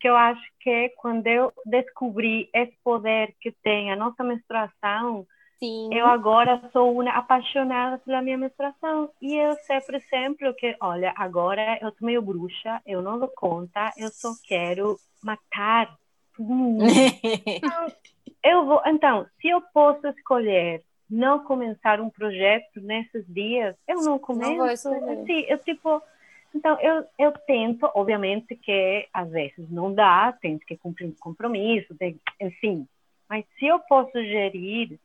Que 0.00 0.08
eu 0.08 0.16
acho 0.16 0.40
que 0.60 0.90
quando 0.90 1.26
eu 1.26 1.52
descobri 1.66 2.48
esse 2.54 2.76
poder 2.84 3.34
que 3.40 3.50
tem 3.50 3.90
a 3.90 3.96
nossa 3.96 4.22
menstruação, 4.22 5.26
Sim. 5.58 5.92
eu 5.92 6.06
agora 6.06 6.62
sou 6.72 6.96
uma 7.00 7.10
apaixonada 7.10 7.98
pela 7.98 8.22
minha 8.22 8.38
menstruação. 8.38 9.10
E 9.20 9.34
eu 9.34 9.56
sei, 9.66 9.80
por 9.80 9.96
exemplo, 9.96 10.54
que, 10.54 10.76
olha, 10.80 11.12
agora 11.16 11.76
eu 11.82 11.90
tô 11.90 12.06
meio 12.06 12.22
bruxa, 12.22 12.80
eu 12.86 13.02
não 13.02 13.18
dou 13.18 13.28
conta, 13.34 13.92
eu 13.98 14.10
só 14.10 14.30
quero 14.46 14.96
matar 15.24 15.92
mundo. 16.40 16.84
eu 18.42 18.66
vou, 18.66 18.82
então, 18.86 19.26
se 19.40 19.48
eu 19.48 19.60
posso 19.72 20.06
escolher 20.08 20.82
não 21.08 21.44
começar 21.44 22.00
um 22.00 22.08
projeto 22.08 22.80
nesses 22.80 23.24
dias, 23.26 23.74
eu 23.88 24.02
não 24.02 24.18
começo. 24.18 24.56
Não 24.56 24.64
assim, 24.64 25.40
eu 25.48 25.58
tipo, 25.58 26.02
então 26.54 26.78
eu, 26.80 27.04
eu 27.18 27.32
tento, 27.46 27.90
obviamente 27.94 28.54
que 28.56 29.08
às 29.12 29.28
vezes 29.30 29.68
não 29.70 29.92
dá, 29.92 30.32
tenho 30.40 30.58
que 30.60 30.76
cumprir 30.76 31.08
um 31.08 31.14
compromisso, 31.18 31.94
tem, 31.96 32.18
enfim. 32.40 32.86
Mas 33.28 33.44
se 33.58 33.66
eu 33.66 33.78
posso 33.80 34.12
gerir, 34.12 34.98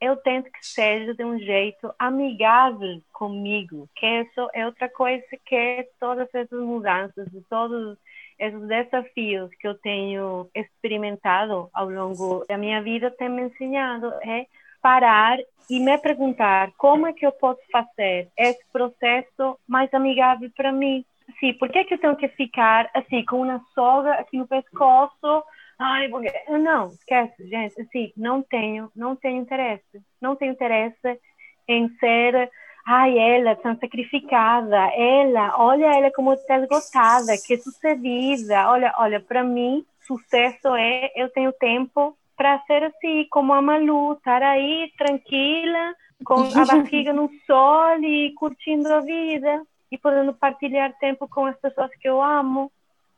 eu 0.00 0.16
tento 0.16 0.50
que 0.50 0.64
seja 0.64 1.14
de 1.14 1.24
um 1.24 1.38
jeito 1.38 1.92
amigável 1.98 3.00
comigo, 3.12 3.88
que 3.94 4.06
isso 4.06 4.48
é 4.52 4.66
outra 4.66 4.88
coisa 4.88 5.24
que 5.44 5.88
todas 5.98 6.28
essas 6.34 6.60
mudanças, 6.60 7.28
todos 7.48 7.98
esses 8.38 8.60
desafios 8.66 9.50
que 9.56 9.66
eu 9.66 9.74
tenho 9.78 10.48
experimentado 10.54 11.68
ao 11.72 11.88
longo 11.88 12.44
da 12.46 12.58
minha 12.58 12.82
vida 12.82 13.10
têm 13.10 13.28
me 13.28 13.42
ensinado 13.42 14.12
é 14.22 14.46
parar 14.82 15.38
e 15.68 15.80
me 15.80 15.98
perguntar 15.98 16.70
como 16.76 17.06
é 17.06 17.12
que 17.12 17.26
eu 17.26 17.32
posso 17.32 17.60
fazer 17.72 18.28
esse 18.36 18.64
processo 18.72 19.58
mais 19.66 19.92
amigável 19.92 20.50
para 20.56 20.70
mim. 20.70 21.04
Sim, 21.40 21.54
por 21.54 21.68
que, 21.68 21.78
é 21.78 21.84
que 21.84 21.94
eu 21.94 21.98
tenho 21.98 22.16
que 22.16 22.28
ficar 22.28 22.88
assim 22.94 23.24
com 23.24 23.42
uma 23.42 23.60
soga 23.74 24.12
aqui 24.12 24.38
no 24.38 24.46
pescoço? 24.46 25.44
Ai, 25.78 26.08
não, 26.48 26.88
esquece, 26.88 27.48
gente. 27.48 27.80
Assim, 27.80 28.12
não 28.16 28.42
tenho, 28.42 28.90
não 28.94 29.16
tenho 29.16 29.42
interesse, 29.42 30.00
não 30.20 30.36
tenho 30.36 30.52
interesse 30.52 31.20
em 31.68 31.88
ser 31.98 32.50
ai, 32.86 33.18
ela 33.18 33.56
tão 33.56 33.76
sacrificada, 33.76 34.76
ela, 34.94 35.58
olha 35.58 35.86
ela 35.86 36.10
como 36.12 36.32
está 36.32 36.58
esgotada, 36.58 37.36
que 37.44 37.58
sucedida. 37.58 38.70
Olha, 38.70 38.94
olha, 38.96 39.20
para 39.20 39.42
mim, 39.42 39.84
sucesso 40.06 40.68
é 40.76 41.10
eu 41.16 41.28
tenho 41.30 41.52
tempo 41.52 42.16
para 42.36 42.60
ser 42.60 42.84
assim, 42.84 43.26
como 43.28 43.52
a 43.52 43.60
Malu, 43.60 44.12
estar 44.12 44.40
aí 44.40 44.92
tranquila, 44.96 45.94
com 46.24 46.34
a 46.34 46.64
barriga 46.64 47.12
no 47.12 47.28
sol 47.44 47.98
e 48.00 48.32
curtindo 48.34 48.92
a 48.92 49.00
vida 49.00 49.66
e 49.90 49.98
podendo 49.98 50.32
partilhar 50.32 50.96
tempo 50.98 51.26
com 51.26 51.46
as 51.46 51.56
pessoas 51.58 51.90
que 51.96 52.08
eu 52.08 52.22
amo. 52.22 52.70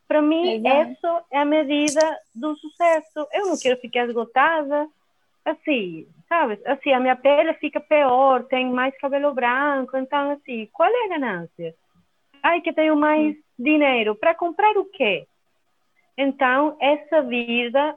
Para 0.06 0.22
mim, 0.22 0.62
isso 0.62 1.20
é 1.30 1.40
a 1.40 1.44
medida 1.44 2.00
do 2.34 2.56
sucesso. 2.56 3.28
Eu 3.32 3.46
não 3.48 3.58
quero 3.58 3.78
ficar 3.80 4.06
esgotada, 4.06 4.88
assim, 5.44 6.06
sabe? 6.28 6.60
Assim, 6.64 6.92
a 6.92 7.00
minha 7.00 7.16
pele 7.16 7.54
fica 7.54 7.80
pior, 7.80 8.44
tem 8.44 8.70
mais 8.70 8.96
cabelo 8.98 9.34
branco, 9.34 9.96
então, 9.96 10.30
assim, 10.32 10.68
qual 10.72 10.88
é 10.88 11.04
a 11.04 11.08
ganância? 11.08 11.74
Ai, 12.42 12.60
que 12.60 12.72
tenho 12.72 12.96
mais 12.96 13.36
dinheiro. 13.58 14.14
Para 14.14 14.34
comprar 14.34 14.76
o 14.76 14.84
quê? 14.84 15.26
Então, 16.16 16.76
essa 16.80 17.22
vida 17.22 17.96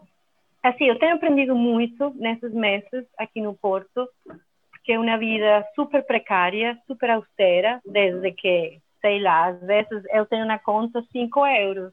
Assim, 0.63 0.85
eu 0.85 0.99
tenho 0.99 1.15
aprendido 1.15 1.55
muito 1.55 2.11
nesses 2.15 2.53
meses 2.53 3.05
aqui 3.17 3.41
no 3.41 3.55
Porto, 3.55 4.07
porque 4.69 4.93
é 4.93 4.99
uma 4.99 5.17
vida 5.17 5.65
super 5.73 6.05
precária, 6.05 6.77
super 6.85 7.09
austera, 7.09 7.81
desde 7.83 8.31
que, 8.31 8.79
sei 9.01 9.19
lá, 9.19 9.47
às 9.47 9.59
vezes 9.61 10.03
eu 10.11 10.25
tenho 10.27 10.45
na 10.45 10.59
conta 10.59 11.03
5 11.11 11.45
euros. 11.47 11.91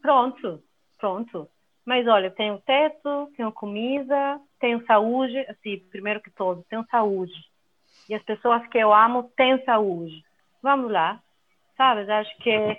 Pronto, 0.00 0.62
pronto. 0.98 1.48
Mas 1.84 2.06
olha, 2.06 2.30
tenho 2.30 2.60
teto, 2.60 3.28
tenho 3.36 3.50
comida, 3.50 4.40
tenho 4.60 4.84
saúde, 4.86 5.38
assim, 5.48 5.78
primeiro 5.90 6.20
que 6.20 6.30
tudo, 6.30 6.64
tenho 6.68 6.84
saúde. 6.90 7.32
E 8.08 8.14
as 8.14 8.22
pessoas 8.22 8.66
que 8.68 8.78
eu 8.78 8.92
amo 8.92 9.30
têm 9.36 9.62
saúde. 9.64 10.22
Vamos 10.62 10.92
lá, 10.92 11.20
sabe? 11.76 12.10
Acho 12.10 12.36
que 12.38 12.78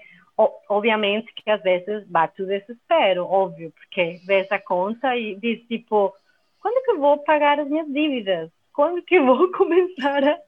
obviamente 0.70 1.32
que 1.34 1.50
às 1.50 1.62
vezes 1.62 2.08
bate 2.08 2.42
o 2.42 2.48
desespero, 2.48 3.26
óbvio, 3.26 3.72
porque 3.72 4.20
vês 4.26 4.52
a 4.52 4.60
conta 4.60 5.16
e 5.16 5.36
diz 5.36 5.62
tipo, 5.68 6.14
quando 6.60 6.84
que 6.84 6.92
eu 6.92 7.00
vou 7.00 7.18
pagar 7.20 7.60
as 7.60 7.68
minhas 7.68 7.88
dívidas? 7.88 8.52
Quando 8.74 9.02
que 9.04 9.16
eu 9.16 9.26
vou 9.26 9.52
começar 9.54 10.24
a... 10.24 10.40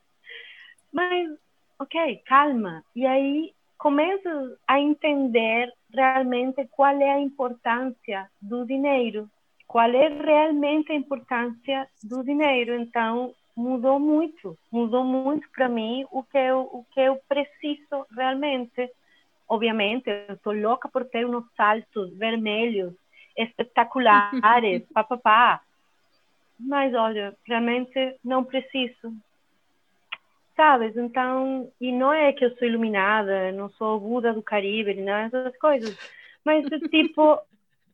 Mas, 0.91 1.37
ok, 1.79 2.21
calma. 2.25 2.83
E 2.95 3.05
aí 3.05 3.53
começas 3.77 4.57
a 4.67 4.79
entender 4.79 5.71
realmente 5.93 6.65
qual 6.71 6.95
é 6.95 7.11
a 7.11 7.19
importância 7.19 8.29
do 8.41 8.65
dinheiro, 8.65 9.29
qual 9.73 9.89
é 9.89 10.07
realmente 10.07 10.91
a 10.91 10.95
importância 10.95 11.89
do 12.03 12.23
dinheiro. 12.23 12.75
Então, 12.75 13.33
mudou 13.57 13.99
muito, 13.99 14.55
mudou 14.71 15.03
muito 15.03 15.49
para 15.49 15.67
mim 15.67 16.05
o 16.11 16.21
que 16.21 16.37
eu, 16.37 16.59
o 16.71 16.85
que 16.93 16.99
eu 16.99 17.19
preciso 17.27 18.05
realmente 18.15 18.87
obviamente, 19.49 20.09
eu 20.09 20.35
estou 20.35 20.53
louca 20.53 20.87
por 20.87 21.05
ter 21.05 21.25
uns 21.25 21.43
saltos 21.55 22.15
vermelhos 22.17 22.93
espetaculares, 23.35 24.83
papapá. 24.93 25.59
Mas 26.59 26.93
olha, 26.93 27.35
realmente 27.47 28.15
não 28.23 28.43
preciso. 28.43 29.11
Sabes? 30.55 30.95
Então, 30.95 31.67
e 31.81 31.91
não 31.91 32.13
é 32.13 32.31
que 32.31 32.45
eu 32.45 32.55
sou 32.57 32.67
iluminada, 32.67 33.51
não 33.51 33.69
sou 33.71 33.99
Buda 33.99 34.31
do 34.31 34.43
Caribe, 34.43 34.93
nem 34.93 35.05
nada 35.05 35.29
dessas 35.29 35.59
coisas. 35.59 35.97
Mas, 36.45 36.63
tipo, 36.91 37.39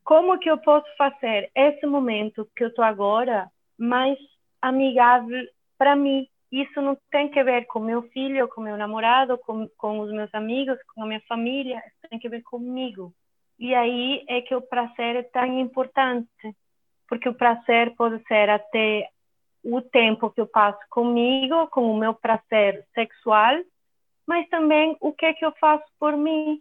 como 0.04 0.38
que 0.38 0.50
eu 0.50 0.58
posso 0.58 0.86
fazer 0.96 1.50
esse 1.54 1.86
momento 1.86 2.48
que 2.56 2.64
eu 2.64 2.68
estou 2.68 2.84
agora 2.84 3.50
mais 3.78 4.18
amigável 4.60 5.46
para 5.78 5.96
mim? 5.96 6.26
isso 6.50 6.80
não 6.82 6.96
tem 7.10 7.28
que 7.28 7.42
ver 7.44 7.66
com 7.66 7.78
meu 7.78 8.02
filho, 8.10 8.48
com 8.48 8.60
meu 8.60 8.76
namorado, 8.76 9.38
com, 9.38 9.68
com 9.76 10.00
os 10.00 10.10
meus 10.10 10.34
amigos, 10.34 10.78
com 10.94 11.04
a 11.04 11.06
minha 11.06 11.20
família, 11.28 11.80
tem 12.08 12.18
que 12.18 12.28
ver 12.28 12.42
comigo. 12.42 13.14
E 13.58 13.74
aí 13.74 14.24
é 14.28 14.40
que 14.40 14.54
o 14.54 14.62
prazer 14.62 15.16
é 15.16 15.22
tão 15.22 15.60
importante, 15.60 16.28
porque 17.08 17.28
o 17.28 17.34
prazer 17.34 17.94
pode 17.94 18.20
ser 18.26 18.50
até 18.50 19.08
o 19.62 19.80
tempo 19.80 20.30
que 20.30 20.40
eu 20.40 20.46
passo 20.46 20.80
comigo, 20.88 21.68
com 21.68 21.92
o 21.92 21.96
meu 21.96 22.14
prazer 22.14 22.84
sexual, 22.94 23.54
mas 24.26 24.48
também 24.48 24.96
o 25.00 25.12
que 25.12 25.26
é 25.26 25.34
que 25.34 25.44
eu 25.44 25.52
faço 25.60 25.84
por 26.00 26.16
mim, 26.16 26.60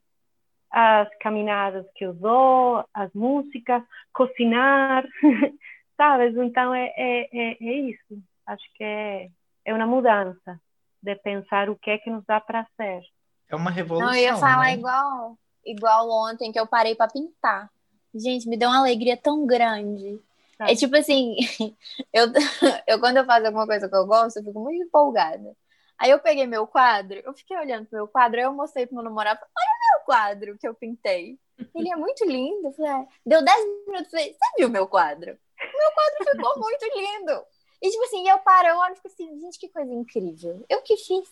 as 0.72 1.09
caminhadas 1.20 1.86
que 1.95 2.05
eu 2.05 2.13
dou, 2.13 2.86
as 2.93 3.11
músicas, 3.13 3.84
cozinhar, 4.13 5.05
sabes? 5.97 6.36
Então 6.38 6.74
é, 6.74 6.93
é, 6.95 7.30
é, 7.34 7.57
é 7.59 7.74
isso. 7.74 8.22
Acho 8.45 8.63
que 8.76 8.84
é 8.84 9.30
é 9.70 9.74
uma 9.74 9.86
mudança 9.86 10.59
de 11.01 11.15
pensar 11.15 11.70
o 11.70 11.76
que 11.76 11.91
é 11.91 11.97
que 11.97 12.09
nos 12.09 12.26
dá 12.26 12.41
prazer. 12.41 13.03
É 13.47 13.55
uma 13.55 13.72
revolução. 13.72 14.07
Não, 14.07 14.15
eu 14.15 14.22
ia 14.22 14.36
falar 14.36 14.65
né? 14.65 14.74
igual, 14.74 15.38
igual 15.65 16.09
ontem 16.09 16.51
que 16.51 16.59
eu 16.59 16.67
parei 16.67 16.95
para 16.95 17.11
pintar. 17.11 17.70
Gente, 18.13 18.49
me 18.49 18.57
deu 18.57 18.70
uma 18.70 18.80
alegria 18.80 19.15
tão 19.15 19.45
grande. 19.45 20.20
Tá. 20.57 20.70
É 20.72 20.76
tipo 20.76 20.95
assim, 20.95 21.36
eu, 22.11 22.28
eu 22.88 22.99
quando 22.99 23.17
eu 23.17 23.26
faço 23.26 23.45
alguma 23.45 23.65
coisa 23.65 23.88
que 23.88 23.95
eu 23.95 24.05
gosto, 24.05 24.38
eu 24.38 24.43
fico 24.43 24.59
muito 24.59 24.84
empolgada. 24.84 25.55
Aí 25.97 26.09
eu 26.09 26.20
peguei 26.20 26.47
meu 26.47 26.65
quadro, 26.65 27.22
eu 27.24 27.34
fiquei 27.34 27.57
olhando 27.57 27.86
pro 27.86 27.97
meu 27.97 28.07
quadro, 28.07 28.39
aí 28.39 28.45
eu 28.45 28.53
mostrei 28.53 28.86
pro 28.86 28.95
meu 28.95 29.03
namorado, 29.03 29.39
olha 29.39 29.68
quadro 30.10 30.57
que 30.57 30.68
eu 30.68 30.74
pintei. 30.74 31.38
Ele 31.76 31.91
é 31.91 31.95
muito 31.95 32.26
lindo. 32.26 32.72
falei, 32.72 32.91
ah, 32.91 33.07
deu 33.24 33.43
10 33.43 33.66
minutos, 33.86 34.10
falei, 34.10 34.34
você 34.34 34.51
viu 34.57 34.68
meu 34.68 34.88
quadro? 34.88 35.38
Meu 35.62 35.91
quadro 35.91 36.32
ficou 36.32 36.57
muito 36.60 36.86
lindo. 36.97 37.45
E, 37.80 37.91
tipo 37.91 38.03
assim, 38.05 38.28
eu 38.28 38.39
paro, 38.39 38.70
eu 38.70 38.78
olho 38.78 38.93
e 38.93 38.95
fico 38.95 39.07
assim, 39.07 39.39
gente, 39.39 39.60
que 39.60 39.70
coisa 39.70 39.93
incrível. 39.93 40.66
Eu 40.68 40.82
que 40.82 40.97
fiz. 40.97 41.30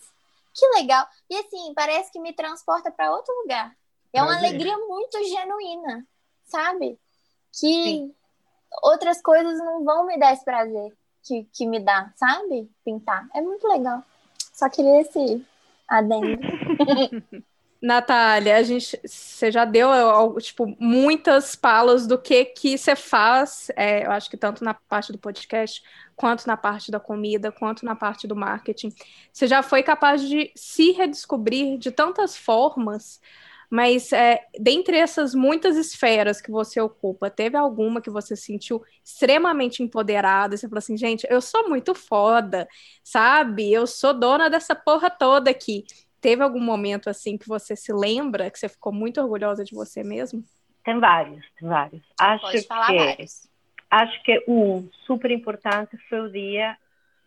Que 0.53 0.67
legal. 0.79 1.07
E, 1.27 1.35
assim, 1.37 1.73
parece 1.73 2.11
que 2.11 2.19
me 2.19 2.33
transporta 2.33 2.91
para 2.91 3.11
outro 3.11 3.33
lugar. 3.41 3.75
É 4.13 4.21
uma 4.21 4.37
alegria 4.37 4.77
muito 4.77 5.17
genuína, 5.23 6.07
sabe? 6.45 6.99
Que 7.51 7.83
Sim. 7.83 8.15
outras 8.83 9.21
coisas 9.23 9.57
não 9.57 9.83
vão 9.83 10.05
me 10.05 10.19
dar 10.19 10.33
esse 10.33 10.45
prazer 10.45 10.95
que, 11.23 11.45
que 11.51 11.65
me 11.65 11.79
dá, 11.79 12.11
sabe? 12.15 12.69
Pintar. 12.85 13.27
É 13.33 13.41
muito 13.41 13.67
legal. 13.67 14.03
Só 14.53 14.69
queria 14.69 15.01
esse 15.01 15.45
adendo. 15.87 16.37
Natália, 17.81 18.57
a 18.57 18.63
gente, 18.63 18.99
você 19.05 19.51
já 19.51 19.63
deu 19.63 19.89
tipo 20.39 20.75
muitas 20.79 21.55
palas 21.55 22.07
do 22.07 22.17
que 22.17 22.45
que 22.45 22.77
você 22.77 22.95
faz, 22.95 23.69
é, 23.75 24.05
eu 24.05 24.11
acho 24.11 24.29
que 24.29 24.37
tanto 24.37 24.63
na 24.63 24.73
parte 24.73 25.11
do 25.11 25.17
podcast 25.19 25.83
quanto 26.15 26.47
na 26.47 26.57
parte 26.57 26.89
da 26.89 26.99
comida, 26.99 27.51
quanto 27.51 27.85
na 27.85 27.95
parte 27.95 28.27
do 28.27 28.35
marketing. 28.35 28.91
Você 29.31 29.45
já 29.47 29.61
foi 29.61 29.83
capaz 29.83 30.21
de 30.21 30.51
se 30.55 30.91
redescobrir 30.91 31.77
de 31.77 31.91
tantas 31.91 32.35
formas, 32.35 33.21
mas 33.69 34.11
é, 34.11 34.43
dentre 34.59 34.97
essas 34.97 35.35
muitas 35.35 35.75
esferas 35.77 36.41
que 36.41 36.49
você 36.49 36.79
ocupa, 36.81 37.29
teve 37.29 37.57
alguma 37.57 38.01
que 38.01 38.09
você 38.09 38.35
sentiu 38.35 38.81
extremamente 39.03 39.83
empoderada? 39.83 40.57
Você 40.57 40.67
falou 40.67 40.79
assim, 40.79 40.97
gente, 40.97 41.27
eu 41.29 41.41
sou 41.41 41.69
muito 41.69 41.93
foda, 41.93 42.67
sabe? 43.03 43.71
Eu 43.71 43.85
sou 43.85 44.13
dona 44.13 44.49
dessa 44.49 44.73
porra 44.73 45.09
toda 45.11 45.51
aqui. 45.51 45.85
Teve 46.27 46.43
algum 46.43 46.59
momento 46.59 47.09
assim 47.09 47.37
que 47.37 47.47
você 47.47 47.73
se 47.73 47.93
lembra, 47.93 48.51
que 48.51 48.59
você 48.59 48.67
ficou 48.67 48.91
muito 48.91 49.21
orgulhosa 49.21 49.63
de 49.63 49.73
você 49.73 50.03
mesmo? 50.03 50.43
Tem 50.83 50.99
vários, 50.99 51.45
tem 51.57 51.69
vários. 51.69 52.03
Acho 52.19 52.41
Pode 52.41 52.67
falar 52.67 52.87
que, 52.87 52.97
vários. 52.97 53.49
Acho 53.89 54.23
que 54.23 54.43
um 54.45 54.89
super 55.05 55.31
importante 55.31 55.97
foi 56.09 56.19
o 56.19 56.29
dia 56.29 56.75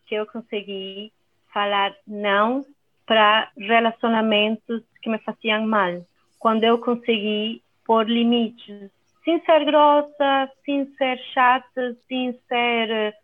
que 0.07 0.15
eu 0.15 0.27
consegui 0.27 1.11
falar 1.51 1.97
não 2.07 2.63
para 3.07 3.51
relacionamentos 3.57 4.83
que 5.01 5.09
me 5.09 5.19
faziam 5.21 5.67
mal. 5.67 6.07
Quando 6.39 6.65
eu 6.65 6.77
consegui 6.77 7.63
pôr 7.87 8.07
limites 8.07 8.91
sem 9.25 9.43
ser 9.47 9.65
grossa, 9.65 10.53
sem 10.63 10.85
ser 10.99 11.19
chata, 11.33 11.97
sem 12.07 12.39
ser. 12.47 13.17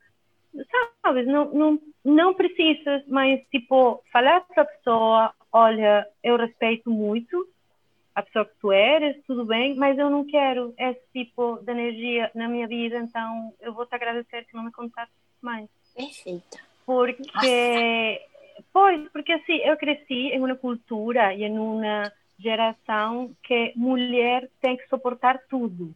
Sabes, 1.03 1.27
não, 1.27 1.53
não, 1.53 1.79
não 2.03 2.33
precisas, 2.33 3.07
mas 3.09 3.43
tipo, 3.51 4.03
falar 4.11 4.41
para 4.41 4.62
a 4.62 4.66
pessoa: 4.66 5.35
olha, 5.57 6.07
eu 6.22 6.36
respeito 6.36 6.90
muito 6.90 7.48
a 8.14 8.22
pessoa 8.22 8.44
que 8.44 8.54
tu 8.61 8.70
eres, 8.70 9.16
tudo 9.26 9.46
bem, 9.46 9.74
mas 9.74 9.98
eu 9.98 10.11
não 10.11 10.26
quero 10.26 10.74
esse 10.78 11.00
tipo 11.14 11.59
de 11.62 11.72
energia 11.72 12.30
na 12.34 12.46
minha 12.46 12.68
vida, 12.68 12.98
então 12.98 13.54
eu 13.61 13.72
vou 13.72 13.86
te 13.86 13.94
agradecer 13.94 14.44
que 14.44 14.54
não 14.54 14.64
me 14.64 14.72
contaste 14.72 15.14
mais. 15.40 15.66
Perfeita. 15.94 16.59
Porque, 16.84 17.22
Nossa. 17.34 18.64
pois, 18.70 19.09
porque 19.12 19.32
assim, 19.32 19.57
eu 19.64 19.78
cresci 19.78 20.28
em 20.28 20.38
uma 20.38 20.54
cultura 20.57 21.32
e 21.32 21.42
em 21.44 21.59
uma 21.59 22.12
geração 22.38 23.34
que 23.42 23.72
mulher 23.76 24.50
tem 24.61 24.76
que 24.76 24.86
suportar 24.88 25.40
tudo. 25.48 25.94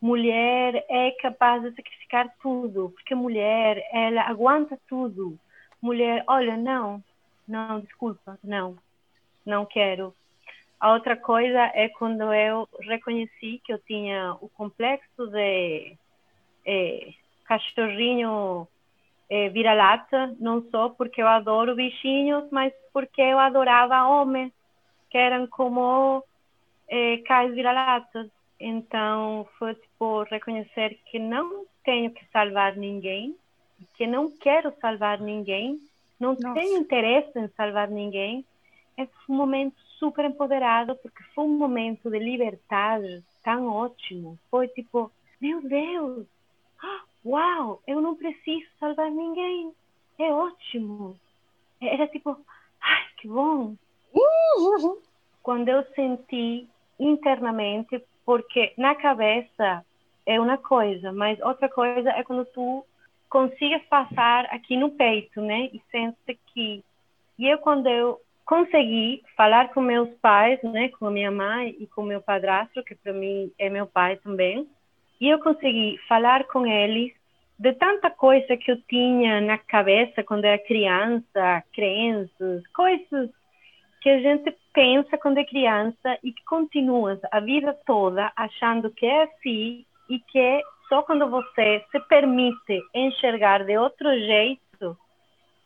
Mulher 0.00 0.82
é 0.88 1.10
capaz 1.20 1.62
de 1.62 1.74
sacrificar 1.76 2.34
tudo, 2.42 2.90
porque 2.94 3.14
mulher, 3.14 3.86
ela 3.92 4.22
aguenta 4.22 4.78
tudo. 4.88 5.38
Mulher, 5.80 6.24
olha, 6.26 6.56
não, 6.56 7.02
não, 7.46 7.80
desculpa, 7.80 8.38
não, 8.42 8.76
não 9.44 9.64
quero. 9.66 10.14
A 10.80 10.92
outra 10.92 11.16
coisa 11.16 11.70
é 11.74 11.88
quando 11.88 12.32
eu 12.32 12.68
reconheci 12.80 13.60
que 13.64 13.72
eu 13.72 13.78
tinha 13.78 14.36
o 14.40 14.48
complexo 14.48 15.26
de 15.28 15.96
é, 16.66 17.12
cachorrinho 17.44 18.68
é, 19.28 19.48
vira-lata, 19.48 20.34
não 20.38 20.62
só 20.70 20.88
porque 20.90 21.22
eu 21.22 21.28
adoro 21.28 21.74
bichinhos, 21.74 22.44
mas 22.50 22.72
porque 22.92 23.22
eu 23.22 23.38
adorava 23.38 24.06
homens 24.06 24.52
que 25.10 25.18
eram 25.18 25.46
como 25.46 26.22
é, 26.88 27.18
cães 27.18 27.54
vira-latas. 27.54 28.28
Então, 28.58 29.48
foi 29.58 29.74
tipo 29.74 30.22
reconhecer 30.24 30.98
que 31.06 31.18
não 31.18 31.66
tenho 31.84 32.10
que 32.10 32.24
salvar 32.32 32.76
ninguém, 32.76 33.36
que 33.96 34.06
não 34.06 34.30
quero 34.30 34.72
salvar 34.80 35.20
ninguém, 35.20 35.78
não 36.18 36.30
Nossa. 36.34 36.54
tenho 36.54 36.78
interesse 36.78 37.38
em 37.38 37.48
salvar 37.48 37.88
ninguém. 37.88 38.44
É 38.96 39.08
um 39.28 39.34
momento 39.34 39.76
super 39.98 40.24
empoderado, 40.24 40.96
porque 40.96 41.22
foi 41.34 41.44
um 41.44 41.58
momento 41.58 42.10
de 42.10 42.18
liberdade 42.18 43.22
tão 43.42 43.66
ótimo. 43.66 44.38
Foi 44.50 44.68
tipo, 44.68 45.10
meu 45.40 45.60
Deus, 45.62 46.26
uau, 47.24 47.82
eu 47.86 48.00
não 48.00 48.14
preciso 48.14 48.66
salvar 48.78 49.10
ninguém. 49.10 49.72
É 50.18 50.30
ótimo. 50.32 51.18
Era 51.80 52.06
tipo, 52.08 52.38
ai, 52.80 53.04
que 53.16 53.28
bom. 53.28 53.76
Quando 55.42 55.68
eu 55.68 55.84
senti 55.94 56.68
internamente, 56.98 58.02
porque 58.24 58.72
na 58.78 58.94
cabeça 58.94 59.84
é 60.24 60.40
uma 60.40 60.56
coisa, 60.56 61.12
mas 61.12 61.40
outra 61.40 61.68
coisa 61.68 62.10
é 62.10 62.22
quando 62.22 62.44
tu 62.46 62.84
consigas 63.28 63.82
passar 63.86 64.46
aqui 64.46 64.76
no 64.76 64.92
peito, 64.92 65.40
né? 65.40 65.68
E 65.72 65.82
sente 65.90 66.38
que. 66.46 66.84
E 67.36 67.46
eu, 67.46 67.58
quando 67.58 67.88
eu 67.88 68.20
consegui 68.44 69.22
falar 69.36 69.72
com 69.72 69.80
meus 69.80 70.08
pais, 70.20 70.62
né? 70.62 70.88
Com 70.90 71.06
a 71.06 71.10
minha 71.10 71.30
mãe 71.30 71.76
e 71.78 71.86
com 71.86 72.02
meu 72.02 72.20
padrasto, 72.20 72.84
que 72.84 72.94
para 72.94 73.12
mim 73.12 73.50
é 73.58 73.68
meu 73.68 73.86
pai 73.86 74.16
também, 74.16 74.66
e 75.20 75.28
eu 75.28 75.38
consegui 75.38 75.98
falar 76.08 76.44
com 76.44 76.66
eles 76.66 77.12
de 77.58 77.72
tanta 77.74 78.10
coisa 78.10 78.56
que 78.56 78.70
eu 78.70 78.80
tinha 78.82 79.40
na 79.40 79.56
cabeça 79.58 80.22
quando 80.22 80.44
era 80.44 80.58
criança, 80.58 81.62
crenças, 81.72 82.66
coisas 82.74 83.30
que 84.02 84.10
a 84.10 84.20
gente 84.20 84.54
pensa 84.72 85.16
quando 85.16 85.38
é 85.38 85.44
criança 85.44 86.18
e 86.22 86.32
que 86.32 86.44
continua 86.44 87.18
a 87.30 87.40
vida 87.40 87.72
toda 87.86 88.30
achando 88.36 88.90
que 88.90 89.06
é 89.06 89.22
assim 89.22 89.86
e 90.10 90.18
que 90.18 90.62
só 90.88 91.02
quando 91.02 91.28
você 91.30 91.82
se 91.90 92.00
permite 92.00 92.82
enxergar 92.92 93.64
de 93.64 93.78
outro 93.78 94.12
jeito 94.18 94.63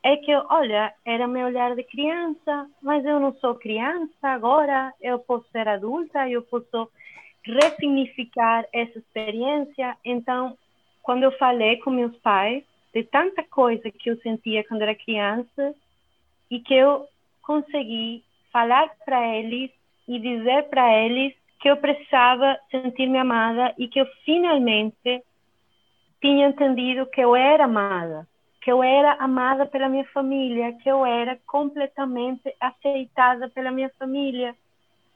é 0.08 0.16
que, 0.16 0.34
olha, 0.34 0.94
era 1.04 1.28
meu 1.28 1.48
olhar 1.48 1.76
de 1.76 1.82
criança, 1.82 2.66
mas 2.82 3.04
eu 3.04 3.20
não 3.20 3.34
sou 3.34 3.54
criança 3.54 4.10
agora, 4.22 4.90
eu 5.02 5.18
posso 5.18 5.46
ser 5.50 5.68
adulta, 5.68 6.26
eu 6.26 6.40
posso 6.40 6.90
ressignificar 7.44 8.64
essa 8.72 8.98
experiência. 8.98 9.94
Então, 10.02 10.56
quando 11.02 11.24
eu 11.24 11.32
falei 11.32 11.76
com 11.76 11.90
meus 11.90 12.16
pais 12.20 12.64
de 12.94 13.02
tanta 13.04 13.42
coisa 13.42 13.90
que 13.90 14.08
eu 14.08 14.16
sentia 14.22 14.66
quando 14.66 14.80
era 14.80 14.94
criança 14.94 15.74
e 16.50 16.58
que 16.58 16.72
eu 16.72 17.06
consegui 17.42 18.24
falar 18.50 18.88
para 19.04 19.36
eles 19.36 19.70
e 20.08 20.18
dizer 20.18 20.70
para 20.70 20.90
eles 21.04 21.34
que 21.60 21.68
eu 21.68 21.76
precisava 21.76 22.58
sentir-me 22.70 23.18
amada 23.18 23.74
e 23.76 23.86
que 23.86 24.00
eu 24.00 24.06
finalmente 24.24 25.22
tinha 26.18 26.48
entendido 26.48 27.04
que 27.04 27.20
eu 27.20 27.36
era 27.36 27.64
amada, 27.64 28.26
que 28.68 28.72
eu 28.72 28.82
era 28.82 29.14
amada 29.14 29.64
pela 29.64 29.88
minha 29.88 30.04
família, 30.12 30.74
que 30.74 30.90
eu 30.90 31.06
era 31.06 31.38
completamente 31.46 32.54
aceitada 32.60 33.48
pela 33.48 33.70
minha 33.70 33.88
família. 33.98 34.54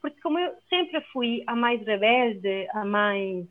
Porque 0.00 0.18
como 0.22 0.38
eu 0.38 0.55
sempre 0.70 1.03
fui 1.12 1.42
a 1.46 1.55
mais 1.55 1.84
rebelde, 1.86 2.66
a 2.72 2.82
mais 2.82 3.46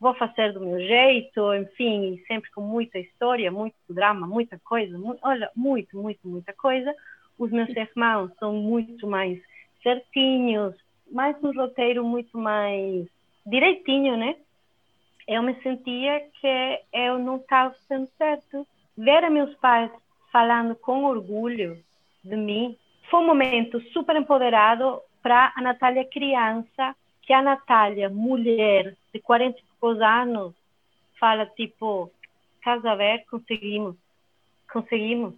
vou 0.00 0.14
fazer 0.14 0.52
do 0.52 0.58
meu 0.58 0.80
jeito, 0.80 1.54
enfim, 1.54 2.20
sempre 2.26 2.50
com 2.50 2.60
muita 2.60 2.98
história, 2.98 3.48
muito 3.52 3.76
drama, 3.88 4.26
muita 4.26 4.58
coisa, 4.64 4.98
mu 4.98 5.16
olha, 5.22 5.48
muito, 5.54 5.96
muito, 5.96 6.26
muita 6.26 6.52
coisa, 6.52 6.92
os 7.38 7.52
meus 7.52 7.68
irmãos 7.68 8.32
são 8.40 8.52
muito 8.52 9.06
mais 9.06 9.40
certinhos, 9.80 10.74
mais 11.08 11.36
um 11.40 11.52
roteiro 11.52 12.04
muito 12.04 12.36
mais 12.36 13.06
direitinho, 13.46 14.16
né? 14.16 14.34
Eu 15.28 15.40
me 15.40 15.54
sentia 15.62 16.28
que 16.40 16.80
eu 16.92 17.16
não 17.20 17.36
estava 17.36 17.72
sendo 17.86 18.08
certo. 18.18 18.66
Ver 18.96 19.28
meus 19.30 19.54
pais 19.56 19.90
falando 20.32 20.74
com 20.76 21.04
orgulho 21.04 21.82
de 22.24 22.36
mim 22.36 22.76
foi 23.10 23.20
um 23.20 23.26
momento 23.26 23.80
super 23.92 24.16
empoderado 24.16 25.00
para 25.22 25.52
a 25.56 25.62
Natália 25.62 26.04
criança, 26.04 26.94
que 27.22 27.32
a 27.32 27.42
Natália, 27.42 28.08
mulher 28.08 28.96
de 29.12 29.20
40 29.20 29.58
anos, 30.04 30.54
fala 31.18 31.46
tipo, 31.46 32.10
casa 32.62 32.90
aberta, 32.90 33.26
conseguimos, 33.30 33.96
conseguimos, 34.72 35.34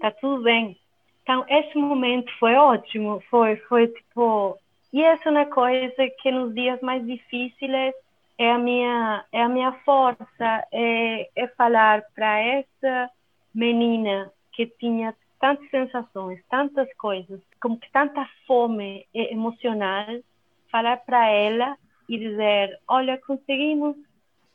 tá 0.00 0.10
tudo 0.10 0.42
bem, 0.42 0.76
então, 1.24 1.42
esse 1.48 1.76
momento 1.76 2.30
foi 2.38 2.54
ótimo, 2.54 3.20
foi, 3.30 3.56
foi 3.56 3.88
tipo... 3.88 4.58
E 4.92 5.02
essa 5.02 5.28
é 5.28 5.32
uma 5.32 5.46
coisa 5.46 6.08
que 6.20 6.30
nos 6.30 6.54
dias 6.54 6.80
mais 6.82 7.04
difíceis 7.04 7.70
é 8.38 8.52
a 8.52 8.58
minha, 8.58 9.24
é 9.32 9.42
a 9.42 9.48
minha 9.48 9.72
força, 9.84 10.66
é, 10.72 11.28
é 11.36 11.48
falar 11.56 12.02
para 12.14 12.38
essa 12.40 13.10
menina 13.54 14.32
que 14.52 14.66
tinha 14.66 15.14
tantas 15.40 15.68
sensações, 15.70 16.42
tantas 16.48 16.92
coisas, 16.94 17.40
como 17.60 17.78
que 17.78 17.90
tanta 17.92 18.28
fome 18.46 19.06
emocional, 19.12 20.06
falar 20.70 20.96
para 20.98 21.28
ela 21.28 21.76
e 22.08 22.18
dizer, 22.18 22.78
olha, 22.88 23.18
conseguimos, 23.18 23.96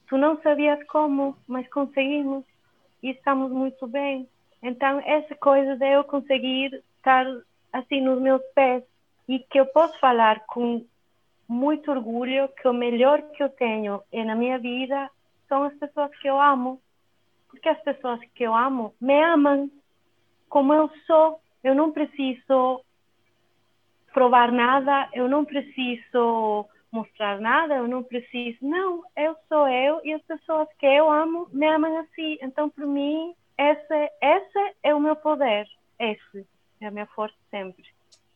tu 0.08 0.18
não 0.18 0.42
sabias 0.42 0.84
como, 0.88 1.38
mas 1.48 1.68
conseguimos 1.70 2.44
e 3.02 3.12
estamos 3.12 3.52
muito 3.52 3.88
bem. 3.88 4.28
Então, 4.62 5.00
essa 5.06 5.36
coisa 5.36 5.76
de 5.76 5.94
eu 5.94 6.04
conseguir 6.04 6.84
estar 6.98 7.26
assim 7.72 8.02
nos 8.02 8.22
meus 8.22 8.42
pés 8.54 8.84
e 9.28 9.40
que 9.40 9.60
eu 9.60 9.66
posso 9.68 9.98
falar 10.00 10.46
com 10.48 10.84
muito 11.50 11.90
orgulho 11.90 12.48
que 12.50 12.68
o 12.68 12.74
melhor 12.74 13.24
que 13.32 13.42
eu 13.42 13.50
tenho 13.50 14.04
na 14.14 14.36
minha 14.36 14.60
vida 14.60 15.10
são 15.48 15.64
as 15.64 15.74
pessoas 15.74 16.16
que 16.20 16.30
eu 16.30 16.40
amo. 16.40 16.80
Porque 17.50 17.68
as 17.68 17.82
pessoas 17.82 18.20
que 18.36 18.44
eu 18.44 18.54
amo 18.54 18.94
me 19.02 19.20
amam 19.24 19.70
como 20.48 20.72
eu 20.74 20.90
sou. 21.08 21.42
Eu 21.64 21.74
não 21.74 21.92
preciso 21.92 22.86
provar 24.14 24.52
nada, 24.52 25.10
eu 25.12 25.28
não 25.28 25.44
preciso 25.44 26.68
mostrar 26.92 27.42
nada, 27.42 27.76
eu 27.76 27.88
não 27.88 28.04
preciso. 28.04 28.60
Não, 28.62 29.04
eu 29.18 29.36
sou 29.48 29.68
eu 29.68 30.00
e 30.04 30.14
as 30.14 30.22
pessoas 30.22 30.68
que 30.78 30.86
eu 30.86 31.10
amo 31.10 31.48
me 31.52 31.66
amam 31.66 31.98
assim. 31.98 32.38
Então, 32.42 32.70
para 32.70 32.86
mim, 32.86 33.34
essa, 33.58 34.10
essa 34.22 34.74
é 34.84 34.94
o 34.94 35.00
meu 35.00 35.16
poder. 35.16 35.68
Esse 35.98 36.48
é 36.80 36.86
a 36.86 36.92
minha 36.92 37.08
força 37.08 37.36
sempre. 37.50 37.84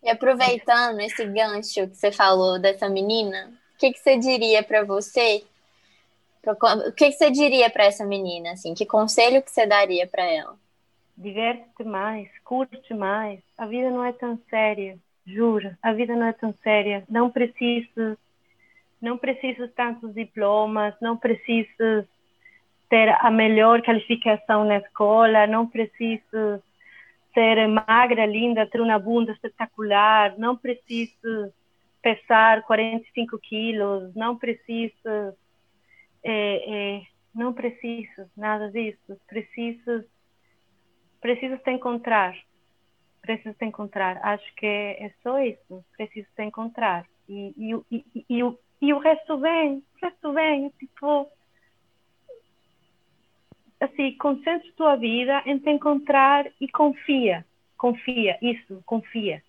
E 0.04 0.10
aproveitando 0.10 1.00
esse 1.00 1.26
gancho 1.26 1.88
que 1.88 1.96
você 1.96 2.12
falou 2.12 2.60
dessa 2.60 2.90
menina, 2.90 3.50
o 3.74 3.78
que, 3.78 3.94
que 3.94 4.00
você 4.00 4.18
diria 4.18 4.62
para 4.62 4.84
você? 4.84 5.44
O 6.46 6.92
que, 6.92 7.10
que 7.10 7.18
você 7.18 7.32
diria 7.32 7.70
para 7.70 7.86
essa 7.86 8.06
menina? 8.06 8.52
Assim, 8.52 8.74
que 8.74 8.86
conselho 8.86 9.42
que 9.42 9.50
você 9.50 9.66
daria 9.66 10.06
para 10.06 10.24
ela? 10.24 10.56
Diverte 11.18 11.84
mais, 11.86 12.28
curte 12.44 12.94
mais. 12.94 13.40
A 13.58 13.66
vida 13.66 13.90
não 13.90 14.04
é 14.04 14.12
tão 14.12 14.38
séria, 14.50 14.98
juro. 15.26 15.74
A 15.82 15.94
vida 15.94 16.14
não 16.18 16.28
é 16.28 16.34
tão 16.34 16.54
séria. 16.62 17.06
Não 17.08 17.30
precisa, 17.30 18.18
não 19.02 19.18
precisa 19.18 19.72
tantos 19.74 20.14
diplomas, 20.14 20.94
não 21.00 21.16
precisa 21.16 22.06
ter 22.90 23.10
a 23.22 23.32
melhor 23.32 23.82
qualificação 23.82 24.66
na 24.66 24.80
escola, 24.80 25.48
não 25.48 25.66
preciso 25.66 26.62
ser 27.34 27.68
magra, 27.68 28.26
linda, 28.26 28.66
ter 28.68 28.82
uma 28.82 29.00
bunda 29.00 29.32
espetacular, 29.32 30.38
não 30.38 30.56
preciso 30.56 31.54
pesar 32.02 32.64
45 32.64 33.40
quilos, 33.40 34.14
não 34.16 34.38
preciso 34.38 35.34
é, 36.24 36.98
é, 36.98 37.02
não 37.36 37.54
preciso 37.54 38.30
nada 38.36 38.72
disso. 38.72 39.20
Preciso, 39.28 40.06
preciso 41.20 41.58
te 41.58 41.72
encontrar. 41.72 42.36
Preciso 43.22 43.56
te 43.56 43.66
encontrar. 43.66 44.20
Acho 44.24 44.56
que 44.56 44.66
é, 44.66 45.06
é 45.06 45.14
só 45.22 45.40
isso. 45.40 45.84
Preciso 45.98 46.28
te 46.36 46.44
encontrar. 46.44 47.06
E, 47.28 47.54
e, 47.58 47.98
e, 47.98 48.26
e, 48.30 48.44
o, 48.44 48.58
e 48.82 48.94
o 48.94 49.00
resto 49.00 49.38
vem. 49.38 49.78
O 49.78 50.06
resto 50.06 50.34
vem. 50.34 50.70
Tipo, 50.80 51.28
assim, 53.84 54.16
concentre 54.18 54.72
tua 54.74 54.96
vida 54.96 55.42
em 55.46 55.58
te 55.60 55.70
encontrar 55.70 56.46
e 56.60 56.68
confia. 56.68 57.46
Confia, 57.78 58.38
isso, 58.42 58.82
confia. 58.86 59.42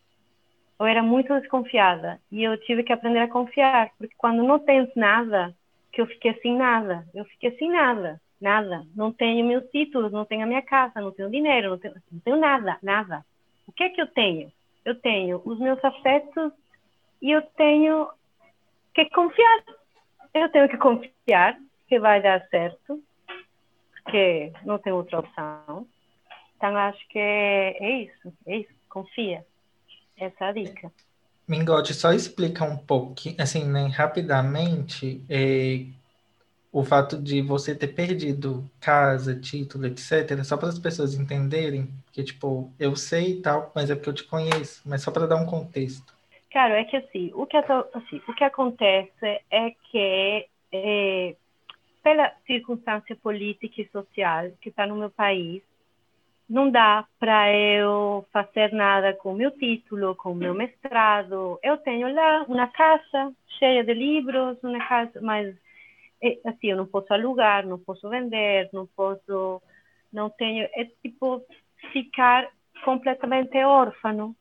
Eu 0.78 0.86
era 0.86 1.02
muito 1.02 1.32
desconfiada 1.40 2.20
e 2.32 2.42
eu 2.42 2.58
tive 2.62 2.82
que 2.82 2.92
aprender 2.92 3.20
a 3.20 3.28
confiar, 3.28 3.90
porque 3.96 4.14
quando 4.18 4.42
não 4.42 4.58
tens 4.58 4.88
nada, 4.96 5.54
que 5.92 6.00
eu 6.00 6.06
fiquei 6.06 6.32
assim 6.32 6.56
nada, 6.56 7.06
eu 7.14 7.24
fiquei 7.26 7.50
assim 7.50 7.70
nada, 7.70 8.20
nada. 8.40 8.84
Não 8.96 9.12
tenho 9.12 9.46
meus 9.46 9.64
títulos, 9.70 10.10
não 10.10 10.24
tenho 10.24 10.42
a 10.42 10.46
minha 10.46 10.62
casa, 10.62 11.00
não 11.00 11.12
tenho 11.12 11.30
dinheiro, 11.30 11.70
não 11.70 11.78
tenho, 11.78 11.94
não 12.10 12.20
tenho 12.20 12.36
nada, 12.36 12.76
nada. 12.82 13.24
O 13.68 13.72
que 13.72 13.84
é 13.84 13.88
que 13.88 14.00
eu 14.00 14.06
tenho? 14.08 14.50
Eu 14.84 14.96
tenho 15.00 15.40
os 15.44 15.58
meus 15.60 15.82
afetos 15.84 16.52
e 17.22 17.30
eu 17.30 17.40
tenho 17.56 18.08
que 18.92 19.04
confiar. 19.10 19.64
Eu 20.34 20.48
tenho 20.50 20.68
que 20.68 20.76
confiar 20.76 21.56
que 21.86 22.00
vai 22.00 22.20
dar 22.20 22.44
certo 22.48 23.00
porque 24.04 24.52
não 24.64 24.78
tem 24.78 24.92
outra 24.92 25.18
opção. 25.18 25.86
Então 26.56 26.76
acho 26.76 27.08
que 27.08 27.18
é, 27.18 27.76
é 27.82 28.02
isso, 28.02 28.32
é 28.46 28.58
isso, 28.58 28.72
confia. 28.88 29.44
Essa 30.16 30.44
é 30.44 30.48
a 30.48 30.52
dica. 30.52 30.92
Mingote, 31.48 31.92
só 31.92 32.12
explica 32.12 32.64
um 32.64 32.76
pouquinho, 32.76 33.36
assim, 33.38 33.64
né, 33.64 33.86
rapidamente, 33.88 35.22
é, 35.28 35.84
o 36.72 36.82
fato 36.82 37.20
de 37.20 37.42
você 37.42 37.74
ter 37.74 37.88
perdido 37.88 38.68
casa, 38.80 39.38
título, 39.38 39.86
etc., 39.86 40.42
só 40.42 40.56
para 40.56 40.68
as 40.68 40.78
pessoas 40.78 41.14
entenderem, 41.14 41.88
que, 42.12 42.22
tipo, 42.22 42.72
eu 42.78 42.96
sei 42.96 43.32
e 43.32 43.42
tal, 43.42 43.70
mas 43.74 43.90
é 43.90 43.94
porque 43.94 44.08
eu 44.08 44.14
te 44.14 44.24
conheço, 44.24 44.80
mas 44.86 45.02
só 45.02 45.10
para 45.10 45.26
dar 45.26 45.36
um 45.36 45.44
contexto. 45.44 46.14
Claro, 46.50 46.74
é 46.74 46.84
que 46.84 46.96
assim, 46.96 47.30
o 47.34 47.46
que, 47.46 47.56
assim, 47.56 48.22
o 48.26 48.32
que 48.32 48.44
acontece 48.44 49.42
é 49.50 49.70
que 49.90 50.48
é, 50.72 51.36
pela 52.04 52.30
circunstância 52.46 53.16
política 53.16 53.80
e 53.80 53.88
social 53.88 54.50
que 54.60 54.68
está 54.68 54.86
no 54.86 54.94
meu 54.94 55.10
país, 55.10 55.62
não 56.48 56.70
dá 56.70 57.06
para 57.18 57.50
eu 57.50 58.26
fazer 58.30 58.70
nada 58.72 59.14
com 59.14 59.32
o 59.32 59.36
meu 59.36 59.50
título, 59.50 60.14
com 60.14 60.32
o 60.32 60.34
meu 60.34 60.54
mestrado. 60.54 61.58
Eu 61.62 61.78
tenho 61.78 62.12
lá 62.14 62.44
uma 62.46 62.68
casa 62.68 63.32
cheia 63.58 63.82
de 63.82 63.94
livros, 63.94 64.62
uma 64.62 64.86
casa, 64.86 65.18
mas 65.22 65.56
é, 66.22 66.38
assim 66.44 66.68
eu 66.68 66.76
não 66.76 66.86
posso 66.86 67.12
alugar, 67.14 67.66
não 67.66 67.78
posso 67.78 68.06
vender, 68.10 68.68
não 68.70 68.86
posso, 68.86 69.62
não 70.12 70.28
tenho, 70.28 70.68
é 70.74 70.84
tipo 71.02 71.42
ficar 71.90 72.46
completamente 72.84 73.56
órfão, 73.64 74.36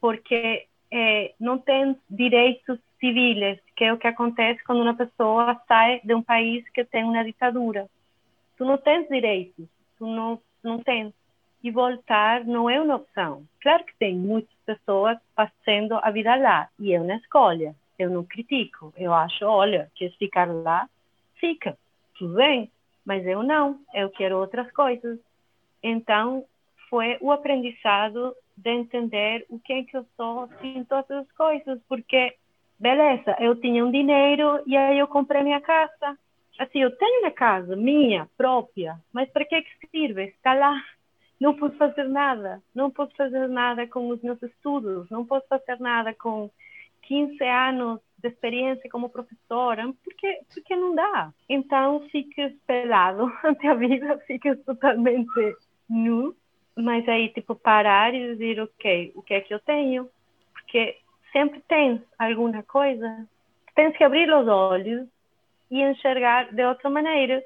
porque 0.00 0.66
é, 0.90 1.34
não 1.38 1.58
tem 1.58 1.94
direitos 2.08 2.78
civis, 2.98 3.58
que 3.80 3.84
é 3.84 3.94
o 3.94 3.96
que 3.96 4.06
acontece 4.06 4.62
quando 4.62 4.82
uma 4.82 4.92
pessoa 4.92 5.58
sai 5.66 6.02
de 6.04 6.14
um 6.14 6.22
país 6.22 6.68
que 6.68 6.84
tem 6.84 7.02
uma 7.02 7.24
ditadura. 7.24 7.88
Tu 8.58 8.62
não 8.62 8.76
tens 8.76 9.08
direitos, 9.08 9.66
tu 9.96 10.06
não, 10.06 10.38
não 10.62 10.80
tens. 10.80 11.14
E 11.64 11.70
voltar 11.70 12.44
não 12.44 12.68
é 12.68 12.78
uma 12.78 12.96
opção. 12.96 13.42
Claro 13.62 13.82
que 13.84 13.96
tem 13.96 14.14
muitas 14.14 14.54
pessoas 14.66 15.16
passando 15.34 15.94
a 15.94 16.10
vida 16.10 16.36
lá, 16.36 16.68
e 16.78 16.92
eu 16.92 17.02
não 17.02 17.16
escolha. 17.16 17.74
Eu 17.98 18.10
não 18.10 18.22
critico. 18.22 18.92
Eu 18.98 19.14
acho, 19.14 19.46
olha, 19.46 19.90
quer 19.94 20.10
ficar 20.18 20.46
lá, 20.46 20.86
fica. 21.36 21.74
Tudo 22.18 22.34
bem. 22.34 22.70
Mas 23.02 23.26
eu 23.26 23.42
não. 23.42 23.80
Eu 23.94 24.10
quero 24.10 24.36
outras 24.36 24.70
coisas. 24.72 25.18
Então, 25.82 26.44
foi 26.90 27.16
o 27.22 27.32
aprendizado 27.32 28.36
de 28.58 28.70
entender 28.72 29.46
o 29.48 29.58
que 29.58 29.72
é 29.72 29.84
que 29.84 29.96
eu 29.96 30.04
sou 30.18 30.50
em 30.62 30.84
todas 30.84 31.10
as 31.10 31.32
coisas, 31.32 31.80
porque 31.88 32.36
beleza, 32.80 33.36
eu 33.38 33.54
tinha 33.60 33.84
um 33.84 33.90
dinheiro 33.90 34.62
e 34.66 34.76
aí 34.76 34.98
eu 34.98 35.06
comprei 35.06 35.42
minha 35.42 35.60
casa. 35.60 36.18
Assim, 36.58 36.80
eu 36.80 36.96
tenho 36.96 37.20
uma 37.20 37.30
casa 37.30 37.76
minha, 37.76 38.28
própria, 38.36 38.98
mas 39.12 39.30
para 39.30 39.44
que 39.44 39.54
é 39.54 39.62
que 39.62 39.88
serve? 39.90 40.24
Está 40.24 40.54
lá. 40.54 40.74
Não 41.38 41.54
posso 41.54 41.76
fazer 41.76 42.04
nada. 42.04 42.62
Não 42.74 42.90
posso 42.90 43.14
fazer 43.16 43.48
nada 43.48 43.86
com 43.86 44.08
os 44.08 44.20
meus 44.22 44.42
estudos. 44.42 45.08
Não 45.10 45.24
posso 45.24 45.46
fazer 45.48 45.80
nada 45.80 46.12
com 46.14 46.50
15 47.02 47.42
anos 47.44 48.00
de 48.18 48.28
experiência 48.28 48.90
como 48.90 49.08
professora, 49.08 49.90
porque, 50.04 50.40
porque 50.52 50.76
não 50.76 50.94
dá. 50.94 51.32
Então, 51.48 52.06
fica 52.10 52.52
pelado 52.66 53.32
ante 53.42 53.66
a 53.68 53.74
vida, 53.74 54.18
fica 54.26 54.54
totalmente 54.56 55.56
nu. 55.88 56.36
Mas 56.76 57.08
aí, 57.08 57.30
tipo, 57.30 57.54
parar 57.54 58.14
e 58.14 58.32
dizer, 58.32 58.60
ok, 58.60 59.12
o 59.14 59.22
que 59.22 59.34
é 59.34 59.40
que 59.40 59.52
eu 59.52 59.60
tenho? 59.60 60.08
Porque 60.52 60.98
sempre 61.32 61.60
tens 61.68 62.00
alguma 62.18 62.62
coisa, 62.62 63.26
tens 63.74 63.96
que 63.96 64.04
abrir 64.04 64.32
os 64.32 64.46
olhos 64.46 65.08
e 65.70 65.82
enxergar 65.82 66.52
de 66.52 66.64
outra 66.64 66.90
maneira, 66.90 67.42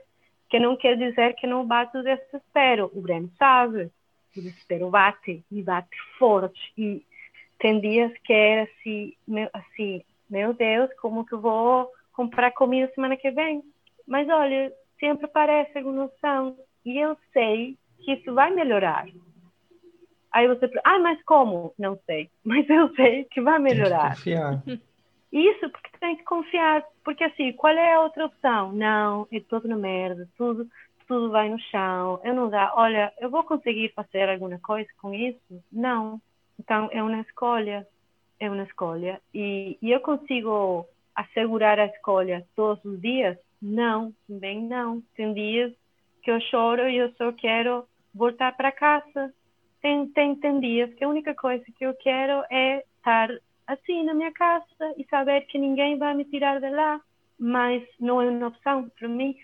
que 0.49 0.59
não 0.59 0.76
quer 0.76 0.97
dizer 0.97 1.35
que 1.35 1.47
não 1.47 1.66
bate 1.66 1.97
o 1.97 2.03
desespero. 2.03 2.91
O 2.95 3.01
Breno 3.01 3.30
sabe, 3.39 3.91
o 4.37 4.41
desespero 4.41 4.91
bate 4.91 5.45
e 5.51 5.62
bate 5.62 5.97
forte 6.18 6.72
e 6.76 7.05
tem 7.59 7.80
dias 7.80 8.12
que 8.24 8.32
é 8.32 8.62
assim, 8.62 9.14
meu, 9.26 9.49
assim, 9.53 10.03
meu 10.28 10.53
Deus, 10.53 10.93
como 11.01 11.24
que 11.24 11.37
vou 11.37 11.91
comprar 12.12 12.51
comida 12.53 12.93
semana 12.95 13.16
que 13.16 13.30
vem? 13.30 13.62
Mas 14.07 14.28
olha, 14.28 14.72
sempre 14.99 15.26
parece 15.28 15.78
alguma 15.78 16.05
opção 16.05 16.57
e 16.85 16.99
eu 16.99 17.16
sei 17.32 17.76
que 18.01 18.12
isso 18.12 18.35
vai 18.35 18.51
melhorar. 18.51 19.07
Aí 20.35 20.49
você, 20.49 20.68
ah, 20.82 20.99
mas 20.99 21.22
como? 21.22 21.72
Não 21.78 21.97
sei, 22.07 22.28
mas 22.45 22.68
eu 22.68 22.93
sei 22.97 23.24
que 23.26 23.41
vai 23.41 23.61
melhorar. 23.61 24.16
Tem 24.16 24.35
que 24.35 24.41
confiar. 24.41 24.62
Isso, 25.32 25.70
porque 25.70 25.99
tem 26.01 26.16
que 26.16 26.24
confiar. 26.24 26.85
Porque 27.05 27.22
assim, 27.22 27.53
qual 27.53 27.72
é 27.72 27.95
a 27.95 28.01
outra 28.01 28.26
opção? 28.26 28.72
Não, 28.72 29.28
é 29.32 29.39
tudo 29.49 29.68
na 29.68 29.76
merda, 29.76 30.28
tudo, 30.37 30.68
tudo 31.07 31.30
vai 31.30 31.49
no 31.49 31.59
chão, 31.61 32.20
eu 32.24 32.35
não 32.35 32.51
dá. 32.51 32.72
Olha, 32.74 33.12
eu 33.20 33.30
vou 33.30 33.45
conseguir 33.45 33.93
fazer 33.95 34.28
alguma 34.28 34.59
coisa 34.59 34.89
com 35.01 35.14
isso? 35.14 35.62
Não. 35.72 36.20
Então 36.59 36.89
é 36.91 37.01
uma 37.01 37.20
escolha, 37.20 37.87
é 38.41 38.51
uma 38.51 38.64
escolha. 38.64 39.20
E, 39.32 39.78
e 39.80 39.93
eu 39.93 40.01
consigo 40.01 40.85
assegurar 41.14 41.78
a 41.78 41.87
escolha 41.87 42.45
todos 42.57 42.85
os 42.85 43.01
dias? 43.01 43.39
Não, 43.62 44.12
também 44.26 44.61
não. 44.62 45.01
Tem 45.16 45.32
dias 45.32 45.72
que 46.24 46.30
eu 46.30 46.41
choro 46.41 46.89
e 46.89 46.97
eu 46.97 47.12
só 47.12 47.30
quero 47.32 47.85
voltar 48.12 48.57
para 48.57 48.72
casa 48.72 49.32
tem, 49.85 50.07
tem, 50.09 50.35
tem 50.37 50.61
dias 50.61 50.95
que 50.95 51.05
a 51.05 51.09
única 51.09 51.35
coisa 51.35 51.62
que 51.76 51.85
eu 51.85 51.93
quero 51.93 52.43
é 52.51 52.82
estar 52.97 53.28
assim 53.66 54.03
na 54.03 54.14
minha 54.14 54.32
casa 54.32 54.64
e 54.97 55.05
saber 55.11 55.43
que 55.43 55.59
ninguém 55.59 55.99
vai 55.99 56.14
me 56.14 56.24
tirar 56.24 56.59
de 56.59 56.70
lá, 56.70 56.99
mas 57.39 57.82
não 58.01 58.22
é 58.22 58.30
uma 58.30 58.47
opção 58.47 58.91
para 58.99 59.07
mim. 59.07 59.37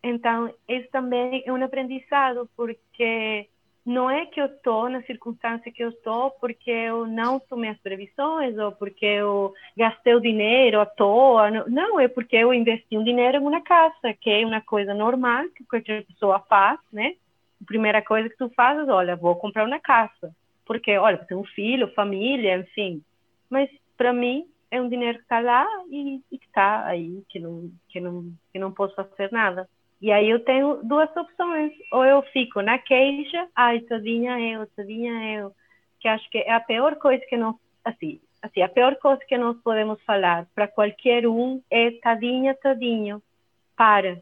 Então, 0.00 0.54
isso 0.68 0.88
também 0.92 1.42
é 1.44 1.52
um 1.52 1.64
aprendizado, 1.64 2.48
porque 2.56 3.48
não 3.84 4.08
é 4.08 4.24
que 4.26 4.40
eu 4.40 4.46
estou 4.46 4.88
na 4.88 5.02
circunstância 5.02 5.72
que 5.72 5.82
eu 5.82 5.88
estou 5.88 6.30
porque 6.30 6.70
eu 6.70 7.04
não 7.04 7.40
tomei 7.40 7.70
as 7.70 7.78
previsões 7.78 8.56
ou 8.56 8.70
porque 8.70 9.04
eu 9.04 9.52
gastei 9.76 10.14
o 10.14 10.20
dinheiro 10.20 10.80
à 10.80 10.86
toa. 10.86 11.50
Não, 11.66 11.98
é 11.98 12.06
porque 12.06 12.36
eu 12.36 12.54
investi 12.54 12.96
um 12.96 13.02
dinheiro 13.02 13.38
em 13.38 13.40
uma 13.40 13.62
casa, 13.62 14.14
que 14.20 14.30
é 14.30 14.46
uma 14.46 14.60
coisa 14.60 14.94
normal 14.94 15.48
que 15.56 15.64
qualquer 15.64 16.04
pessoa 16.04 16.38
faz, 16.38 16.78
né? 16.92 17.16
A 17.60 17.64
primeira 17.64 18.02
coisa 18.02 18.28
que 18.28 18.36
tu 18.36 18.50
fazes, 18.50 18.88
olha, 18.88 19.16
vou 19.16 19.36
comprar 19.36 19.66
uma 19.66 19.80
casa. 19.80 20.34
Porque, 20.64 20.96
olha, 20.96 21.18
tem 21.18 21.36
um 21.36 21.44
filho, 21.44 21.92
família, 21.94 22.58
enfim. 22.58 23.02
Mas, 23.48 23.70
para 23.96 24.12
mim, 24.12 24.46
é 24.70 24.80
um 24.80 24.88
dinheiro 24.88 25.18
que 25.18 25.24
está 25.24 25.40
lá 25.40 25.66
e, 25.90 26.20
e 26.30 26.38
que 26.38 26.46
está 26.46 26.84
aí, 26.84 27.22
que 27.28 27.38
não, 27.38 27.70
que, 27.88 28.00
não, 28.00 28.32
que 28.52 28.58
não 28.58 28.72
posso 28.72 28.94
fazer 28.94 29.32
nada. 29.32 29.68
E 30.00 30.12
aí 30.12 30.30
eu 30.30 30.44
tenho 30.44 30.80
duas 30.82 31.14
opções. 31.16 31.72
Ou 31.92 32.04
eu 32.04 32.22
fico 32.32 32.60
na 32.62 32.78
queixa, 32.78 33.48
ai, 33.54 33.80
tadinha 33.80 34.38
eu, 34.38 34.66
tadinha 34.76 35.38
eu, 35.38 35.52
que 36.00 36.08
acho 36.08 36.28
que 36.30 36.38
é 36.38 36.52
a 36.52 36.60
pior 36.60 36.96
coisa 36.96 37.24
que 37.26 37.36
nós, 37.36 37.56
assim, 37.84 38.20
assim, 38.42 38.62
a 38.62 38.68
pior 38.68 38.96
coisa 38.96 39.20
que 39.26 39.36
nós 39.36 39.56
podemos 39.62 40.00
falar 40.02 40.46
para 40.54 40.68
qualquer 40.68 41.26
um 41.26 41.60
é 41.70 41.90
tadinha, 41.92 42.54
tadinho. 42.54 43.22
Para, 43.76 44.20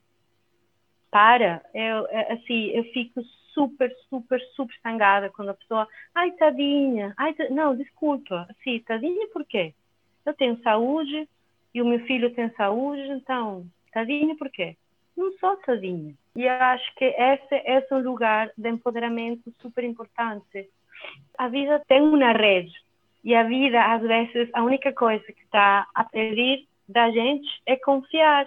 para, 1.10 1.62
eu, 1.74 2.06
é, 2.08 2.32
assim, 2.32 2.70
eu 2.70 2.84
fico 2.92 3.22
super, 3.52 3.90
super, 4.08 4.40
super 4.54 4.74
sangada 4.82 5.30
quando 5.30 5.50
a 5.50 5.54
pessoa, 5.54 5.88
ai, 6.14 6.30
tadinha, 6.32 7.14
ai, 7.16 7.34
não, 7.50 7.74
desculpa, 7.74 8.46
assim, 8.50 8.80
tadinha 8.80 9.26
por 9.28 9.44
quê? 9.44 9.72
Eu 10.24 10.34
tenho 10.34 10.60
saúde 10.62 11.28
e 11.74 11.80
o 11.80 11.86
meu 11.86 12.00
filho 12.00 12.34
tem 12.34 12.50
saúde, 12.50 13.02
então, 13.10 13.66
tadinha 13.92 14.36
por 14.36 14.50
quê? 14.50 14.76
Não 15.16 15.32
sou 15.38 15.56
tadinha. 15.58 16.14
E 16.34 16.46
acho 16.46 16.94
que 16.96 17.04
esse, 17.04 17.54
esse 17.54 17.86
é 17.90 17.96
um 17.96 18.02
lugar 18.02 18.50
de 18.56 18.68
empoderamento 18.68 19.50
super 19.62 19.84
importante. 19.84 20.68
A 21.38 21.48
vida 21.48 21.82
tem 21.88 22.02
uma 22.02 22.32
rede 22.32 22.74
e 23.24 23.34
a 23.34 23.42
vida, 23.42 23.82
às 23.82 24.02
vezes, 24.02 24.50
a 24.52 24.62
única 24.62 24.92
coisa 24.92 25.24
que 25.24 25.42
está 25.42 25.86
a 25.94 26.04
pedir 26.04 26.68
da 26.88 27.10
gente 27.10 27.48
é 27.66 27.74
confiar 27.76 28.46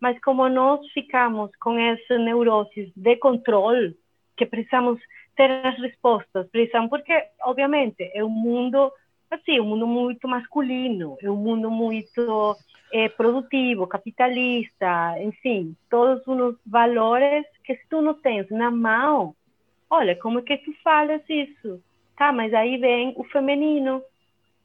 mas 0.00 0.18
como 0.20 0.48
nós 0.48 0.86
ficamos 0.92 1.50
com 1.60 1.78
essa 1.78 2.18
neurose 2.18 2.92
de 2.94 3.16
controle, 3.16 3.96
que 4.36 4.46
precisamos 4.46 5.00
ter 5.36 5.50
as 5.64 5.78
respostas, 5.78 6.48
precisamos, 6.50 6.90
porque, 6.90 7.12
obviamente, 7.42 8.10
é 8.14 8.24
um 8.24 8.28
mundo, 8.28 8.92
assim, 9.30 9.60
um 9.60 9.66
mundo 9.66 9.86
muito 9.86 10.26
masculino, 10.26 11.16
é 11.22 11.30
um 11.30 11.36
mundo 11.36 11.70
muito 11.70 12.56
é, 12.92 13.08
produtivo, 13.08 13.86
capitalista, 13.86 15.14
enfim, 15.20 15.76
todos 15.90 16.26
os 16.26 16.56
valores 16.66 17.44
que 17.64 17.74
se 17.76 17.86
tu 17.88 18.00
não 18.00 18.14
tens 18.14 18.48
na 18.50 18.70
mão, 18.70 19.34
olha, 19.90 20.16
como 20.16 20.38
é 20.38 20.42
que 20.42 20.58
tu 20.58 20.72
falas 20.82 21.22
isso? 21.28 21.82
Tá, 22.16 22.32
mas 22.32 22.52
aí 22.52 22.78
vem 22.78 23.14
o 23.16 23.24
feminino, 23.24 24.02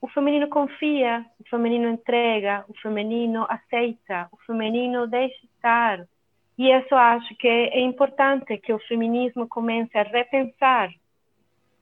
o 0.03 0.07
feminino 0.09 0.49
confia, 0.49 1.25
o 1.39 1.47
feminino 1.47 1.87
entrega, 1.87 2.65
o 2.67 2.73
feminino 2.73 3.45
aceita, 3.47 4.27
o 4.33 4.37
feminino 4.45 5.07
deixa 5.07 5.45
estar. 5.45 6.05
E 6.57 6.69
isso 6.69 6.93
acho 6.93 7.33
que 7.37 7.47
é 7.47 7.79
importante 7.79 8.57
que 8.57 8.73
o 8.73 8.79
feminismo 8.79 9.47
comece 9.47 9.97
a 9.97 10.03
repensar, 10.03 10.91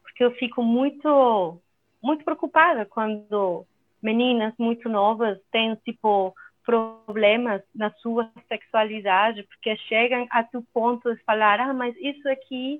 porque 0.04 0.24
eu 0.24 0.32
fico 0.34 0.62
muito 0.62 1.60
muito 2.00 2.24
preocupada 2.24 2.86
quando 2.86 3.66
meninas 4.04 4.54
muito 4.60 4.88
novas 4.88 5.40
têm 5.52 5.74
tipo 5.84 6.36
problemas 6.64 7.64
na 7.74 7.90
sua 8.04 8.30
sexualidade, 8.48 9.42
porque 9.50 9.76
chegam 9.78 10.28
a 10.30 10.44
tu 10.44 10.64
ponto 10.72 11.12
de 11.12 11.24
falar, 11.24 11.60
ah, 11.60 11.74
mas 11.74 11.96
isso 11.98 12.30
aqui 12.30 12.80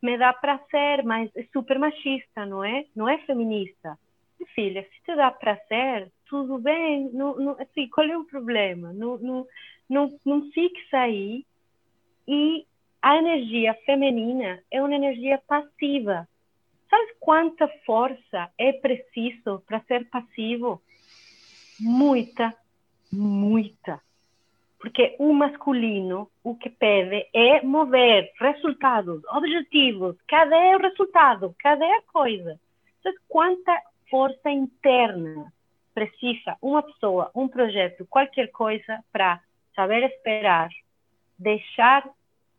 me 0.00 0.16
dá 0.16 0.32
prazer, 0.32 1.02
mas 1.02 1.28
é 1.34 1.42
super 1.52 1.76
machista, 1.76 2.46
não 2.46 2.62
é? 2.62 2.84
Não 2.94 3.08
é 3.08 3.18
feminista 3.26 3.98
filha, 4.46 4.82
se 4.82 5.02
te 5.04 5.16
dá 5.16 5.30
prazer, 5.30 6.10
tudo 6.28 6.58
bem, 6.58 7.10
não, 7.12 7.36
não, 7.36 7.52
assim, 7.60 7.88
qual 7.88 8.06
é 8.06 8.16
o 8.16 8.24
problema? 8.24 8.92
Não, 8.92 9.16
não, 9.18 9.46
não, 9.88 10.20
não 10.24 10.50
fixe 10.50 10.96
aí. 10.96 11.46
E 12.28 12.66
a 13.00 13.16
energia 13.16 13.74
feminina 13.86 14.60
é 14.70 14.82
uma 14.82 14.94
energia 14.94 15.40
passiva. 15.46 16.28
Sabe 16.90 17.14
quanta 17.20 17.68
força 17.84 18.50
é 18.58 18.72
preciso 18.72 19.62
para 19.66 19.80
ser 19.82 20.08
passivo? 20.08 20.82
Muita, 21.80 22.54
muita. 23.12 24.00
Porque 24.78 25.16
o 25.18 25.32
masculino, 25.32 26.30
o 26.44 26.54
que 26.54 26.70
pede 26.70 27.26
é 27.34 27.62
mover 27.62 28.30
resultados, 28.38 29.22
objetivos. 29.26 30.16
Cadê 30.28 30.76
o 30.76 30.78
resultado? 30.78 31.54
Cadê 31.58 31.84
a 31.84 32.02
coisa? 32.02 32.60
Sabe 33.02 33.16
quanta 33.28 33.82
força 34.10 34.50
interna 34.50 35.52
precisa 35.94 36.56
uma 36.60 36.82
pessoa, 36.82 37.30
um 37.34 37.48
projeto, 37.48 38.06
qualquer 38.10 38.48
coisa 38.48 39.02
para 39.12 39.40
saber 39.74 40.04
esperar, 40.04 40.68
deixar 41.38 42.08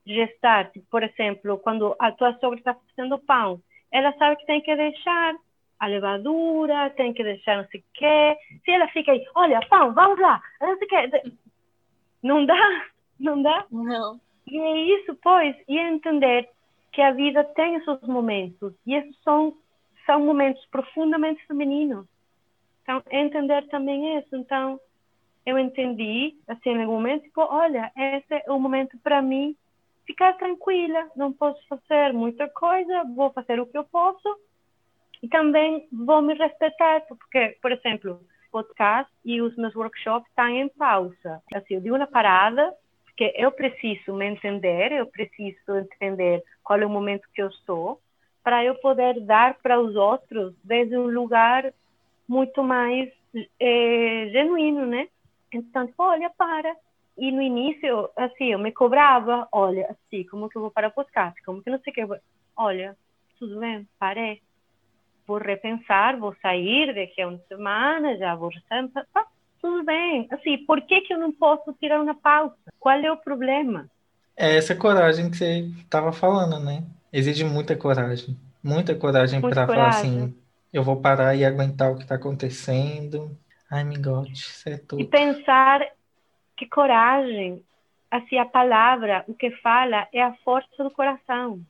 gestar. 0.05 0.71
Tipo, 0.71 0.85
por 0.89 1.03
exemplo, 1.03 1.57
quando 1.59 1.95
a 1.99 2.11
tua 2.11 2.33
sogra 2.39 2.57
está 2.57 2.73
fazendo 2.73 3.19
pão, 3.19 3.61
ela 3.91 4.13
sabe 4.17 4.37
que 4.37 4.45
tem 4.45 4.61
que 4.61 4.75
deixar 4.75 5.35
a 5.79 5.87
levadura, 5.87 6.89
tem 6.91 7.13
que 7.13 7.23
deixar 7.23 7.57
não 7.57 7.67
sei 7.69 7.79
o 7.79 7.83
quê. 7.93 8.37
Se 8.65 8.71
ela 8.71 8.87
fica 8.87 9.11
aí, 9.11 9.23
olha, 9.35 9.59
pão, 9.69 9.93
vamos 9.93 10.19
lá, 10.19 10.41
não 10.59 10.77
sei 10.77 10.87
o 10.87 10.89
quê. 10.89 11.31
Não 12.23 12.45
dá, 12.45 12.85
não 13.19 13.41
dá. 13.41 13.65
Não. 13.71 14.19
E 14.47 14.57
é 14.57 14.77
isso, 14.99 15.15
pois, 15.21 15.55
e 15.67 15.77
é 15.77 15.89
entender 15.89 16.49
que 16.91 17.01
a 17.01 17.11
vida 17.11 17.43
tem 17.43 17.77
os 17.77 17.83
seus 17.83 18.01
momentos, 18.01 18.73
e 18.85 18.95
esses 18.95 19.15
são 19.21 19.55
são 20.07 20.19
momentos 20.25 20.65
profundamente 20.71 21.45
femininos. 21.45 22.07
Então, 22.81 23.03
entender 23.11 23.67
também 23.67 24.17
isso. 24.17 24.35
Então, 24.35 24.79
eu 25.45 25.59
entendi, 25.59 26.35
assim, 26.47 26.71
em 26.71 26.81
algum 26.81 26.93
momento, 26.93 27.23
tipo, 27.23 27.41
olha, 27.41 27.91
esse 27.95 28.33
é 28.33 28.51
o 28.51 28.59
momento 28.59 28.97
para 29.03 29.21
mim 29.21 29.55
ficar 30.05 30.33
tranquila, 30.37 31.09
não 31.15 31.31
posso 31.31 31.61
fazer 31.67 32.13
muita 32.13 32.47
coisa, 32.49 33.03
vou 33.13 33.29
fazer 33.31 33.59
o 33.59 33.67
que 33.67 33.77
eu 33.77 33.83
posso 33.83 34.39
e 35.21 35.27
também 35.27 35.87
vou 35.91 36.21
me 36.21 36.33
respeitar, 36.33 37.01
porque, 37.01 37.57
por 37.61 37.71
exemplo, 37.71 38.19
podcast 38.51 39.11
e 39.25 39.41
os 39.41 39.55
meus 39.57 39.75
workshops 39.75 40.29
estão 40.29 40.47
em 40.47 40.69
pausa. 40.69 41.41
Assim, 41.53 41.75
eu 41.75 41.81
dei 41.81 41.91
uma 41.91 42.07
parada, 42.07 42.73
porque 43.05 43.33
eu 43.35 43.51
preciso 43.51 44.13
me 44.13 44.25
entender, 44.25 44.93
eu 44.93 45.07
preciso 45.07 45.77
entender 45.77 46.43
qual 46.63 46.79
é 46.79 46.85
o 46.85 46.89
momento 46.89 47.27
que 47.33 47.41
eu 47.41 47.49
estou, 47.49 47.99
para 48.47 48.63
eu 48.63 48.75
poder 48.75 49.19
dar 49.19 49.55
para 49.55 49.77
os 49.77 49.93
outros 49.97 50.53
desde 50.63 50.97
um 50.97 51.07
lugar 51.07 51.73
muito 52.25 52.63
mais 52.63 53.11
é, 53.59 54.29
genuíno, 54.31 54.85
né? 54.85 55.09
Então, 55.51 55.85
tipo, 55.85 56.01
olha, 56.01 56.29
para. 56.29 56.73
E 57.17 57.29
no 57.29 57.41
início, 57.41 58.09
assim, 58.15 58.53
eu 58.53 58.57
me 58.57 58.71
cobrava, 58.71 59.49
olha, 59.51 59.87
assim, 59.87 60.23
como 60.27 60.47
que 60.47 60.57
eu 60.57 60.61
vou 60.61 60.71
para 60.71 60.87
o 60.87 60.91
podcast? 60.91 61.43
Como 61.43 61.61
que 61.61 61.69
não 61.69 61.77
sei 61.79 61.91
o 61.91 61.93
que. 61.93 62.21
Olha, 62.55 62.95
tudo 63.37 63.59
bem, 63.59 63.85
parei. 63.99 64.41
Vou 65.27 65.39
repensar, 65.39 66.17
vou 66.17 66.33
sair 66.41 66.95
daqui 66.95 67.21
a 67.21 67.27
uma 67.27 67.41
semana, 67.49 68.15
já 68.15 68.33
vou. 68.33 68.49
Ah, 69.13 69.25
tudo 69.59 69.83
bem. 69.83 70.25
Assim, 70.31 70.59
por 70.59 70.81
que, 70.83 71.01
que 71.01 71.13
eu 71.13 71.19
não 71.19 71.33
posso 71.33 71.73
tirar 71.73 72.01
uma 72.01 72.15
pausa? 72.15 72.55
Qual 72.79 72.97
é 72.97 73.11
o 73.11 73.17
problema? 73.17 73.89
É 74.37 74.55
essa 74.55 74.73
coragem 74.73 75.29
que 75.29 75.35
você 75.35 75.69
estava 75.83 76.13
falando, 76.13 76.63
né? 76.63 76.81
Exige 77.11 77.43
muita 77.43 77.75
coragem. 77.75 78.37
Muita 78.63 78.95
coragem 78.95 79.39
para 79.41 79.65
falar 79.65 79.87
assim, 79.89 80.35
eu 80.73 80.83
vou 80.83 80.99
parar 81.01 81.35
e 81.35 81.45
aguentar 81.45 81.91
o 81.91 81.95
que 81.95 82.03
está 82.03 82.15
acontecendo. 82.15 83.37
Ai, 83.71 83.83
me 83.83 83.97
gote, 83.97 84.33
isso 84.33 84.69
é 84.69 84.77
tudo. 84.77 85.01
E 85.01 85.05
pensar 85.05 85.81
que 86.55 86.65
coragem, 86.67 87.63
assim, 88.09 88.37
a 88.37 88.45
palavra, 88.45 89.23
o 89.27 89.33
que 89.33 89.51
fala 89.51 90.07
é 90.11 90.21
a 90.21 90.33
força 90.43 90.83
do 90.83 90.91
coração. 90.91 91.61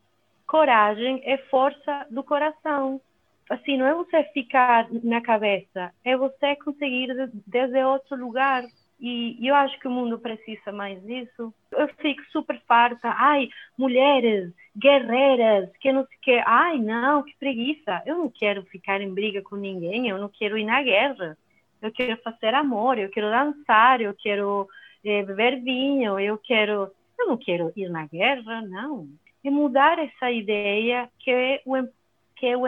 Coragem 0.46 1.22
é 1.26 1.38
força 1.38 2.08
do 2.10 2.24
coração. 2.24 3.02
Assim, 3.50 3.78
não 3.78 3.86
é 3.86 3.94
você 3.94 4.24
ficar 4.34 4.88
na 5.04 5.22
cabeça, 5.22 5.92
é 6.04 6.18
você 6.18 6.56
conseguir 6.58 7.08
desde 7.46 7.82
outro 7.84 8.18
lugar 8.18 8.64
e 9.00 9.48
eu 9.48 9.54
acho 9.54 9.80
que 9.80 9.88
o 9.88 9.92
mundo 9.92 10.18
precisa 10.18 10.72
mais 10.72 11.02
disso. 11.04 11.54
Eu 11.72 11.88
fico 12.00 12.24
super 12.32 12.60
farta. 12.68 13.14
Ai, 13.16 13.48
mulheres, 13.78 14.52
guerreiras, 14.76 15.70
que 15.80 15.92
não 15.92 16.06
sei 16.06 16.18
o 16.18 16.22
que. 16.22 16.44
Ai, 16.46 16.80
não, 16.80 17.24
que 17.24 17.36
preguiça. 17.38 18.02
Eu 18.06 18.18
não 18.18 18.30
quero 18.30 18.64
ficar 18.64 19.00
em 19.00 19.14
briga 19.14 19.42
com 19.44 19.56
ninguém, 19.56 20.10
eu 20.10 20.18
não 20.18 20.30
quero 20.30 20.58
ir 20.58 20.66
na 20.66 20.82
guerra. 20.82 21.38
Eu 21.80 21.92
quero 21.92 22.20
fazer 22.24 22.56
amor, 22.56 22.98
eu 22.98 23.10
quero 23.10 23.30
dançar, 23.30 24.02
eu 24.02 24.16
quero 24.16 24.68
é, 25.06 25.24
beber 25.24 25.62
vinho, 25.62 26.20
eu 26.20 26.38
quero. 26.38 26.92
Eu 27.20 27.28
não 27.28 27.38
quero 27.38 27.72
ir 27.76 27.90
na 27.90 28.06
guerra, 28.08 28.62
não. 28.62 29.08
E 29.44 29.50
mudar 29.50 30.00
essa 30.00 30.32
ideia 30.32 31.10
que 31.20 31.30
é 31.30 31.62
o, 31.66 31.88
que 32.36 32.48
é 32.48 32.58
o 32.58 32.66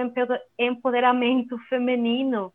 empoderamento 0.59 1.57
feminino 1.69 2.53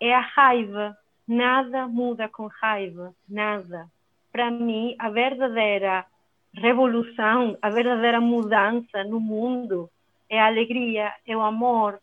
é 0.00 0.14
a 0.14 0.20
raiva 0.20 0.96
Nada 1.26 1.88
muda 1.88 2.28
com 2.28 2.46
raiva, 2.46 3.14
nada. 3.28 3.90
Para 4.30 4.50
mim, 4.50 4.94
a 4.98 5.10
verdadeira 5.10 6.06
revolução, 6.52 7.58
a 7.60 7.68
verdadeira 7.68 8.20
mudança 8.20 9.04
no 9.04 9.20
mundo 9.20 9.90
é 10.28 10.40
a 10.40 10.46
alegria, 10.46 11.12
é 11.26 11.36
o 11.36 11.42
amor. 11.42 12.00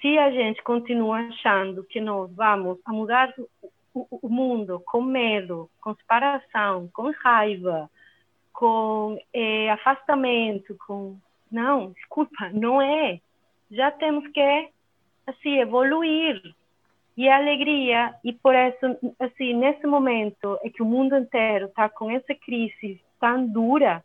Se 0.00 0.18
a 0.18 0.30
gente 0.30 0.62
continua 0.62 1.18
achando 1.18 1.84
que 1.84 2.00
nós 2.00 2.30
vamos 2.34 2.78
a 2.84 2.92
mudar 2.92 3.32
o, 3.94 4.06
o 4.10 4.28
mundo 4.28 4.82
com 4.84 5.00
medo, 5.00 5.70
com 5.80 5.94
separação, 5.94 6.88
com 6.92 7.10
raiva, 7.22 7.90
com 8.52 9.18
é, 9.32 9.70
afastamento, 9.70 10.76
com 10.86 11.16
não, 11.50 11.92
desculpa, 11.92 12.50
não 12.52 12.80
é. 12.80 13.20
Já 13.70 13.90
temos 13.90 14.26
que 14.28 14.68
assim 15.26 15.58
evoluir, 15.58 16.42
e 17.16 17.28
a 17.28 17.36
alegria, 17.36 18.14
e 18.22 18.32
por 18.32 18.54
isso, 18.54 19.14
assim, 19.18 19.54
nesse 19.54 19.86
momento 19.86 20.58
é 20.62 20.68
que 20.68 20.82
o 20.82 20.86
mundo 20.86 21.16
inteiro 21.16 21.66
está 21.66 21.88
com 21.88 22.10
essa 22.10 22.34
crise 22.34 23.00
tão 23.18 23.46
dura, 23.46 24.04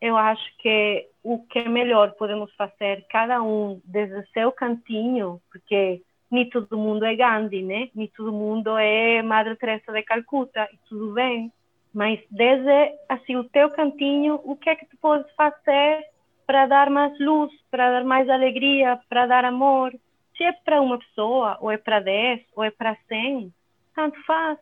eu 0.00 0.16
acho 0.16 0.56
que 0.58 1.08
o 1.24 1.38
que 1.46 1.60
é 1.60 1.68
melhor 1.68 2.12
podemos 2.12 2.54
fazer, 2.54 3.04
cada 3.08 3.42
um 3.42 3.80
desde 3.84 4.24
seu 4.32 4.52
cantinho, 4.52 5.40
porque 5.50 6.02
nem 6.30 6.48
todo 6.48 6.78
mundo 6.78 7.04
é 7.04 7.16
Gandhi, 7.16 7.62
né? 7.62 7.88
Nem 7.94 8.06
todo 8.08 8.32
mundo 8.32 8.76
é 8.76 9.22
Madre 9.22 9.56
Teresa 9.56 9.92
de 9.92 10.02
Calcuta, 10.02 10.68
e 10.72 10.76
tudo 10.88 11.14
bem. 11.14 11.50
Mas 11.92 12.20
desde 12.30 12.94
assim 13.08 13.36
o 13.36 13.44
teu 13.44 13.70
cantinho, 13.70 14.40
o 14.44 14.54
que 14.54 14.70
é 14.70 14.76
que 14.76 14.86
tu 14.86 14.96
podes 14.98 15.30
fazer 15.34 16.04
para 16.46 16.66
dar 16.66 16.90
mais 16.90 17.18
luz, 17.18 17.50
para 17.70 17.90
dar 17.90 18.04
mais 18.04 18.28
alegria, 18.28 19.00
para 19.08 19.26
dar 19.26 19.44
amor? 19.44 19.92
Se 20.38 20.44
é 20.44 20.52
para 20.52 20.80
uma 20.80 20.98
pessoa, 20.98 21.58
ou 21.60 21.70
é 21.70 21.76
para 21.76 22.00
10, 22.00 22.40
ou 22.56 22.64
é 22.64 22.70
para 22.70 22.96
100, 23.08 23.52
tanto 23.94 24.18
faz. 24.24 24.58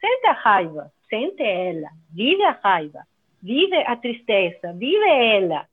Sente 0.00 0.26
a 0.28 0.32
raiva, 0.32 0.92
sente 1.10 1.42
ela, 1.42 1.88
vive 2.12 2.44
a 2.44 2.52
raiva, 2.62 3.04
vive 3.42 3.76
a 3.78 3.96
tristeza, 3.96 4.72
vive 4.74 5.08
ela, 5.08 5.66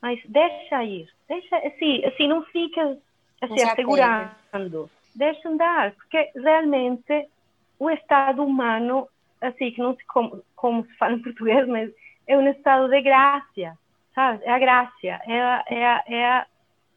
mas 0.00 0.20
deixa 0.26 0.84
ir, 0.84 1.08
deixa, 1.26 1.56
assim, 1.56 2.04
assim 2.04 2.28
não 2.28 2.44
fica 2.44 2.96
assim, 3.40 3.62
assegurando, 3.62 4.90
deixa 5.16 5.48
andar, 5.48 5.92
porque 5.92 6.30
realmente 6.36 7.26
o 7.80 7.90
estado 7.90 8.44
humano 8.44 9.08
assim, 9.46 9.70
que 9.70 9.80
não 9.80 9.94
sei 9.94 10.04
como, 10.06 10.42
como 10.56 10.84
se 10.86 10.94
fala 10.96 11.14
em 11.14 11.22
português, 11.22 11.66
mas 11.68 11.90
é 12.26 12.36
um 12.36 12.48
estado 12.48 12.88
de 12.88 13.00
graça, 13.02 13.78
sabe? 14.14 14.44
É 14.44 14.50
a 14.50 14.58
graça, 14.58 14.96
é, 15.02 15.64
é, 15.68 16.14
é 16.14 16.46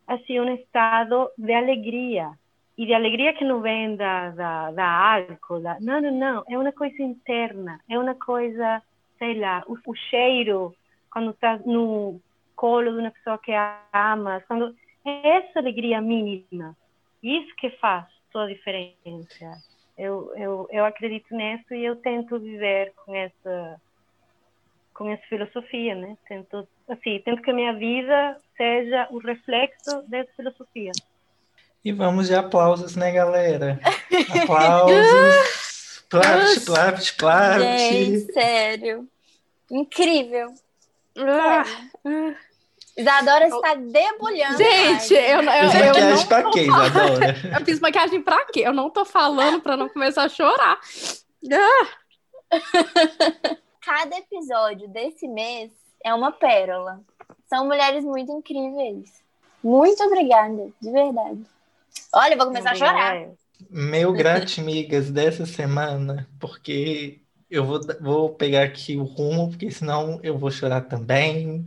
assim, 0.08 0.40
um 0.40 0.54
estado 0.56 1.30
de 1.38 1.54
alegria. 1.54 2.32
E 2.78 2.86
de 2.86 2.94
alegria 2.94 3.34
que 3.34 3.44
não 3.44 3.60
vem 3.60 3.96
da, 3.96 4.30
da, 4.72 5.14
álcool, 5.14 5.60
da... 5.60 5.80
não, 5.80 6.00
não, 6.00 6.12
não, 6.12 6.44
é 6.48 6.58
uma 6.58 6.72
coisa 6.72 7.02
interna, 7.02 7.80
é 7.90 7.98
uma 7.98 8.14
coisa, 8.14 8.82
sei 9.18 9.40
lá, 9.40 9.64
o, 9.68 9.78
o 9.86 9.96
cheiro, 9.96 10.76
quando 11.12 11.32
está 11.32 11.58
no 11.66 12.22
colo 12.56 12.92
de 12.92 13.00
uma 13.00 13.12
pessoa 13.12 13.38
que 13.40 13.52
ama, 13.92 14.44
quando 14.48 14.76
é 15.04 15.38
essa 15.38 15.60
alegria 15.60 16.00
mínima, 16.00 16.78
isso 17.24 17.56
que 17.56 17.72
faz 17.72 18.06
toda 18.32 18.46
a 18.46 18.54
diferença. 18.54 19.58
Eu, 19.98 20.32
eu, 20.36 20.68
eu 20.70 20.86
acredito 20.86 21.36
nisso 21.36 21.74
e 21.74 21.84
eu 21.84 21.96
tento 21.96 22.40
viver 22.40 22.94
com 23.04 23.16
essa 23.16 23.82
com 24.98 25.10
essa 25.12 25.24
filosofia, 25.30 25.94
né? 25.94 26.18
Tento 26.28 26.68
assim, 26.90 27.22
tento 27.24 27.42
que 27.44 27.52
a 27.52 27.54
minha 27.54 27.74
vida 27.74 28.38
seja 28.58 29.08
o 29.12 29.20
reflexo 29.20 30.02
dessa 30.08 30.32
filosofia. 30.36 30.92
E 31.86 31.92
vamos 31.92 32.28
de 32.28 32.36
aplausos, 32.36 32.96
né, 32.96 33.12
galera? 33.12 33.80
Aplausos. 34.42 36.04
plapt, 36.10 36.66
plapt, 36.66 37.14
plapt. 37.14 37.62
Gente, 37.62 38.34
sério. 38.34 39.08
Incrível. 39.70 40.54
Sério. 41.16 42.36
Isadora 42.98 43.48
está 43.48 43.76
debulhando. 43.76 44.58
Gente, 44.58 45.14
eu, 45.14 45.42
eu, 45.44 45.52
eu, 45.52 45.70
Fiz 45.70 45.80
eu 45.80 45.86
maquiagem 45.86 46.16
não 46.16 46.26
pra 46.26 46.50
quê. 46.50 46.62
Isadora? 46.62 47.36
Eu 47.60 47.66
fiz 47.66 47.80
maquiagem 47.80 48.22
pra 48.24 48.46
quê? 48.46 48.62
Eu 48.66 48.74
não 48.74 48.90
tô 48.90 49.06
falando 49.06 49.62
pra 49.62 49.78
não 49.78 49.88
começar 49.88 50.24
a 50.24 50.30
chorar. 50.30 50.80
Ah, 51.54 51.88
Cada 53.88 54.18
episódio 54.18 54.90
desse 54.90 55.30
mês 55.30 55.72
é 56.04 56.14
uma 56.14 56.30
pérola. 56.30 57.00
São 57.48 57.66
mulheres 57.66 58.04
muito 58.04 58.30
incríveis. 58.34 59.24
Muito 59.64 60.04
obrigada, 60.04 60.70
de 60.82 60.92
verdade. 60.92 61.42
Olha, 62.14 62.34
eu 62.34 62.38
vou 62.38 62.48
começar 62.48 62.72
a 62.72 62.76
chorar. 62.76 63.30
Meu 63.70 64.12
gratimigas 64.12 65.10
dessa 65.10 65.46
semana, 65.46 66.28
porque 66.38 67.22
eu 67.50 67.64
vou, 67.64 67.80
vou 68.02 68.30
pegar 68.36 68.64
aqui 68.64 68.98
o 68.98 69.06
rumo, 69.06 69.52
porque 69.52 69.72
senão 69.72 70.20
eu 70.22 70.38
vou 70.38 70.52
chorar 70.52 70.82
também. 70.82 71.66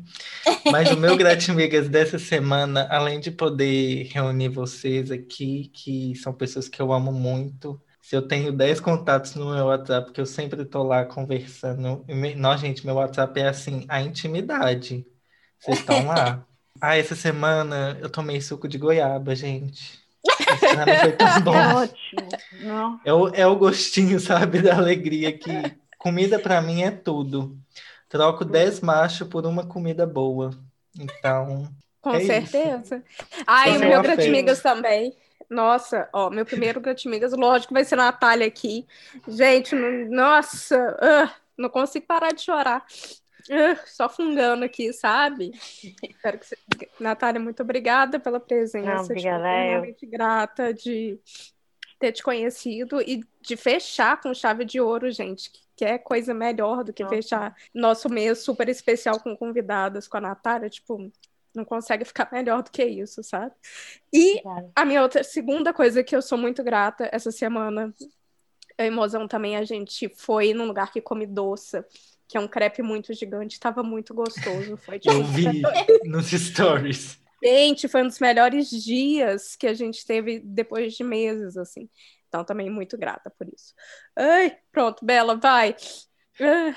Mas 0.71 0.91
o 0.91 0.99
meu 0.99 1.17
gratimigas 1.17 1.89
dessa 1.89 2.19
semana, 2.19 2.87
além 2.91 3.19
de 3.19 3.31
poder 3.31 4.11
reunir 4.13 4.51
vocês 4.51 5.11
aqui, 5.11 5.71
que 5.73 6.15
são 6.17 6.35
pessoas 6.35 6.69
que 6.69 6.83
eu 6.83 6.93
amo 6.93 7.13
muito, 7.13 7.81
se 8.01 8.17
eu 8.17 8.27
tenho 8.27 8.53
10 8.53 8.81
contatos 8.81 9.35
no 9.35 9.53
meu 9.55 9.67
WhatsApp, 9.67 10.13
que 10.13 10.21
eu 10.21 10.27
sempre 10.27 10.65
tô 10.65 10.83
lá 10.83 11.05
conversando. 11.05 12.05
Não, 12.37 12.57
gente, 12.59 12.85
meu 12.87 12.97
WhatsApp 12.97 13.41
é 13.41 13.49
assim, 13.49 13.85
a 13.89 14.01
intimidade. 14.03 15.07
Vocês 15.61 15.79
estão 15.81 16.07
lá. 16.07 16.47
Ah, 16.81 16.97
essa 16.97 17.15
semana 17.17 17.99
eu 18.01 18.11
tomei 18.11 18.41
suco 18.41 18.67
de 18.69 18.79
goiaba, 18.79 19.35
gente. 19.37 20.01
Essa 20.47 20.57
semana 20.57 20.97
foi 20.97 21.13
tão 21.13 21.31
bom. 21.41 21.55
É 21.55 21.69
ótimo. 21.69 22.41
Não? 22.53 23.01
É 23.05 23.13
o, 23.13 23.29
é 23.29 23.47
o 23.47 23.57
gostinho, 23.57 24.21
sabe, 24.21 24.63
da 24.63 24.77
alegria 24.77 25.37
que 25.37 25.77
comida 25.99 26.39
pra 26.39 26.61
mim 26.61 26.83
é 26.83 26.91
tudo. 26.91 27.59
Troco 28.09 28.45
10 28.45 28.81
machos 28.81 29.29
por 29.29 29.47
uma 29.47 29.67
comida 29.67 30.07
boa. 30.07 30.51
Então, 30.99 31.75
com 32.01 32.17
É 32.17 32.23
isso. 32.23 32.77
certeza. 32.81 33.05
Ai, 33.47 33.77
Esse 33.77 33.85
o 33.85 33.85
é 33.85 33.99
meu. 33.99 34.01
Gratimigas 34.01 34.61
também. 34.63 35.15
Nossa, 35.51 36.09
ó, 36.13 36.31
meu 36.31 36.47
primeiro 36.47 36.81
Gratimigas, 36.81 37.33
lógico, 37.33 37.75
vai 37.75 37.85
ser 37.85 37.95
a 37.95 38.05
Natália 38.05 38.47
aqui. 38.47 38.87
Gente, 39.27 39.75
não- 39.75 40.09
nossa, 40.09 40.97
ah, 41.01 41.35
não 41.59 41.69
consigo 41.69 42.07
parar 42.07 42.33
de 42.33 42.43
chorar. 42.43 42.87
Ah, 43.51 43.83
só 43.87 44.09
fungando 44.09 44.65
aqui, 44.65 44.93
sabe? 44.93 45.51
Espero 46.03 46.39
que 46.39 46.47
você... 46.47 46.57
Natália, 47.01 47.41
muito 47.41 47.63
obrigada 47.65 48.21
pela 48.21 48.39
presença. 48.39 48.87
Não, 48.89 49.03
Tipo, 49.03 49.13
obrigada, 49.13 49.49
eu. 49.49 49.71
realmente 49.71 50.07
grata 50.07 50.73
de 50.73 51.19
ter 51.99 52.13
te 52.13 52.23
conhecido 52.23 53.01
e 53.03 53.25
de 53.43 53.57
fechar 53.57 54.21
com 54.21 54.33
chave 54.33 54.65
de 54.65 54.81
ouro, 54.81 55.11
gente. 55.11 55.51
Que 55.75 55.85
é 55.85 55.99
coisa 55.99 56.33
melhor 56.33 56.85
do 56.85 56.93
que 56.93 57.03
Nossa. 57.03 57.15
fechar 57.17 57.57
nosso 57.75 58.09
mês 58.09 58.39
super 58.39 58.69
especial 58.69 59.19
com 59.19 59.37
convidadas 59.37 60.07
com 60.07 60.19
a 60.19 60.21
Natália. 60.21 60.69
Tipo, 60.71 61.11
não 61.55 61.65
consegue 61.65 62.05
ficar 62.05 62.29
melhor 62.33 62.63
do 62.63 62.71
que 62.71 62.85
isso, 62.85 63.23
sabe? 63.23 63.55
E 64.13 64.43
a 64.75 64.85
minha 64.85 65.03
outra 65.03 65.23
segunda 65.23 65.73
coisa 65.73 66.03
que 66.03 66.15
eu 66.15 66.23
sou 66.23 66.39
muito 66.39 66.63
grata 66.63 67.09
essa 67.13 67.31
semana, 67.31 67.95
eu 68.79 68.87
e 68.87 68.91
Mozão 68.91 69.29
também, 69.29 69.57
a 69.57 69.65
gente 69.65 70.09
foi 70.17 70.55
num 70.55 70.67
lugar 70.67 70.93
que 70.93 71.01
come 71.01 71.27
doce, 71.27 71.85
que 72.27 72.37
é 72.37 72.41
um 72.41 72.49
crepe 72.49 72.83
muito 72.83 73.13
gigante, 73.13 73.55
estava 73.55 73.83
muito 73.83 74.15
gostoso. 74.15 74.77
Foi 74.77 74.99
tipo, 74.99 75.15
eu 75.15 75.23
vi 75.25 75.63
nos 76.05 76.31
stories. 76.31 77.21
Gente, 77.43 77.89
foi 77.89 78.03
um 78.03 78.07
dos 78.07 78.19
melhores 78.19 78.71
dias 78.71 79.57
que 79.57 79.67
a 79.67 79.75
gente 79.75 80.05
teve 80.07 80.41
depois 80.41 80.95
de 80.95 81.03
meses, 81.03 81.57
assim. 81.57 81.89
Então, 82.29 82.45
também 82.45 82.71
muito 82.71 82.97
grata 82.97 83.31
por 83.31 83.49
isso. 83.49 83.75
Ai, 84.15 84.57
pronto, 84.71 85.05
Bela, 85.05 85.35
vai. 85.37 85.75
Ah, 86.41 86.77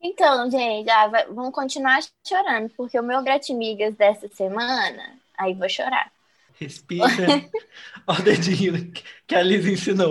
Então, 0.00 0.50
gente, 0.50 0.88
ah, 0.90 1.08
vai- 1.08 1.26
vamos 1.26 1.52
continuar 1.54 2.00
chorando, 2.26 2.70
porque 2.76 2.98
o 2.98 3.02
meu 3.02 3.22
gratimigas 3.22 3.94
dessa 3.96 4.28
semana, 4.28 5.18
aí 5.36 5.54
vou 5.54 5.68
chorar. 5.68 6.12
Respira. 6.54 7.04
Olha 8.06 8.20
o 8.20 8.22
dedinho 8.22 8.92
que 9.26 9.34
a 9.34 9.42
Liz 9.42 9.66
ensinou. 9.66 10.10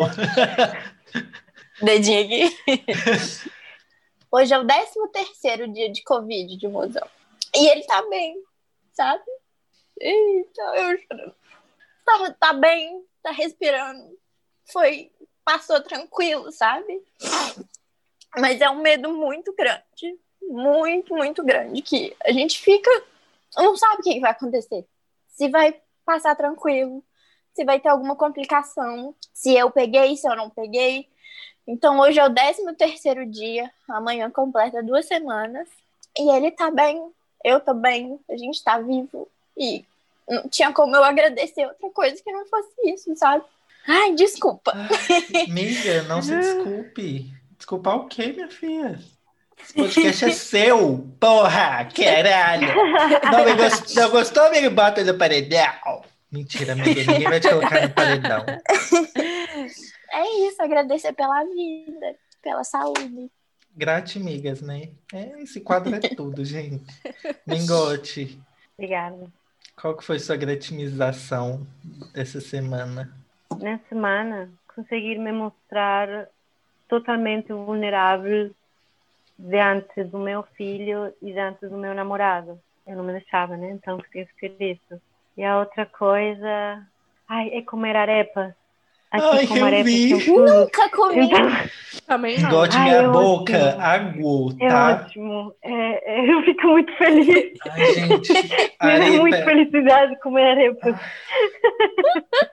Dedinho 1.82 2.48
aqui. 2.48 2.58
Hoje 4.32 4.54
é 4.54 4.60
o 4.60 4.66
13 4.66 4.94
terceiro 5.12 5.68
dia 5.72 5.92
de 5.92 6.04
Covid 6.04 6.58
de 6.58 6.68
mozão. 6.68 7.08
E 7.56 7.68
ele 7.70 7.84
tá 7.84 8.02
bem, 8.10 8.36
sabe? 8.94 9.24
Eita, 10.00 10.62
eu 10.76 11.00
chorando. 11.00 11.36
Tá, 12.04 12.36
tá 12.40 12.54
bem, 12.54 13.04
tá 13.24 13.32
respirando. 13.32 14.04
Foi, 14.72 15.10
passou 15.44 15.82
tranquilo, 15.82 16.52
sabe? 16.52 17.02
Mas 18.40 18.62
é 18.62 18.70
um 18.70 18.82
medo 18.82 19.14
muito 19.14 19.54
grande. 19.54 20.20
Muito, 20.42 21.16
muito 21.16 21.44
grande. 21.44 21.82
Que 21.82 22.16
a 22.24 22.32
gente 22.32 22.60
fica. 22.60 22.90
Não 23.58 23.76
sabe 23.76 24.02
o 24.02 24.04
que 24.04 24.20
vai 24.20 24.32
acontecer. 24.32 24.86
Se 25.30 25.50
vai 25.50 25.76
passar 26.06 26.36
tranquilo, 26.36 27.04
se 27.54 27.64
vai 27.64 27.80
ter 27.80 27.90
alguma 27.90 28.16
complicação, 28.16 29.16
se 29.34 29.56
eu 29.56 29.72
peguei, 29.72 30.16
se 30.16 30.28
eu 30.28 30.36
não 30.36 30.50
peguei. 30.50 31.08
Então 31.68 32.00
hoje 32.00 32.20
é 32.20 32.26
o 32.26 32.34
13 32.34 32.74
terceiro 32.76 33.26
dia, 33.26 33.72
amanhã 33.88 34.30
completa 34.30 34.84
duas 34.84 35.06
semanas. 35.08 35.68
E 36.18 36.30
ele 36.32 36.52
tá 36.52 36.70
bem, 36.70 37.12
eu 37.44 37.60
tô 37.60 37.74
bem, 37.74 38.20
a 38.30 38.38
gente 38.38 38.64
tá 38.64 38.80
vivo. 38.80 39.28
E 39.58 39.84
não 40.30 40.48
tinha 40.48 40.72
como 40.72 40.96
eu 40.96 41.04
agradecer 41.04 41.66
outra 41.66 41.90
coisa 41.90 42.22
que 42.22 42.32
não 42.32 42.46
fosse 42.46 42.70
isso, 42.86 43.16
sabe? 43.16 43.44
Ai, 43.88 44.14
desculpa. 44.14 44.74
Amiga, 45.48 46.04
não 46.04 46.22
se 46.22 46.36
desculpe. 46.38 47.32
Desculpar 47.66 47.96
o 47.96 48.08
quê, 48.08 48.28
minha 48.32 48.48
filha? 48.48 49.00
Esse 49.60 49.74
podcast 49.74 50.26
é 50.26 50.30
seu, 50.32 51.00
porra, 51.20 51.86
caralho. 51.86 52.68
Não, 53.32 53.44
me 53.44 53.56
gost- 53.56 53.96
não 53.96 54.12
gostou, 54.12 54.44
amigo? 54.46 54.70
Bota 54.70 55.04
no 55.04 55.18
paredão. 55.18 56.04
Mentira, 56.32 56.74
amiga, 56.74 57.02
ninguém 57.12 57.24
vai 57.24 57.40
te 57.40 57.50
colocar 57.50 57.82
no 57.82 57.90
paredão. 57.92 58.46
É 60.14 60.48
isso, 60.48 60.62
agradecer 60.62 61.12
pela 61.14 61.44
vida, 61.44 62.16
pela 62.44 62.64
saúde. 62.64 63.32
Gratimigas, 63.76 64.62
né? 64.62 64.90
É, 65.12 65.42
esse 65.42 65.60
quadro 65.60 65.96
é 65.96 66.00
tudo, 66.00 66.46
gente. 66.46 66.86
Mingote, 67.48 68.40
Obrigada. 68.78 69.26
qual 69.76 69.98
que 69.98 70.04
foi 70.06 70.20
sua 70.20 70.36
gratimização 70.36 71.66
dessa 72.14 72.40
semana? 72.40 73.12
Na 73.60 73.80
semana, 73.90 74.52
conseguir 74.76 75.18
me 75.18 75.32
mostrar 75.32 76.28
totalmente 76.88 77.52
vulnerável 77.52 78.52
diante 79.38 80.04
do 80.04 80.20
meu 80.20 80.44
filho 80.56 81.14
e 81.22 81.32
diante 81.34 81.68
do 81.68 81.78
meu 81.78 81.94
namorado. 81.94 82.60
Eu 82.86 82.96
não 82.96 83.04
me 83.04 83.14
deixava, 83.14 83.58
né? 83.58 83.72
Então 83.72 83.98
consegui 83.98 84.30
fazer 84.40 84.72
isso. 84.74 85.02
E 85.36 85.44
a 85.44 85.60
outra 85.60 85.86
coisa, 85.86 86.88
ai, 87.28 87.50
é 87.50 87.62
comer 87.62 87.96
arepas. 87.96 88.54
Aqui 89.16 89.60
Ai, 89.62 89.82
eu 89.82 89.84
vi. 89.84 90.28
Nunca 90.28 90.90
comi. 90.90 91.26
Então, 91.26 91.50
também 92.06 92.40
não. 92.40 92.62
Ai, 92.62 92.84
minha 92.84 92.96
é 92.96 93.08
boca 93.08 93.54
ótimo. 93.58 93.82
aguou, 93.82 94.54
é 94.60 94.68
tá? 94.68 95.02
ótimo. 95.06 95.56
É, 95.64 96.22
é, 96.22 96.34
eu 96.34 96.44
fico 96.44 96.68
muito 96.68 96.94
feliz. 96.98 97.54
Ai, 97.70 97.86
gente, 97.94 98.34
arepa. 98.80 99.38
felicidade 99.46 100.20
comer 100.20 100.52
arepas. 100.52 100.96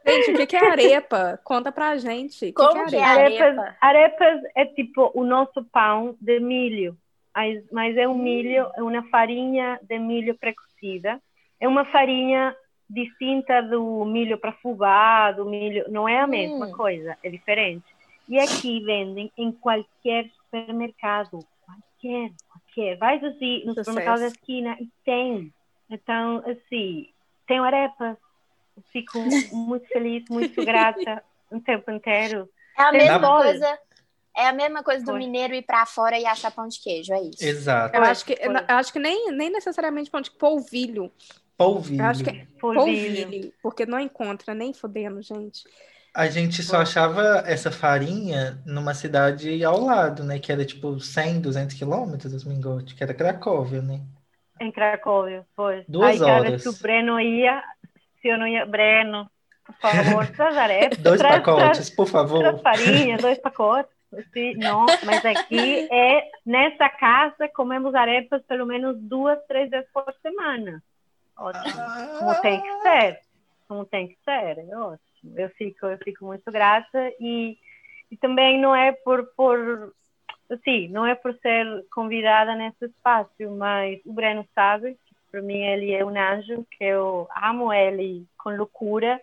Gente, 0.06 0.30
o 0.30 0.36
que 0.36 0.46
que 0.46 0.56
é 0.56 0.70
arepa? 0.70 1.40
Conta 1.44 1.72
pra 1.72 1.96
gente. 1.96 2.44
O 2.44 2.46
que 2.48 2.52
Como 2.52 2.86
que 2.86 2.96
é 2.96 2.98
é 2.98 3.04
arepa? 3.04 3.44
arepa? 3.44 3.76
Arepas, 3.80 4.20
arepas 4.20 4.40
é 4.56 4.64
tipo 4.66 5.10
o 5.14 5.24
nosso 5.24 5.64
pão 5.72 6.16
de 6.20 6.40
milho, 6.40 6.96
mas, 7.34 7.62
mas 7.70 7.96
é 7.96 8.06
um 8.08 8.16
milho, 8.16 8.66
é 8.76 8.82
uma 8.82 9.02
farinha 9.10 9.78
de 9.82 9.98
milho 9.98 10.34
precocida. 10.38 11.20
É 11.60 11.68
uma 11.68 11.84
farinha 11.86 12.54
distinta 12.92 13.62
do 13.62 14.04
milho 14.04 14.38
para 14.38 14.52
fubá, 14.52 15.32
do 15.32 15.44
milho, 15.44 15.84
não 15.88 16.08
é 16.08 16.20
a 16.20 16.26
mesma 16.26 16.66
Hum. 16.66 16.72
coisa, 16.72 17.16
é 17.22 17.30
diferente. 17.30 17.84
E 18.28 18.38
aqui 18.38 18.80
vendem 18.84 19.32
em 19.36 19.50
qualquer 19.50 20.30
supermercado, 20.44 21.44
qualquer, 21.64 22.30
qualquer. 22.48 22.96
Vais 22.98 23.24
assim 23.24 23.64
no 23.64 23.74
supermercado 23.74 24.20
da 24.20 24.26
esquina 24.28 24.76
e 24.80 24.88
tem. 25.04 25.52
Então, 25.90 26.42
assim, 26.46 27.08
tem 27.46 27.58
arepas. 27.58 28.16
Fico 28.92 29.18
muito 29.52 29.86
feliz, 29.88 30.24
muito 30.28 30.62
grata 30.64 31.22
o 31.50 31.60
tempo 31.60 31.90
inteiro. 31.90 32.48
É 32.78 32.82
a 32.82 32.92
mesma 32.92 33.42
coisa. 33.42 33.78
É 34.34 34.46
a 34.48 34.52
mesma 34.52 34.82
coisa 34.82 35.04
do 35.04 35.12
mineiro 35.12 35.54
ir 35.54 35.60
para 35.60 35.84
fora 35.84 36.18
e 36.18 36.24
achar 36.24 36.50
pão 36.50 36.66
de 36.66 36.80
queijo, 36.80 37.12
é 37.12 37.20
isso. 37.20 37.44
Exato. 37.44 37.94
Eu 37.94 38.02
acho 38.02 38.24
que, 38.24 38.32
eu 38.40 38.50
acho 38.76 38.90
que 38.90 38.98
nem, 38.98 39.30
nem 39.30 39.50
necessariamente 39.50 40.10
pão 40.10 40.22
de 40.22 40.30
polvilho. 40.30 41.12
Polvilho. 41.56 42.02
Eu 42.02 42.06
acho 42.06 42.24
que 42.24 42.30
é 42.30 42.46
polvilho. 42.60 43.22
polvilho, 43.24 43.52
porque 43.62 43.86
não 43.86 44.00
encontra 44.00 44.54
nem 44.54 44.72
fodendo, 44.72 45.22
gente. 45.22 45.62
A 46.14 46.26
gente 46.26 46.62
só 46.62 46.82
achava 46.82 47.42
essa 47.46 47.70
farinha 47.70 48.60
numa 48.66 48.92
cidade 48.92 49.64
ao 49.64 49.80
lado, 49.80 50.22
né? 50.24 50.38
Que 50.38 50.52
era 50.52 50.64
tipo 50.64 51.00
100, 51.00 51.40
200 51.40 51.74
quilômetros 51.74 52.32
dos 52.32 52.44
Mingote, 52.44 52.94
que 52.94 53.02
era 53.02 53.14
Cracóvia, 53.14 53.80
né? 53.80 54.00
Em 54.60 54.70
Cracóvia, 54.70 55.46
foi. 55.56 55.84
Duas 55.88 56.20
Aí, 56.20 56.30
horas. 56.30 56.62
se 56.62 56.68
o 56.68 56.72
Breno 56.74 57.18
ia, 57.18 57.62
se 58.20 58.28
eu 58.28 58.38
não 58.38 58.46
ia, 58.46 58.66
Breno, 58.66 59.28
por 59.64 59.74
favor, 59.76 60.26
traz 60.36 60.56
arepas. 60.56 60.98
dois 60.98 61.18
traz, 61.18 61.36
pacotes, 61.36 61.70
traz, 61.72 61.90
por 61.90 62.06
favor. 62.06 62.38
Traz 62.40 62.60
farinha, 62.60 63.16
dois 63.16 63.38
pacotes. 63.40 63.92
Assim, 64.12 64.54
não, 64.56 64.84
mas 65.04 65.24
aqui 65.24 65.88
é, 65.90 66.30
nessa 66.44 66.86
casa, 66.90 67.48
comemos 67.54 67.94
arepas 67.94 68.42
pelo 68.42 68.66
menos 68.66 68.98
duas, 69.00 69.38
três 69.48 69.70
vezes 69.70 69.88
por 69.90 70.04
semana. 70.20 70.82
Ótimo. 71.36 71.74
Ah. 71.78 72.16
Como 72.18 72.40
tem 72.40 72.60
que 72.60 72.82
ser. 72.82 73.20
Como 73.68 73.84
tem 73.86 74.08
que 74.08 74.18
ser, 74.24 74.58
é 74.58 74.76
ótimo. 74.76 75.38
Eu 75.38 75.48
fico, 75.50 75.86
eu 75.86 75.98
fico 75.98 76.24
muito 76.24 76.50
grata 76.50 77.12
e, 77.20 77.58
e 78.10 78.16
também 78.16 78.60
não 78.60 78.74
é 78.74 78.92
por, 78.92 79.26
por 79.36 79.94
assim, 80.50 80.88
não 80.88 81.06
é 81.06 81.14
por 81.14 81.34
ser 81.38 81.86
convidada 81.90 82.54
nesse 82.54 82.84
espaço, 82.86 83.30
mas 83.56 84.00
o 84.04 84.12
Breno 84.12 84.46
sabe 84.54 84.96
que 85.06 85.14
para 85.30 85.40
mim 85.40 85.62
ele 85.62 85.92
é 85.92 86.04
um 86.04 86.10
anjo, 86.10 86.66
que 86.70 86.84
eu 86.84 87.26
amo 87.34 87.72
ele 87.72 88.26
com 88.36 88.50
loucura 88.50 89.20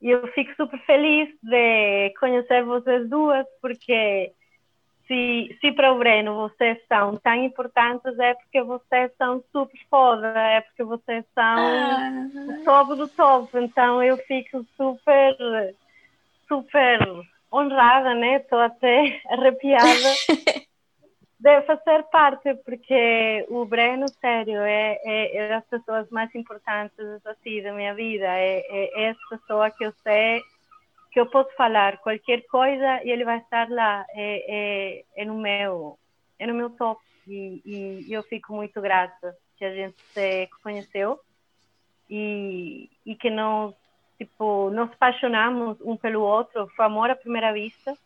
e 0.00 0.10
eu 0.10 0.26
fico 0.28 0.54
super 0.54 0.78
feliz 0.86 1.28
de 1.42 2.14
conhecer 2.18 2.64
vocês 2.64 3.08
duas, 3.08 3.46
porque 3.60 4.32
se, 5.08 5.56
se 5.60 5.72
para 5.72 5.92
o 5.92 5.98
Breno 5.98 6.34
vocês 6.34 6.78
são 6.86 7.16
tão 7.16 7.34
importantes, 7.34 8.16
é 8.18 8.34
porque 8.34 8.62
vocês 8.62 9.10
são 9.16 9.42
super 9.50 9.80
foda, 9.90 10.28
é 10.38 10.60
porque 10.60 10.84
vocês 10.84 11.24
são 11.34 11.42
ah. 11.42 12.28
o 12.34 12.64
topo 12.64 12.94
do 12.94 13.08
topo. 13.08 13.58
Então 13.58 14.02
eu 14.02 14.18
fico 14.18 14.64
super, 14.76 15.74
super 16.46 16.98
honrada, 17.52 18.14
né? 18.14 18.36
Estou 18.36 18.60
até 18.60 19.20
arrepiada 19.32 19.88
de 21.40 21.62
fazer 21.62 22.02
parte, 22.12 22.54
porque 22.66 23.46
o 23.48 23.64
Breno, 23.64 24.06
sério, 24.20 24.60
é, 24.60 25.00
é, 25.04 25.36
é 25.36 25.48
das 25.48 25.64
pessoas 25.68 26.08
mais 26.10 26.32
importantes 26.34 26.98
assim, 27.24 27.62
da 27.62 27.72
minha 27.72 27.94
vida. 27.94 28.26
É, 28.26 28.58
é, 28.58 29.02
é 29.02 29.04
essa 29.04 29.20
pessoa 29.30 29.70
que 29.70 29.86
eu 29.86 29.92
sei 30.02 30.42
que 31.18 31.22
eu 31.22 31.26
posso 31.26 31.50
falar 31.56 31.98
qualquer 31.98 32.46
coisa 32.46 33.02
e 33.02 33.10
ele 33.10 33.24
vai 33.24 33.38
estar 33.38 33.68
lá. 33.68 34.06
É, 34.10 34.44
é, 34.48 35.04
é 35.16 35.24
no 35.24 35.34
meu 35.34 35.98
é 36.38 36.46
no 36.46 36.54
meu 36.54 36.70
top 36.70 37.02
e, 37.26 37.60
e, 38.06 38.12
eu 38.12 38.22
fico 38.22 38.54
muito 38.54 38.80
grata 38.80 39.36
que 39.56 39.64
a 39.64 39.74
gente 39.74 40.00
se 40.12 40.48
conheceu 40.62 41.18
e, 42.08 42.88
e 43.04 43.16
que 43.16 43.30
nós 43.30 43.74
tipo 44.16 44.70
nos 44.70 44.92
apaixonamos 44.92 45.76
um 45.80 45.96
pelo 45.96 46.20
outro 46.20 46.68
foi 46.76 46.84
amor 46.84 47.10
à 47.10 47.16
primeira 47.16 47.52
vista 47.52 47.98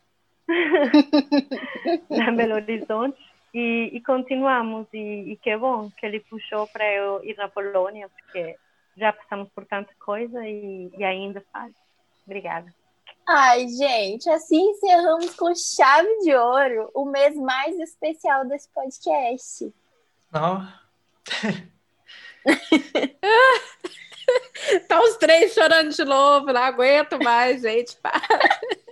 na 2.09 2.31
Belo 2.31 2.55
Horizonte 2.55 3.21
e, 3.53 3.91
e 3.93 4.01
continuamos 4.01 4.87
e, 4.91 5.33
e, 5.33 5.37
que 5.37 5.55
bom 5.55 5.91
que 5.91 6.03
ele 6.03 6.19
puxou 6.19 6.65
para 6.65 6.91
eu 6.91 7.23
ir 7.23 7.37
na 7.37 7.47
Polônia 7.47 8.09
porque 8.09 8.55
já 8.97 9.13
passamos 9.13 9.49
por 9.49 9.67
tanta 9.67 9.93
coisa 10.03 10.47
e, 10.47 10.91
e 10.97 11.03
ainda 11.03 11.41
faz. 11.51 11.71
Obrigada. 12.25 12.73
Ai, 13.27 13.67
gente, 13.69 14.29
assim 14.29 14.71
encerramos 14.71 15.33
com 15.35 15.55
chave 15.55 16.19
de 16.19 16.35
ouro 16.35 16.91
o 16.93 17.05
mês 17.05 17.35
mais 17.35 17.79
especial 17.79 18.45
desse 18.45 18.69
podcast. 18.69 19.73
Não. 20.31 20.67
tá 24.87 25.01
os 25.01 25.17
três 25.17 25.53
chorando 25.53 25.91
de 25.91 26.03
novo, 26.03 26.51
não 26.51 26.61
aguento 26.61 27.23
mais, 27.23 27.61
gente. 27.61 27.95
Para. 27.97 28.19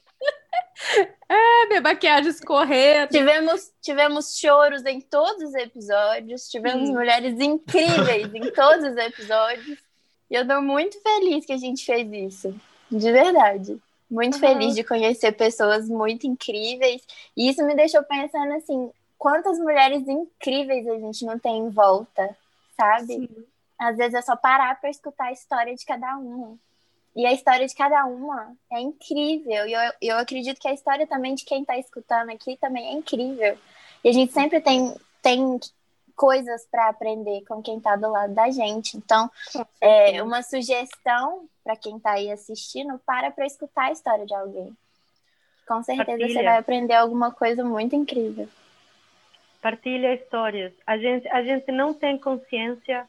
É, 1.29 1.67
minha 1.67 1.79
maquiagem 1.79 2.29
escorrendo. 2.29 3.11
Tivemos, 3.11 3.71
tivemos 3.81 4.37
choros 4.37 4.83
em 4.83 4.99
todos 4.99 5.43
os 5.43 5.53
episódios, 5.53 6.49
tivemos 6.49 6.89
hum. 6.89 6.93
mulheres 6.93 7.39
incríveis 7.39 8.33
em 8.33 8.51
todos 8.51 8.89
os 8.89 8.97
episódios. 8.97 9.79
E 10.29 10.35
eu 10.35 10.45
tô 10.45 10.59
muito 10.59 10.99
feliz 11.01 11.45
que 11.45 11.53
a 11.53 11.57
gente 11.57 11.85
fez 11.85 12.11
isso. 12.11 12.53
De 12.91 13.11
verdade. 13.11 13.79
Muito 14.11 14.33
uhum. 14.33 14.39
feliz 14.41 14.75
de 14.75 14.83
conhecer 14.83 15.31
pessoas 15.31 15.87
muito 15.87 16.27
incríveis. 16.27 17.01
E 17.35 17.49
isso 17.49 17.65
me 17.65 17.73
deixou 17.73 18.03
pensando 18.03 18.51
assim, 18.53 18.91
quantas 19.17 19.57
mulheres 19.57 20.05
incríveis 20.05 20.85
a 20.85 20.99
gente 20.99 21.25
não 21.25 21.39
tem 21.39 21.59
em 21.59 21.69
volta, 21.69 22.35
sabe? 22.75 23.13
Sim. 23.13 23.29
Às 23.79 23.95
vezes 23.95 24.15
é 24.15 24.21
só 24.21 24.35
parar 24.35 24.79
para 24.81 24.89
escutar 24.89 25.27
a 25.27 25.31
história 25.31 25.73
de 25.73 25.85
cada 25.85 26.17
uma. 26.17 26.57
E 27.15 27.25
a 27.25 27.31
história 27.31 27.65
de 27.65 27.73
cada 27.73 28.05
uma 28.05 28.53
é 28.69 28.81
incrível. 28.81 29.65
E 29.65 29.73
eu, 29.73 29.93
eu 30.01 30.17
acredito 30.17 30.59
que 30.59 30.67
a 30.67 30.73
história 30.73 31.07
também 31.07 31.33
de 31.33 31.45
quem 31.45 31.61
está 31.61 31.77
escutando 31.77 32.31
aqui 32.31 32.57
também 32.57 32.89
é 32.89 32.91
incrível. 32.91 33.57
E 34.03 34.09
a 34.09 34.11
gente 34.11 34.33
sempre 34.33 34.59
tem, 34.59 34.93
tem 35.21 35.59
coisas 36.15 36.67
para 36.69 36.89
aprender 36.89 37.43
com 37.47 37.61
quem 37.61 37.77
está 37.77 37.95
do 37.95 38.09
lado 38.09 38.33
da 38.33 38.51
gente. 38.51 38.97
Então, 38.97 39.31
é 39.79 40.21
uma 40.21 40.43
sugestão 40.43 41.47
para 41.63 41.75
quem 41.75 41.97
está 41.97 42.11
aí 42.11 42.31
assistindo, 42.31 42.99
para 43.05 43.31
para 43.31 43.45
escutar 43.45 43.85
a 43.85 43.91
história 43.91 44.25
de 44.25 44.33
alguém. 44.33 44.75
Com 45.67 45.83
certeza 45.83 46.17
Partilha. 46.17 46.33
você 46.33 46.43
vai 46.43 46.57
aprender 46.57 46.93
alguma 46.93 47.31
coisa 47.31 47.63
muito 47.63 47.95
incrível. 47.95 48.47
Partilha 49.61 50.13
histórias. 50.15 50.73
A 50.85 50.97
gente, 50.97 51.27
a 51.29 51.43
gente 51.43 51.71
não 51.71 51.93
tem 51.93 52.17
consciência 52.17 53.07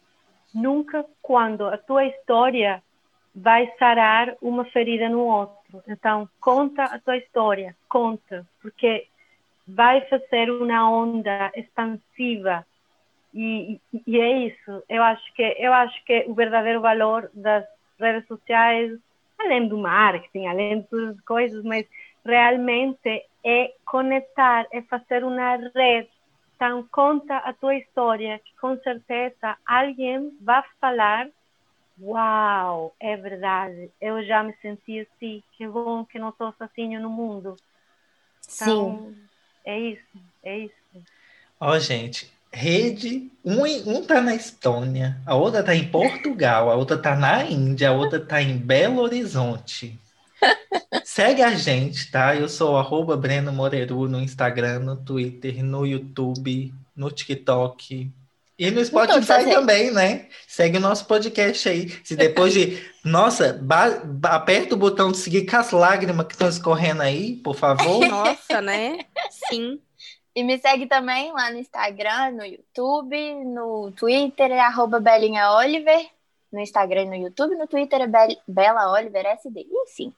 nunca 0.54 1.04
quando 1.22 1.66
a 1.66 1.78
tua 1.78 2.04
história 2.04 2.82
vai 3.34 3.72
sarar 3.78 4.36
uma 4.42 4.64
ferida 4.66 5.08
no 5.08 5.20
outro. 5.20 5.82
Então, 5.88 6.28
conta 6.38 6.84
a 6.84 6.98
tua 6.98 7.16
história, 7.16 7.74
conta, 7.88 8.46
porque 8.60 9.06
vai 9.66 10.02
fazer 10.02 10.50
uma 10.50 10.90
onda 10.90 11.50
expansiva 11.56 12.66
e, 13.32 13.80
e, 14.06 14.20
é 14.20 14.46
isso. 14.46 14.82
Eu 14.88 15.02
acho 15.02 15.32
que 15.34 15.42
eu 15.58 15.72
acho 15.72 16.04
que 16.04 16.24
o 16.28 16.34
verdadeiro 16.34 16.82
valor 16.82 17.30
das 17.32 17.64
redes 18.02 18.26
sociais, 18.26 18.98
além 19.38 19.68
do 19.68 19.78
marketing, 19.78 20.46
além 20.46 20.80
de 20.80 20.88
todas 20.88 21.16
as 21.16 21.24
coisas, 21.24 21.64
mas 21.64 21.86
realmente 22.24 23.24
é 23.44 23.72
conectar, 23.84 24.66
é 24.72 24.82
fazer 24.82 25.24
uma 25.24 25.56
rede. 25.74 26.08
Então 26.56 26.86
conta 26.92 27.36
a 27.38 27.52
tua 27.52 27.74
história, 27.76 28.38
que 28.38 28.54
com 28.60 28.76
certeza 28.78 29.56
alguém 29.66 30.36
vai 30.40 30.62
falar 30.80 31.28
Uau, 32.00 32.96
é 32.98 33.16
verdade. 33.16 33.90
Eu 34.00 34.24
já 34.24 34.42
me 34.42 34.54
senti 34.62 35.00
assim. 35.00 35.42
Que 35.56 35.68
bom 35.68 36.04
que 36.04 36.18
não 36.18 36.30
estou 36.30 36.52
sozinho 36.58 37.00
no 37.00 37.10
mundo. 37.10 37.54
Então, 38.54 39.12
Sim. 39.14 39.28
É 39.64 39.78
isso, 39.78 40.18
é 40.42 40.58
isso. 40.58 40.74
Ó, 41.60 41.70
oh, 41.70 41.78
gente, 41.78 42.32
rede, 42.52 43.30
um, 43.44 43.62
um 43.86 44.02
tá 44.02 44.20
na 44.20 44.34
Estônia, 44.34 45.16
a 45.24 45.34
outra 45.34 45.62
tá 45.62 45.74
em 45.74 45.88
Portugal, 45.88 46.70
a 46.70 46.74
outra 46.74 46.98
tá 46.98 47.16
na 47.16 47.44
Índia, 47.44 47.88
a 47.88 47.92
outra 47.92 48.20
tá 48.20 48.42
em 48.42 48.56
Belo 48.56 49.00
Horizonte. 49.00 49.98
Segue 51.04 51.42
a 51.42 51.54
gente, 51.54 52.10
tá? 52.10 52.36
Eu 52.36 52.48
sou 52.48 52.76
arroba 52.76 53.16
Breno 53.16 53.52
Moreru 53.52 54.08
no 54.08 54.20
Instagram, 54.20 54.80
no 54.80 54.96
Twitter, 54.96 55.64
no 55.64 55.86
YouTube, 55.86 56.74
no 56.94 57.10
TikTok. 57.10 58.10
E 58.58 58.70
no 58.70 58.84
Spotify 58.84 59.44
também, 59.50 59.90
né? 59.90 60.26
Segue 60.46 60.76
o 60.76 60.80
nosso 60.80 61.06
podcast 61.06 61.68
aí. 61.68 61.92
Se 62.04 62.14
depois 62.14 62.52
de. 62.52 62.80
Nossa, 63.04 63.60
aperta 64.22 64.74
o 64.74 64.78
botão 64.78 65.10
de 65.10 65.18
seguir 65.18 65.44
com 65.46 65.56
as 65.56 65.72
lágrimas 65.72 66.24
que 66.26 66.34
estão 66.34 66.48
escorrendo 66.48 67.02
aí, 67.02 67.34
por 67.36 67.56
favor. 67.56 68.06
Nossa, 68.06 68.60
né? 68.60 68.98
Sim. 69.48 69.80
E 70.34 70.42
me 70.42 70.59
segue 70.59 70.86
também 70.86 71.30
lá 71.32 71.50
no 71.50 71.59
Instagram, 71.59 72.32
no 72.32 72.44
YouTube, 72.44 73.44
no 73.44 73.92
Twitter, 73.92 74.50
é 74.50 74.60
arroba 74.60 74.98
Belinha 74.98 75.52
Oliver. 75.52 76.09
No 76.50 76.60
Instagram 76.60 77.02
e 77.02 77.09
no 77.09 77.14
YouTube, 77.14 77.54
no 77.56 77.66
Twitter 77.66 78.00
é 78.02 78.06
Be 78.06 78.38
Bela 78.46 78.92
Oliver 78.92 79.24
SD. 79.24 79.66
Enfim. 79.70 80.14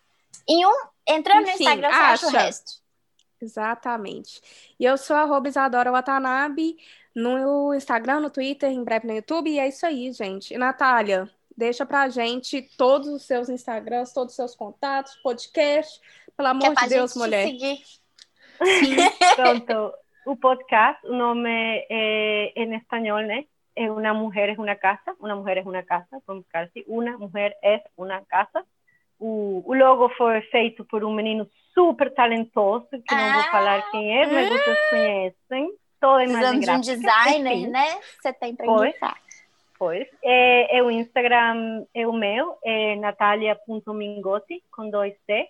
E 0.48 0.66
um, 0.66 0.72
entrando 1.06 1.48
Enfim, 1.48 1.64
no 1.64 1.70
Instagram, 1.70 1.88
você 1.88 1.94
acha. 1.94 2.12
acha 2.12 2.26
o 2.26 2.30
resto. 2.30 2.72
Exatamente. 3.40 4.40
E 4.78 4.84
eu 4.84 4.96
sou 4.96 5.16
arroba 5.16 5.48
Isadora 5.48 5.90
Watanabe 5.90 6.76
no 7.14 7.74
Instagram, 7.74 8.20
no 8.20 8.30
Twitter, 8.30 8.70
em 8.70 8.82
breve 8.82 9.06
no 9.06 9.14
YouTube. 9.14 9.50
E 9.50 9.58
é 9.58 9.68
isso 9.68 9.86
aí, 9.86 10.12
gente. 10.12 10.54
E, 10.54 10.58
Natália, 10.58 11.30
deixa 11.56 11.86
pra 11.86 12.08
gente 12.08 12.62
todos 12.76 13.08
os 13.08 13.22
seus 13.22 13.48
Instagrams, 13.48 14.12
todos 14.12 14.32
os 14.32 14.36
seus 14.36 14.54
contatos, 14.54 15.14
podcast. 15.22 16.00
Pelo 16.36 16.48
amor 16.48 16.74
de 16.74 16.88
Deus, 16.88 17.14
mulher. 17.14 17.48
Sim. 17.48 18.96
Pronto. 19.36 20.03
O 20.26 20.36
podcast, 20.36 21.04
o 21.06 21.12
nome 21.14 21.50
é, 21.90 22.52
é 22.54 22.62
em 22.62 22.74
espanhol, 22.76 23.20
né? 23.20 23.44
É 23.76 23.90
Uma 23.90 24.14
Mulher 24.14 24.50
é 24.50 24.52
Uma 24.52 24.74
Casa, 24.76 25.16
Uma 25.20 25.34
Mulher 25.34 25.58
é 25.58 25.62
Uma 25.62 25.82
Casa, 25.82 26.06
vamos 26.26 26.44
ficar 26.44 26.64
assim, 26.64 26.84
Uma 26.86 27.18
Mulher 27.18 27.56
é 27.62 27.82
Uma 27.96 28.20
Casa. 28.24 28.64
O, 29.18 29.62
o 29.66 29.74
logo 29.74 30.08
foi 30.10 30.40
feito 30.42 30.84
por 30.84 31.04
um 31.04 31.12
menino 31.12 31.48
super 31.72 32.12
talentoso, 32.12 32.88
que 32.90 33.14
não 33.14 33.32
vou 33.32 33.42
Ah, 33.42 33.50
falar 33.50 33.90
quem 33.90 34.18
é, 34.18 34.26
mas 34.26 34.48
vocês 34.48 34.78
conhecem. 34.90 35.72
Toda 36.00 36.24
Precisamos 36.24 36.64
de 36.64 36.70
um 36.70 36.80
designer, 36.80 37.52
Enfim, 37.52 37.66
né? 37.68 38.00
Você 38.20 38.32
tem 38.34 38.54
para 38.54 38.66
indicar. 38.66 39.16
Pois. 39.78 40.06
É, 40.22 40.78
é 40.78 40.82
o 40.82 40.90
Instagram, 40.90 41.84
é 41.94 42.06
o 42.06 42.12
meu, 42.12 42.56
é 42.64 42.96
natalia.mingotti, 42.96 44.62
com 44.70 44.88
dois 44.88 45.14
T. 45.26 45.48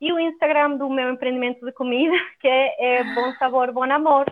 E 0.00 0.12
o 0.12 0.18
Instagram 0.18 0.76
do 0.76 0.88
meu 0.88 1.10
empreendimento 1.12 1.64
de 1.64 1.72
comida, 1.72 2.14
que 2.40 2.48
é, 2.48 2.98
é 3.00 3.14
Bom 3.14 3.32
Sabor, 3.34 3.72
Bom 3.72 3.84
Amor, 3.90 4.24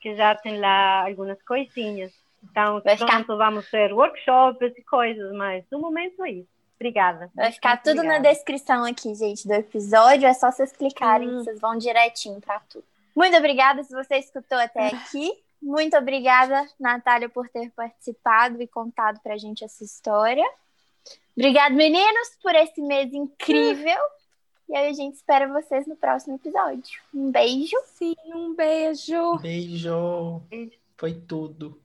que 0.00 0.14
já 0.14 0.34
tem 0.34 0.58
lá 0.60 1.06
algumas 1.06 1.40
coisinhas. 1.42 2.12
Então, 2.44 2.80
Vai 2.82 2.96
ficar- 2.96 3.24
pronto, 3.24 3.36
vamos 3.38 3.68
ter 3.70 3.92
workshops 3.92 4.72
e 4.76 4.82
coisas, 4.84 5.32
mas 5.32 5.64
no 5.70 5.78
momento 5.80 6.24
é 6.24 6.30
isso. 6.32 6.48
Obrigada. 6.78 7.30
Vai 7.34 7.50
ficar 7.50 7.70
Muito 7.70 7.82
tudo 7.84 7.96
na 7.96 8.02
obrigada. 8.16 8.28
descrição 8.34 8.84
aqui, 8.84 9.14
gente, 9.14 9.48
do 9.48 9.54
episódio. 9.54 10.28
É 10.28 10.34
só 10.34 10.52
vocês 10.52 10.70
clicarem, 10.72 11.28
Hum. 11.28 11.38
vocês 11.42 11.58
vão 11.58 11.78
direitinho 11.78 12.38
para 12.40 12.60
tudo. 12.68 12.84
Muito 13.16 13.34
obrigada 13.36 13.82
se 13.82 13.94
você 13.94 14.16
escutou 14.18 14.58
até 14.58 14.88
aqui. 15.16 15.32
Muito 15.62 15.96
obrigada, 15.96 16.66
Natália, 16.78 17.30
por 17.30 17.48
ter 17.48 17.70
participado 17.70 18.60
e 18.60 18.66
contado 18.68 19.18
pra 19.22 19.38
gente 19.38 19.64
essa 19.64 19.82
história. 19.82 20.44
Obrigado, 21.36 21.72
meninos, 21.74 22.28
por 22.42 22.54
esse 22.54 22.80
mês 22.82 23.12
incrível. 23.12 23.98
E 24.68 24.76
aí 24.76 24.88
a 24.88 24.92
gente 24.92 25.14
espera 25.14 25.46
vocês 25.48 25.86
no 25.86 25.96
próximo 25.96 26.34
episódio. 26.36 27.00
Um 27.14 27.30
beijo. 27.30 27.76
Sim, 27.84 28.14
um 28.34 28.54
beijo. 28.54 29.38
Beijo. 29.38 30.40
Beijo. 30.50 30.78
Foi 30.96 31.14
tudo. 31.14 31.80